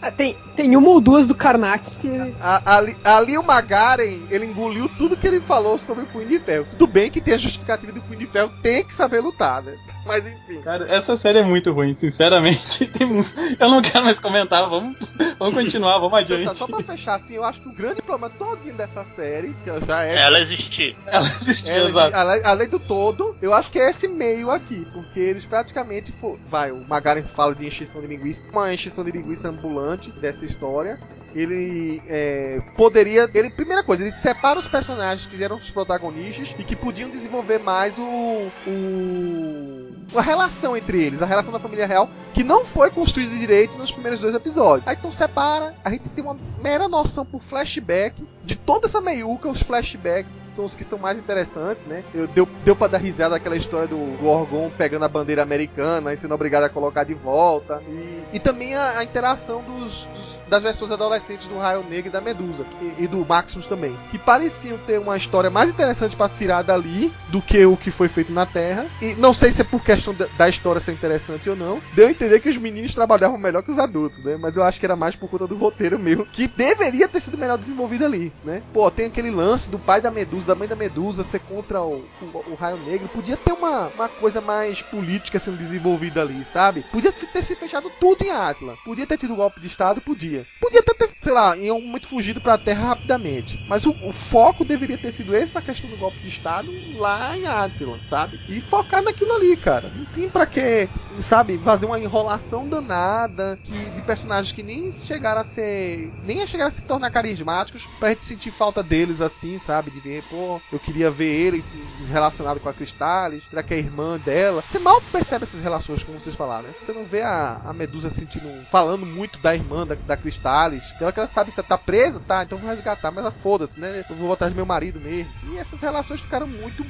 Ah, 0.00 0.08
Tem, 0.12 0.36
tem 0.54 0.76
uma 0.76 0.88
ou 0.88 1.00
duas 1.00 1.26
do 1.26 1.34
Karnak 1.34 1.90
que. 1.96 2.34
a- 2.40 2.76
ali, 2.76 2.96
ali 3.02 3.36
o 3.36 3.42
Magaren, 3.42 4.22
ele 4.30 4.44
engoliu 4.46 4.88
tudo 4.96 5.16
que 5.16 5.26
ele 5.26 5.40
falou 5.40 5.76
sobre 5.78 6.04
o 6.04 6.06
Punho 6.06 6.28
de 6.28 6.38
Ferro. 6.38 6.64
Tudo 6.70 6.86
bem 6.86 7.10
que 7.10 7.20
tem 7.20 7.34
a 7.34 7.38
justificativa 7.38 7.90
do 7.92 8.00
Punho 8.02 8.20
de 8.20 8.26
Ferro, 8.26 8.52
tem 8.62 8.84
que 8.84 8.94
saber 8.94 9.18
lutar, 9.20 9.62
né? 9.64 9.76
Mas 10.06 10.30
enfim. 10.30 10.60
Cara, 10.62 10.86
essa 10.88 11.16
série 11.16 11.38
é 11.40 11.42
muito 11.44 11.72
ruim, 11.72 11.96
sinceramente. 11.98 12.86
Tem 12.92 13.26
Eu 13.58 13.68
não 13.68 13.82
quero 13.82 14.04
mais 14.04 14.18
comentar, 14.20 14.68
vamos, 14.68 14.96
vamos 15.40 15.54
continuar, 15.54 15.94
vamos 15.98 16.20
Então, 16.20 16.36
adiante. 16.36 16.44
tá, 16.44 16.54
só 16.54 16.66
pra 16.68 16.80
fechar 16.84 17.14
assim, 17.16 17.34
eu 17.34 17.42
acho 17.44 17.60
que 17.60 17.68
o 17.68 17.72
grande 17.72 18.00
problema 18.00 18.30
todinho 18.30 18.74
dessa 18.74 19.04
série, 19.04 19.54
que 19.64 19.70
já 19.80 20.04
é. 20.04 20.16
Ela 20.16 20.40
existia. 20.40 20.94
Ela 21.06 21.28
existiu, 21.40 21.74
ela- 21.74 21.88
exato. 21.88 22.16
além, 22.16 22.40
além 22.44 22.68
do 22.68 22.78
todo, 22.78 23.36
eu 23.40 23.52
acho 23.52 23.70
que 23.70 23.78
é 23.78 23.90
esse 23.90 24.08
meio 24.08 24.50
aqui, 24.50 24.86
porque 24.92 25.18
eles 25.20 25.44
praticamente 25.44 26.12
for, 26.12 26.38
vai, 26.46 26.70
o 26.72 26.86
Magaren 26.86 27.22
fala 27.22 27.54
de 27.54 27.66
encheção 27.66 28.00
de 28.00 28.06
linguiça, 28.06 28.42
uma 28.52 28.72
encheção 28.72 29.04
de 29.04 29.10
linguiça 29.10 29.48
ambulante 29.48 30.10
dessa 30.12 30.44
história. 30.44 30.98
Ele 31.34 32.02
é, 32.08 32.60
poderia, 32.76 33.26
ele 33.32 33.48
primeira 33.48 33.82
coisa, 33.82 34.02
ele 34.02 34.12
separa 34.12 34.58
os 34.58 34.68
personagens 34.68 35.26
que 35.26 35.42
eram 35.42 35.56
os 35.56 35.70
protagonistas 35.70 36.54
e 36.58 36.62
que 36.62 36.76
podiam 36.76 37.08
desenvolver 37.08 37.58
mais 37.58 37.98
o, 37.98 38.50
o 38.66 39.92
a 40.14 40.20
relação 40.20 40.76
entre 40.76 41.02
eles, 41.02 41.22
a 41.22 41.26
relação 41.26 41.50
da 41.52 41.58
família 41.58 41.86
real 41.86 42.10
que 42.34 42.42
não 42.44 42.64
foi 42.64 42.90
construída 42.90 43.34
direito 43.36 43.76
nos 43.78 43.90
primeiros 43.90 44.20
dois 44.20 44.34
episódios. 44.34 44.86
Aí 44.88 44.96
então 44.98 45.10
separa, 45.10 45.74
a 45.84 45.90
gente 45.90 46.10
tem 46.10 46.24
uma 46.24 46.36
mera 46.62 46.88
noção 46.88 47.24
por 47.24 47.42
flashback 47.42 48.26
de 48.44 48.56
toda 48.56 48.86
essa 48.88 49.00
meiuca, 49.00 49.48
os 49.48 49.62
flashbacks 49.62 50.42
são 50.48 50.64
os 50.64 50.74
que 50.74 50.82
são 50.82 50.98
mais 50.98 51.16
interessantes, 51.18 51.84
né? 51.84 52.02
Eu, 52.12 52.26
deu, 52.26 52.48
deu 52.64 52.74
pra 52.74 52.88
dar 52.88 52.98
risada 52.98 53.36
aquela 53.36 53.56
história 53.56 53.86
do 53.86 53.96
Gorgon 54.20 54.68
pegando 54.76 55.04
a 55.04 55.08
bandeira 55.08 55.42
americana 55.42 56.12
e 56.12 56.16
sendo 56.16 56.34
obrigado 56.34 56.64
a 56.64 56.68
colocar 56.68 57.04
de 57.04 57.14
volta. 57.14 57.80
E, 57.88 58.22
e 58.36 58.40
também 58.40 58.74
a, 58.74 58.98
a 58.98 59.04
interação 59.04 59.62
dos, 59.62 60.04
dos- 60.06 60.40
das 60.48 60.62
versões 60.62 60.90
adolescentes 60.90 61.46
do 61.46 61.56
Raio 61.56 61.84
Negro 61.88 62.08
e 62.08 62.12
da 62.12 62.20
Medusa. 62.20 62.66
E, 62.80 63.04
e 63.04 63.06
do 63.06 63.24
Maximus 63.24 63.66
também. 63.66 63.96
Que 64.10 64.18
pareciam 64.18 64.76
ter 64.78 64.98
uma 64.98 65.16
história 65.16 65.48
mais 65.48 65.70
interessante 65.70 66.16
pra 66.16 66.28
tirar 66.28 66.62
dali 66.62 67.12
do 67.28 67.40
que 67.40 67.64
o 67.64 67.76
que 67.76 67.92
foi 67.92 68.08
feito 68.08 68.32
na 68.32 68.44
Terra. 68.44 68.86
E 69.00 69.14
não 69.14 69.32
sei 69.32 69.52
se 69.52 69.60
é 69.60 69.64
por 69.64 69.84
questão 69.84 70.12
da, 70.14 70.26
da 70.36 70.48
história 70.48 70.80
ser 70.80 70.92
interessante 70.92 71.48
ou 71.48 71.54
não. 71.54 71.80
Deu 71.94 72.10
entender 72.22 72.40
que 72.40 72.48
os 72.48 72.56
meninos 72.56 72.94
trabalhavam 72.94 73.36
melhor 73.36 73.62
que 73.62 73.70
os 73.70 73.78
adultos, 73.78 74.22
né? 74.22 74.36
Mas 74.36 74.56
eu 74.56 74.62
acho 74.62 74.78
que 74.78 74.86
era 74.86 74.94
mais 74.94 75.16
por 75.16 75.28
conta 75.28 75.46
do 75.46 75.56
roteiro 75.56 75.98
mesmo. 75.98 76.24
Que 76.24 76.46
deveria 76.46 77.08
ter 77.08 77.20
sido 77.20 77.36
melhor 77.36 77.58
desenvolvido 77.58 78.04
ali, 78.04 78.32
né? 78.44 78.62
Pô, 78.72 78.90
tem 78.90 79.06
aquele 79.06 79.30
lance 79.30 79.70
do 79.70 79.78
pai 79.78 80.00
da 80.00 80.10
Medusa, 80.10 80.46
da 80.46 80.54
mãe 80.54 80.68
da 80.68 80.76
Medusa 80.76 81.24
ser 81.24 81.40
contra 81.40 81.82
o, 81.82 82.04
o, 82.20 82.44
o 82.52 82.54
Raio 82.54 82.78
Negro. 82.78 83.08
Podia 83.08 83.36
ter 83.36 83.52
uma, 83.52 83.88
uma 83.88 84.08
coisa 84.08 84.40
mais 84.40 84.80
política 84.82 85.38
sendo 85.38 85.56
desenvolvida 85.56 86.20
ali, 86.20 86.44
sabe? 86.44 86.84
Podia 86.92 87.12
ter 87.12 87.42
se 87.42 87.56
fechado 87.56 87.90
tudo 87.98 88.22
em 88.22 88.30
Atlas. 88.30 88.78
Podia 88.84 89.06
ter 89.06 89.18
tido 89.18 89.34
golpe 89.34 89.60
de 89.60 89.66
Estado, 89.66 90.00
podia. 90.00 90.46
Podia 90.60 90.82
ter, 90.82 91.10
sei 91.20 91.32
lá, 91.32 91.56
em 91.56 91.70
um 91.72 91.80
momento 91.80 92.08
fugido 92.08 92.40
pra 92.40 92.58
Terra 92.58 92.88
rapidamente. 92.88 93.58
Mas 93.68 93.84
o, 93.84 93.94
o 94.02 94.12
foco 94.12 94.64
deveria 94.64 94.98
ter 94.98 95.10
sido 95.10 95.34
essa 95.34 95.60
questão 95.60 95.90
do 95.90 95.96
golpe 95.96 96.18
de 96.20 96.28
Estado 96.28 96.72
lá 96.96 97.36
em 97.36 97.46
Atlas, 97.46 98.00
sabe? 98.08 98.38
E 98.48 98.60
focar 98.60 99.02
naquilo 99.02 99.32
ali, 99.32 99.56
cara. 99.56 99.90
Não 99.96 100.04
tem 100.06 100.28
pra 100.28 100.46
que, 100.46 100.88
sabe, 101.20 101.58
fazer 101.58 101.86
uma 101.86 101.98
enrolação 102.12 102.68
danada 102.68 103.58
que, 103.64 103.72
de 103.72 104.02
personagens 104.02 104.52
que 104.52 104.62
nem 104.62 104.92
chegaram 104.92 105.40
a 105.40 105.44
ser. 105.44 106.12
nem 106.24 106.46
chegaram 106.46 106.68
a 106.68 106.70
se 106.70 106.84
tornar 106.84 107.10
carismáticos 107.10 107.86
pra 107.98 108.10
gente 108.10 108.24
sentir 108.24 108.50
falta 108.50 108.82
deles 108.82 109.22
assim, 109.22 109.56
sabe? 109.56 109.90
De 109.90 110.00
ver, 110.00 110.22
pô, 110.24 110.60
eu 110.70 110.78
queria 110.78 111.10
ver 111.10 111.32
ele 111.32 111.64
relacionado 112.10 112.60
com 112.60 112.68
a 112.68 112.74
Cristales, 112.74 113.44
será 113.48 113.62
que 113.62 113.72
é 113.72 113.78
irmã 113.78 114.18
dela? 114.18 114.62
Você 114.66 114.78
mal 114.78 115.00
percebe 115.10 115.44
essas 115.44 115.60
relações, 115.60 116.02
como 116.02 116.20
vocês 116.20 116.36
falaram, 116.36 116.68
né? 116.68 116.74
Você 116.82 116.92
não 116.92 117.04
vê 117.04 117.22
a, 117.22 117.60
a 117.64 117.72
Medusa 117.72 118.10
sentindo. 118.10 118.62
falando 118.68 119.06
muito 119.06 119.38
da 119.38 119.54
irmã 119.54 119.86
da, 119.86 119.94
da 119.94 120.16
Cristales. 120.16 120.92
Hora 121.00 121.12
que 121.12 121.18
ela 121.18 121.28
sabe 121.28 121.50
que 121.50 121.56
você 121.56 121.62
tá 121.62 121.78
presa, 121.78 122.20
tá? 122.20 122.42
Então 122.42 122.58
vou 122.58 122.68
resgatar, 122.68 123.10
mas 123.10 123.24
ela 123.24 123.30
foda-se, 123.30 123.80
né? 123.80 124.04
Eu 124.08 124.16
vou 124.16 124.32
atrás 124.32 124.52
do 124.52 124.56
meu 124.56 124.66
marido 124.66 125.00
mesmo. 125.00 125.32
E 125.50 125.56
essas 125.56 125.80
relações 125.80 126.20
ficaram 126.20 126.46
muito 126.46 126.84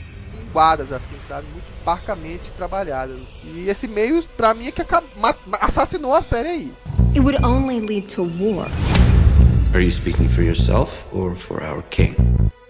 linguadas, 0.52 0.92
assim, 0.92 1.16
sabe? 1.26 1.46
Muito 1.50 1.64
parcamente 1.84 2.50
trabalhadas. 2.52 3.18
E 3.42 3.68
esse 3.68 3.88
meio, 3.88 4.22
pra 4.36 4.52
mim, 4.52 4.66
é 4.66 4.70
que 4.70 4.82
assassinou 5.60 6.14
a 6.14 6.20
série 6.20 6.48
aí. 6.48 6.72
It 7.14 7.20
would 7.20 7.42
only 7.42 7.80
lead 7.80 8.14
to 8.14 8.22
war. 8.22 8.68
Are 9.72 9.82
you 9.82 9.90
speaking 9.90 10.28
for 10.28 10.42
yourself 10.42 11.06
or 11.12 11.34
for 11.34 11.62
our 11.62 11.82
king? 11.84 12.14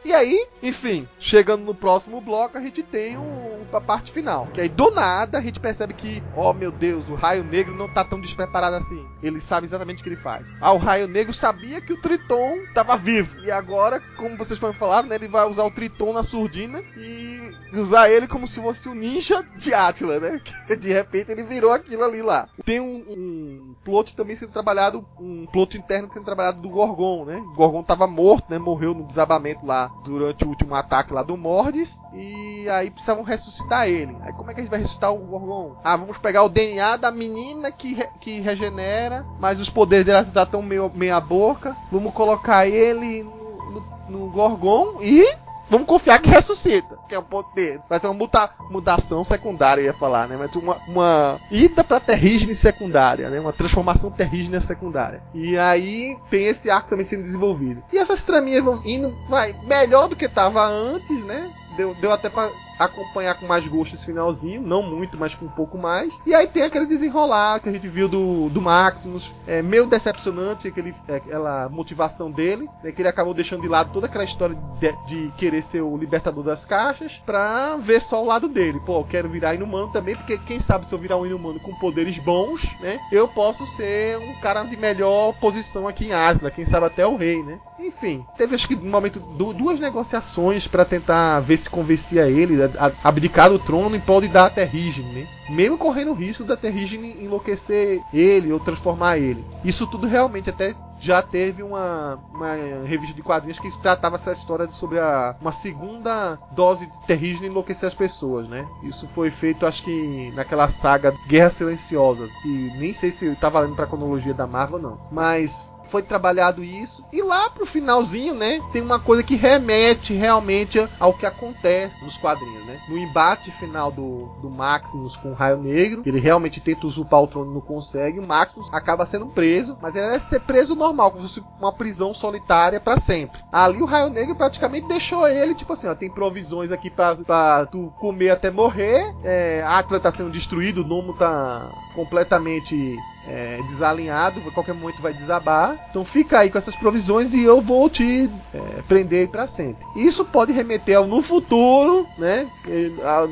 E 0.04 0.12
aí, 0.12 0.46
enfim, 0.62 1.08
chegando 1.18 1.64
no 1.64 1.74
próximo 1.74 2.20
bloco, 2.20 2.58
a 2.58 2.60
gente 2.60 2.82
tem 2.82 3.16
o, 3.16 3.66
a 3.72 3.80
parte 3.80 4.10
final. 4.10 4.48
Que 4.52 4.60
aí, 4.60 4.68
do 4.68 4.90
nada, 4.90 5.38
a 5.38 5.40
gente 5.40 5.60
percebe 5.60 5.94
que, 5.94 6.22
oh 6.36 6.52
meu 6.52 6.72
Deus, 6.72 7.08
o 7.08 7.14
Raio 7.14 7.44
Negro 7.44 7.74
não 7.74 7.88
tá 7.88 8.04
tão 8.04 8.20
despreparado 8.20 8.74
assim. 8.74 9.06
Ele 9.22 9.40
sabe 9.40 9.66
exatamente 9.66 10.00
o 10.00 10.02
que 10.02 10.08
ele 10.08 10.16
faz. 10.16 10.52
Ah, 10.60 10.72
o 10.72 10.78
Raio 10.78 11.06
Negro 11.06 11.32
sabia 11.32 11.80
que 11.80 11.92
o 11.92 12.00
Triton 12.00 12.58
tava 12.74 12.96
vivo. 12.96 13.38
E 13.44 13.50
agora, 13.50 14.00
como 14.16 14.36
vocês 14.36 14.58
podem 14.58 14.76
falar, 14.76 15.04
né, 15.04 15.14
ele 15.14 15.28
vai 15.28 15.48
usar 15.48 15.64
o 15.64 15.70
Triton 15.70 16.12
na 16.12 16.24
surdina 16.24 16.82
e 16.96 17.52
usar 17.72 18.10
ele 18.10 18.26
como 18.26 18.48
se 18.48 18.60
fosse 18.60 18.88
o 18.88 18.94
ninja 18.94 19.44
de 19.56 19.72
Atila, 19.72 20.18
né? 20.18 20.40
Que 20.66 20.76
de 20.76 20.92
repente 20.92 21.30
ele 21.30 21.42
virou 21.42 21.70
aquilo 21.70 22.04
ali 22.04 22.22
lá. 22.22 22.48
Tem 22.64 22.80
um, 22.80 23.04
um 23.08 23.74
plot 23.84 24.16
também 24.16 24.34
sendo 24.34 24.52
trabalhado, 24.52 25.06
um 25.18 25.46
plot 25.46 25.76
interno 25.76 26.08
sendo 26.12 26.24
trabalhado 26.24 26.60
do 26.60 26.68
Gorgon, 26.68 27.24
né? 27.24 27.36
O 27.36 27.54
Gorgon 27.54 27.82
tava 27.82 28.06
morto, 28.06 28.50
né? 28.50 28.58
Morreu 28.58 28.94
no 28.94 29.04
desabamento 29.04 29.64
lá 29.66 29.91
durante 30.04 30.44
o 30.44 30.48
último 30.48 30.74
ataque 30.74 31.12
lá 31.12 31.22
do 31.22 31.36
Mordes. 31.36 32.02
E 32.12 32.68
aí 32.70 32.90
precisavam 32.90 33.22
ressuscitar 33.22 33.88
ele. 33.88 34.16
Aí 34.22 34.32
como 34.32 34.50
é 34.50 34.54
que 34.54 34.60
a 34.60 34.62
gente 34.62 34.70
vai 34.70 34.80
ressuscitar 34.80 35.12
o 35.12 35.18
Gorgon? 35.18 35.76
Ah, 35.84 35.96
vamos 35.96 36.18
pegar 36.18 36.42
o 36.44 36.48
DNA 36.48 36.96
da 36.96 37.10
menina 37.10 37.70
que, 37.70 37.94
re- 37.94 38.10
que 38.20 38.40
regenera, 38.40 39.24
mas 39.38 39.60
os 39.60 39.70
poderes 39.70 40.04
dela 40.06 40.24
já 40.24 40.42
estão 40.42 40.62
meio 40.62 40.90
meia 40.94 41.20
boca. 41.20 41.76
Vamos 41.90 42.12
colocar 42.14 42.66
ele 42.66 43.22
no, 43.22 43.70
no- 43.70 43.84
no 44.08 44.30
Gorgon 44.30 44.98
e 45.00 45.24
vamos 45.70 45.86
confiar 45.86 46.20
que 46.20 46.28
ressuscita, 46.28 46.98
que 47.12 47.16
é 47.16 47.18
o 47.18 47.22
poder. 47.22 47.78
Vai 47.90 48.00
ser 48.00 48.06
uma 48.06 48.14
muta, 48.14 48.48
mudação 48.70 49.22
secundária, 49.22 49.82
eu 49.82 49.86
ia 49.86 49.92
falar, 49.92 50.26
né? 50.26 50.34
Mas 50.38 50.56
uma, 50.56 50.78
uma 50.88 51.38
ida 51.50 51.84
pra 51.84 52.00
terrígene 52.00 52.54
secundária, 52.54 53.28
né? 53.28 53.38
Uma 53.38 53.52
transformação 53.52 54.10
terrígena 54.10 54.60
secundária. 54.60 55.22
E 55.34 55.58
aí 55.58 56.16
tem 56.30 56.46
esse 56.46 56.70
arco 56.70 56.88
também 56.88 57.04
sendo 57.04 57.22
desenvolvido. 57.22 57.82
E 57.92 57.98
essas 57.98 58.22
traminhas 58.22 58.64
vão 58.64 58.80
indo, 58.82 59.14
vai, 59.28 59.54
melhor 59.64 60.08
do 60.08 60.16
que 60.16 60.26
tava 60.26 60.66
antes, 60.66 61.22
né? 61.24 61.52
Deu, 61.76 61.94
deu 61.96 62.12
até 62.12 62.30
pra 62.30 62.50
acompanhar 62.84 63.38
com 63.38 63.46
mais 63.46 63.66
gosto 63.66 63.94
esse 63.94 64.06
finalzinho, 64.06 64.62
não 64.62 64.82
muito, 64.82 65.16
mas 65.18 65.34
com 65.34 65.46
um 65.46 65.50
pouco 65.50 65.78
mais. 65.78 66.12
E 66.26 66.34
aí 66.34 66.46
tem 66.46 66.62
aquele 66.62 66.86
desenrolar 66.86 67.60
que 67.60 67.68
a 67.68 67.72
gente 67.72 67.88
viu 67.88 68.08
do, 68.08 68.48
do 68.48 68.60
Maximus, 68.60 69.32
é 69.46 69.62
meio 69.62 69.86
decepcionante 69.86 70.68
aquele, 70.68 70.94
é, 71.08 71.16
aquela 71.16 71.68
motivação 71.68 72.30
dele, 72.30 72.68
né, 72.82 72.92
que 72.92 73.02
ele 73.02 73.08
acabou 73.08 73.34
deixando 73.34 73.62
de 73.62 73.68
lado 73.68 73.92
toda 73.92 74.06
aquela 74.06 74.24
história 74.24 74.56
de, 74.78 74.92
de, 75.06 75.32
querer 75.36 75.62
ser 75.62 75.82
o 75.82 75.96
libertador 75.96 76.44
das 76.44 76.64
caixas 76.64 77.20
pra 77.24 77.76
ver 77.76 78.00
só 78.00 78.22
o 78.22 78.26
lado 78.26 78.48
dele. 78.48 78.80
Pô, 78.84 79.00
eu 79.00 79.04
quero 79.04 79.28
virar 79.28 79.54
inumano 79.54 79.88
também, 79.88 80.16
porque 80.16 80.38
quem 80.38 80.60
sabe 80.60 80.86
se 80.86 80.94
eu 80.94 80.98
virar 80.98 81.16
um 81.16 81.26
inumano 81.26 81.60
com 81.60 81.74
poderes 81.74 82.18
bons, 82.18 82.62
né, 82.80 82.98
eu 83.10 83.28
posso 83.28 83.66
ser 83.66 84.18
um 84.18 84.34
cara 84.40 84.62
de 84.64 84.76
melhor 84.76 85.32
posição 85.40 85.88
aqui 85.88 86.06
em 86.06 86.12
Atla, 86.12 86.50
quem 86.50 86.64
sabe 86.64 86.86
até 86.86 87.06
o 87.06 87.16
rei, 87.16 87.42
né. 87.42 87.58
Enfim, 87.78 88.24
teve 88.36 88.54
acho 88.54 88.68
que 88.68 88.76
no 88.76 88.90
momento 88.90 89.18
duas 89.18 89.80
negociações 89.80 90.68
para 90.68 90.84
tentar 90.84 91.40
ver 91.40 91.56
se 91.56 91.68
convencia 91.68 92.28
ele 92.28 92.62
a, 92.62 92.66
abdicar 93.02 93.50
do 93.50 93.58
trono 93.58 93.96
em 93.96 94.00
prol 94.00 94.20
de 94.20 94.28
dar 94.28 94.46
a 94.46 94.50
Terrigene, 94.50 95.12
né? 95.12 95.28
Mesmo 95.50 95.76
correndo 95.76 96.12
o 96.12 96.14
risco 96.14 96.44
da 96.44 96.56
Terrigene 96.56 97.16
enlouquecer 97.22 98.02
ele 98.12 98.52
ou 98.52 98.60
transformar 98.60 99.18
ele. 99.18 99.44
Isso 99.64 99.86
tudo 99.86 100.06
realmente 100.06 100.50
até 100.50 100.74
já 101.02 101.20
teve 101.20 101.64
uma, 101.64 102.18
uma 102.32 102.54
revista 102.86 103.14
de 103.14 103.22
quadrinhos 103.22 103.58
que 103.58 103.68
tratava 103.82 104.14
essa 104.14 104.30
história 104.30 104.70
sobre 104.70 105.00
a, 105.00 105.34
uma 105.40 105.50
segunda 105.50 106.38
dose 106.52 106.86
de 106.86 107.06
Terrigene 107.06 107.48
enlouquecer 107.48 107.88
as 107.88 107.94
pessoas, 107.94 108.48
né? 108.48 108.64
Isso 108.84 109.08
foi 109.08 109.28
feito, 109.28 109.66
acho 109.66 109.82
que 109.82 110.32
naquela 110.36 110.68
saga 110.68 111.12
Guerra 111.26 111.50
Silenciosa, 111.50 112.28
que 112.40 112.72
nem 112.78 112.92
sei 112.92 113.10
se 113.10 113.34
tá 113.34 113.48
valendo 113.48 113.74
pra 113.74 113.86
cronologia 113.86 114.32
da 114.32 114.46
Marvel, 114.46 114.78
não. 114.78 115.00
Mas 115.10 115.68
foi 115.92 116.02
trabalhado 116.02 116.64
isso. 116.64 117.04
E 117.12 117.22
lá 117.22 117.50
pro 117.50 117.66
finalzinho, 117.66 118.34
né, 118.34 118.58
tem 118.72 118.80
uma 118.80 118.98
coisa 118.98 119.22
que 119.22 119.36
remete 119.36 120.14
realmente 120.14 120.88
ao 120.98 121.12
que 121.12 121.26
acontece 121.26 122.02
nos 122.02 122.16
quadrinhos, 122.16 122.64
né? 122.64 122.80
No 122.88 122.96
embate 122.96 123.50
final 123.50 123.92
do, 123.92 124.30
do 124.40 124.48
Maximus 124.48 125.16
com 125.16 125.32
o 125.32 125.34
Raio 125.34 125.58
Negro, 125.58 126.02
ele 126.06 126.18
realmente 126.18 126.60
tenta 126.60 126.86
usurpar 126.86 127.20
o 127.20 127.26
trono 127.26 127.50
e 127.50 127.54
não 127.54 127.60
consegue. 127.60 128.18
O 128.18 128.26
Maximus 128.26 128.72
acaba 128.72 129.04
sendo 129.04 129.26
preso, 129.26 129.76
mas 129.82 129.94
ele 129.94 130.06
é 130.06 130.18
ser 130.18 130.40
preso 130.40 130.74
normal, 130.74 131.10
como 131.10 131.28
se 131.28 131.40
fosse 131.40 131.46
uma 131.60 131.72
prisão 131.72 132.14
solitária 132.14 132.80
para 132.80 132.96
sempre. 132.96 133.42
Ali 133.52 133.82
o 133.82 133.86
Raio 133.86 134.08
Negro 134.08 134.34
praticamente 134.34 134.88
deixou 134.88 135.28
ele, 135.28 135.54
tipo 135.54 135.74
assim, 135.74 135.88
ó, 135.88 135.94
tem 135.94 136.08
provisões 136.08 136.72
aqui 136.72 136.88
pra, 136.88 137.66
tu 137.66 137.92
comer 138.00 138.30
até 138.30 138.50
morrer. 138.50 139.14
É, 139.22 139.62
Atlas 139.66 140.00
tá 140.00 140.10
sendo 140.10 140.30
destruído, 140.30 140.80
o 140.80 140.86
Nomo 140.86 141.12
tá 141.12 141.70
completamente 141.94 142.96
é, 143.26 143.60
desalinhado, 143.68 144.42
a 144.46 144.50
qualquer 144.50 144.74
momento 144.74 145.00
vai 145.00 145.12
desabar. 145.12 145.76
Então 145.90 146.04
fica 146.04 146.40
aí 146.40 146.50
com 146.50 146.58
essas 146.58 146.76
provisões 146.76 147.34
e 147.34 147.42
eu 147.44 147.60
vou 147.60 147.88
te 147.88 148.30
é, 148.52 148.82
prender 148.88 149.28
para 149.28 149.46
sempre. 149.46 149.86
Isso 149.96 150.24
pode 150.24 150.52
remeter 150.52 150.96
ao 150.96 151.06
no 151.06 151.22
futuro, 151.22 152.06
né? 152.18 152.48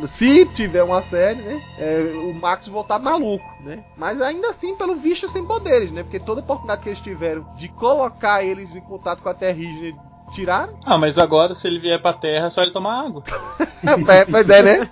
Se 0.06 0.46
tiver 0.46 0.82
uma 0.82 1.02
série, 1.02 1.40
né? 1.40 1.60
É, 1.78 2.12
o 2.14 2.34
Max 2.34 2.66
voltar 2.66 2.98
maluco, 2.98 3.44
né? 3.60 3.84
Mas 3.96 4.20
ainda 4.20 4.48
assim, 4.50 4.74
pelo 4.76 4.94
visto, 4.94 5.28
sem 5.28 5.44
poderes, 5.44 5.90
né? 5.90 6.02
Porque 6.02 6.18
toda 6.18 6.40
oportunidade 6.40 6.82
que 6.82 6.88
eles 6.88 7.00
tiveram 7.00 7.44
de 7.56 7.68
colocar 7.68 8.44
eles 8.44 8.74
em 8.74 8.80
contato 8.80 9.22
com 9.22 9.28
a 9.28 9.34
Terrígene 9.34 9.96
tiraram. 10.30 10.74
Ah, 10.84 10.96
mas 10.96 11.18
agora 11.18 11.54
se 11.54 11.66
ele 11.66 11.78
vier 11.78 12.00
pra 12.00 12.12
terra 12.12 12.46
é 12.46 12.50
só 12.50 12.62
ele 12.62 12.70
tomar 12.70 13.06
água. 13.06 13.22
é, 14.08 14.24
pois 14.24 14.48
é, 14.48 14.62
né? 14.62 14.88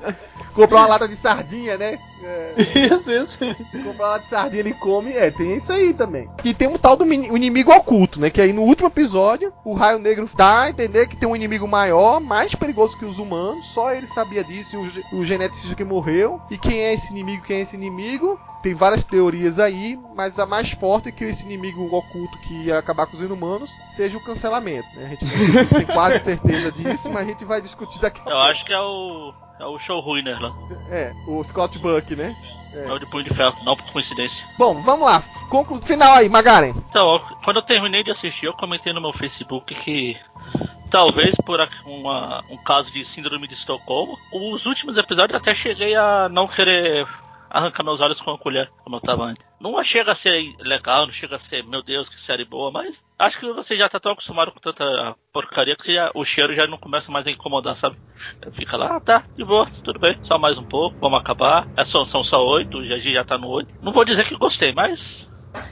Comprar 0.54 0.78
uma 0.78 0.88
lata 0.88 1.06
de 1.06 1.16
sardinha, 1.16 1.76
né? 1.76 1.98
É. 2.22 2.54
Isso, 2.58 3.10
isso. 3.10 3.84
Comprar 3.84 4.08
lata 4.08 4.24
de 4.24 4.30
sardinha 4.30 4.60
ele 4.60 4.72
come, 4.74 5.12
é, 5.12 5.30
tem 5.30 5.54
isso 5.54 5.72
aí 5.72 5.92
também. 5.94 6.28
E 6.44 6.52
tem 6.54 6.68
um 6.68 6.76
tal 6.78 6.96
do 6.96 7.04
inimigo 7.12 7.72
oculto, 7.72 8.20
né? 8.20 8.30
Que 8.30 8.40
aí 8.40 8.52
no 8.52 8.62
último 8.62 8.88
episódio, 8.88 9.52
o 9.64 9.72
Raio 9.74 9.98
Negro 9.98 10.28
dá 10.36 10.62
a 10.62 10.70
entender 10.70 11.06
que 11.08 11.16
tem 11.16 11.28
um 11.28 11.36
inimigo 11.36 11.66
maior, 11.66 12.20
mais 12.20 12.54
perigoso 12.54 12.98
que 12.98 13.04
os 13.04 13.18
humanos, 13.18 13.66
só 13.66 13.92
ele 13.92 14.06
sabia 14.06 14.42
disso, 14.44 14.76
e 14.76 15.16
o, 15.16 15.18
o 15.20 15.24
geneticista 15.24 15.74
que 15.74 15.84
morreu. 15.84 16.40
E 16.50 16.58
quem 16.58 16.78
é 16.80 16.94
esse 16.94 17.10
inimigo, 17.10 17.44
quem 17.44 17.58
é 17.58 17.60
esse 17.60 17.76
inimigo? 17.76 18.38
Tem 18.62 18.74
várias 18.74 19.04
teorias 19.04 19.58
aí, 19.58 19.98
mas 20.16 20.38
a 20.38 20.46
mais 20.46 20.70
forte 20.72 21.08
é 21.08 21.12
que 21.12 21.24
esse 21.24 21.44
inimigo 21.44 21.84
oculto 21.94 22.38
que 22.38 22.64
ia 22.64 22.78
acabar 22.78 23.06
com 23.06 23.14
os 23.14 23.22
inumanos 23.22 23.70
seja 23.86 24.18
o 24.18 24.24
cancelamento, 24.24 24.88
né? 24.96 25.06
A 25.06 25.08
gente 25.08 25.68
tem 25.74 25.86
quase 25.86 26.18
certeza 26.24 26.72
disso, 26.72 27.10
mas 27.10 27.24
a 27.24 27.28
gente 27.28 27.44
vai 27.44 27.60
discutir 27.60 28.00
daqui 28.00 28.20
a 28.20 28.22
Eu 28.24 28.36
pouco. 28.36 28.50
acho 28.50 28.64
que 28.64 28.72
é 28.72 28.80
o 28.80 29.32
é 29.58 29.66
o 29.66 29.78
showrunner 29.78 30.40
lá. 30.40 30.54
É, 30.90 31.12
o 31.26 31.42
Scott 31.42 31.78
Buck, 31.78 32.14
né? 32.14 32.36
É. 32.72 32.86
é 32.86 32.92
o 32.92 32.98
de 32.98 33.06
Punho 33.06 33.24
de 33.24 33.34
Ferro, 33.34 33.56
não 33.64 33.76
por 33.76 33.90
coincidência. 33.92 34.46
Bom, 34.58 34.80
vamos 34.82 35.06
lá. 35.06 35.22
Conclu... 35.48 35.80
Final 35.80 36.14
aí, 36.14 36.28
Magaren. 36.28 36.74
Então, 36.90 37.20
quando 37.42 37.56
eu 37.56 37.62
terminei 37.62 38.02
de 38.02 38.10
assistir, 38.10 38.46
eu 38.46 38.52
comentei 38.52 38.92
no 38.92 39.00
meu 39.00 39.12
Facebook 39.12 39.74
que 39.74 40.16
talvez 40.90 41.34
por 41.44 41.60
uma, 41.84 42.44
um 42.50 42.56
caso 42.58 42.90
de 42.90 43.04
síndrome 43.04 43.46
de 43.46 43.54
Estocolmo, 43.54 44.18
os 44.32 44.66
últimos 44.66 44.96
episódios 44.96 45.40
até 45.40 45.54
cheguei 45.54 45.94
a 45.94 46.28
não 46.28 46.46
querer 46.46 47.06
arrancar 47.50 47.82
meus 47.82 48.00
olhos 48.00 48.20
com 48.20 48.30
a 48.30 48.38
colher, 48.38 48.70
como 48.84 48.96
eu 48.96 49.00
tava 49.00 49.24
antes. 49.24 49.47
Não 49.60 49.82
chega 49.82 50.12
a 50.12 50.14
ser 50.14 50.54
legal, 50.60 51.06
não 51.06 51.12
chega 51.12 51.36
a 51.36 51.38
ser, 51.38 51.64
meu 51.64 51.82
Deus, 51.82 52.08
que 52.08 52.20
série 52.20 52.44
boa, 52.44 52.70
mas 52.70 53.02
acho 53.18 53.38
que 53.38 53.52
você 53.52 53.76
já 53.76 53.88
tá 53.88 53.98
tão 53.98 54.12
acostumado 54.12 54.52
com 54.52 54.60
tanta 54.60 55.16
porcaria 55.32 55.74
que 55.74 55.94
já, 55.94 56.10
o 56.14 56.24
cheiro 56.24 56.54
já 56.54 56.66
não 56.66 56.78
começa 56.78 57.10
mais 57.10 57.26
a 57.26 57.30
incomodar, 57.30 57.74
sabe? 57.74 57.96
Fica 58.52 58.76
lá, 58.76 58.96
ah, 58.96 59.00
tá, 59.00 59.24
de 59.36 59.44
boa, 59.44 59.66
tudo 59.82 59.98
bem, 59.98 60.16
só 60.22 60.38
mais 60.38 60.56
um 60.56 60.64
pouco, 60.64 60.96
vamos 61.00 61.18
acabar. 61.18 61.68
É 61.76 61.84
só, 61.84 62.04
são 62.06 62.22
só 62.22 62.46
oito, 62.46 62.84
já, 62.84 62.98
já 62.98 63.24
tá 63.24 63.36
no 63.36 63.48
oito. 63.48 63.72
Não 63.82 63.92
vou 63.92 64.04
dizer 64.04 64.26
que 64.26 64.36
gostei, 64.36 64.72
mas 64.72 65.28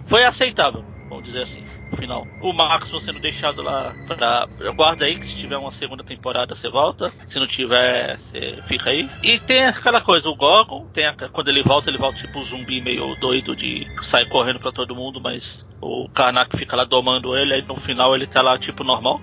foi 0.06 0.24
aceitável, 0.24 0.84
vamos 1.08 1.24
dizer 1.24 1.42
assim 1.42 1.65
final. 1.96 2.26
O 2.40 2.52
Máximo 2.52 3.00
sendo 3.00 3.18
deixado 3.18 3.62
lá 3.62 3.94
pra. 4.06 4.46
Guarda 4.74 5.04
aí 5.04 5.16
que 5.16 5.26
se 5.26 5.36
tiver 5.36 5.56
uma 5.56 5.72
segunda 5.72 6.04
temporada 6.04 6.54
você 6.54 6.68
volta. 6.68 7.08
Se 7.28 7.38
não 7.38 7.46
tiver, 7.46 8.18
você 8.18 8.58
fica 8.66 8.90
aí. 8.90 9.08
E 9.22 9.38
tem 9.40 9.64
aquela 9.64 10.00
coisa, 10.00 10.28
o 10.28 10.36
Gorgon, 10.36 10.86
tem 10.92 11.06
a, 11.06 11.14
quando 11.32 11.48
ele 11.48 11.62
volta, 11.62 11.90
ele 11.90 11.98
volta 11.98 12.18
tipo 12.18 12.38
um 12.38 12.44
zumbi 12.44 12.80
meio 12.80 13.14
doido 13.16 13.56
de 13.56 13.86
sair 14.02 14.28
correndo 14.28 14.60
pra 14.60 14.72
todo 14.72 14.94
mundo, 14.94 15.20
mas 15.20 15.64
o 15.80 16.08
Karnak 16.10 16.56
fica 16.56 16.76
lá 16.76 16.84
domando 16.84 17.36
ele, 17.36 17.54
aí 17.54 17.62
no 17.62 17.76
final 17.76 18.14
ele 18.14 18.26
tá 18.26 18.42
lá 18.42 18.58
tipo 18.58 18.84
normal. 18.84 19.20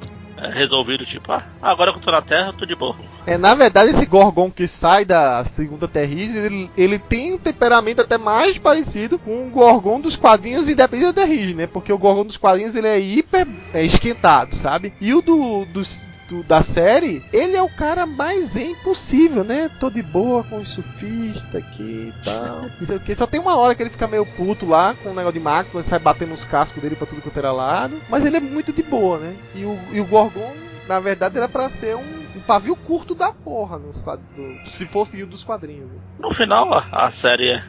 Resolvido, 0.49 1.05
tipo, 1.05 1.31
ah, 1.31 1.43
agora 1.61 1.91
que 1.91 1.97
eu 1.97 2.01
tô 2.01 2.11
na 2.11 2.21
Terra, 2.21 2.47
eu 2.47 2.53
tô 2.53 2.65
de 2.65 2.75
boa. 2.75 2.95
É, 3.25 3.37
na 3.37 3.55
verdade, 3.55 3.91
esse 3.91 4.05
Gorgon 4.05 4.51
que 4.51 4.67
sai 4.67 5.05
da 5.05 5.43
segunda 5.45 5.87
Terrígene, 5.87 6.45
ele, 6.45 6.71
ele, 6.77 6.99
tem 6.99 7.33
um 7.33 7.37
temperamento 7.37 8.01
até 8.01 8.17
mais 8.17 8.57
parecido 8.57 9.17
com 9.17 9.47
o 9.47 9.49
Gorgon 9.49 10.01
dos 10.01 10.15
quadrinhos 10.15 10.67
independente 10.67 11.13
da 11.13 11.21
Terrígene, 11.21 11.53
né? 11.53 11.67
Porque 11.67 11.93
o 11.93 11.97
Gorgon 11.97 12.25
dos 12.25 12.37
quadrinhos 12.37 12.75
ele 12.75 12.87
é 12.87 12.99
hiper 12.99 13.47
é, 13.73 13.83
esquentado, 13.83 14.55
sabe? 14.55 14.93
E 14.99 15.13
o 15.13 15.21
do, 15.21 15.65
dos 15.65 16.01
do, 16.27 16.43
da 16.43 16.61
série, 16.61 17.23
ele 17.31 17.55
é 17.55 17.61
o 17.61 17.69
cara 17.69 18.05
mais 18.05 18.55
impossível, 18.55 19.43
né? 19.43 19.69
Tô 19.79 19.89
de 19.89 20.01
boa 20.01 20.43
com 20.43 20.59
o 20.59 20.65
surfista 20.65 21.57
aqui 21.57 22.11
e 22.11 22.23
tal. 22.23 22.61
Não 22.79 22.87
sei 22.87 22.97
o 22.97 22.99
que. 22.99 23.15
Só 23.15 23.25
tem 23.25 23.39
uma 23.39 23.57
hora 23.57 23.75
que 23.75 23.83
ele 23.83 23.89
fica 23.89 24.07
meio 24.07 24.25
puto 24.25 24.65
lá 24.65 24.93
com 24.95 25.09
o 25.09 25.13
negócio 25.13 25.33
de 25.33 25.39
máquina, 25.39 25.83
sai 25.83 25.99
batendo 25.99 26.33
os 26.33 26.43
cascos 26.43 26.81
dele 26.81 26.95
pra 26.95 27.07
tudo 27.07 27.21
quanto 27.21 27.37
era 27.37 27.51
lado. 27.51 27.99
Mas 28.09 28.25
ele 28.25 28.37
é 28.37 28.41
muito 28.41 28.71
de 28.71 28.83
boa, 28.83 29.17
né? 29.17 29.35
E 29.55 29.65
o, 29.65 29.79
e 29.91 29.99
o 29.99 30.05
Gorgon, 30.05 30.53
na 30.87 30.99
verdade, 30.99 31.37
era 31.37 31.47
para 31.47 31.69
ser 31.69 31.95
um, 31.95 32.23
um, 32.35 32.41
pavio 32.41 32.75
curto 32.75 33.15
da 33.15 33.31
porra 33.31 33.77
nos 33.77 34.01
quadrinhos, 34.01 34.69
se 34.69 34.85
fosse 34.85 35.21
o 35.21 35.27
dos 35.27 35.43
quadrinhos. 35.43 35.89
No 36.19 36.33
final, 36.33 36.73
a, 36.73 36.85
a 36.91 37.11
série 37.11 37.49
é 37.49 37.63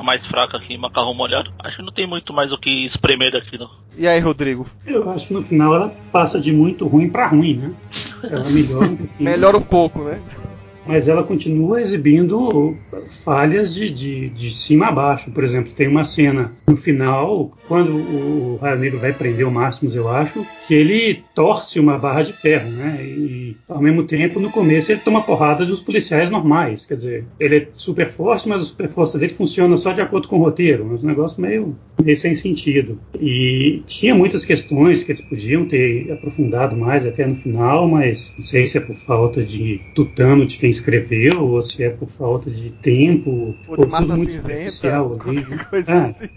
fica 0.00 0.02
mais 0.02 0.26
fraca 0.26 0.56
aqui 0.56 0.76
macarrão 0.76 1.14
molhado. 1.14 1.52
Acho 1.58 1.76
que 1.76 1.82
não 1.82 1.92
tem 1.92 2.06
muito 2.06 2.32
mais 2.32 2.52
o 2.52 2.58
que 2.58 2.84
espremer 2.84 3.32
daqui, 3.32 3.58
não. 3.58 3.70
E 3.96 4.08
aí, 4.08 4.18
Rodrigo? 4.18 4.66
Eu 4.86 5.10
acho 5.10 5.28
que 5.28 5.34
no 5.34 5.42
final 5.42 5.74
ela 5.74 5.92
passa 6.10 6.40
de 6.40 6.52
muito 6.52 6.86
ruim 6.86 7.08
para 7.08 7.28
ruim, 7.28 7.56
né? 7.56 7.72
Ela 8.22 8.48
melhora 8.48 8.86
um 8.86 8.96
pouquinho. 8.96 9.30
melhora 9.30 9.56
um 9.56 9.62
pouco, 9.62 10.04
né? 10.04 10.20
Mas 10.86 11.08
ela 11.08 11.22
continua 11.22 11.80
exibindo 11.80 12.76
falhas 13.24 13.74
de, 13.74 13.90
de, 13.90 14.28
de 14.30 14.50
cima 14.50 14.88
a 14.88 14.92
baixo. 14.92 15.30
Por 15.30 15.44
exemplo, 15.44 15.72
tem 15.72 15.88
uma 15.88 16.04
cena 16.04 16.52
no 16.66 16.76
final, 16.76 17.52
quando 17.66 17.92
o 17.94 18.58
Raio 18.60 18.78
Negro 18.78 18.98
vai 18.98 19.12
prender 19.12 19.46
o 19.46 19.50
Máximos, 19.50 19.94
eu 19.94 20.08
acho, 20.08 20.46
que 20.66 20.74
ele 20.74 21.22
torce 21.34 21.80
uma 21.80 21.98
barra 21.98 22.22
de 22.22 22.32
ferro, 22.32 22.70
né? 22.70 22.98
E 23.04 23.56
ao 23.68 23.80
mesmo 23.80 24.04
tempo, 24.04 24.38
no 24.38 24.50
começo, 24.50 24.92
ele 24.92 25.00
toma 25.00 25.22
porrada 25.22 25.66
dos 25.66 25.80
policiais 25.80 26.30
normais. 26.30 26.86
Quer 26.86 26.96
dizer, 26.96 27.24
ele 27.38 27.56
é 27.56 27.68
super 27.74 28.08
forte, 28.08 28.48
mas 28.48 28.62
a 28.62 28.64
super 28.64 28.88
força 28.88 29.18
dele 29.18 29.32
funciona 29.32 29.76
só 29.76 29.92
de 29.92 30.00
acordo 30.00 30.28
com 30.28 30.38
o 30.38 30.42
roteiro. 30.42 30.84
É 30.84 31.04
um 31.04 31.06
negócio 31.06 31.40
meio, 31.40 31.76
meio 32.02 32.16
sem 32.16 32.34
sentido. 32.34 32.98
E 33.20 33.82
tinha 33.86 34.14
muitas 34.14 34.44
questões 34.44 35.02
que 35.02 35.12
eles 35.12 35.22
podiam 35.22 35.66
ter 35.66 36.10
aprofundado 36.12 36.76
mais 36.76 37.04
até 37.04 37.26
no 37.26 37.34
final, 37.34 37.88
mas 37.88 38.32
não 38.36 38.44
sei 38.44 38.66
se 38.66 38.78
é 38.78 38.80
por 38.80 38.96
falta 38.96 39.42
de 39.42 39.80
tutano 39.94 40.46
de 40.46 40.56
quem 40.56 40.69
escreveu, 40.70 41.46
ou 41.46 41.62
se 41.62 41.82
é 41.82 41.90
por 41.90 42.08
falta 42.08 42.50
de 42.50 42.70
tempo, 42.70 43.54
ou, 43.68 43.76
de 43.76 43.86
massa 43.86 44.16
cinzenta, 44.16 44.96
ali. 44.96 45.44
coisa 45.70 45.86
ah, 45.88 46.06
assim. 46.06 46.28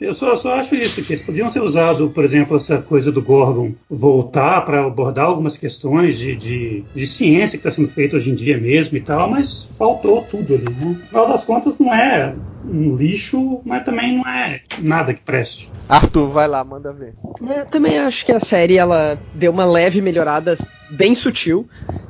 Eu 0.00 0.14
só, 0.14 0.36
só 0.36 0.54
acho 0.54 0.76
isso, 0.76 1.02
que 1.02 1.12
eles 1.12 1.22
podiam 1.22 1.50
ter 1.50 1.60
usado, 1.60 2.10
por 2.10 2.24
exemplo, 2.24 2.56
essa 2.56 2.78
coisa 2.78 3.10
do 3.10 3.20
Gorgon 3.20 3.72
voltar 3.90 4.60
para 4.64 4.86
abordar 4.86 5.26
algumas 5.26 5.56
questões 5.56 6.16
de, 6.16 6.36
de, 6.36 6.84
de 6.94 7.06
ciência 7.06 7.58
que 7.58 7.66
está 7.66 7.70
sendo 7.70 7.88
feita 7.88 8.14
hoje 8.14 8.30
em 8.30 8.34
dia 8.34 8.56
mesmo 8.56 8.96
e 8.96 9.00
tal, 9.00 9.28
mas 9.28 9.64
faltou 9.76 10.22
tudo 10.22 10.54
ali, 10.54 10.70
né? 10.70 10.84
No 10.84 10.94
final 10.94 11.28
das 11.28 11.44
contas, 11.44 11.76
não 11.78 11.92
é 11.92 12.32
um 12.64 12.94
lixo, 12.94 13.60
mas 13.64 13.84
também 13.84 14.16
não 14.16 14.28
é 14.28 14.60
nada 14.78 15.12
que 15.12 15.20
preste. 15.20 15.68
Arthur, 15.88 16.28
vai 16.28 16.46
lá, 16.46 16.62
manda 16.62 16.92
ver. 16.92 17.14
Eu 17.40 17.66
também 17.66 17.98
acho 17.98 18.24
que 18.24 18.30
a 18.30 18.38
série 18.38 18.76
ela 18.76 19.18
deu 19.34 19.50
uma 19.50 19.64
leve 19.64 20.00
melhorada 20.00 20.56
bem 20.90 21.14
sutil 21.14 21.68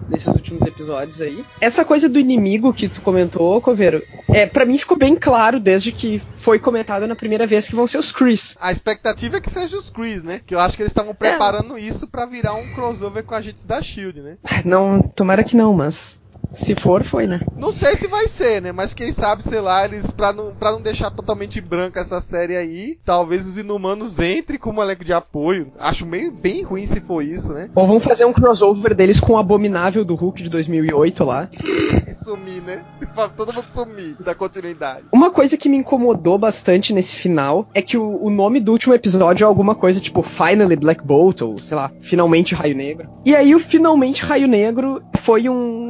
nesses 0.09 0.29
últimos 0.29 0.63
episódios 0.63 1.21
aí. 1.21 1.45
Essa 1.61 1.85
coisa 1.85 2.09
do 2.09 2.19
inimigo 2.19 2.73
que 2.73 2.89
tu 2.89 3.01
comentou, 3.01 3.61
Coveiro, 3.61 4.03
é, 4.29 4.47
para 4.47 4.65
mim 4.65 4.79
ficou 4.79 4.97
bem 4.97 5.15
claro 5.15 5.61
desde 5.61 5.93
que 5.93 6.21
foi 6.37 6.59
comentado 6.59 7.07
na 7.07 7.15
primeira 7.15 7.47
vez 7.47 7.69
que 7.69 7.75
vão 7.75 7.87
ser 7.87 7.99
os 7.99 8.11
Chris. 8.11 8.57
A 8.61 8.73
expectativa 8.73 9.37
é 9.37 9.41
que 9.41 9.51
seja 9.51 9.77
os 9.77 9.91
Chris, 9.91 10.23
né? 10.23 10.41
Que 10.47 10.55
eu 10.55 10.61
acho 10.61 10.77
que 10.77 10.83
eles 10.83 10.91
estavam 10.91 11.15
preparando 11.15 11.77
é. 11.77 11.81
isso 11.81 12.07
para 12.07 12.27
virar 12.27 12.55
um 12.55 12.67
crossover 12.75 13.23
com 13.25 13.35
agentes 13.35 13.67
da 13.67 13.83
Shield, 13.83 14.21
né? 14.21 14.37
Não, 14.65 15.01
tomara 15.01 15.45
que 15.45 15.57
não, 15.57 15.73
mas 15.73 16.21
se 16.53 16.75
for, 16.75 17.05
foi, 17.05 17.27
né? 17.27 17.41
Não 17.57 17.71
sei 17.73 17.97
se 17.97 18.07
vai 18.07 18.27
ser, 18.27 18.63
né? 18.63 18.73
Mas 18.73 18.95
quem 18.95 19.13
sabe, 19.13 19.43
sei 19.43 19.61
lá, 19.61 19.85
eles, 19.85 20.11
pra 20.11 20.33
não, 20.33 20.55
pra 20.55 20.73
não 20.73 20.81
deixar 20.81 21.11
totalmente 21.11 21.61
branca 21.61 22.01
essa 22.01 22.21
série 22.21 22.57
aí, 22.57 22.99
talvez 23.05 23.47
os 23.47 23.59
inumanos 23.59 24.19
entrem 24.19 24.59
como 24.59 24.83
elenco 24.83 25.05
de 25.05 25.13
apoio. 25.13 25.73
Acho 25.79 26.07
meio 26.07 26.33
bem 26.33 26.63
ruim 26.63 26.87
se 26.87 27.01
for 27.01 27.23
isso, 27.23 27.53
né? 27.53 27.71
Ou 27.75 27.87
vão 27.87 28.01
fazer 28.01 28.25
um 28.25 28.33
crossover 28.33 28.95
deles 28.95 29.21
com 29.21 29.35
o 29.35 29.39
Abominável 29.39 30.05
do 30.05 30.15
Hulk 30.15 30.43
de 30.43 30.49
2008 30.49 31.25
lá. 31.25 31.49
e 31.53 32.13
sumir, 32.13 32.63
né? 32.63 32.85
Todo 33.37 33.53
mundo 33.53 33.69
sumir 33.69 34.17
da 34.21 34.35
continuidade. 34.35 35.05
Uma 35.13 35.31
coisa 35.31 35.57
que 35.57 35.69
me 35.69 35.77
incomodou 35.77 36.39
bastante 36.39 36.93
nesse 36.93 37.17
final 37.17 37.69
é 37.75 37.83
que 37.83 37.97
o, 37.97 38.23
o 38.23 38.31
nome 38.31 38.61
do 38.61 38.73
último 38.73 38.95
episódio 38.95 39.45
é 39.45 39.47
alguma 39.47 39.75
coisa 39.75 40.01
tipo 40.01 40.23
Finally 40.23 40.77
Black 40.77 41.05
Bolt, 41.05 41.43
ou 41.43 41.61
sei 41.63 41.77
lá, 41.77 41.91
Finalmente 42.01 42.55
Raio 42.55 42.77
Negro. 42.77 43.09
E 43.25 43.35
aí 43.35 43.55
o 43.55 43.59
Finalmente 43.59 44.23
Raio 44.23 44.49
Negro 44.49 45.03
foi 45.21 45.49
um 45.49 45.88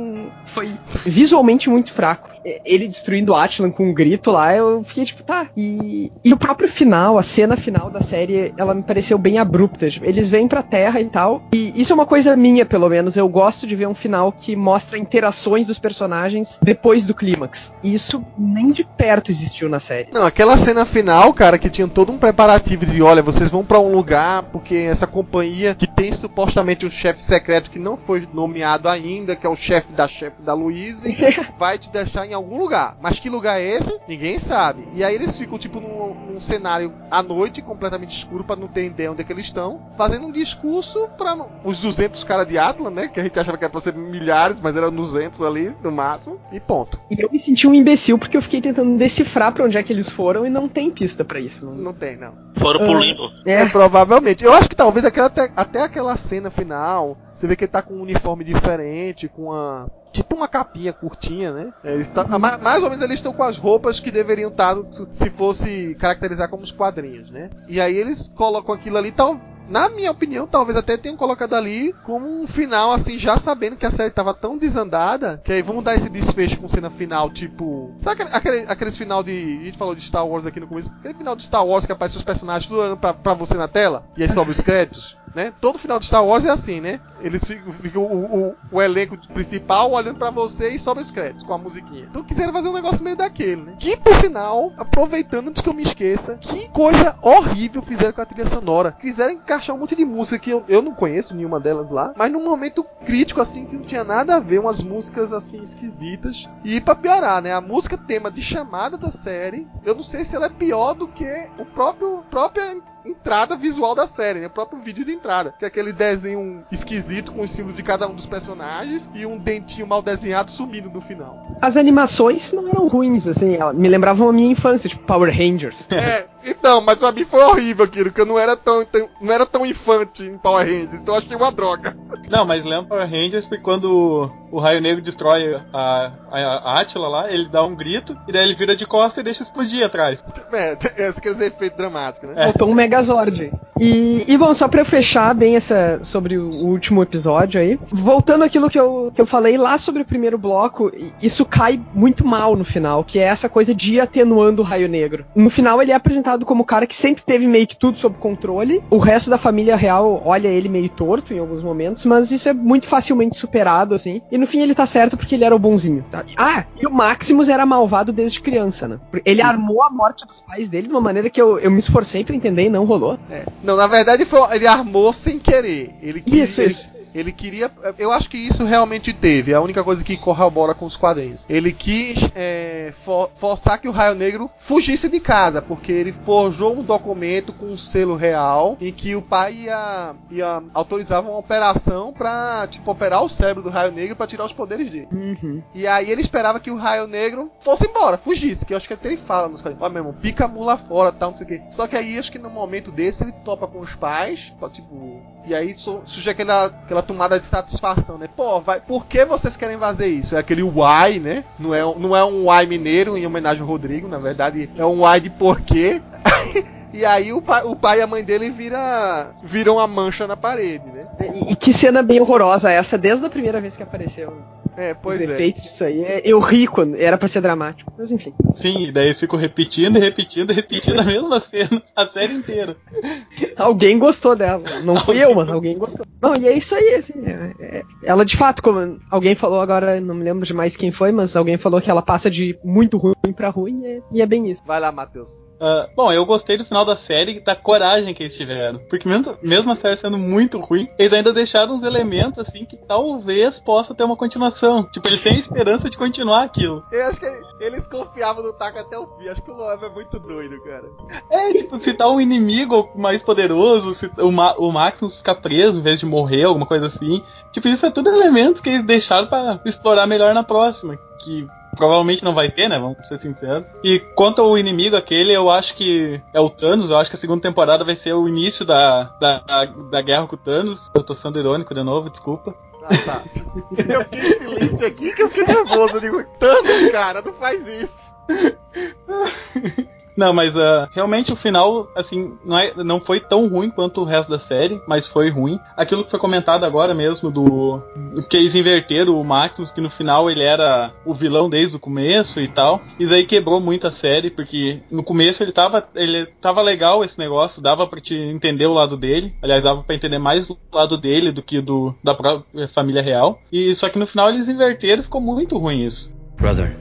foi 0.49 0.75
visualmente 1.05 1.70
muito 1.70 1.93
fraco. 1.93 2.31
Ele 2.65 2.89
destruindo 2.89 3.35
Atlan 3.35 3.70
com 3.70 3.89
um 3.89 3.94
grito 3.94 4.31
lá, 4.31 4.55
eu 4.55 4.82
fiquei 4.82 5.05
tipo, 5.05 5.23
tá. 5.23 5.48
E, 5.56 6.10
e 6.24 6.32
o 6.32 6.36
próprio 6.36 6.69
final, 6.69 7.19
a 7.19 7.23
cena 7.23 7.56
final 7.56 7.90
da 7.90 8.01
série, 8.01 8.52
ela 8.56 8.74
me 8.74 8.82
pareceu 8.82 9.19
bem 9.19 9.39
abrupta. 9.39 9.90
Tipo, 9.90 10.06
eles 10.06 10.31
vêm 10.31 10.48
pra 10.48 10.62
Terra 10.62 11.01
e 11.01 11.06
tal. 11.06 11.43
E 11.52 11.73
isso 11.81 11.93
é 11.93 11.94
uma 11.94 12.06
coisa 12.06 12.36
minha, 12.36 12.65
pelo 12.65 12.89
menos. 12.89 13.16
Eu 13.16 13.28
gosto 13.28 13.66
de 13.66 13.77
ver 13.77 13.86
um 13.86 13.94
final 13.94 14.32
que 14.32 14.56
mostra 14.56 14.98
interações 14.98 15.66
dos 15.66 15.78
personagens 15.78 16.59
depois 16.62 17.06
do 17.06 17.15
clímax. 17.15 17.74
E 17.82 17.94
isso 17.94 18.24
nem 18.39 18.70
de 18.70 18.85
perto 18.85 19.31
existiu 19.31 19.69
na 19.69 19.81
série. 19.81 20.09
Não, 20.12 20.24
aquela 20.24 20.56
cena 20.56 20.85
final, 20.85 21.32
cara, 21.32 21.59
que 21.59 21.70
tinha 21.70 21.89
todo 21.89 22.12
um 22.12 22.19
preparativo 22.19 22.86
de, 22.86 23.02
olha, 23.02 23.23
vocês 23.23 23.51
vão 23.51 23.65
para 23.65 23.81
um 23.81 23.93
lugar 23.93 24.44
porque 24.44 24.74
essa 24.74 25.06
companhia 25.06 25.74
que 25.74 25.86
tem 25.86 26.12
supostamente 26.12 26.86
um 26.86 26.90
chefe 26.90 27.20
secreto 27.20 27.70
que 27.70 27.78
não 27.78 27.97
foi 27.97 28.28
nomeado 28.32 28.89
ainda, 28.89 29.36
que 29.36 29.47
é 29.47 29.51
o 29.51 29.56
chefe 29.56 29.93
da 29.93 30.06
chefe 30.06 30.43
da 30.43 30.55
Louise, 30.55 31.16
vai 31.59 31.78
te 31.78 31.90
deixar 31.90 32.27
em 32.28 32.34
algum 32.34 32.59
lugar. 32.59 32.96
Mas 33.00 33.18
que 33.18 33.28
lugar 33.28 33.60
é 33.60 33.64
esse? 33.64 33.98
Ninguém 34.06 34.38
sabe. 34.38 34.86
E 34.94 35.02
aí 35.02 35.14
eles 35.14 35.36
ficam, 35.36 35.59
tipo, 35.59 35.80
num, 35.80 36.14
num 36.14 36.40
cenário 36.40 36.92
à 37.10 37.22
noite, 37.22 37.62
completamente 37.62 38.16
escuro, 38.16 38.44
para 38.44 38.56
não 38.56 38.68
ter 38.68 38.86
ideia 38.86 39.10
onde 39.10 39.22
é 39.22 39.24
que 39.24 39.32
eles 39.32 39.46
estão, 39.46 39.80
fazendo 39.96 40.26
um 40.26 40.32
discurso 40.32 41.09
para 41.16 41.36
os 41.64 41.80
200 41.80 42.22
caras 42.24 42.46
de 42.46 42.59
Atlan, 42.59 42.90
né? 42.90 43.09
Que 43.09 43.20
a 43.20 43.22
gente 43.22 43.38
achava 43.38 43.56
que 43.56 43.64
era 43.64 43.70
pra 43.70 43.80
ser 43.80 43.94
milhares, 43.94 44.60
mas 44.60 44.76
eram 44.76 44.90
200 44.90 45.42
ali, 45.42 45.74
no 45.82 45.90
máximo, 45.90 46.40
e 46.52 46.60
ponto. 46.60 47.00
E 47.10 47.20
eu 47.20 47.30
me 47.30 47.38
senti 47.38 47.66
um 47.66 47.74
imbecil 47.74 48.18
porque 48.18 48.36
eu 48.36 48.42
fiquei 48.42 48.60
tentando 48.60 48.96
decifrar 48.96 49.52
para 49.52 49.64
onde 49.64 49.76
é 49.76 49.82
que 49.82 49.92
eles 49.92 50.10
foram 50.10 50.46
e 50.46 50.50
não 50.50 50.68
tem 50.68 50.90
pista 50.90 51.24
para 51.24 51.40
isso. 51.40 51.66
Não... 51.66 51.74
não 51.74 51.92
tem, 51.92 52.16
não. 52.16 52.34
Foram 52.56 52.80
pro 52.80 52.98
limbo. 52.98 53.30
É. 53.46 53.62
é, 53.62 53.66
provavelmente. 53.66 54.44
Eu 54.44 54.52
acho 54.52 54.68
que 54.68 54.76
talvez 54.76 55.05
aquela, 55.05 55.26
até, 55.26 55.50
até 55.56 55.82
aquela 55.82 56.16
cena 56.16 56.50
final, 56.50 57.16
você 57.39 57.47
vê 57.47 57.55
que 57.55 57.65
ele 57.65 57.70
tá 57.70 57.82
com 57.82 57.94
um 57.94 58.02
uniforme 58.02 58.43
diferente, 58.43 59.28
com 59.28 59.44
uma 59.44 59.89
tipo 60.12 60.35
uma 60.35 60.48
capinha 60.48 60.93
curtinha, 60.93 61.52
né? 61.52 61.73
É, 61.85 62.02
tá, 62.05 62.27
mais 62.39 62.82
ou 62.82 62.90
menos 62.90 63.02
eles 63.02 63.16
estão 63.16 63.32
com 63.32 63.44
as 63.44 63.56
roupas 63.56 64.01
que 64.01 64.10
deveriam 64.10 64.51
estar 64.51 64.77
se 65.12 65.31
fosse 65.31 65.97
caracterizar 66.01 66.48
como 66.48 66.65
os 66.65 66.73
quadrinhos, 66.73 67.31
né? 67.31 67.51
E 67.69 67.81
aí 67.81 67.97
eles 67.97 68.27
colocam 68.35 68.74
aquilo 68.74 68.97
ali, 68.97 69.12
tal, 69.12 69.39
na 69.69 69.89
minha 69.90 70.10
opinião, 70.10 70.47
talvez 70.47 70.77
até 70.77 70.97
tenham 70.97 71.16
colocado 71.16 71.55
ali 71.55 71.94
como 72.05 72.27
um 72.27 72.47
final, 72.47 72.90
assim, 72.90 73.19
já 73.19 73.39
sabendo 73.39 73.77
que 73.77 73.86
a 73.86 73.90
série 73.90 74.10
tava 74.10 74.35
tão 74.35 74.56
desandada, 74.56 75.40
que 75.44 75.52
aí 75.52 75.62
vamos 75.62 75.85
dar 75.85 75.94
esse 75.94 76.09
desfecho 76.09 76.59
com 76.59 76.69
cena 76.69 76.90
final, 76.90 77.31
tipo. 77.31 77.94
Sabe 78.01 78.23
aquele, 78.23 78.65
aquele, 78.66 78.90
final 78.90 79.23
de. 79.23 79.59
A 79.60 79.65
gente 79.66 79.78
falou 79.78 79.94
de 79.94 80.01
Star 80.01 80.27
Wars 80.27 80.47
aqui 80.47 80.59
no 80.59 80.66
começo. 80.66 80.93
Aquele 80.98 81.15
final 81.15 81.36
de 81.36 81.44
Star 81.44 81.65
Wars 81.65 81.86
que 81.86 81.93
aparece 81.93 82.16
os 82.16 82.24
personagens 82.24 82.66
tudo 82.66 82.81
olhando 82.81 82.97
pra, 82.97 83.15
pra 83.15 83.35
você 83.35 83.55
na 83.55 83.69
tela, 83.69 84.05
e 84.16 84.23
aí 84.23 84.28
sobe 84.28 84.51
os 84.51 84.60
créditos 84.60 85.16
né? 85.34 85.52
Todo 85.60 85.78
final 85.78 85.98
de 85.98 86.06
Star 86.06 86.24
Wars 86.24 86.44
é 86.44 86.50
assim, 86.50 86.80
né? 86.80 87.00
Eles 87.20 87.44
ficam, 87.46 87.72
ficam 87.72 88.02
o, 88.05 88.48
o, 88.48 88.55
o, 88.70 88.82
elenco 88.82 89.16
principal 89.32 89.90
olhando 89.92 90.18
para 90.18 90.30
você 90.30 90.70
e 90.70 90.78
sobe 90.78 91.00
os 91.00 91.10
créditos 91.10 91.44
com 91.44 91.52
a 91.52 91.59
musiquinha. 91.59 92.06
Então 92.09 92.22
quiseram 92.22 92.52
fazer 92.52 92.68
um 92.68 92.72
negócio 92.72 93.02
meio 93.02 93.16
daquele, 93.16 93.62
né? 93.62 93.74
Que, 93.78 93.96
por 93.96 94.14
sinal, 94.14 94.72
aproveitando 94.78 95.48
antes 95.48 95.62
que 95.62 95.68
eu 95.68 95.74
me 95.74 95.82
esqueça, 95.82 96.36
que 96.36 96.68
coisa 96.70 97.18
horrível 97.22 97.82
fizeram 97.82 98.12
com 98.12 98.20
a 98.20 98.26
trilha 98.26 98.46
sonora. 98.46 98.92
Quiseram 98.92 99.32
encaixar 99.32 99.74
um 99.74 99.78
monte 99.80 99.96
de 99.96 100.05
música 100.05 100.38
que 100.38 100.50
eu, 100.50 100.64
eu 100.68 100.80
não 100.80 100.94
conheço 100.94 101.34
nenhuma 101.34 101.59
delas 101.59 101.90
lá, 101.90 102.12
mas 102.16 102.30
num 102.30 102.44
momento 102.44 102.84
crítico, 103.05 103.40
assim, 103.40 103.66
que 103.66 103.76
não 103.76 103.84
tinha 103.84 104.05
nada 104.05 104.36
a 104.36 104.40
ver, 104.40 104.60
umas 104.60 104.82
músicas, 104.82 105.32
assim, 105.32 105.60
esquisitas. 105.60 106.48
E 106.64 106.80
para 106.80 106.94
piorar, 106.94 107.42
né? 107.42 107.52
A 107.52 107.60
música 107.60 107.98
tema 107.98 108.30
de 108.30 108.42
chamada 108.42 108.96
da 108.96 109.10
série, 109.10 109.66
eu 109.84 109.94
não 109.94 110.02
sei 110.02 110.24
se 110.24 110.36
ela 110.36 110.46
é 110.46 110.50
pior 110.50 110.94
do 110.94 111.09
que 111.09 111.28
o 111.59 111.64
próprio 111.64 112.22
própria 112.30 112.76
entrada 113.10 113.56
visual 113.56 113.94
da 113.94 114.06
série, 114.06 114.40
né? 114.40 114.47
O 114.47 114.51
próprio 114.51 114.78
vídeo 114.78 115.05
de 115.05 115.12
entrada. 115.12 115.55
Que 115.59 115.64
é 115.64 115.68
aquele 115.68 115.93
desenho 115.93 116.64
esquisito 116.70 117.32
com 117.32 117.43
o 117.43 117.48
símbolo 117.48 117.74
de 117.74 117.82
cada 117.82 118.09
um 118.09 118.14
dos 118.14 118.26
personagens 118.26 119.10
e 119.14 119.26
um 119.26 119.39
dentinho 119.39 119.86
mal 119.86 120.02
desenhado 120.02 120.51
subindo 120.51 120.90
no 120.90 121.01
final. 121.01 121.47
As 121.60 121.76
animações 121.76 122.52
não 122.52 122.68
eram 122.68 122.89
ruins, 122.89 123.26
assim, 123.26 123.59
me 123.74 123.89
lembravam 123.89 124.28
a 124.28 124.32
minha 124.32 124.51
infância, 124.51 124.89
tipo 124.89 125.05
Power 125.05 125.35
Rangers. 125.35 125.89
É, 126.09 126.26
então, 126.44 126.80
mas 126.80 126.98
pra 126.98 127.12
mim 127.12 127.24
foi 127.24 127.43
horrível 127.43 127.85
aquilo, 127.85 128.06
porque 128.06 128.20
eu 128.20 128.26
não 128.26 128.39
era 128.39 128.56
tão, 128.56 128.85
tão 128.85 129.09
não 129.20 129.35
era 129.35 129.44
tão 129.44 129.66
infante 129.66 130.22
em 130.22 130.39
Power 130.39 130.64
Rangers, 130.64 131.01
então 131.01 131.14
eu 131.14 131.18
achei 131.18 131.36
uma 131.36 131.51
droga. 131.51 131.97
Não, 132.30 132.44
mas 132.47 132.64
lembra 132.64 132.89
Power 132.89 133.10
Rangers 133.10 133.47
porque 133.47 133.62
quando 133.62 134.30
o 134.51 134.59
Raio 134.59 134.81
Negro 134.81 135.03
destrói 135.03 135.55
a, 135.73 136.12
a, 136.31 136.39
a 136.39 136.81
Atila 136.81 137.09
lá, 137.09 137.33
ele 137.33 137.49
dá 137.49 137.65
um 137.65 137.75
grito, 137.75 138.16
e 138.27 138.33
daí 138.33 138.45
ele 138.45 138.55
vira 138.55 138.77
de 138.77 138.87
costa 138.87 139.20
e 139.20 139.25
deixa 139.25 139.43
explodir 139.43 139.85
atrás. 139.85 140.19
É, 140.53 140.73
aqueles 141.16 141.41
efeitos 141.41 141.77
dramáticos, 141.77 142.29
né? 142.31 142.35
É. 142.37 142.45
Faltou 142.45 142.70
um 142.70 142.75
Megazord. 142.75 143.53
E, 143.81 144.25
e 144.27 144.37
bom, 144.37 144.53
só 144.55 144.66
pra 144.66 144.81
eu 144.81 144.85
fechar 144.85 145.35
bem 145.35 145.55
essa 145.55 146.01
sobre 146.03 146.37
o 146.37 146.49
último 146.49 147.03
episódio 147.03 147.61
aí, 147.61 147.79
voltando 147.91 148.43
àquilo 148.45 148.69
que 148.69 148.79
eu, 148.79 149.12
que 149.15 149.20
eu 149.20 149.27
falei 149.27 149.57
lá 149.57 149.79
sobre 149.79 150.03
o 150.03 150.05
primeiro 150.05 150.37
bloco, 150.37 150.91
isso 151.23 151.45
cai 151.45 151.81
muito 151.95 152.27
mal 152.27 152.57
no 152.57 152.65
final, 152.65 153.05
que 153.05 153.19
é 153.19 153.23
essa 153.23 153.49
coisa 153.49 153.75
de 153.75 153.95
ir 153.95 154.01
atenuando 154.01 154.62
o 154.62 154.65
Raio 154.65 154.89
Negro. 154.89 155.25
No 155.35 155.51
final 155.51 155.81
ele 155.81 155.93
é 155.93 155.95
apresentado 155.95 156.45
como 156.45 156.62
o 156.62 156.66
cara 156.66 156.87
que 156.87 156.95
sempre 156.95 157.23
teve 157.23 157.47
meio 157.47 157.66
que 157.66 157.77
tudo 157.77 157.99
sob 157.99 158.16
controle, 158.19 158.83
o 158.91 158.99
resto 158.99 159.31
da 159.31 159.39
família 159.39 159.77
real 159.77 160.23
olha 160.25 160.49
ele 160.49 160.69
meio 160.69 160.89
torto 160.89 161.33
em 161.33 161.39
alguns 161.39 161.62
momentos, 161.62 162.05
mas 162.05 162.33
isso 162.33 162.49
é 162.49 162.53
muito 162.53 162.87
facilmente 162.87 163.37
superado, 163.37 163.95
assim, 163.95 164.20
e 164.31 164.38
no 164.39 164.47
fim 164.47 164.60
ele 164.60 164.74
tá 164.74 164.86
certo 164.86 165.16
porque 165.16 165.35
ele 165.35 165.44
era 165.44 165.55
o 165.55 165.59
bonzinho. 165.59 166.05
Tá? 166.10 166.24
Ah, 166.36 166.65
e 166.81 166.86
o 166.86 166.90
Maximus 166.90 167.48
era 167.48 167.66
malvado 167.66 168.12
desde 168.12 168.40
criança, 168.40 168.89
né? 168.89 168.98
Ele 169.24 169.43
armou 169.43 169.82
a 169.82 169.90
morte 169.90 170.27
dos 170.27 170.40
pais 170.40 170.69
dele 170.69 170.86
de 170.86 170.93
uma 170.93 171.01
maneira 171.01 171.28
que 171.28 171.40
eu, 171.40 171.59
eu 171.59 171.70
me 171.70 171.78
esforcei 171.78 172.24
para 172.24 172.35
entender 172.35 172.66
e 172.66 172.70
não 172.70 172.85
rolou. 172.85 173.19
É. 173.31 173.44
Não, 173.62 173.77
na 173.77 173.86
verdade 173.86 174.24
foi, 174.24 174.40
ele 174.55 174.66
armou 174.66 175.12
sem 175.12 175.39
querer. 175.39 175.94
Ele 176.01 176.20
quis, 176.20 176.51
isso, 176.51 176.60
ele, 176.60 176.69
isso. 176.69 176.98
Ele 177.19 177.32
queria. 177.32 177.70
Eu 177.99 178.12
acho 178.12 178.28
que 178.28 178.36
isso 178.36 178.65
realmente 178.65 179.12
teve. 179.12 179.53
É 179.53 179.55
a 179.55 179.61
única 179.61 179.82
coisa 179.82 180.05
que 180.05 180.16
corrobora 180.16 180.74
com 180.74 180.85
os 180.85 180.97
quadrinhos. 180.97 181.45
Ele 181.49 181.73
quis 181.73 182.19
é, 182.35 182.93
for, 182.95 183.31
forçar 183.35 183.81
que 183.81 183.89
o 183.89 183.93
Raio 183.93 184.15
Negro 184.15 184.51
fugisse 184.57 185.09
de 185.09 185.20
casa, 185.20 185.61
porque 185.61 185.93
ele 185.93 186.12
forjou 186.12 186.77
um 186.77 186.82
documento 186.82 187.53
com 187.53 187.66
um 187.66 187.77
selo 187.77 188.16
real 188.16 188.77
em 188.81 188.93
que 188.93 189.15
o 189.15 189.23
pai 189.23 189.55
ia, 189.55 190.15
ia 190.31 190.62
autorizar 190.74 191.23
uma 191.23 191.36
operação 191.36 192.12
pra, 192.12 192.66
tipo, 192.70 192.90
operar 192.90 193.23
o 193.24 193.28
cérebro 193.28 193.62
do 193.62 193.70
Raio 193.70 193.93
Negro 193.93 194.16
para 194.16 194.27
tirar 194.27 194.45
os 194.45 194.53
poderes 194.53 194.89
dele. 194.90 195.09
Uhum. 195.12 195.62
E 195.74 195.86
aí 195.86 196.11
ele 196.11 196.20
esperava 196.20 196.61
que 196.61 196.70
o 196.70 196.77
Raio 196.77 197.07
Negro 197.07 197.47
fosse 197.61 197.89
embora, 197.89 198.19
fugisse. 198.19 198.65
Que 198.65 198.73
eu 198.73 198.77
acho 198.77 198.86
que 198.86 198.95
até 198.95 199.09
ele 199.09 199.16
fala 199.16 199.49
nos 199.49 199.61
quadrinhos: 199.61 199.85
Ó, 199.85 199.89
meu 199.89 200.01
irmão, 200.01 200.15
pica 200.15 200.45
a 200.45 200.49
mula 200.49 200.77
fora, 200.77 201.12
tal, 201.12 201.31
não 201.31 201.36
sei 201.36 201.45
o 201.47 201.49
quê. 201.49 201.62
Só 201.70 201.86
que 201.86 201.97
aí 201.97 202.19
acho 202.19 202.32
que 202.32 202.39
no 202.39 202.51
momento 202.51 202.90
desse 202.90 203.24
ele 203.24 203.32
topa 203.45 203.66
com 203.66 203.81
os 203.81 203.95
pais, 203.95 204.53
tipo. 204.73 205.23
E 205.47 205.55
aí 205.55 205.74
surge 205.78 206.28
aquela, 206.28 206.66
aquela 206.66 207.03
tomada 207.09 207.40
de 207.40 207.47
satisfação, 207.47 208.18
né? 208.18 208.28
Pô, 208.36 208.60
vai, 208.60 208.80
por 208.80 209.06
que 209.06 209.24
vocês 209.24 209.56
querem 209.56 209.78
fazer 209.78 210.09
isso? 210.09 210.36
É 210.36 210.39
aquele 210.39 210.62
why, 210.62 211.18
né? 211.18 211.43
Não 211.59 211.74
é, 211.74 211.80
não 211.80 212.14
é 212.14 212.22
um 212.22 212.51
why 212.51 212.66
mineiro 212.66 213.16
em 213.16 213.26
homenagem 213.26 213.62
ao 213.62 213.68
Rodrigo, 213.68 214.06
na 214.06 214.18
verdade 214.18 214.70
é 214.76 214.85
um 214.85 215.05
why 215.05 215.20
de 215.20 215.30
porquê. 215.30 216.02
E 216.90 217.05
aí 217.05 217.32
o 217.32 217.43
pai, 217.43 217.62
o 217.64 217.76
pai 217.76 217.98
e 217.98 218.02
a 218.02 218.06
mãe 218.06 218.24
dele 218.24 218.51
vira, 218.51 219.30
viram 219.43 219.78
a 219.78 219.86
mancha 219.86 220.26
na 220.26 220.36
parede, 220.36 220.86
né? 220.86 221.06
E, 221.35 221.52
e, 221.52 221.56
que 221.56 221.72
cena 221.72 222.02
bem 222.02 222.18
horrorosa 222.18 222.70
essa, 222.70 222.97
desde 222.97 223.26
a 223.26 223.30
primeira 223.30 223.60
vez 223.60 223.76
que 223.76 223.82
apareceu. 223.82 224.43
É, 224.78 224.94
pois 224.94 225.20
Os 225.20 225.28
é. 225.28 225.32
efeitos 225.34 225.62
disso 225.64 225.84
aí. 225.84 226.05
é- 226.05 226.22
Eu 226.24 226.38
ri 226.38 226.66
quando 226.66 226.94
era 226.94 227.18
pra 227.18 227.26
ser 227.26 227.40
dramático. 227.40 227.92
Mas 227.98 228.12
enfim. 228.12 228.32
Sim, 228.55 228.84
e 228.86 228.92
daí 228.92 229.06
eles 229.06 229.18
ficam 229.18 229.38
repetindo 229.38 229.96
e 229.96 230.00
repetindo 230.00 230.52
e 230.52 230.55
repetindo 230.55 231.00
a 231.00 231.05
mesma 231.05 231.40
cena 231.40 231.82
a 231.96 232.06
série 232.06 232.34
inteira. 232.34 232.76
Alguém 233.56 233.98
gostou 233.98 234.36
dela. 234.36 234.62
Não 234.84 234.96
fui 234.96 235.18
eu, 235.22 235.34
mas 235.34 235.48
alguém 235.48 235.76
gostou. 235.76 236.06
Não, 236.22 236.34
e 236.36 236.46
é 236.46 236.52
isso 236.56 236.74
aí, 236.74 236.94
assim. 236.94 237.14
é- 237.26 237.55
é- 237.78 237.82
ela 238.05 238.24
de 238.24 238.36
fato, 238.36 238.62
como 238.62 238.98
alguém 239.10 239.34
falou 239.34 239.60
agora, 239.60 240.00
não 240.00 240.14
me 240.14 240.22
lembro 240.24 240.44
de 240.46 240.55
mais 240.55 240.76
quem 240.76 240.90
foi, 240.92 241.10
mas 241.12 241.36
alguém 241.36 241.56
falou 241.59 241.80
que 241.80 241.90
ela 241.90 242.02
passa 242.02 242.30
de 242.30 242.56
muito 242.64 242.96
ruim 242.98 243.14
pra 243.34 243.48
ruim, 243.48 243.82
e 243.82 243.86
é, 243.86 244.00
e 244.14 244.22
é 244.22 244.26
bem 244.26 244.50
isso. 244.50 244.62
Vai 244.66 244.78
lá, 244.80 244.92
Matheus. 244.92 245.42
Ah, 245.60 245.89
bom, 245.94 246.12
eu 246.12 246.24
gostei 246.24 246.56
do 246.56 246.64
final 246.64 246.85
da 246.85 246.97
série 246.97 247.40
da 247.40 247.56
coragem 247.56 248.14
que 248.14 248.22
eles 248.22 248.36
tiveram. 248.36 248.78
Porque 248.89 249.09
mesmo, 249.09 249.36
mesmo 249.43 249.72
a 249.72 249.76
série 249.76 249.97
sendo 249.97 250.18
muito 250.18 250.59
ruim, 250.59 250.89
eles 250.98 251.12
ainda 251.12 251.32
deixaram 251.32 251.74
uns 251.74 251.82
elementos 251.82 252.39
assim 252.39 252.64
que 252.64 252.76
talvez 252.76 253.59
possa 253.59 253.94
ter 253.94 254.05
uma 254.05 254.16
continuação. 254.16 254.85
Tipo, 254.85 255.09
eles 255.09 255.22
têm 255.22 255.39
esperança 255.39 255.90
de 255.90 255.97
continuar 255.97 256.43
aquilo. 256.43 256.85
Eu 256.93 257.06
acho 257.09 257.18
que 257.18 257.26
eles 257.60 257.86
confiavam 257.86 258.43
no 258.43 258.52
Taco 258.52 258.78
até 258.78 258.98
o 258.98 259.06
fim. 259.18 259.28
Acho 259.28 259.43
que 259.43 259.51
o 259.51 259.55
Loeb 259.55 259.85
é 259.85 259.89
muito 259.89 260.18
doido, 260.18 260.62
cara. 260.62 260.85
É, 261.30 261.52
tipo, 261.52 261.78
se 261.80 261.93
tá 261.93 262.09
um 262.09 262.20
inimigo 262.20 262.90
mais 262.94 263.22
poderoso, 263.22 263.94
se 263.94 264.10
o, 264.18 264.30
Ma 264.30 264.55
o 264.56 264.70
Maximus 264.70 265.16
ficar 265.16 265.36
preso 265.36 265.80
em 265.80 265.82
vez 265.82 265.98
de 265.98 266.06
morrer, 266.06 266.44
alguma 266.44 266.66
coisa 266.66 266.86
assim. 266.86 267.22
Tipo, 267.52 267.68
isso 267.68 267.85
é 267.85 267.90
tudo 267.90 268.10
elementos 268.10 268.60
que 268.60 268.70
eles 268.70 268.86
deixaram 268.86 269.26
pra 269.26 269.60
explorar 269.64 270.06
melhor 270.06 270.32
na 270.35 270.43
próxima. 270.43 270.97
Que 271.20 271.47
provavelmente 271.78 272.24
não 272.24 272.34
vai 272.34 272.50
ter, 272.50 272.68
né? 272.68 272.76
Vamos 272.76 273.06
ser 273.06 273.20
sinceros. 273.20 273.64
E 273.84 274.00
quanto 274.00 274.42
ao 274.42 274.59
inimigo 274.59 274.96
aquele, 274.96 275.32
eu 275.32 275.48
acho 275.48 275.76
que 275.76 276.20
é 276.34 276.40
o 276.40 276.50
Thanos. 276.50 276.90
Eu 276.90 276.98
acho 276.98 277.09
que 277.09 277.16
a 277.16 277.18
segunda 277.18 277.40
temporada 277.40 277.84
vai 277.84 277.94
ser 277.94 278.12
o 278.12 278.28
início 278.28 278.64
da, 278.64 279.05
da, 279.20 279.38
da, 279.38 279.64
da 279.64 280.02
guerra 280.02 280.26
com 280.26 280.34
o 280.34 280.38
Thanos. 280.38 280.90
Eu 280.92 281.05
tô 281.05 281.14
sendo 281.14 281.38
irônico 281.38 281.72
de 281.72 281.82
novo, 281.84 282.10
desculpa. 282.10 282.55
Ah, 282.82 282.98
tá. 283.05 283.22
Eu 283.88 284.05
fiquei 284.05 284.20
em 284.20 284.34
silêncio 284.34 284.86
aqui 284.86 285.12
que 285.12 285.22
eu 285.22 285.28
fiquei 285.28 285.52
nervoso. 285.52 285.96
Eu 285.96 286.00
digo, 286.00 286.24
Thanos, 286.38 286.90
cara, 286.92 287.22
não 287.22 287.32
faz 287.32 287.66
isso. 287.66 288.14
Não, 290.19 290.32
mas 290.32 290.55
ah, 290.57 290.89
realmente 290.90 291.32
o 291.32 291.36
final, 291.36 291.89
assim, 291.95 292.36
não, 292.45 292.59
é, 292.59 292.73
não 292.74 293.01
foi 293.01 293.20
tão 293.20 293.47
ruim 293.47 293.70
quanto 293.70 294.01
o 294.01 294.05
resto 294.05 294.28
da 294.28 294.40
série, 294.40 294.82
mas 294.85 295.07
foi 295.07 295.31
ruim. 295.31 295.61
Aquilo 295.77 296.03
que 296.03 296.11
foi 296.11 296.19
comentado 296.19 296.65
agora 296.65 296.93
mesmo 296.93 297.31
do 297.31 297.81
que 298.28 298.36
eles 298.36 298.53
inverteram 298.53 299.19
o 299.19 299.24
Maximus, 299.24 299.70
que 299.70 299.81
no 299.81 299.89
final 299.89 300.28
ele 300.28 300.43
era 300.43 300.93
o 301.07 301.15
vilão 301.15 301.49
desde 301.49 301.77
o 301.77 301.78
começo 301.78 302.40
e 302.40 302.49
tal. 302.49 302.82
Isso 302.99 303.15
aí 303.15 303.24
quebrou 303.24 303.61
muito 303.61 303.86
a 303.86 303.93
série, 303.93 304.28
porque 304.28 304.81
no 304.90 305.05
começo 305.05 305.40
ele 305.40 305.53
tava, 305.53 305.89
ele 305.95 306.27
tava 306.43 306.62
legal 306.62 307.05
esse 307.05 307.16
negócio, 307.16 307.62
dava 307.62 307.86
pra 307.86 308.01
te 308.01 308.16
entender 308.16 308.66
o 308.66 308.74
lado 308.74 308.97
dele. 308.97 309.32
Aliás, 309.40 309.62
dava 309.62 309.85
pra 309.85 309.95
entender 309.95 310.19
mais 310.19 310.51
o 310.51 310.59
lado 310.73 310.99
dele 310.99 311.31
do 311.31 311.45
que 311.45 311.61
do 311.61 311.95
da 312.03 312.12
própria 312.12 312.66
família 312.66 313.03
real. 313.03 313.40
E 313.53 313.73
só 313.73 313.89
que 313.89 314.01
no 314.01 314.07
final 314.07 314.31
eles 314.31 314.49
inverteram 314.49 315.05
ficou 315.05 315.20
muito 315.20 315.57
ruim 315.57 315.85
isso. 315.85 316.12
Brother, 316.36 316.77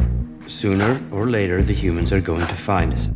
sooner 0.47 0.97
or 1.11 1.27
later 1.27 1.63
the 1.63 1.73
humans 1.73 2.11
are 2.11 2.21
going 2.21 2.45
to 2.45 2.55
find 2.55 2.93
us. 2.93 3.09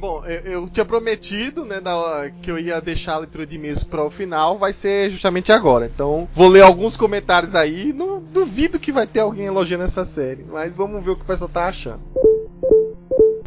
Bom, 0.00 0.24
eu, 0.24 0.52
eu 0.62 0.68
tinha 0.68 0.86
prometido, 0.86 1.66
né, 1.66 1.78
hora 1.94 2.30
que 2.30 2.50
eu 2.50 2.58
ia 2.58 2.80
deixar 2.80 3.16
a 3.16 3.18
leitura 3.18 3.46
de 3.46 3.56
e-mails 3.56 3.84
para 3.84 4.02
o 4.02 4.08
final, 4.08 4.56
vai 4.56 4.72
ser 4.72 5.10
justamente 5.10 5.52
agora. 5.52 5.84
Então, 5.94 6.26
vou 6.34 6.48
ler 6.48 6.62
alguns 6.62 6.96
comentários 6.96 7.54
aí. 7.54 7.92
Não 7.92 8.18
duvido 8.18 8.78
que 8.80 8.92
vai 8.92 9.06
ter 9.06 9.20
alguém 9.20 9.44
elogiando 9.44 9.84
essa 9.84 10.02
série, 10.06 10.42
mas 10.50 10.74
vamos 10.74 11.04
ver 11.04 11.10
o 11.10 11.16
que 11.16 11.22
o 11.22 11.26
pessoal 11.26 11.50
tá 11.50 11.66
achando. 11.66 12.00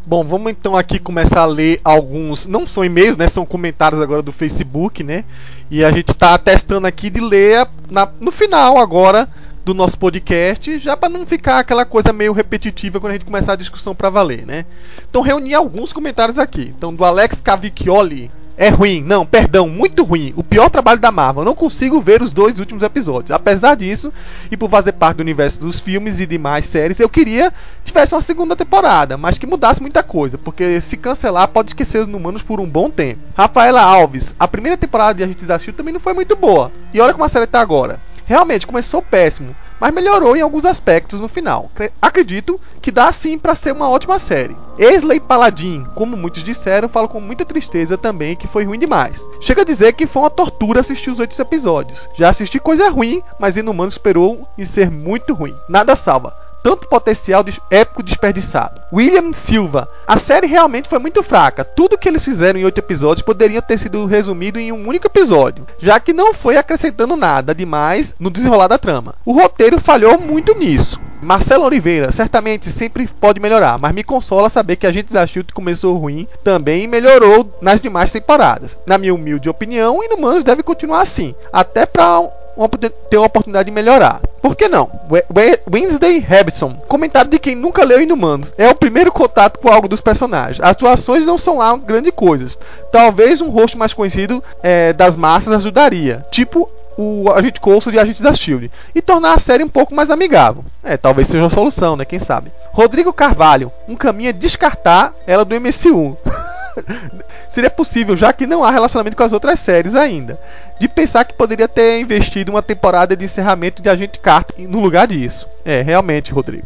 Bom, 0.06 0.24
vamos 0.24 0.52
então 0.52 0.78
aqui 0.78 1.00
começar 1.00 1.42
a 1.42 1.46
ler 1.46 1.82
alguns, 1.84 2.46
não 2.46 2.68
são 2.68 2.86
e-mails, 2.86 3.18
né, 3.18 3.28
são 3.28 3.48
comentários 3.48 4.00
agora 4.00 4.22
do 4.22 4.32
Facebook, 4.32 5.04
né? 5.04 5.26
E 5.72 5.84
a 5.84 5.90
gente 5.92 6.14
tá 6.14 6.38
testando 6.38 6.86
aqui 6.86 7.10
de 7.10 7.20
ler 7.20 7.66
na- 7.90 8.12
no 8.20 8.32
final 8.32 8.78
agora 8.78 9.28
do 9.66 9.74
nosso 9.74 9.98
podcast, 9.98 10.78
já 10.80 10.98
para 10.98 11.10
não 11.10 11.26
ficar 11.26 11.60
aquela 11.60 11.86
coisa 11.86 12.12
meio 12.12 12.34
repetitiva 12.34 13.00
quando 13.00 13.12
a 13.12 13.14
gente 13.14 13.26
começar 13.26 13.54
a 13.54 13.58
discussão 13.58 13.96
para 13.96 14.10
valer, 14.10 14.46
né? 14.46 14.66
Então 15.10 15.22
reuni 15.22 15.54
alguns 15.54 15.94
comentários 15.94 16.38
aqui. 16.38 16.74
Então 16.78 16.94
do 16.94 17.06
Alex 17.06 17.40
Cavicchioli. 17.40 18.30
É 18.56 18.70
ruim, 18.70 19.02
não, 19.02 19.26
perdão, 19.26 19.68
muito 19.68 20.04
ruim. 20.04 20.32
O 20.38 20.44
pior 20.44 20.70
trabalho 20.70 21.00
da 21.00 21.12
Marvel. 21.12 21.44
Não 21.44 21.56
consigo 21.56 22.00
ver 22.00 22.22
os 22.22 22.32
dois 22.32 22.60
últimos 22.60 22.84
episódios. 22.84 23.32
Apesar 23.32 23.76
disso, 23.76 24.14
e 24.52 24.56
por 24.56 24.70
fazer 24.70 24.92
parte 24.92 25.18
do 25.18 25.22
universo 25.22 25.60
dos 25.60 25.80
filmes 25.80 26.20
e 26.20 26.28
demais 26.28 26.68
séries, 26.68 27.00
eu 27.00 27.10
queria 27.10 27.50
que 27.52 27.86
tivesse 27.86 28.14
uma 28.14 28.22
segunda 28.22 28.56
temporada, 28.56 29.18
mas 29.18 29.40
que 29.40 29.48
mudasse 29.48 29.82
muita 29.82 30.04
coisa, 30.04 30.38
porque 30.38 30.80
se 30.82 30.98
cancelar 30.98 31.48
pode 31.48 31.72
esquecer 31.72 32.06
os 32.06 32.14
humanos 32.14 32.44
por 32.44 32.60
um 32.60 32.70
bom 32.70 32.92
tempo. 32.92 33.22
Rafaela 33.36 33.82
Alves, 33.82 34.36
a 34.40 34.48
primeira 34.48 34.78
temporada 34.78 35.16
de 35.16 35.24
Agentes 35.24 35.48
da 35.48 35.58
Shield 35.58 35.76
também 35.76 35.94
não 35.94 36.00
foi 36.00 36.14
muito 36.14 36.36
boa. 36.36 36.72
E 36.94 37.02
olha 37.02 37.14
como 37.14 37.26
a 37.26 37.30
série 37.30 37.48
tá 37.48 37.60
agora. 37.60 38.00
Realmente 38.26 38.66
começou 38.68 39.02
péssimo, 39.02 39.56
mas 39.80 39.94
melhorou 39.94 40.36
em 40.36 40.42
alguns 40.42 40.66
aspectos 40.66 41.20
no 41.20 41.28
final. 41.28 41.70
Cre- 41.76 41.92
Acredito 42.02 42.60
que 42.82 42.92
dá 42.92 43.12
sim 43.12 43.38
para 43.38 43.56
ser 43.56 43.74
uma 43.74 43.90
ótima 43.90 44.18
série. 44.20 44.56
Esley 44.78 45.20
Paladin, 45.20 45.86
como 45.96 46.16
muitos 46.18 46.44
disseram, 46.44 46.88
falo 46.90 47.08
com 47.10 47.20
muita 47.20 47.46
tristeza 47.46 47.98
também 47.98 48.36
que 48.36 48.48
foi 48.48 48.64
ruim 48.64 48.80
demais. 48.80 49.24
Chega 49.42 49.62
a 49.62 49.66
dizer 49.66 49.94
que 49.94 50.08
foi 50.08 50.22
uma 50.24 50.30
tortura 50.30 50.80
assistir 50.80 51.10
os 51.10 51.20
oito 51.20 51.40
episódios. 51.42 52.08
Já 52.16 52.30
assisti 52.30 52.60
coisa 52.60 52.90
ruim, 52.90 53.22
mas 53.40 53.58
Inumano 53.58 53.90
esperou 53.90 54.48
em 54.58 54.66
ser 54.66 54.90
muito 54.90 55.34
ruim. 55.34 55.56
Nada 55.68 55.96
salva 55.96 56.34
tanto 56.64 56.88
potencial 56.88 57.44
des- 57.44 57.60
épico 57.70 58.02
desperdiçado. 58.02 58.82
William 58.92 59.34
Silva. 59.34 59.88
A 60.08 60.18
série 60.18 60.48
realmente 60.48 60.88
foi 60.90 61.00
muito 61.00 61.22
fraca. 61.22 61.64
Tudo 61.64 61.98
que 61.98 62.08
eles 62.08 62.24
fizeram 62.24 62.60
em 62.60 62.66
oito 62.66 62.78
episódios 62.80 63.22
poderia 63.22 63.62
ter 63.62 63.78
sido 63.78 64.06
resumido 64.06 64.58
em 64.60 64.72
um 64.72 64.88
único 64.88 65.08
episódio, 65.08 65.68
já 65.80 66.00
que 66.00 66.14
não 66.14 66.34
foi 66.34 66.58
acrescentando 66.58 67.16
nada 67.16 67.54
demais 67.54 68.16
no 68.20 68.32
desenrolar 68.32 68.68
da 68.68 68.78
trama. 68.78 69.14
O 69.26 69.34
roteiro 69.34 69.80
falhou 69.80 70.18
muito 70.20 70.58
nisso. 70.58 71.00
Marcelo 71.22 71.64
Oliveira, 71.64 72.12
certamente 72.12 72.70
sempre 72.70 73.08
pode 73.08 73.40
melhorar, 73.40 73.78
mas 73.80 73.94
me 73.94 74.04
consola 74.04 74.50
saber 74.50 74.76
que 74.76 74.86
a 74.86 74.92
gente 74.92 75.14
da 75.14 75.26
Shield 75.26 75.54
começou 75.54 75.98
ruim 75.98 76.28
também 76.44 76.86
melhorou 76.86 77.50
nas 77.62 77.80
demais 77.80 78.12
temporadas. 78.12 78.78
Na 78.86 78.98
minha 78.98 79.16
humilde 79.16 79.48
opinião, 79.48 80.04
Inumanos 80.04 80.44
deve 80.44 80.62
continuar 80.64 81.00
assim, 81.02 81.34
até 81.52 81.86
para 81.86 82.22
uma, 82.56 82.70
ter 82.70 83.18
uma 83.18 83.26
oportunidade 83.28 83.66
de 83.66 83.72
melhorar. 83.72 84.22
Por 84.42 84.56
que 84.56 84.68
não? 84.68 84.90
We- 85.10 85.24
We- 85.36 85.60
Wednesday 85.72 86.26
Habson, 86.30 86.74
comentário 86.88 87.32
de 87.32 87.40
quem 87.40 87.56
nunca 87.56 87.84
leu 87.84 88.02
Inumanos. 88.02 88.54
É 88.58 88.68
o 88.70 88.76
primeiro 88.76 89.12
contato 89.12 89.60
com 89.60 89.70
algo 89.70 89.88
dos 89.88 90.02
personagens. 90.02 90.60
As 90.60 90.72
atuações 90.72 91.26
não 91.26 91.38
são 91.38 91.58
lá 91.58 91.76
grande 91.78 92.12
coisas. 92.12 92.58
Talvez 92.92 93.42
um 93.42 93.50
rosto 93.50 93.78
mais 93.78 93.94
conhecido 93.94 94.44
é, 94.62 94.94
das 94.94 95.16
massas 95.16 95.54
ajudaria. 95.54 96.26
Tipo 96.32 96.70
o 96.96 97.32
agente 97.32 97.60
Coulson 97.60 97.90
de 97.90 97.98
Agentes 97.98 98.22
da 98.22 98.34
Shield. 98.36 98.70
E 98.94 99.02
tornar 99.02 99.34
a 99.34 99.40
série 99.40 99.64
um 99.64 99.70
pouco 99.70 99.96
mais 99.96 100.12
amigável. 100.12 100.64
É, 100.84 100.96
talvez 100.96 101.28
seja 101.28 101.46
a 101.46 101.50
solução, 101.50 101.96
né? 101.96 102.06
Quem 102.06 102.20
sabe? 102.20 102.52
Rodrigo 102.72 103.12
Carvalho, 103.14 103.72
um 103.88 103.96
caminho 103.96 104.30
é 104.30 104.34
descartar 104.34 105.14
ela 105.26 105.44
do 105.46 105.56
MCU. 105.60 106.16
Seria 107.54 107.70
possível, 107.70 108.16
já 108.16 108.34
que 108.34 108.48
não 108.48 108.64
há 108.64 108.72
relacionamento 108.72 109.16
com 109.16 109.22
as 109.22 109.32
outras 109.32 109.60
séries 109.60 109.94
ainda. 109.94 110.40
De 110.80 110.88
pensar 110.88 111.24
que 111.24 111.36
poderia 111.36 111.68
ter 111.68 112.00
investido 112.00 112.50
uma 112.52 112.64
temporada 112.64 113.16
de 113.16 113.24
encerramento 113.26 113.80
de 113.80 113.88
Agente 113.90 114.18
Carter 114.18 114.68
no 114.68 114.80
lugar 114.80 115.06
disso. 115.06 115.48
É, 115.64 115.84
realmente, 115.84 116.32
Rodrigo. 116.34 116.66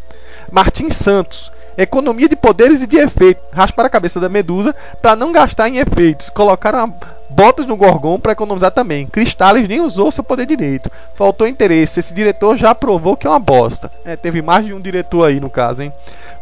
Martins 0.49 0.95
Santos. 0.95 1.51
Economia 1.77 2.29
de 2.29 2.37
poderes 2.37 2.81
e 2.81 2.87
de 2.87 2.95
efeitos. 2.95 3.43
Raspar 3.51 3.85
a 3.85 3.89
cabeça 3.89 4.17
da 4.17 4.29
Medusa 4.29 4.73
para 5.01 5.13
não 5.13 5.33
gastar 5.33 5.67
em 5.67 5.75
efeitos. 5.75 6.29
Colocaram 6.29 6.79
a- 6.79 7.16
botas 7.29 7.65
no 7.65 7.75
Gorgon 7.75 8.19
para 8.19 8.31
economizar 8.31 8.71
também. 8.71 9.07
Cristales 9.07 9.67
nem 9.67 9.81
usou 9.81 10.11
seu 10.11 10.23
poder 10.23 10.45
direito. 10.45 10.91
Faltou 11.15 11.47
interesse. 11.47 11.99
Esse 11.99 12.13
diretor 12.13 12.57
já 12.57 12.73
provou 12.73 13.15
que 13.15 13.27
é 13.27 13.29
uma 13.29 13.39
bosta. 13.39 13.91
É, 14.05 14.15
teve 14.15 14.41
mais 14.41 14.65
de 14.65 14.73
um 14.73 14.81
diretor 14.81 15.25
aí 15.25 15.39
no 15.39 15.49
caso, 15.49 15.81
hein? 15.81 15.93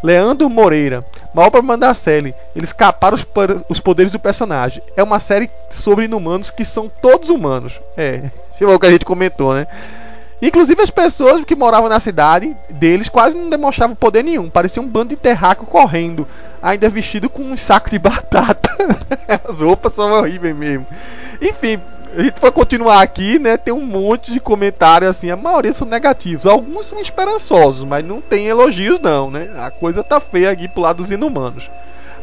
Leandro 0.04 0.50
Moreira. 0.50 1.04
Maior 1.34 1.50
problema 1.50 1.78
da 1.78 1.94
série. 1.94 2.36
Eles 2.56 2.72
caparam 2.72 3.16
os, 3.16 3.26
os 3.68 3.80
poderes 3.80 4.12
do 4.12 4.20
personagem. 4.20 4.82
É 4.96 5.04
uma 5.04 5.20
série 5.20 5.50
sobre 5.70 6.06
inumanos 6.06 6.52
que 6.52 6.64
são 6.64 6.90
todos 7.02 7.30
humanos. 7.30 7.80
É, 7.98 8.22
foi 8.58 8.68
o 8.68 8.80
que 8.80 8.86
a 8.86 8.92
gente 8.92 9.06
comentou, 9.06 9.54
né? 9.54 9.68
Inclusive 10.42 10.82
as 10.82 10.90
pessoas 10.90 11.44
que 11.46 11.56
moravam 11.56 11.90
na 11.90 12.00
cidade 12.00 12.56
deles 12.70 13.10
quase 13.10 13.36
não 13.36 13.50
demonstravam 13.50 13.96
poder 13.96 14.24
nenhum. 14.24 14.50
Parecia 14.50 14.82
um 14.82 14.88
bando 14.88 15.10
de 15.10 15.16
terráqueo 15.16 15.66
correndo. 15.66 16.28
Ainda 16.62 16.90
vestido 16.90 17.30
com 17.30 17.42
um 17.42 17.58
saco 17.58 17.90
de 17.90 17.98
batata. 18.00 18.70
As 19.48 19.62
roupas 19.62 19.94
são 19.94 20.12
horríveis 20.12 20.56
mesmo. 20.56 20.86
Enfim, 21.42 21.80
a 22.18 22.24
gente 22.24 22.40
vai 22.40 22.52
continuar 22.52 23.02
aqui, 23.02 23.40
né? 23.40 23.58
Tem 23.58 23.74
um 23.74 23.86
monte 23.86 24.32
de 24.32 24.40
comentários 24.40 25.10
assim, 25.10 25.30
a 25.30 25.36
maioria 25.36 25.74
são 25.74 25.88
negativos. 25.88 26.46
Alguns 26.46 26.86
são 26.86 27.00
esperançosos, 27.00 27.84
mas 27.84 28.06
não 28.06 28.22
tem 28.22 28.48
elogios 28.48 29.00
não, 29.00 29.32
né? 29.32 29.50
A 29.58 29.72
coisa 29.72 30.04
tá 30.04 30.20
feia 30.20 30.52
aqui 30.52 30.68
pro 30.68 30.82
lado 30.82 30.98
dos 30.98 31.12
inumanos. 31.12 31.70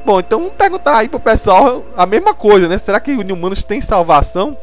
Bom, 0.04 0.18
então 0.18 0.40
vamos 0.40 0.54
perguntar 0.54 0.98
aí 0.98 1.08
pro 1.08 1.20
pessoal 1.20 1.84
a 1.96 2.06
mesma 2.06 2.34
coisa, 2.34 2.68
né? 2.68 2.76
Será 2.76 2.98
que 2.98 3.12
os 3.12 3.20
inumanos 3.20 3.62
têm 3.62 3.80
salvação? 3.80 4.56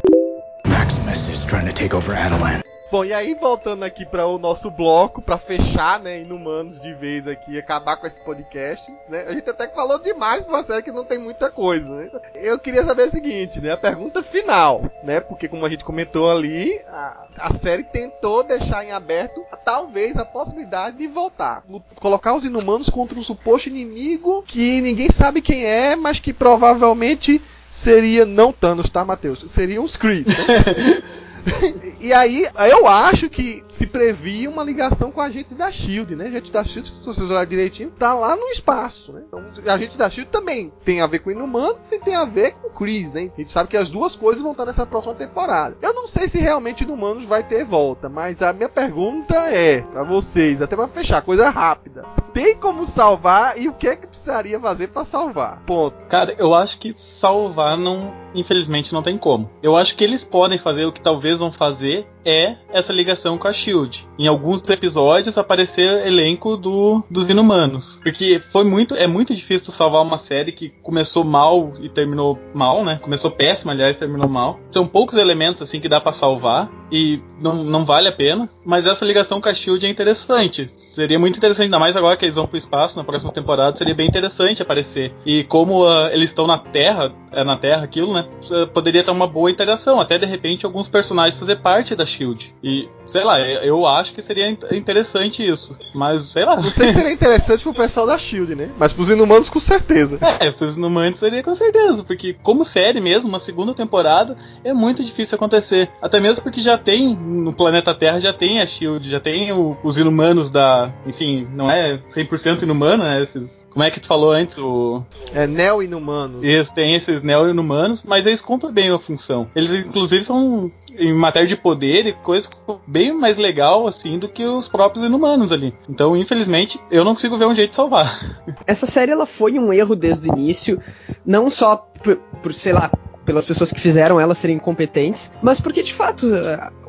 Maximus 0.67 1.27
is 1.27 1.45
trying 1.45 1.65
to 1.65 1.73
take 1.73 1.95
over 1.95 2.17
Adelan. 2.17 2.61
Bom, 2.91 3.05
e 3.05 3.13
aí 3.13 3.35
voltando 3.35 3.83
aqui 3.83 4.03
para 4.03 4.25
o 4.25 4.39
nosso 4.39 4.71
bloco, 4.71 5.21
para 5.21 5.37
fechar, 5.37 5.99
né, 5.99 6.21
Inumanos 6.21 6.79
de 6.79 6.91
vez 6.95 7.27
aqui, 7.27 7.57
acabar 7.59 7.97
com 7.97 8.07
esse 8.07 8.19
podcast, 8.19 8.91
né? 9.07 9.25
A 9.27 9.33
gente 9.33 9.47
até 9.47 9.67
que 9.67 9.75
falou 9.75 9.99
demais 9.99 10.43
pra 10.43 10.55
uma 10.55 10.63
série 10.63 10.81
que 10.81 10.91
não 10.91 11.03
tem 11.03 11.19
muita 11.19 11.51
coisa, 11.51 11.87
né? 11.87 12.09
Eu 12.33 12.57
queria 12.57 12.83
saber 12.83 13.03
o 13.03 13.11
seguinte, 13.11 13.61
né, 13.61 13.71
a 13.71 13.77
pergunta 13.77 14.23
final, 14.23 14.89
né? 15.03 15.19
Porque 15.19 15.47
como 15.47 15.63
a 15.67 15.69
gente 15.69 15.83
comentou 15.83 16.31
ali, 16.31 16.81
a, 16.87 17.27
a 17.37 17.51
série 17.51 17.83
tentou 17.83 18.43
deixar 18.43 18.83
em 18.83 18.91
aberto 18.91 19.45
talvez 19.63 20.17
a 20.17 20.25
possibilidade 20.25 20.97
de 20.97 21.05
voltar, 21.05 21.63
colocar 21.97 22.33
os 22.33 22.43
Inumanos 22.43 22.89
contra 22.89 23.19
um 23.19 23.23
suposto 23.23 23.69
inimigo 23.69 24.41
que 24.41 24.81
ninguém 24.81 25.11
sabe 25.11 25.43
quem 25.43 25.63
é, 25.63 25.95
mas 25.95 26.19
que 26.19 26.33
provavelmente 26.33 27.39
seria 27.69 28.25
não 28.25 28.51
Thanos, 28.51 28.89
tá, 28.89 29.05
Matheus? 29.05 29.45
Seriam 29.47 29.83
os 29.83 29.95
Chris, 29.95 30.25
né? 30.25 31.03
e 31.99 32.13
aí, 32.13 32.47
eu 32.69 32.87
acho 32.87 33.29
que 33.29 33.63
se 33.67 33.87
previa 33.87 34.49
uma 34.49 34.63
ligação 34.63 35.11
com 35.11 35.21
agentes 35.21 35.55
da 35.55 35.71
Shield, 35.71 36.15
né? 36.15 36.27
Agentes 36.27 36.51
da 36.51 36.63
Shield, 36.63 36.89
se 36.89 37.05
vocês 37.05 37.29
olharem 37.29 37.49
direitinho, 37.49 37.91
tá 37.91 38.13
lá 38.13 38.35
no 38.35 38.47
espaço, 38.47 39.13
né? 39.13 39.23
Então, 39.27 39.43
agentes 39.67 39.97
da 39.97 40.09
Shield 40.09 40.29
também 40.31 40.71
tem 40.83 41.01
a 41.01 41.07
ver 41.07 41.19
com 41.19 41.31
Inumanos 41.31 41.91
e 41.91 41.99
tem 41.99 42.15
a 42.15 42.25
ver 42.25 42.53
com 42.53 42.69
Chris, 42.69 43.13
né? 43.13 43.31
A 43.33 43.41
gente 43.41 43.51
sabe 43.51 43.69
que 43.69 43.77
as 43.77 43.89
duas 43.89 44.15
coisas 44.15 44.41
vão 44.41 44.51
estar 44.51 44.65
nessa 44.65 44.85
próxima 44.85 45.13
temporada. 45.13 45.77
Eu 45.81 45.93
não 45.93 46.07
sei 46.07 46.27
se 46.27 46.39
realmente 46.39 46.83
Inumanos 46.83 47.25
vai 47.25 47.43
ter 47.43 47.63
volta, 47.65 48.09
mas 48.09 48.41
a 48.41 48.53
minha 48.53 48.69
pergunta 48.69 49.35
é 49.35 49.81
para 49.81 50.03
vocês, 50.03 50.61
até 50.61 50.75
para 50.75 50.87
fechar, 50.87 51.21
coisa 51.21 51.49
rápida. 51.49 52.05
Tem 52.33 52.55
como 52.55 52.85
salvar 52.85 53.59
e 53.59 53.67
o 53.67 53.73
que 53.73 53.87
é 53.87 53.95
que 53.95 54.07
precisaria 54.07 54.59
fazer 54.59 54.87
para 54.87 55.03
salvar? 55.03 55.61
Ponto. 55.65 55.95
Cara, 56.07 56.35
eu 56.37 56.53
acho 56.53 56.77
que 56.79 56.95
salvar 57.19 57.77
não, 57.77 58.13
infelizmente 58.33 58.93
não 58.93 59.01
tem 59.01 59.17
como. 59.17 59.49
Eu 59.61 59.75
acho 59.75 59.95
que 59.95 60.03
eles 60.03 60.23
podem 60.23 60.57
fazer 60.57 60.85
o 60.85 60.91
que 60.91 61.01
talvez 61.01 61.39
vão 61.39 61.51
fazer 61.51 62.07
é 62.25 62.55
essa 62.71 62.93
ligação 62.93 63.37
com 63.37 63.47
a 63.47 63.53
Shield. 63.53 64.07
Em 64.17 64.27
alguns 64.27 64.67
episódios 64.69 65.37
aparecer 65.37 66.05
elenco 66.05 66.57
do, 66.57 67.03
dos 67.09 67.29
Inumanos, 67.29 67.99
porque 68.03 68.41
foi 68.51 68.63
muito 68.63 68.95
é 68.95 69.07
muito 69.07 69.33
difícil 69.33 69.71
salvar 69.71 70.01
uma 70.01 70.19
série 70.19 70.51
que 70.51 70.69
começou 70.81 71.23
mal 71.23 71.73
e 71.81 71.89
terminou 71.89 72.37
mal, 72.53 72.83
né? 72.83 72.99
Começou 73.01 73.31
péssima, 73.31 73.71
aliás, 73.71 73.97
terminou 73.97 74.27
mal. 74.27 74.59
São 74.69 74.87
poucos 74.87 75.17
elementos 75.17 75.61
assim 75.61 75.79
que 75.79 75.89
dá 75.89 75.99
para 75.99 76.11
salvar 76.11 76.69
e 76.91 77.21
não, 77.39 77.63
não 77.63 77.85
vale 77.85 78.07
a 78.07 78.11
pena, 78.11 78.49
mas 78.65 78.85
essa 78.85 79.05
ligação 79.05 79.39
com 79.39 79.47
a 79.47 79.53
Shield 79.53 79.85
é 79.85 79.89
interessante. 79.89 80.69
Seria 80.77 81.19
muito 81.19 81.37
interessante, 81.37 81.65
ainda 81.65 81.79
mais 81.79 81.95
agora 81.95 82.17
que 82.17 82.25
eles 82.25 82.35
vão 82.35 82.47
pro 82.47 82.57
espaço 82.57 82.97
na 82.97 83.03
próxima 83.03 83.31
temporada, 83.31 83.77
seria 83.77 83.93
bem 83.93 84.07
interessante 84.07 84.61
aparecer. 84.61 85.13
E 85.25 85.43
como 85.43 85.85
uh, 85.85 86.07
eles 86.11 86.29
estão 86.31 86.47
na 86.47 86.57
Terra, 86.57 87.13
é 87.31 87.43
na 87.43 87.55
Terra 87.55 87.83
aquilo, 87.83 88.13
né? 88.13 88.25
Poderia 88.73 89.03
ter 89.03 89.11
uma 89.11 89.27
boa 89.27 89.51
interação, 89.51 89.99
até 89.99 90.17
de 90.17 90.25
repente 90.25 90.65
alguns 90.65 90.89
personagens 90.89 91.39
fazer 91.39 91.57
parte 91.57 91.95
da 91.95 92.05
Shield. 92.09 92.53
E, 92.63 92.89
sei 93.07 93.23
lá, 93.23 93.39
eu 93.39 93.85
acho 93.85 94.13
que 94.13 94.21
seria 94.21 94.49
interessante 94.49 95.47
isso. 95.47 95.77
Mas, 95.93 96.25
sei 96.27 96.43
lá. 96.43 96.55
Não 96.55 96.69
sei 96.69 96.87
se 96.87 96.95
seria 96.95 97.13
interessante 97.13 97.63
pro 97.63 97.73
pessoal 97.73 98.05
da 98.07 98.17
Shield, 98.17 98.55
né? 98.55 98.71
Mas 98.77 98.91
pros 98.91 99.09
inumanos 99.09 99.49
com 99.49 99.59
certeza. 99.59 100.19
É, 100.39 100.51
pros 100.51 100.77
inumanos 100.77 101.19
seria 101.19 101.43
com 101.43 101.53
certeza. 101.53 102.03
Porque, 102.03 102.33
como 102.41 102.63
série 102.63 103.01
mesmo, 103.01 103.27
uma 103.27 103.41
segunda 103.41 103.73
temporada 103.73 104.37
é 104.63 104.73
muito 104.73 105.03
difícil 105.03 105.35
acontecer. 105.35 105.89
Até 106.01 106.19
mesmo 106.19 106.41
porque 106.41 106.61
já 106.61 106.77
tem, 106.77 107.13
no 107.13 107.51
planeta 107.51 107.93
Terra, 107.93 108.19
já 108.19 108.31
tem 108.31 108.61
a 108.61 108.65
Shield, 108.65 109.09
já 109.09 109.19
tem 109.19 109.51
o, 109.51 109.77
os 109.83 109.97
inumanos 109.97 110.49
da. 110.49 110.93
Enfim, 111.05 111.45
não 111.53 111.69
é 111.69 111.99
100% 112.15 112.63
inumano, 112.63 113.03
né? 113.03 113.23
Esses 113.23 113.59
como 113.69 113.83
é 113.83 113.91
que 113.91 113.99
tu 113.99 114.07
falou 114.07 114.31
antes? 114.31 114.57
O... 114.57 115.03
É 115.33 115.45
neo-inumanos. 115.45 116.43
Eles 116.43 116.71
têm 116.71 116.95
esses 116.95 117.23
neo-inumanos, 117.23 118.03
mas 118.03 118.25
eles 118.25 118.41
cumprem 118.41 118.73
bem 118.73 118.91
a 118.91 118.99
função. 118.99 119.47
Eles, 119.55 119.73
inclusive, 119.73 120.23
são 120.23 120.71
em 120.99 121.13
matéria 121.13 121.47
de 121.47 121.55
poder 121.55 122.05
e 122.05 122.13
coisa 122.13 122.49
bem 122.85 123.11
mais 123.13 123.37
legal 123.37 123.87
assim 123.87 124.19
do 124.19 124.27
que 124.27 124.45
os 124.45 124.67
próprios 124.67 125.05
inumanos 125.05 125.51
ali. 125.51 125.73
Então, 125.87 126.15
infelizmente, 126.15 126.79
eu 126.91 127.03
não 127.03 127.13
consigo 127.13 127.37
ver 127.37 127.45
um 127.45 127.55
jeito 127.55 127.69
de 127.69 127.75
salvar. 127.75 128.41
Essa 128.67 128.85
série 128.85 129.11
ela 129.11 129.25
foi 129.25 129.57
um 129.57 129.71
erro 129.73 129.95
desde 129.95 130.29
o 130.29 130.33
início, 130.33 130.81
não 131.25 131.49
só 131.49 131.75
por, 131.75 132.17
por 132.41 132.53
sei 132.53 132.73
lá, 132.73 132.91
pelas 133.25 133.45
pessoas 133.45 133.71
que 133.71 133.79
fizeram 133.79 134.19
elas 134.19 134.37
serem 134.37 134.57
incompetentes, 134.57 135.31
mas 135.41 135.59
porque 135.59 135.83
de 135.83 135.93
fato 135.93 136.25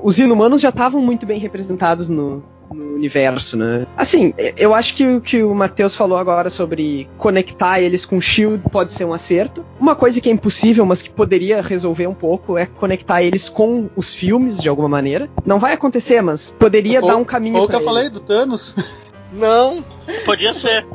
os 0.02 0.18
inumanos 0.18 0.60
já 0.60 0.70
estavam 0.70 1.00
muito 1.00 1.26
bem 1.26 1.38
representados 1.38 2.08
no, 2.08 2.42
no 2.72 2.94
universo, 2.94 3.56
né? 3.56 3.86
Assim, 3.96 4.32
eu 4.56 4.74
acho 4.74 4.94
que 4.94 5.06
o 5.06 5.20
que 5.20 5.42
o 5.42 5.54
Matheus 5.54 5.94
falou 5.94 6.18
agora 6.18 6.50
sobre 6.50 7.08
conectar 7.18 7.80
eles 7.80 8.04
com 8.04 8.20
Shield 8.20 8.62
pode 8.70 8.92
ser 8.92 9.04
um 9.04 9.12
acerto. 9.12 9.64
Uma 9.78 9.94
coisa 9.94 10.20
que 10.20 10.28
é 10.28 10.32
impossível, 10.32 10.84
mas 10.86 11.02
que 11.02 11.10
poderia 11.10 11.60
resolver 11.60 12.06
um 12.06 12.14
pouco 12.14 12.56
é 12.56 12.66
conectar 12.66 13.22
eles 13.22 13.48
com 13.48 13.88
os 13.96 14.14
filmes 14.14 14.60
de 14.60 14.68
alguma 14.68 14.88
maneira. 14.88 15.28
Não 15.44 15.58
vai 15.58 15.72
acontecer, 15.72 16.20
mas 16.22 16.54
poderia 16.58 17.00
ou, 17.00 17.08
dar 17.08 17.16
um 17.16 17.24
caminho 17.24 17.58
ou 17.58 17.66
para 17.66 17.78
que 17.78 17.82
eu 17.82 17.86
falei 17.86 18.08
do 18.08 18.20
Thanos. 18.20 18.74
Não. 19.32 19.84
Podia 20.24 20.52
ser. 20.54 20.86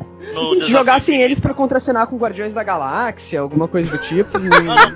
Jogassem 0.66 1.22
eles 1.22 1.40
para 1.40 1.54
contracenar 1.54 2.08
com 2.08 2.18
Guardiões 2.18 2.54
da 2.54 2.64
Galáxia, 2.64 3.40
alguma 3.40 3.68
coisa 3.68 3.92
do 3.92 3.98
tipo. 4.04 4.40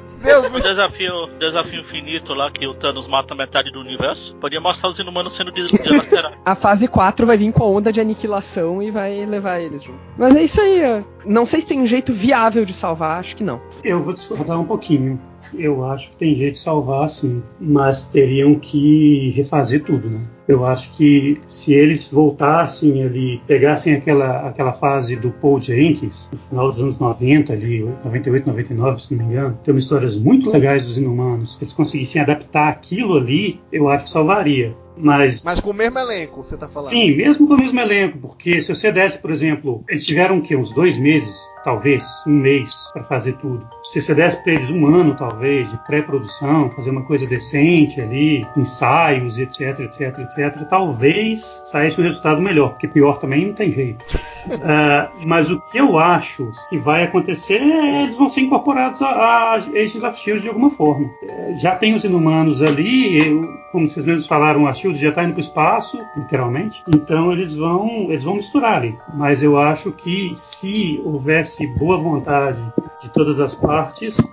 Deus, 0.22 0.62
desafio, 0.62 1.28
desafio 1.40 1.82
infinito 1.82 2.34
lá 2.34 2.52
que 2.52 2.68
o 2.68 2.74
Thanos 2.74 3.08
mata 3.08 3.34
metade 3.34 3.72
do 3.72 3.80
universo. 3.80 4.36
Podia 4.36 4.60
mostrar 4.60 4.90
os 4.90 5.00
inumanos 5.00 5.36
sendo 5.36 5.52
dilacerados. 5.52 6.38
a 6.46 6.56
fase 6.56 6.88
4 6.88 7.26
vai 7.26 7.38
vir 7.38 7.52
com 7.54 7.64
a 7.64 7.68
onda 7.68 7.92
de 7.92 8.02
aniquilação 8.02 8.82
e 8.82 8.92
vai 8.92 9.26
levar 9.26 9.60
eles 9.60 9.82
junto. 9.82 10.00
Mas 10.18 10.36
é 10.36 10.44
isso 10.44 10.60
aí. 10.60 11.04
Não 11.26 11.46
sei 11.46 11.62
se 11.62 11.68
tem 11.68 11.80
um 11.80 11.86
jeito 11.86 12.12
viável 12.12 12.66
de 12.66 12.74
salvar, 12.74 13.20
acho 13.20 13.36
que 13.36 13.44
não. 13.44 13.62
Eu 13.84 14.04
vou 14.04 14.14
discordar 14.14 14.60
um 14.60 14.66
pouquinho. 14.66 15.20
Eu 15.58 15.86
acho 15.86 16.12
que 16.12 16.18
tem 16.18 16.36
jeito 16.36 16.54
de 16.54 16.60
salvar, 16.60 17.10
sim, 17.10 17.42
mas 17.60 18.06
teriam 18.08 18.56
que 18.56 19.32
refazer 19.36 19.84
tudo, 19.84 20.10
né? 20.10 20.22
Eu 20.48 20.66
acho 20.66 20.92
que 20.94 21.40
se 21.48 21.74
eles 21.74 22.12
voltassem 22.12 23.04
ali, 23.04 23.40
pegassem 23.46 23.94
aquela, 23.94 24.48
aquela 24.48 24.74
fase 24.74 25.16
do 25.16 25.30
Paul 25.30 25.60
Jenkins, 25.60 26.28
no 26.32 26.40
final 26.40 26.70
dos 26.70 26.82
anos 26.82 26.98
90, 26.98 27.54
ali, 27.54 27.82
98, 28.04 28.48
99, 28.48 29.00
se 29.00 29.16
não 29.16 29.26
me 29.26 29.32
engano, 29.32 29.60
tem 29.64 29.72
umas 29.74 29.84
histórias 29.84 30.16
muito 30.16 30.50
legais 30.50 30.84
dos 30.84 30.98
inumanos. 30.98 31.54
Se 31.54 31.64
eles 31.64 31.74
conseguissem 31.74 32.22
adaptar 32.22 32.70
aquilo 32.70 33.16
ali, 33.18 33.62
eu 33.72 33.90
acho 33.90 34.06
que 34.06 34.10
salvaria. 34.10 34.76
Mas, 34.98 35.44
Mas 35.44 35.60
com 35.60 35.70
o 35.70 35.74
mesmo 35.74 35.98
elenco, 35.98 36.44
você 36.44 36.58
tá 36.58 36.68
falando? 36.68 36.92
Sim, 36.92 37.16
mesmo 37.16 37.48
com 37.48 37.54
o 37.54 37.58
mesmo 37.58 37.80
elenco, 37.80 38.18
porque 38.18 38.60
se 38.60 38.74
você 38.74 38.92
desse, 38.92 39.18
por 39.18 39.32
exemplo, 39.32 39.84
eles 39.88 40.06
tiveram 40.06 40.40
o 40.40 40.42
quê? 40.42 40.56
Uns 40.56 40.72
dois 40.72 40.98
meses, 40.98 41.38
talvez, 41.64 42.04
um 42.28 42.32
mês, 42.32 42.70
para 42.92 43.04
fazer 43.04 43.34
tudo. 43.38 43.66
Se 43.90 44.00
você 44.00 44.14
desse 44.14 44.38
para 44.44 44.54
eles 44.54 44.70
um 44.70 44.86
ano, 44.86 45.16
talvez, 45.16 45.72
de 45.72 45.78
pré-produção, 45.80 46.70
fazer 46.70 46.92
uma 46.92 47.02
coisa 47.02 47.26
decente 47.26 48.00
ali, 48.00 48.46
ensaios, 48.56 49.40
etc, 49.40 49.80
etc, 49.80 50.20
etc, 50.20 50.68
talvez 50.70 51.64
saísse 51.66 52.00
um 52.00 52.04
resultado 52.04 52.40
melhor, 52.40 52.70
porque 52.70 52.88
pior 52.88 53.18
também 53.18 53.48
não 53.48 53.56
tem 53.56 53.72
jeito. 53.72 54.06
uh, 54.46 55.10
mas 55.26 55.50
o 55.50 55.60
que 55.60 55.80
eu 55.80 55.98
acho 55.98 56.52
que 56.70 56.78
vai 56.78 57.04
acontecer 57.04 57.64
é 57.64 58.04
eles 58.04 58.16
vão 58.16 58.30
ser 58.30 58.42
incorporados 58.42 59.02
a, 59.02 59.56
a 59.56 59.58
of 59.58 60.20
Shield 60.20 60.44
de 60.44 60.50
alguma 60.50 60.70
forma. 60.70 61.08
Uh, 61.08 61.56
já 61.56 61.76
tem 61.76 61.96
os 61.96 62.04
inumanos 62.04 62.62
ali, 62.62 63.28
eu, 63.28 63.42
como 63.72 63.88
vocês 63.88 64.06
mesmos 64.06 64.28
falaram, 64.28 64.68
a 64.68 64.74
Shield 64.74 65.00
já 65.00 65.10
está 65.10 65.24
indo 65.24 65.34
para 65.34 65.40
o 65.40 65.44
espaço, 65.44 66.00
literalmente. 66.16 66.84
Então 66.88 67.32
eles 67.32 67.56
vão, 67.56 67.88
eles 68.10 68.24
vão 68.24 68.36
misturar 68.36 68.78
ali. 68.78 68.96
Mas 69.16 69.42
eu 69.42 69.58
acho 69.58 69.92
que 69.92 70.32
se 70.36 71.02
houvesse 71.04 71.66
boa 71.66 71.98
vontade 71.98 72.62
de 73.02 73.10
todas 73.10 73.40
as 73.40 73.56
partes, 73.56 73.79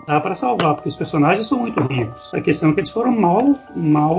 dá 0.06 0.20
para 0.20 0.34
salvar, 0.34 0.74
porque 0.74 0.88
os 0.88 0.96
personagens 0.96 1.46
são 1.46 1.58
muito 1.58 1.80
ricos. 1.80 2.32
A 2.32 2.40
questão 2.40 2.70
é 2.70 2.74
que 2.74 2.80
eles 2.80 2.90
foram 2.90 3.12
mal, 3.12 3.54
mal 3.74 4.18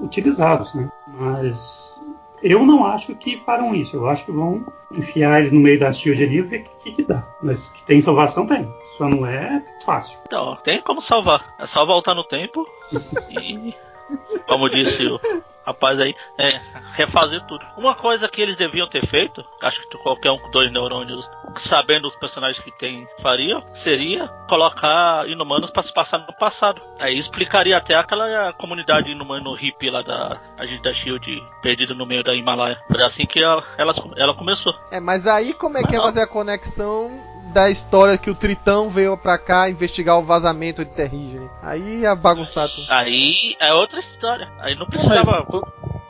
utilizados, 0.00 0.72
né? 0.74 0.90
Mas 1.08 1.94
eu 2.42 2.64
não 2.64 2.86
acho 2.86 3.14
que 3.14 3.38
farão 3.38 3.74
isso. 3.74 3.96
Eu 3.96 4.08
acho 4.08 4.24
que 4.24 4.32
vão 4.32 4.64
enfiar 4.92 5.40
eles 5.40 5.52
no 5.52 5.60
meio 5.60 5.78
da 5.78 5.92
Shield 5.92 6.22
ali 6.22 6.38
e 6.38 6.42
ver 6.42 6.60
o 6.60 6.82
que, 6.82 6.92
que, 6.92 7.02
dá. 7.02 7.26
Mas 7.42 7.70
que 7.72 7.82
tem 7.84 8.00
salvação, 8.00 8.46
tem. 8.46 8.72
Só 8.98 9.08
não 9.08 9.26
é 9.26 9.62
fácil. 9.84 10.20
Então, 10.26 10.56
tem 10.62 10.80
como 10.80 11.00
salvar. 11.00 11.54
É 11.58 11.66
só 11.66 11.86
voltar 11.86 12.14
no 12.14 12.22
tempo 12.22 12.66
e. 13.30 13.74
Como 14.46 14.68
disse 14.68 15.06
o 15.06 15.18
rapaz 15.64 15.98
aí, 16.00 16.14
é 16.38 16.60
refazer 16.94 17.40
tudo. 17.46 17.64
Uma 17.76 17.94
coisa 17.94 18.28
que 18.28 18.40
eles 18.40 18.56
deviam 18.56 18.86
ter 18.86 19.06
feito, 19.06 19.44
acho 19.60 19.86
que 19.88 19.98
qualquer 19.98 20.30
um 20.30 20.38
com 20.38 20.50
dois 20.50 20.70
neurônios, 20.70 21.28
sabendo 21.56 22.08
os 22.08 22.16
personagens 22.16 22.62
que 22.62 22.70
tem, 22.72 23.06
faria, 23.20 23.62
seria 23.72 24.28
colocar 24.48 25.28
inumanos 25.28 25.70
para 25.70 25.82
se 25.82 25.92
passar 25.92 26.18
no 26.18 26.32
passado. 26.34 26.82
Aí 26.98 27.18
explicaria 27.18 27.76
até 27.76 27.94
aquela 27.94 28.52
comunidade 28.52 29.10
inumano 29.10 29.54
hippie 29.54 29.90
lá 29.90 30.02
da 30.02 30.40
Agita 30.58 30.92
Shield, 30.92 31.42
perdida 31.62 31.94
no 31.94 32.06
meio 32.06 32.22
da 32.22 32.34
Himalaia. 32.34 32.80
Foi 32.90 33.02
assim 33.02 33.26
que 33.26 33.42
ela, 33.42 33.64
ela, 33.76 33.94
ela 34.16 34.34
começou. 34.34 34.74
É, 34.90 35.00
mas 35.00 35.26
aí 35.26 35.54
como 35.54 35.78
é 35.78 35.82
mas 35.82 35.90
que 35.90 35.96
é 35.96 36.00
fazer 36.00 36.22
a 36.22 36.26
conexão 36.26 37.33
da 37.54 37.70
história 37.70 38.18
que 38.18 38.28
o 38.28 38.34
Tritão 38.34 38.90
veio 38.90 39.16
pra 39.16 39.38
cá 39.38 39.70
investigar 39.70 40.18
o 40.18 40.22
vazamento 40.22 40.84
de 40.84 40.90
Terrigen. 40.90 41.48
Aí 41.62 42.04
é 42.04 42.14
bagunçado. 42.14 42.72
Aí 42.88 43.54
é 43.60 43.72
outra 43.72 44.00
história. 44.00 44.50
Aí 44.58 44.74
não 44.74 44.86
precisava. 44.86 45.46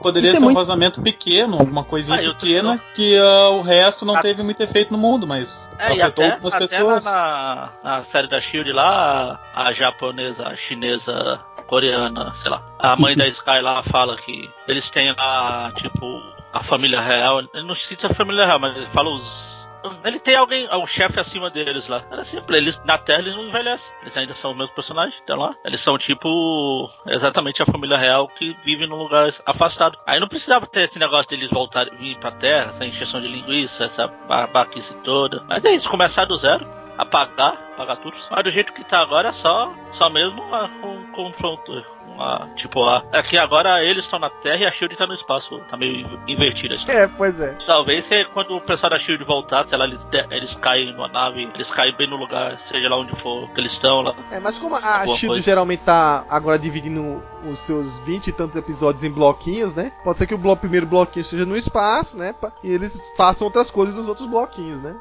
Poderia 0.00 0.28
Isso 0.28 0.38
ser 0.38 0.42
é 0.42 0.46
um 0.46 0.50
muito... 0.50 0.56
vazamento 0.56 1.02
pequeno, 1.02 1.58
alguma 1.58 1.84
coisinha 1.84 2.18
ah, 2.18 2.34
pequena, 2.34 2.80
que 2.94 3.18
uh, 3.18 3.52
o 3.52 3.62
resto 3.62 4.04
não 4.04 4.16
a... 4.16 4.22
teve 4.22 4.42
muito 4.42 4.62
efeito 4.62 4.92
no 4.92 4.98
mundo, 4.98 5.26
mas 5.26 5.68
é, 5.78 5.86
afetou 5.86 6.24
até, 6.24 6.32
algumas 6.32 6.54
até 6.54 6.66
pessoas. 6.66 7.04
Na, 7.04 7.70
na, 7.82 8.02
série 8.02 8.26
da 8.26 8.40
Shield 8.40 8.72
lá, 8.72 9.40
a, 9.54 9.68
a 9.68 9.72
japonesa, 9.72 10.48
a 10.48 10.56
chinesa 10.56 11.40
coreana, 11.66 12.34
sei 12.34 12.50
lá. 12.50 12.62
A 12.78 12.96
mãe 12.96 13.16
da 13.16 13.26
Sky 13.28 13.60
lá 13.62 13.82
fala 13.82 14.16
que 14.16 14.50
eles 14.68 14.90
têm 14.90 15.12
lá, 15.12 15.72
tipo, 15.74 16.22
a 16.52 16.62
família 16.62 17.00
real. 17.00 17.42
Eu 17.52 17.64
não 17.64 17.74
sei 17.74 17.96
se 17.98 18.04
é 18.04 18.10
a 18.10 18.14
família 18.14 18.46
real, 18.46 18.58
mas 18.58 18.76
ele 18.76 18.86
fala 18.86 19.10
os 19.10 19.63
ele 20.04 20.18
tem 20.18 20.36
alguém, 20.36 20.68
o 20.70 20.86
chefe 20.86 21.20
acima 21.20 21.50
deles 21.50 21.88
lá. 21.88 22.02
Era 22.10 22.24
simples, 22.24 22.56
eles 22.56 22.80
na 22.84 22.98
Terra 22.98 23.20
eles 23.20 23.34
não 23.34 23.48
envelhecem. 23.48 23.92
Eles 24.02 24.16
ainda 24.16 24.34
são 24.34 24.52
os 24.52 24.56
mesmos 24.56 24.74
personagens, 24.74 25.20
então 25.22 25.38
lá. 25.38 25.54
Eles 25.64 25.80
são 25.80 25.98
tipo 25.98 26.90
exatamente 27.06 27.62
a 27.62 27.66
família 27.66 27.96
real 27.96 28.28
que 28.28 28.56
vive 28.64 28.86
num 28.86 28.96
lugar 28.96 29.28
afastado. 29.46 29.98
Aí 30.06 30.18
não 30.20 30.28
precisava 30.28 30.66
ter 30.66 30.88
esse 30.88 30.98
negócio 30.98 31.28
deles 31.28 31.50
voltarem 31.50 31.96
vir 31.98 32.16
pra 32.18 32.30
Terra, 32.30 32.70
essa 32.70 32.84
encheção 32.84 33.20
de 33.20 33.28
linguiça, 33.28 33.84
essa 33.84 34.06
babaquice 34.06 34.94
toda. 35.02 35.44
Mas 35.48 35.64
é 35.64 35.72
isso, 35.72 35.88
começar 35.88 36.24
do 36.24 36.36
zero, 36.36 36.66
apagar, 36.96 37.52
apagar 37.74 37.96
tudo. 37.98 38.16
Mas 38.30 38.44
do 38.44 38.50
jeito 38.50 38.72
que 38.72 38.84
tá 38.84 39.00
agora 39.00 39.28
é 39.28 39.32
só, 39.32 39.72
só 39.92 40.08
mesmo 40.08 40.42
um 40.82 41.12
confronto 41.12 41.84
uma, 42.14 42.48
tipo, 42.54 42.84
a, 42.84 43.04
é 43.12 43.22
que 43.22 43.36
agora 43.36 43.82
eles 43.84 44.04
estão 44.04 44.18
na 44.18 44.30
Terra 44.30 44.56
e 44.56 44.66
a 44.66 44.70
Shield 44.70 44.96
tá 44.96 45.06
no 45.06 45.14
espaço. 45.14 45.58
Tá 45.68 45.76
meio 45.76 46.18
invertida. 46.26 46.74
Assim. 46.76 46.90
É, 46.90 47.08
pois 47.08 47.38
é. 47.40 47.54
Talvez 47.66 48.04
se, 48.04 48.24
quando 48.26 48.56
o 48.56 48.60
pessoal 48.60 48.90
da 48.90 48.98
Shield 48.98 49.24
voltar, 49.24 49.66
sei 49.66 49.76
lá, 49.76 49.84
eles, 49.84 50.06
eles 50.30 50.54
caem 50.54 50.92
numa 50.92 51.08
nave, 51.08 51.48
eles 51.54 51.70
caem 51.70 51.94
bem 51.94 52.06
no 52.06 52.16
lugar, 52.16 52.58
seja 52.60 52.88
lá 52.88 52.96
onde 52.96 53.14
for 53.16 53.48
que 53.50 53.60
eles 53.60 53.72
estão 53.72 54.02
lá. 54.02 54.14
É, 54.30 54.38
mas 54.38 54.58
como 54.58 54.76
a 54.76 55.04
Shield 55.04 55.26
coisa. 55.26 55.42
geralmente 55.42 55.80
tá 55.80 56.24
agora 56.28 56.58
dividindo 56.58 57.22
os 57.48 57.58
seus 57.60 57.98
20 57.98 58.28
e 58.28 58.32
tantos 58.32 58.56
episódios 58.56 59.04
em 59.04 59.10
bloquinhos, 59.10 59.74
né? 59.74 59.92
Pode 60.02 60.18
ser 60.18 60.26
que 60.26 60.34
o 60.34 60.38
bloco, 60.38 60.60
primeiro 60.60 60.86
bloquinho 60.86 61.24
seja 61.24 61.44
no 61.44 61.56
espaço, 61.56 62.16
né? 62.16 62.34
E 62.62 62.70
eles 62.70 63.12
façam 63.16 63.46
outras 63.46 63.70
coisas 63.70 63.94
nos 63.94 64.08
outros 64.08 64.26
bloquinhos, 64.26 64.80
né? 64.80 64.94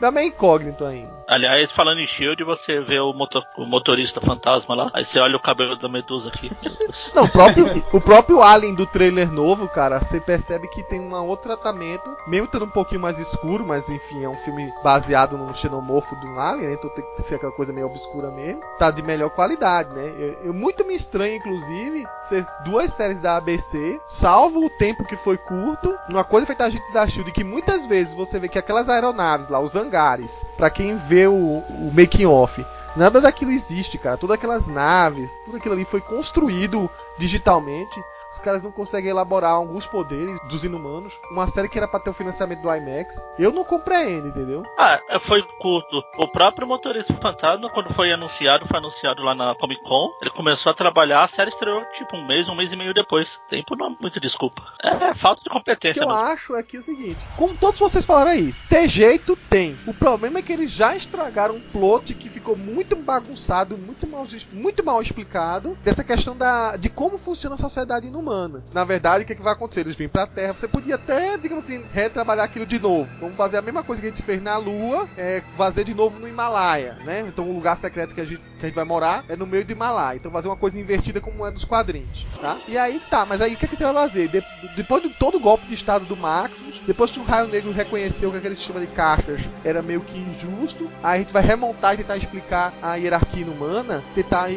Dá 0.00 0.10
meio 0.10 0.28
incógnito 0.28 0.84
ainda. 0.84 1.12
Aliás, 1.26 1.70
falando 1.70 2.00
em 2.00 2.06
Shield, 2.06 2.42
você 2.44 2.80
vê 2.80 2.98
o, 2.98 3.12
motor, 3.12 3.44
o 3.56 3.64
motorista 3.64 4.20
fantasma 4.20 4.74
lá, 4.74 4.90
aí 4.92 5.04
você 5.04 5.18
olha 5.18 5.36
o 5.36 5.40
cabelo 5.40 5.76
da 5.76 5.88
Medusa 5.88 6.23
aqui. 6.28 6.50
Não, 7.14 7.24
o 7.24 7.28
próprio, 7.28 7.84
o 7.92 8.00
próprio 8.00 8.42
Alien 8.42 8.74
do 8.74 8.86
trailer 8.86 9.30
novo, 9.30 9.68
cara, 9.68 10.00
você 10.00 10.20
percebe 10.20 10.68
que 10.68 10.82
tem 10.82 11.00
um 11.00 11.14
outro 11.26 11.48
tratamento, 11.48 12.16
mesmo 12.26 12.46
estando 12.46 12.64
um 12.64 12.70
pouquinho 12.70 13.00
mais 13.00 13.18
escuro, 13.18 13.66
mas 13.66 13.88
enfim, 13.88 14.22
é 14.22 14.28
um 14.28 14.36
filme 14.36 14.72
baseado 14.82 15.36
num 15.36 15.52
xenomorfo 15.52 16.16
de 16.16 16.26
um 16.26 16.38
Alien, 16.38 16.68
né? 16.68 16.74
Então 16.74 16.90
tem 16.90 17.04
que 17.14 17.22
ser 17.22 17.36
aquela 17.36 17.52
coisa 17.52 17.72
meio 17.72 17.86
obscura 17.86 18.30
mesmo. 18.30 18.60
Tá 18.78 18.90
de 18.90 19.02
melhor 19.02 19.30
qualidade, 19.30 19.92
né? 19.94 20.12
Eu, 20.18 20.46
eu 20.46 20.54
muito 20.54 20.84
me 20.84 20.94
estranho, 20.94 21.36
inclusive, 21.36 22.04
ser 22.20 22.44
duas 22.64 22.92
séries 22.92 23.20
da 23.20 23.36
ABC, 23.36 24.00
salvo 24.06 24.64
o 24.64 24.70
tempo 24.70 25.04
que 25.04 25.16
foi 25.16 25.36
curto, 25.36 25.96
uma 26.08 26.24
coisa 26.24 26.46
feita 26.46 26.64
a 26.64 26.70
gente 26.70 26.92
da 26.92 27.06
Shield, 27.06 27.32
que 27.32 27.44
muitas 27.44 27.86
vezes 27.86 28.14
você 28.14 28.38
vê 28.38 28.48
que 28.48 28.58
aquelas 28.58 28.88
aeronaves 28.88 29.48
lá, 29.48 29.60
os 29.60 29.76
hangares, 29.76 30.44
para 30.56 30.70
quem 30.70 30.96
vê 30.96 31.26
o, 31.26 31.32
o 31.32 31.92
making 31.94 32.26
off, 32.26 32.64
Nada 32.96 33.20
daquilo 33.20 33.50
existe, 33.50 33.98
cara. 33.98 34.16
Todas 34.16 34.34
aquelas 34.34 34.68
naves, 34.68 35.40
tudo 35.44 35.56
aquilo 35.56 35.74
ali 35.74 35.84
foi 35.84 36.00
construído 36.00 36.88
digitalmente 37.18 38.02
os 38.34 38.40
caras 38.40 38.62
não 38.62 38.72
conseguem 38.72 39.10
elaborar 39.10 39.52
alguns 39.52 39.86
poderes 39.86 40.38
dos 40.48 40.64
inumanos. 40.64 41.18
Uma 41.30 41.46
série 41.46 41.68
que 41.68 41.78
era 41.78 41.86
pra 41.86 42.00
ter 42.00 42.10
o 42.10 42.14
financiamento 42.14 42.60
do 42.60 42.74
IMAX. 42.74 43.28
Eu 43.38 43.52
não 43.52 43.64
compreendo, 43.64 44.28
entendeu? 44.28 44.64
Ah, 44.76 45.00
é, 45.08 45.18
foi 45.20 45.42
curto. 45.60 46.02
O 46.18 46.28
próprio 46.28 46.66
Motorista 46.66 47.14
Fantasma, 47.14 47.70
quando 47.70 47.94
foi 47.94 48.12
anunciado, 48.12 48.66
foi 48.66 48.78
anunciado 48.78 49.22
lá 49.22 49.34
na 49.34 49.54
Comic 49.54 49.82
Con. 49.84 50.10
Ele 50.20 50.30
começou 50.30 50.70
a 50.70 50.74
trabalhar, 50.74 51.22
a 51.22 51.28
série 51.28 51.50
estreou 51.50 51.84
tipo 51.96 52.16
um 52.16 52.26
mês, 52.26 52.48
um 52.48 52.56
mês 52.56 52.72
e 52.72 52.76
meio 52.76 52.92
depois. 52.92 53.40
Tempo 53.48 53.76
não 53.76 53.86
é 53.86 53.96
muito 54.00 54.18
desculpa. 54.18 54.62
É, 54.82 55.14
falta 55.14 55.42
de 55.44 55.50
competência. 55.50 56.02
O 56.02 56.06
que 56.06 56.12
eu 56.12 56.16
mesmo. 56.16 56.32
acho 56.32 56.56
é 56.56 56.62
que 56.62 56.76
é 56.76 56.80
o 56.80 56.82
seguinte: 56.82 57.18
como 57.36 57.54
todos 57.56 57.78
vocês 57.78 58.04
falaram 58.04 58.32
aí, 58.32 58.52
ter 58.68 58.88
jeito 58.88 59.36
tem. 59.48 59.78
O 59.86 59.94
problema 59.94 60.40
é 60.40 60.42
que 60.42 60.52
eles 60.52 60.72
já 60.72 60.96
estragaram 60.96 61.54
um 61.54 61.60
plot 61.60 62.12
que 62.14 62.28
ficou 62.28 62.56
muito 62.56 62.96
bagunçado, 62.96 63.78
muito 63.78 64.08
mal, 64.08 64.26
muito 64.52 64.84
mal 64.84 65.00
explicado. 65.00 65.78
Dessa 65.84 66.02
questão 66.02 66.36
da, 66.36 66.76
de 66.76 66.88
como 66.88 67.16
funciona 67.16 67.54
a 67.54 67.58
sociedade 67.58 68.08
inumana 68.08 68.23
humana. 68.24 68.64
Na 68.72 68.84
verdade, 68.84 69.22
o 69.22 69.26
que, 69.26 69.34
é 69.34 69.36
que 69.36 69.42
vai 69.42 69.52
acontecer? 69.52 69.82
Eles 69.82 69.96
vêm 69.96 70.08
pra 70.08 70.26
Terra. 70.26 70.54
Você 70.54 70.66
podia 70.66 70.94
até, 70.94 71.36
digamos 71.36 71.64
assim, 71.64 71.84
retrabalhar 71.92 72.44
aquilo 72.44 72.66
de 72.66 72.78
novo. 72.78 73.10
Vamos 73.20 73.36
fazer 73.36 73.58
a 73.58 73.62
mesma 73.62 73.82
coisa 73.82 74.00
que 74.00 74.08
a 74.08 74.10
gente 74.10 74.22
fez 74.22 74.42
na 74.42 74.56
Lua, 74.56 75.08
é 75.16 75.42
fazer 75.56 75.84
de 75.84 75.94
novo 75.94 76.18
no 76.18 76.26
Himalaia, 76.26 76.94
né? 77.04 77.20
Então 77.20 77.48
o 77.48 77.54
lugar 77.54 77.76
secreto 77.76 78.14
que 78.14 78.20
a 78.20 78.24
gente, 78.24 78.40
que 78.58 78.64
a 78.64 78.66
gente 78.66 78.74
vai 78.74 78.84
morar 78.84 79.24
é 79.28 79.36
no 79.36 79.46
meio 79.46 79.64
do 79.64 79.72
Himalaia. 79.72 80.16
Então 80.16 80.30
fazer 80.30 80.48
uma 80.48 80.56
coisa 80.56 80.80
invertida 80.80 81.20
como 81.20 81.46
é 81.46 81.50
nos 81.50 81.64
quadrinhos, 81.64 82.26
tá? 82.40 82.58
E 82.66 82.78
aí 82.78 83.00
tá, 83.10 83.26
mas 83.26 83.40
aí 83.40 83.54
o 83.54 83.56
que, 83.56 83.66
é 83.66 83.68
que 83.68 83.76
você 83.76 83.84
vai 83.84 83.94
fazer? 83.94 84.28
De, 84.28 84.42
depois 84.76 85.02
de 85.02 85.10
todo 85.10 85.36
o 85.36 85.40
golpe 85.40 85.66
de 85.66 85.74
estado 85.74 86.04
do 86.06 86.16
Maximus, 86.16 86.80
depois 86.86 87.10
que 87.10 87.20
o 87.20 87.24
Raio 87.24 87.48
Negro 87.48 87.72
reconheceu 87.72 88.30
que 88.30 88.38
aquele 88.38 88.56
sistema 88.56 88.80
de 88.80 88.86
cartas 88.88 89.40
era 89.64 89.82
meio 89.82 90.00
que 90.00 90.16
injusto, 90.16 90.90
aí 91.02 91.16
a 91.16 91.22
gente 91.22 91.32
vai 91.32 91.42
remontar 91.42 91.94
e 91.94 91.98
tentar 91.98 92.16
explicar 92.16 92.72
a 92.82 92.94
hierarquia 92.96 93.42
inumana, 93.42 94.02
tentar 94.14 94.48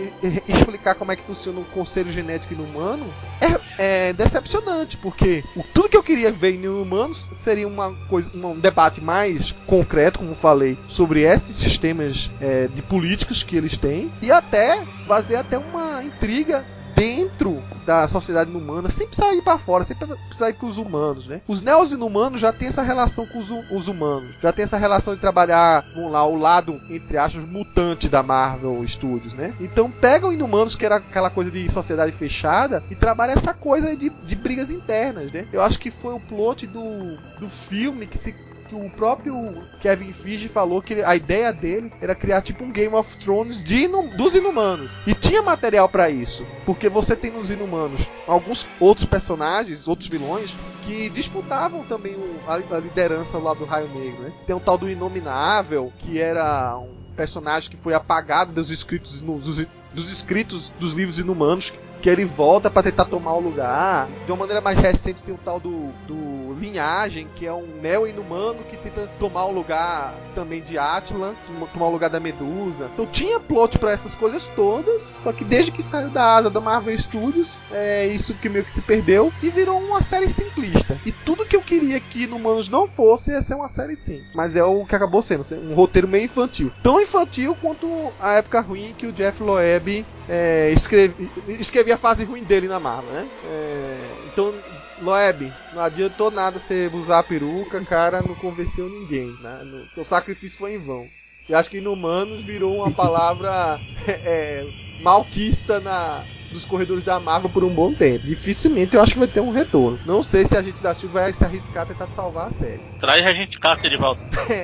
explicar 0.47 0.95
como 0.95 1.11
é 1.11 1.15
que 1.15 1.23
funciona 1.23 1.59
o 1.59 1.65
conselho 1.65 2.11
genético 2.11 2.53
inumano. 2.53 3.13
É, 3.41 3.56
é 3.77 4.13
decepcionante, 4.13 4.97
porque 4.97 5.43
tudo 5.73 5.89
que 5.89 5.97
eu 5.97 6.03
queria 6.03 6.31
ver 6.31 6.55
em 6.55 6.67
Humanos 6.67 7.29
seria 7.35 7.67
uma 7.67 7.93
coisa, 8.09 8.29
um 8.33 8.59
debate 8.59 9.01
mais 9.01 9.53
concreto, 9.65 10.19
como 10.19 10.35
falei, 10.35 10.77
sobre 10.87 11.21
esses 11.21 11.55
sistemas 11.55 12.29
é, 12.39 12.67
de 12.67 12.81
políticos 12.81 13.43
que 13.43 13.55
eles 13.55 13.77
têm 13.77 14.11
e 14.21 14.31
até 14.31 14.81
fazer 15.07 15.35
até 15.35 15.57
uma 15.57 16.03
intriga 16.03 16.65
dentro 16.97 17.61
da 17.85 18.07
sociedade 18.07 18.49
humana, 18.51 18.89
sem 18.89 19.05
precisar 19.05 19.31
ir 19.35 19.43
para 19.43 19.59
fora, 19.59 19.85
sem 19.85 19.95
precisar 19.95 20.49
ir 20.49 20.53
com 20.53 20.65
os 20.65 20.79
humanos, 20.79 21.27
né? 21.27 21.41
Os 21.47 21.61
neos-inumanos 21.61 22.41
já 22.41 22.51
tem 22.51 22.67
essa 22.67 22.81
relação 22.81 23.27
com 23.27 23.37
os, 23.37 23.51
os, 23.71 23.87
humanos, 23.87 24.33
já 24.41 24.51
tem 24.51 24.63
essa 24.63 24.77
relação 24.77 25.13
de 25.13 25.21
trabalhar, 25.21 25.85
vamos 25.93 26.11
lá, 26.11 26.25
o 26.25 26.35
lado, 26.35 26.81
entre 26.89 27.17
aspas, 27.17 27.47
mutante 27.47 28.09
da 28.09 28.23
Marvel 28.23 28.85
Studios, 28.87 29.35
né? 29.35 29.53
Então 29.59 29.91
pegam 29.91 30.33
inumanos, 30.33 30.75
que 30.75 30.85
era 30.85 30.95
aquela 30.95 31.29
coisa 31.29 31.51
de 31.51 31.69
sociedade 31.69 32.11
fechada, 32.11 32.83
e 32.89 32.95
trabalha 32.95 33.33
essa 33.33 33.53
coisa 33.53 33.95
de, 33.95 34.09
de 34.09 34.35
brigas 34.35 34.71
internas, 34.71 35.31
né? 35.31 35.47
Eu 35.53 35.61
acho 35.61 35.77
que 35.77 35.91
foi 35.91 36.15
o 36.15 36.19
plot 36.19 36.65
do, 36.65 37.15
do 37.39 37.47
filme 37.47 38.07
que 38.07 38.17
se 38.17 38.33
que 38.67 38.75
o 38.75 38.89
próprio 38.89 39.35
Kevin 39.81 40.11
Feige 40.11 40.49
falou 40.49 40.81
que 40.81 41.01
a 41.01 41.15
ideia 41.15 41.51
dele 41.53 41.91
era 42.01 42.13
criar 42.13 42.41
tipo 42.41 42.63
um 42.63 42.71
Game 42.71 42.93
of 42.93 43.17
Thrones 43.17 43.63
de 43.63 43.87
dos 44.17 44.35
Inumanos. 44.35 45.01
E 45.07 45.13
tinha 45.13 45.41
material 45.41 45.87
para 45.87 46.09
isso, 46.09 46.45
porque 46.65 46.89
você 46.89 47.15
tem 47.15 47.31
nos 47.31 47.49
Inumanos 47.49 48.07
alguns 48.27 48.67
outros 48.79 49.05
personagens, 49.05 49.87
outros 49.87 50.09
vilões 50.09 50.53
que 50.85 51.09
disputavam 51.09 51.83
também 51.83 52.15
o, 52.15 52.39
a, 52.47 52.55
a, 52.55 52.79
liderança 52.79 53.37
lá 53.37 53.53
do 53.53 53.65
Raio 53.65 53.89
Negro, 53.89 54.23
né? 54.23 54.33
Tem 54.45 54.55
o 54.55 54.59
tal 54.59 54.77
do 54.77 54.89
Inominável, 54.89 55.91
que 55.99 56.19
era 56.19 56.77
um 56.77 56.93
personagem 57.15 57.69
que 57.69 57.77
foi 57.77 57.93
apagado 57.93 58.53
dos 58.53 58.69
escritos 58.69 59.21
dos, 59.21 59.67
dos 59.93 60.11
escritos 60.11 60.71
dos 60.79 60.93
livros 60.93 61.19
inumanos 61.19 61.73
que 62.01 62.09
ele 62.09 62.25
volta 62.25 62.69
para 62.69 62.83
tentar 62.83 63.05
tomar 63.05 63.33
o 63.33 63.39
lugar. 63.39 64.07
De 64.25 64.31
uma 64.31 64.39
maneira 64.39 64.61
mais 64.61 64.77
recente 64.77 65.21
tem 65.21 65.33
o 65.33 65.37
tal 65.37 65.59
do, 65.59 65.89
do 66.07 66.53
Linhagem, 66.59 67.27
que 67.35 67.45
é 67.45 67.53
um 67.53 67.67
neo-inumano 67.81 68.63
que 68.63 68.77
tenta 68.77 69.07
tomar 69.19 69.45
o 69.45 69.51
lugar 69.51 70.15
também 70.33 70.61
de 70.61 70.77
Atlan, 70.77 71.35
tomar 71.73 71.87
o 71.87 71.91
lugar 71.91 72.09
da 72.09 72.19
Medusa. 72.19 72.89
Então 72.93 73.05
tinha 73.05 73.39
plot 73.39 73.77
para 73.79 73.91
essas 73.91 74.15
coisas 74.15 74.49
todas, 74.49 75.15
só 75.17 75.31
que 75.31 75.43
desde 75.43 75.71
que 75.71 75.83
saiu 75.83 76.09
da 76.09 76.35
asa 76.35 76.49
da 76.49 76.59
Marvel 76.59 76.97
Studios, 76.97 77.59
é 77.71 78.07
isso 78.07 78.33
que 78.35 78.49
meio 78.49 78.63
que 78.63 78.71
se 78.71 78.81
perdeu 78.81 79.31
e 79.41 79.49
virou 79.49 79.79
uma 79.79 80.01
série 80.01 80.29
simplista. 80.29 80.97
E 81.05 81.11
tudo 81.11 81.45
que 81.45 81.55
eu 81.55 81.61
queria 81.61 81.99
que 81.99 82.23
Inumanos 82.23 82.69
não 82.69 82.87
fosse 82.87 83.31
ia 83.31 83.41
ser 83.41 83.55
uma 83.55 83.67
série 83.67 83.95
sim, 83.95 84.23
mas 84.33 84.55
é 84.55 84.63
o 84.63 84.85
que 84.85 84.95
acabou 84.95 85.21
sendo, 85.21 85.45
um 85.55 85.75
roteiro 85.75 86.07
meio 86.07 86.25
infantil. 86.25 86.71
Tão 86.81 86.99
infantil 86.99 87.55
quanto 87.61 87.87
a 88.19 88.33
época 88.33 88.61
ruim 88.61 88.95
que 88.97 89.05
o 89.05 89.11
Jeff 89.11 89.41
Loeb 89.41 90.05
é, 90.29 90.71
escreve, 90.71 91.29
escrevia 91.47 91.95
a 91.95 91.97
fase 91.97 92.23
ruim 92.25 92.43
dele 92.43 92.67
na 92.67 92.79
Marvel, 92.79 93.11
né? 93.13 93.27
É, 93.45 93.97
então, 94.31 94.53
Loeb, 95.01 95.51
não 95.73 95.81
adiantou 95.81 96.31
nada 96.31 96.59
você 96.59 96.89
usar 96.93 97.19
a 97.19 97.23
peruca, 97.23 97.79
cara, 97.85 98.21
não 98.21 98.35
convenceu 98.35 98.89
ninguém, 98.89 99.27
né? 99.41 99.61
No, 99.63 99.85
seu 99.93 100.03
sacrifício 100.03 100.59
foi 100.59 100.75
em 100.75 100.79
vão. 100.79 101.07
E 101.47 101.55
acho 101.55 101.69
que 101.69 101.77
Inumanos 101.77 102.43
virou 102.43 102.77
uma 102.77 102.91
palavra 102.91 103.79
é, 104.07 104.65
malquista 104.99 105.79
na, 105.79 106.23
dos 106.51 106.65
corredores 106.65 107.05
da 107.05 107.19
Marvel 107.19 107.49
por 107.49 107.63
um 107.63 107.73
bom 107.73 107.93
tempo. 107.93 108.25
Dificilmente 108.25 108.95
eu 108.95 109.01
acho 109.01 109.13
que 109.13 109.19
vai 109.19 109.27
ter 109.27 109.39
um 109.39 109.51
retorno. 109.51 109.99
Não 110.05 110.21
sei 110.21 110.43
se 110.43 110.57
a 110.57 110.61
gente 110.61 110.81
da 110.83 110.93
Steel 110.93 111.11
vai 111.11 111.31
se 111.31 111.45
arriscar 111.45 111.83
a 111.83 111.85
tentar 111.85 112.09
salvar 112.09 112.47
a 112.47 112.51
série. 112.51 112.81
Traz 112.99 113.25
a 113.25 113.33
gente 113.33 113.59
Carter 113.59 113.89
de 113.89 113.97
volta. 113.97 114.21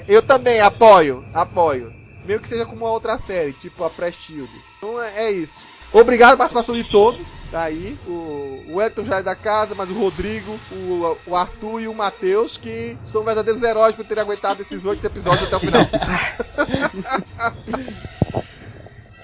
eu 0.07 0.21
também 0.21 0.59
apoio, 0.59 1.23
apoio. 1.33 2.02
Meio 2.25 2.39
que 2.39 2.47
seja 2.47 2.65
como 2.65 2.85
uma 2.85 2.91
outra 2.91 3.17
série, 3.17 3.53
tipo 3.53 3.83
a 3.83 3.89
Pré-Shield. 3.89 4.49
Então 4.77 5.01
é, 5.01 5.25
é 5.25 5.31
isso. 5.31 5.73
Obrigado 5.93 6.29
pela 6.29 6.37
participação 6.37 6.73
de 6.73 6.83
todos. 6.83 7.35
Tá 7.51 7.63
aí. 7.63 7.95
O, 8.07 8.63
o 8.67 8.81
Elton 8.81 9.05
já 9.05 9.17
é 9.17 9.23
da 9.23 9.35
casa, 9.35 9.75
mas 9.75 9.91
o 9.91 9.93
Rodrigo, 9.93 10.59
o, 10.71 11.15
o 11.27 11.35
Arthur 11.35 11.81
e 11.81 11.87
o 11.87 11.93
Matheus, 11.93 12.57
que 12.57 12.97
são 13.03 13.23
verdadeiros 13.23 13.61
heróis 13.61 13.95
por 13.95 14.03
terem 14.03 14.23
aguentado 14.23 14.59
esses 14.59 14.87
oito 14.87 15.05
episódios 15.05 15.47
até 15.47 15.55
o 15.55 15.59
final. 15.59 15.83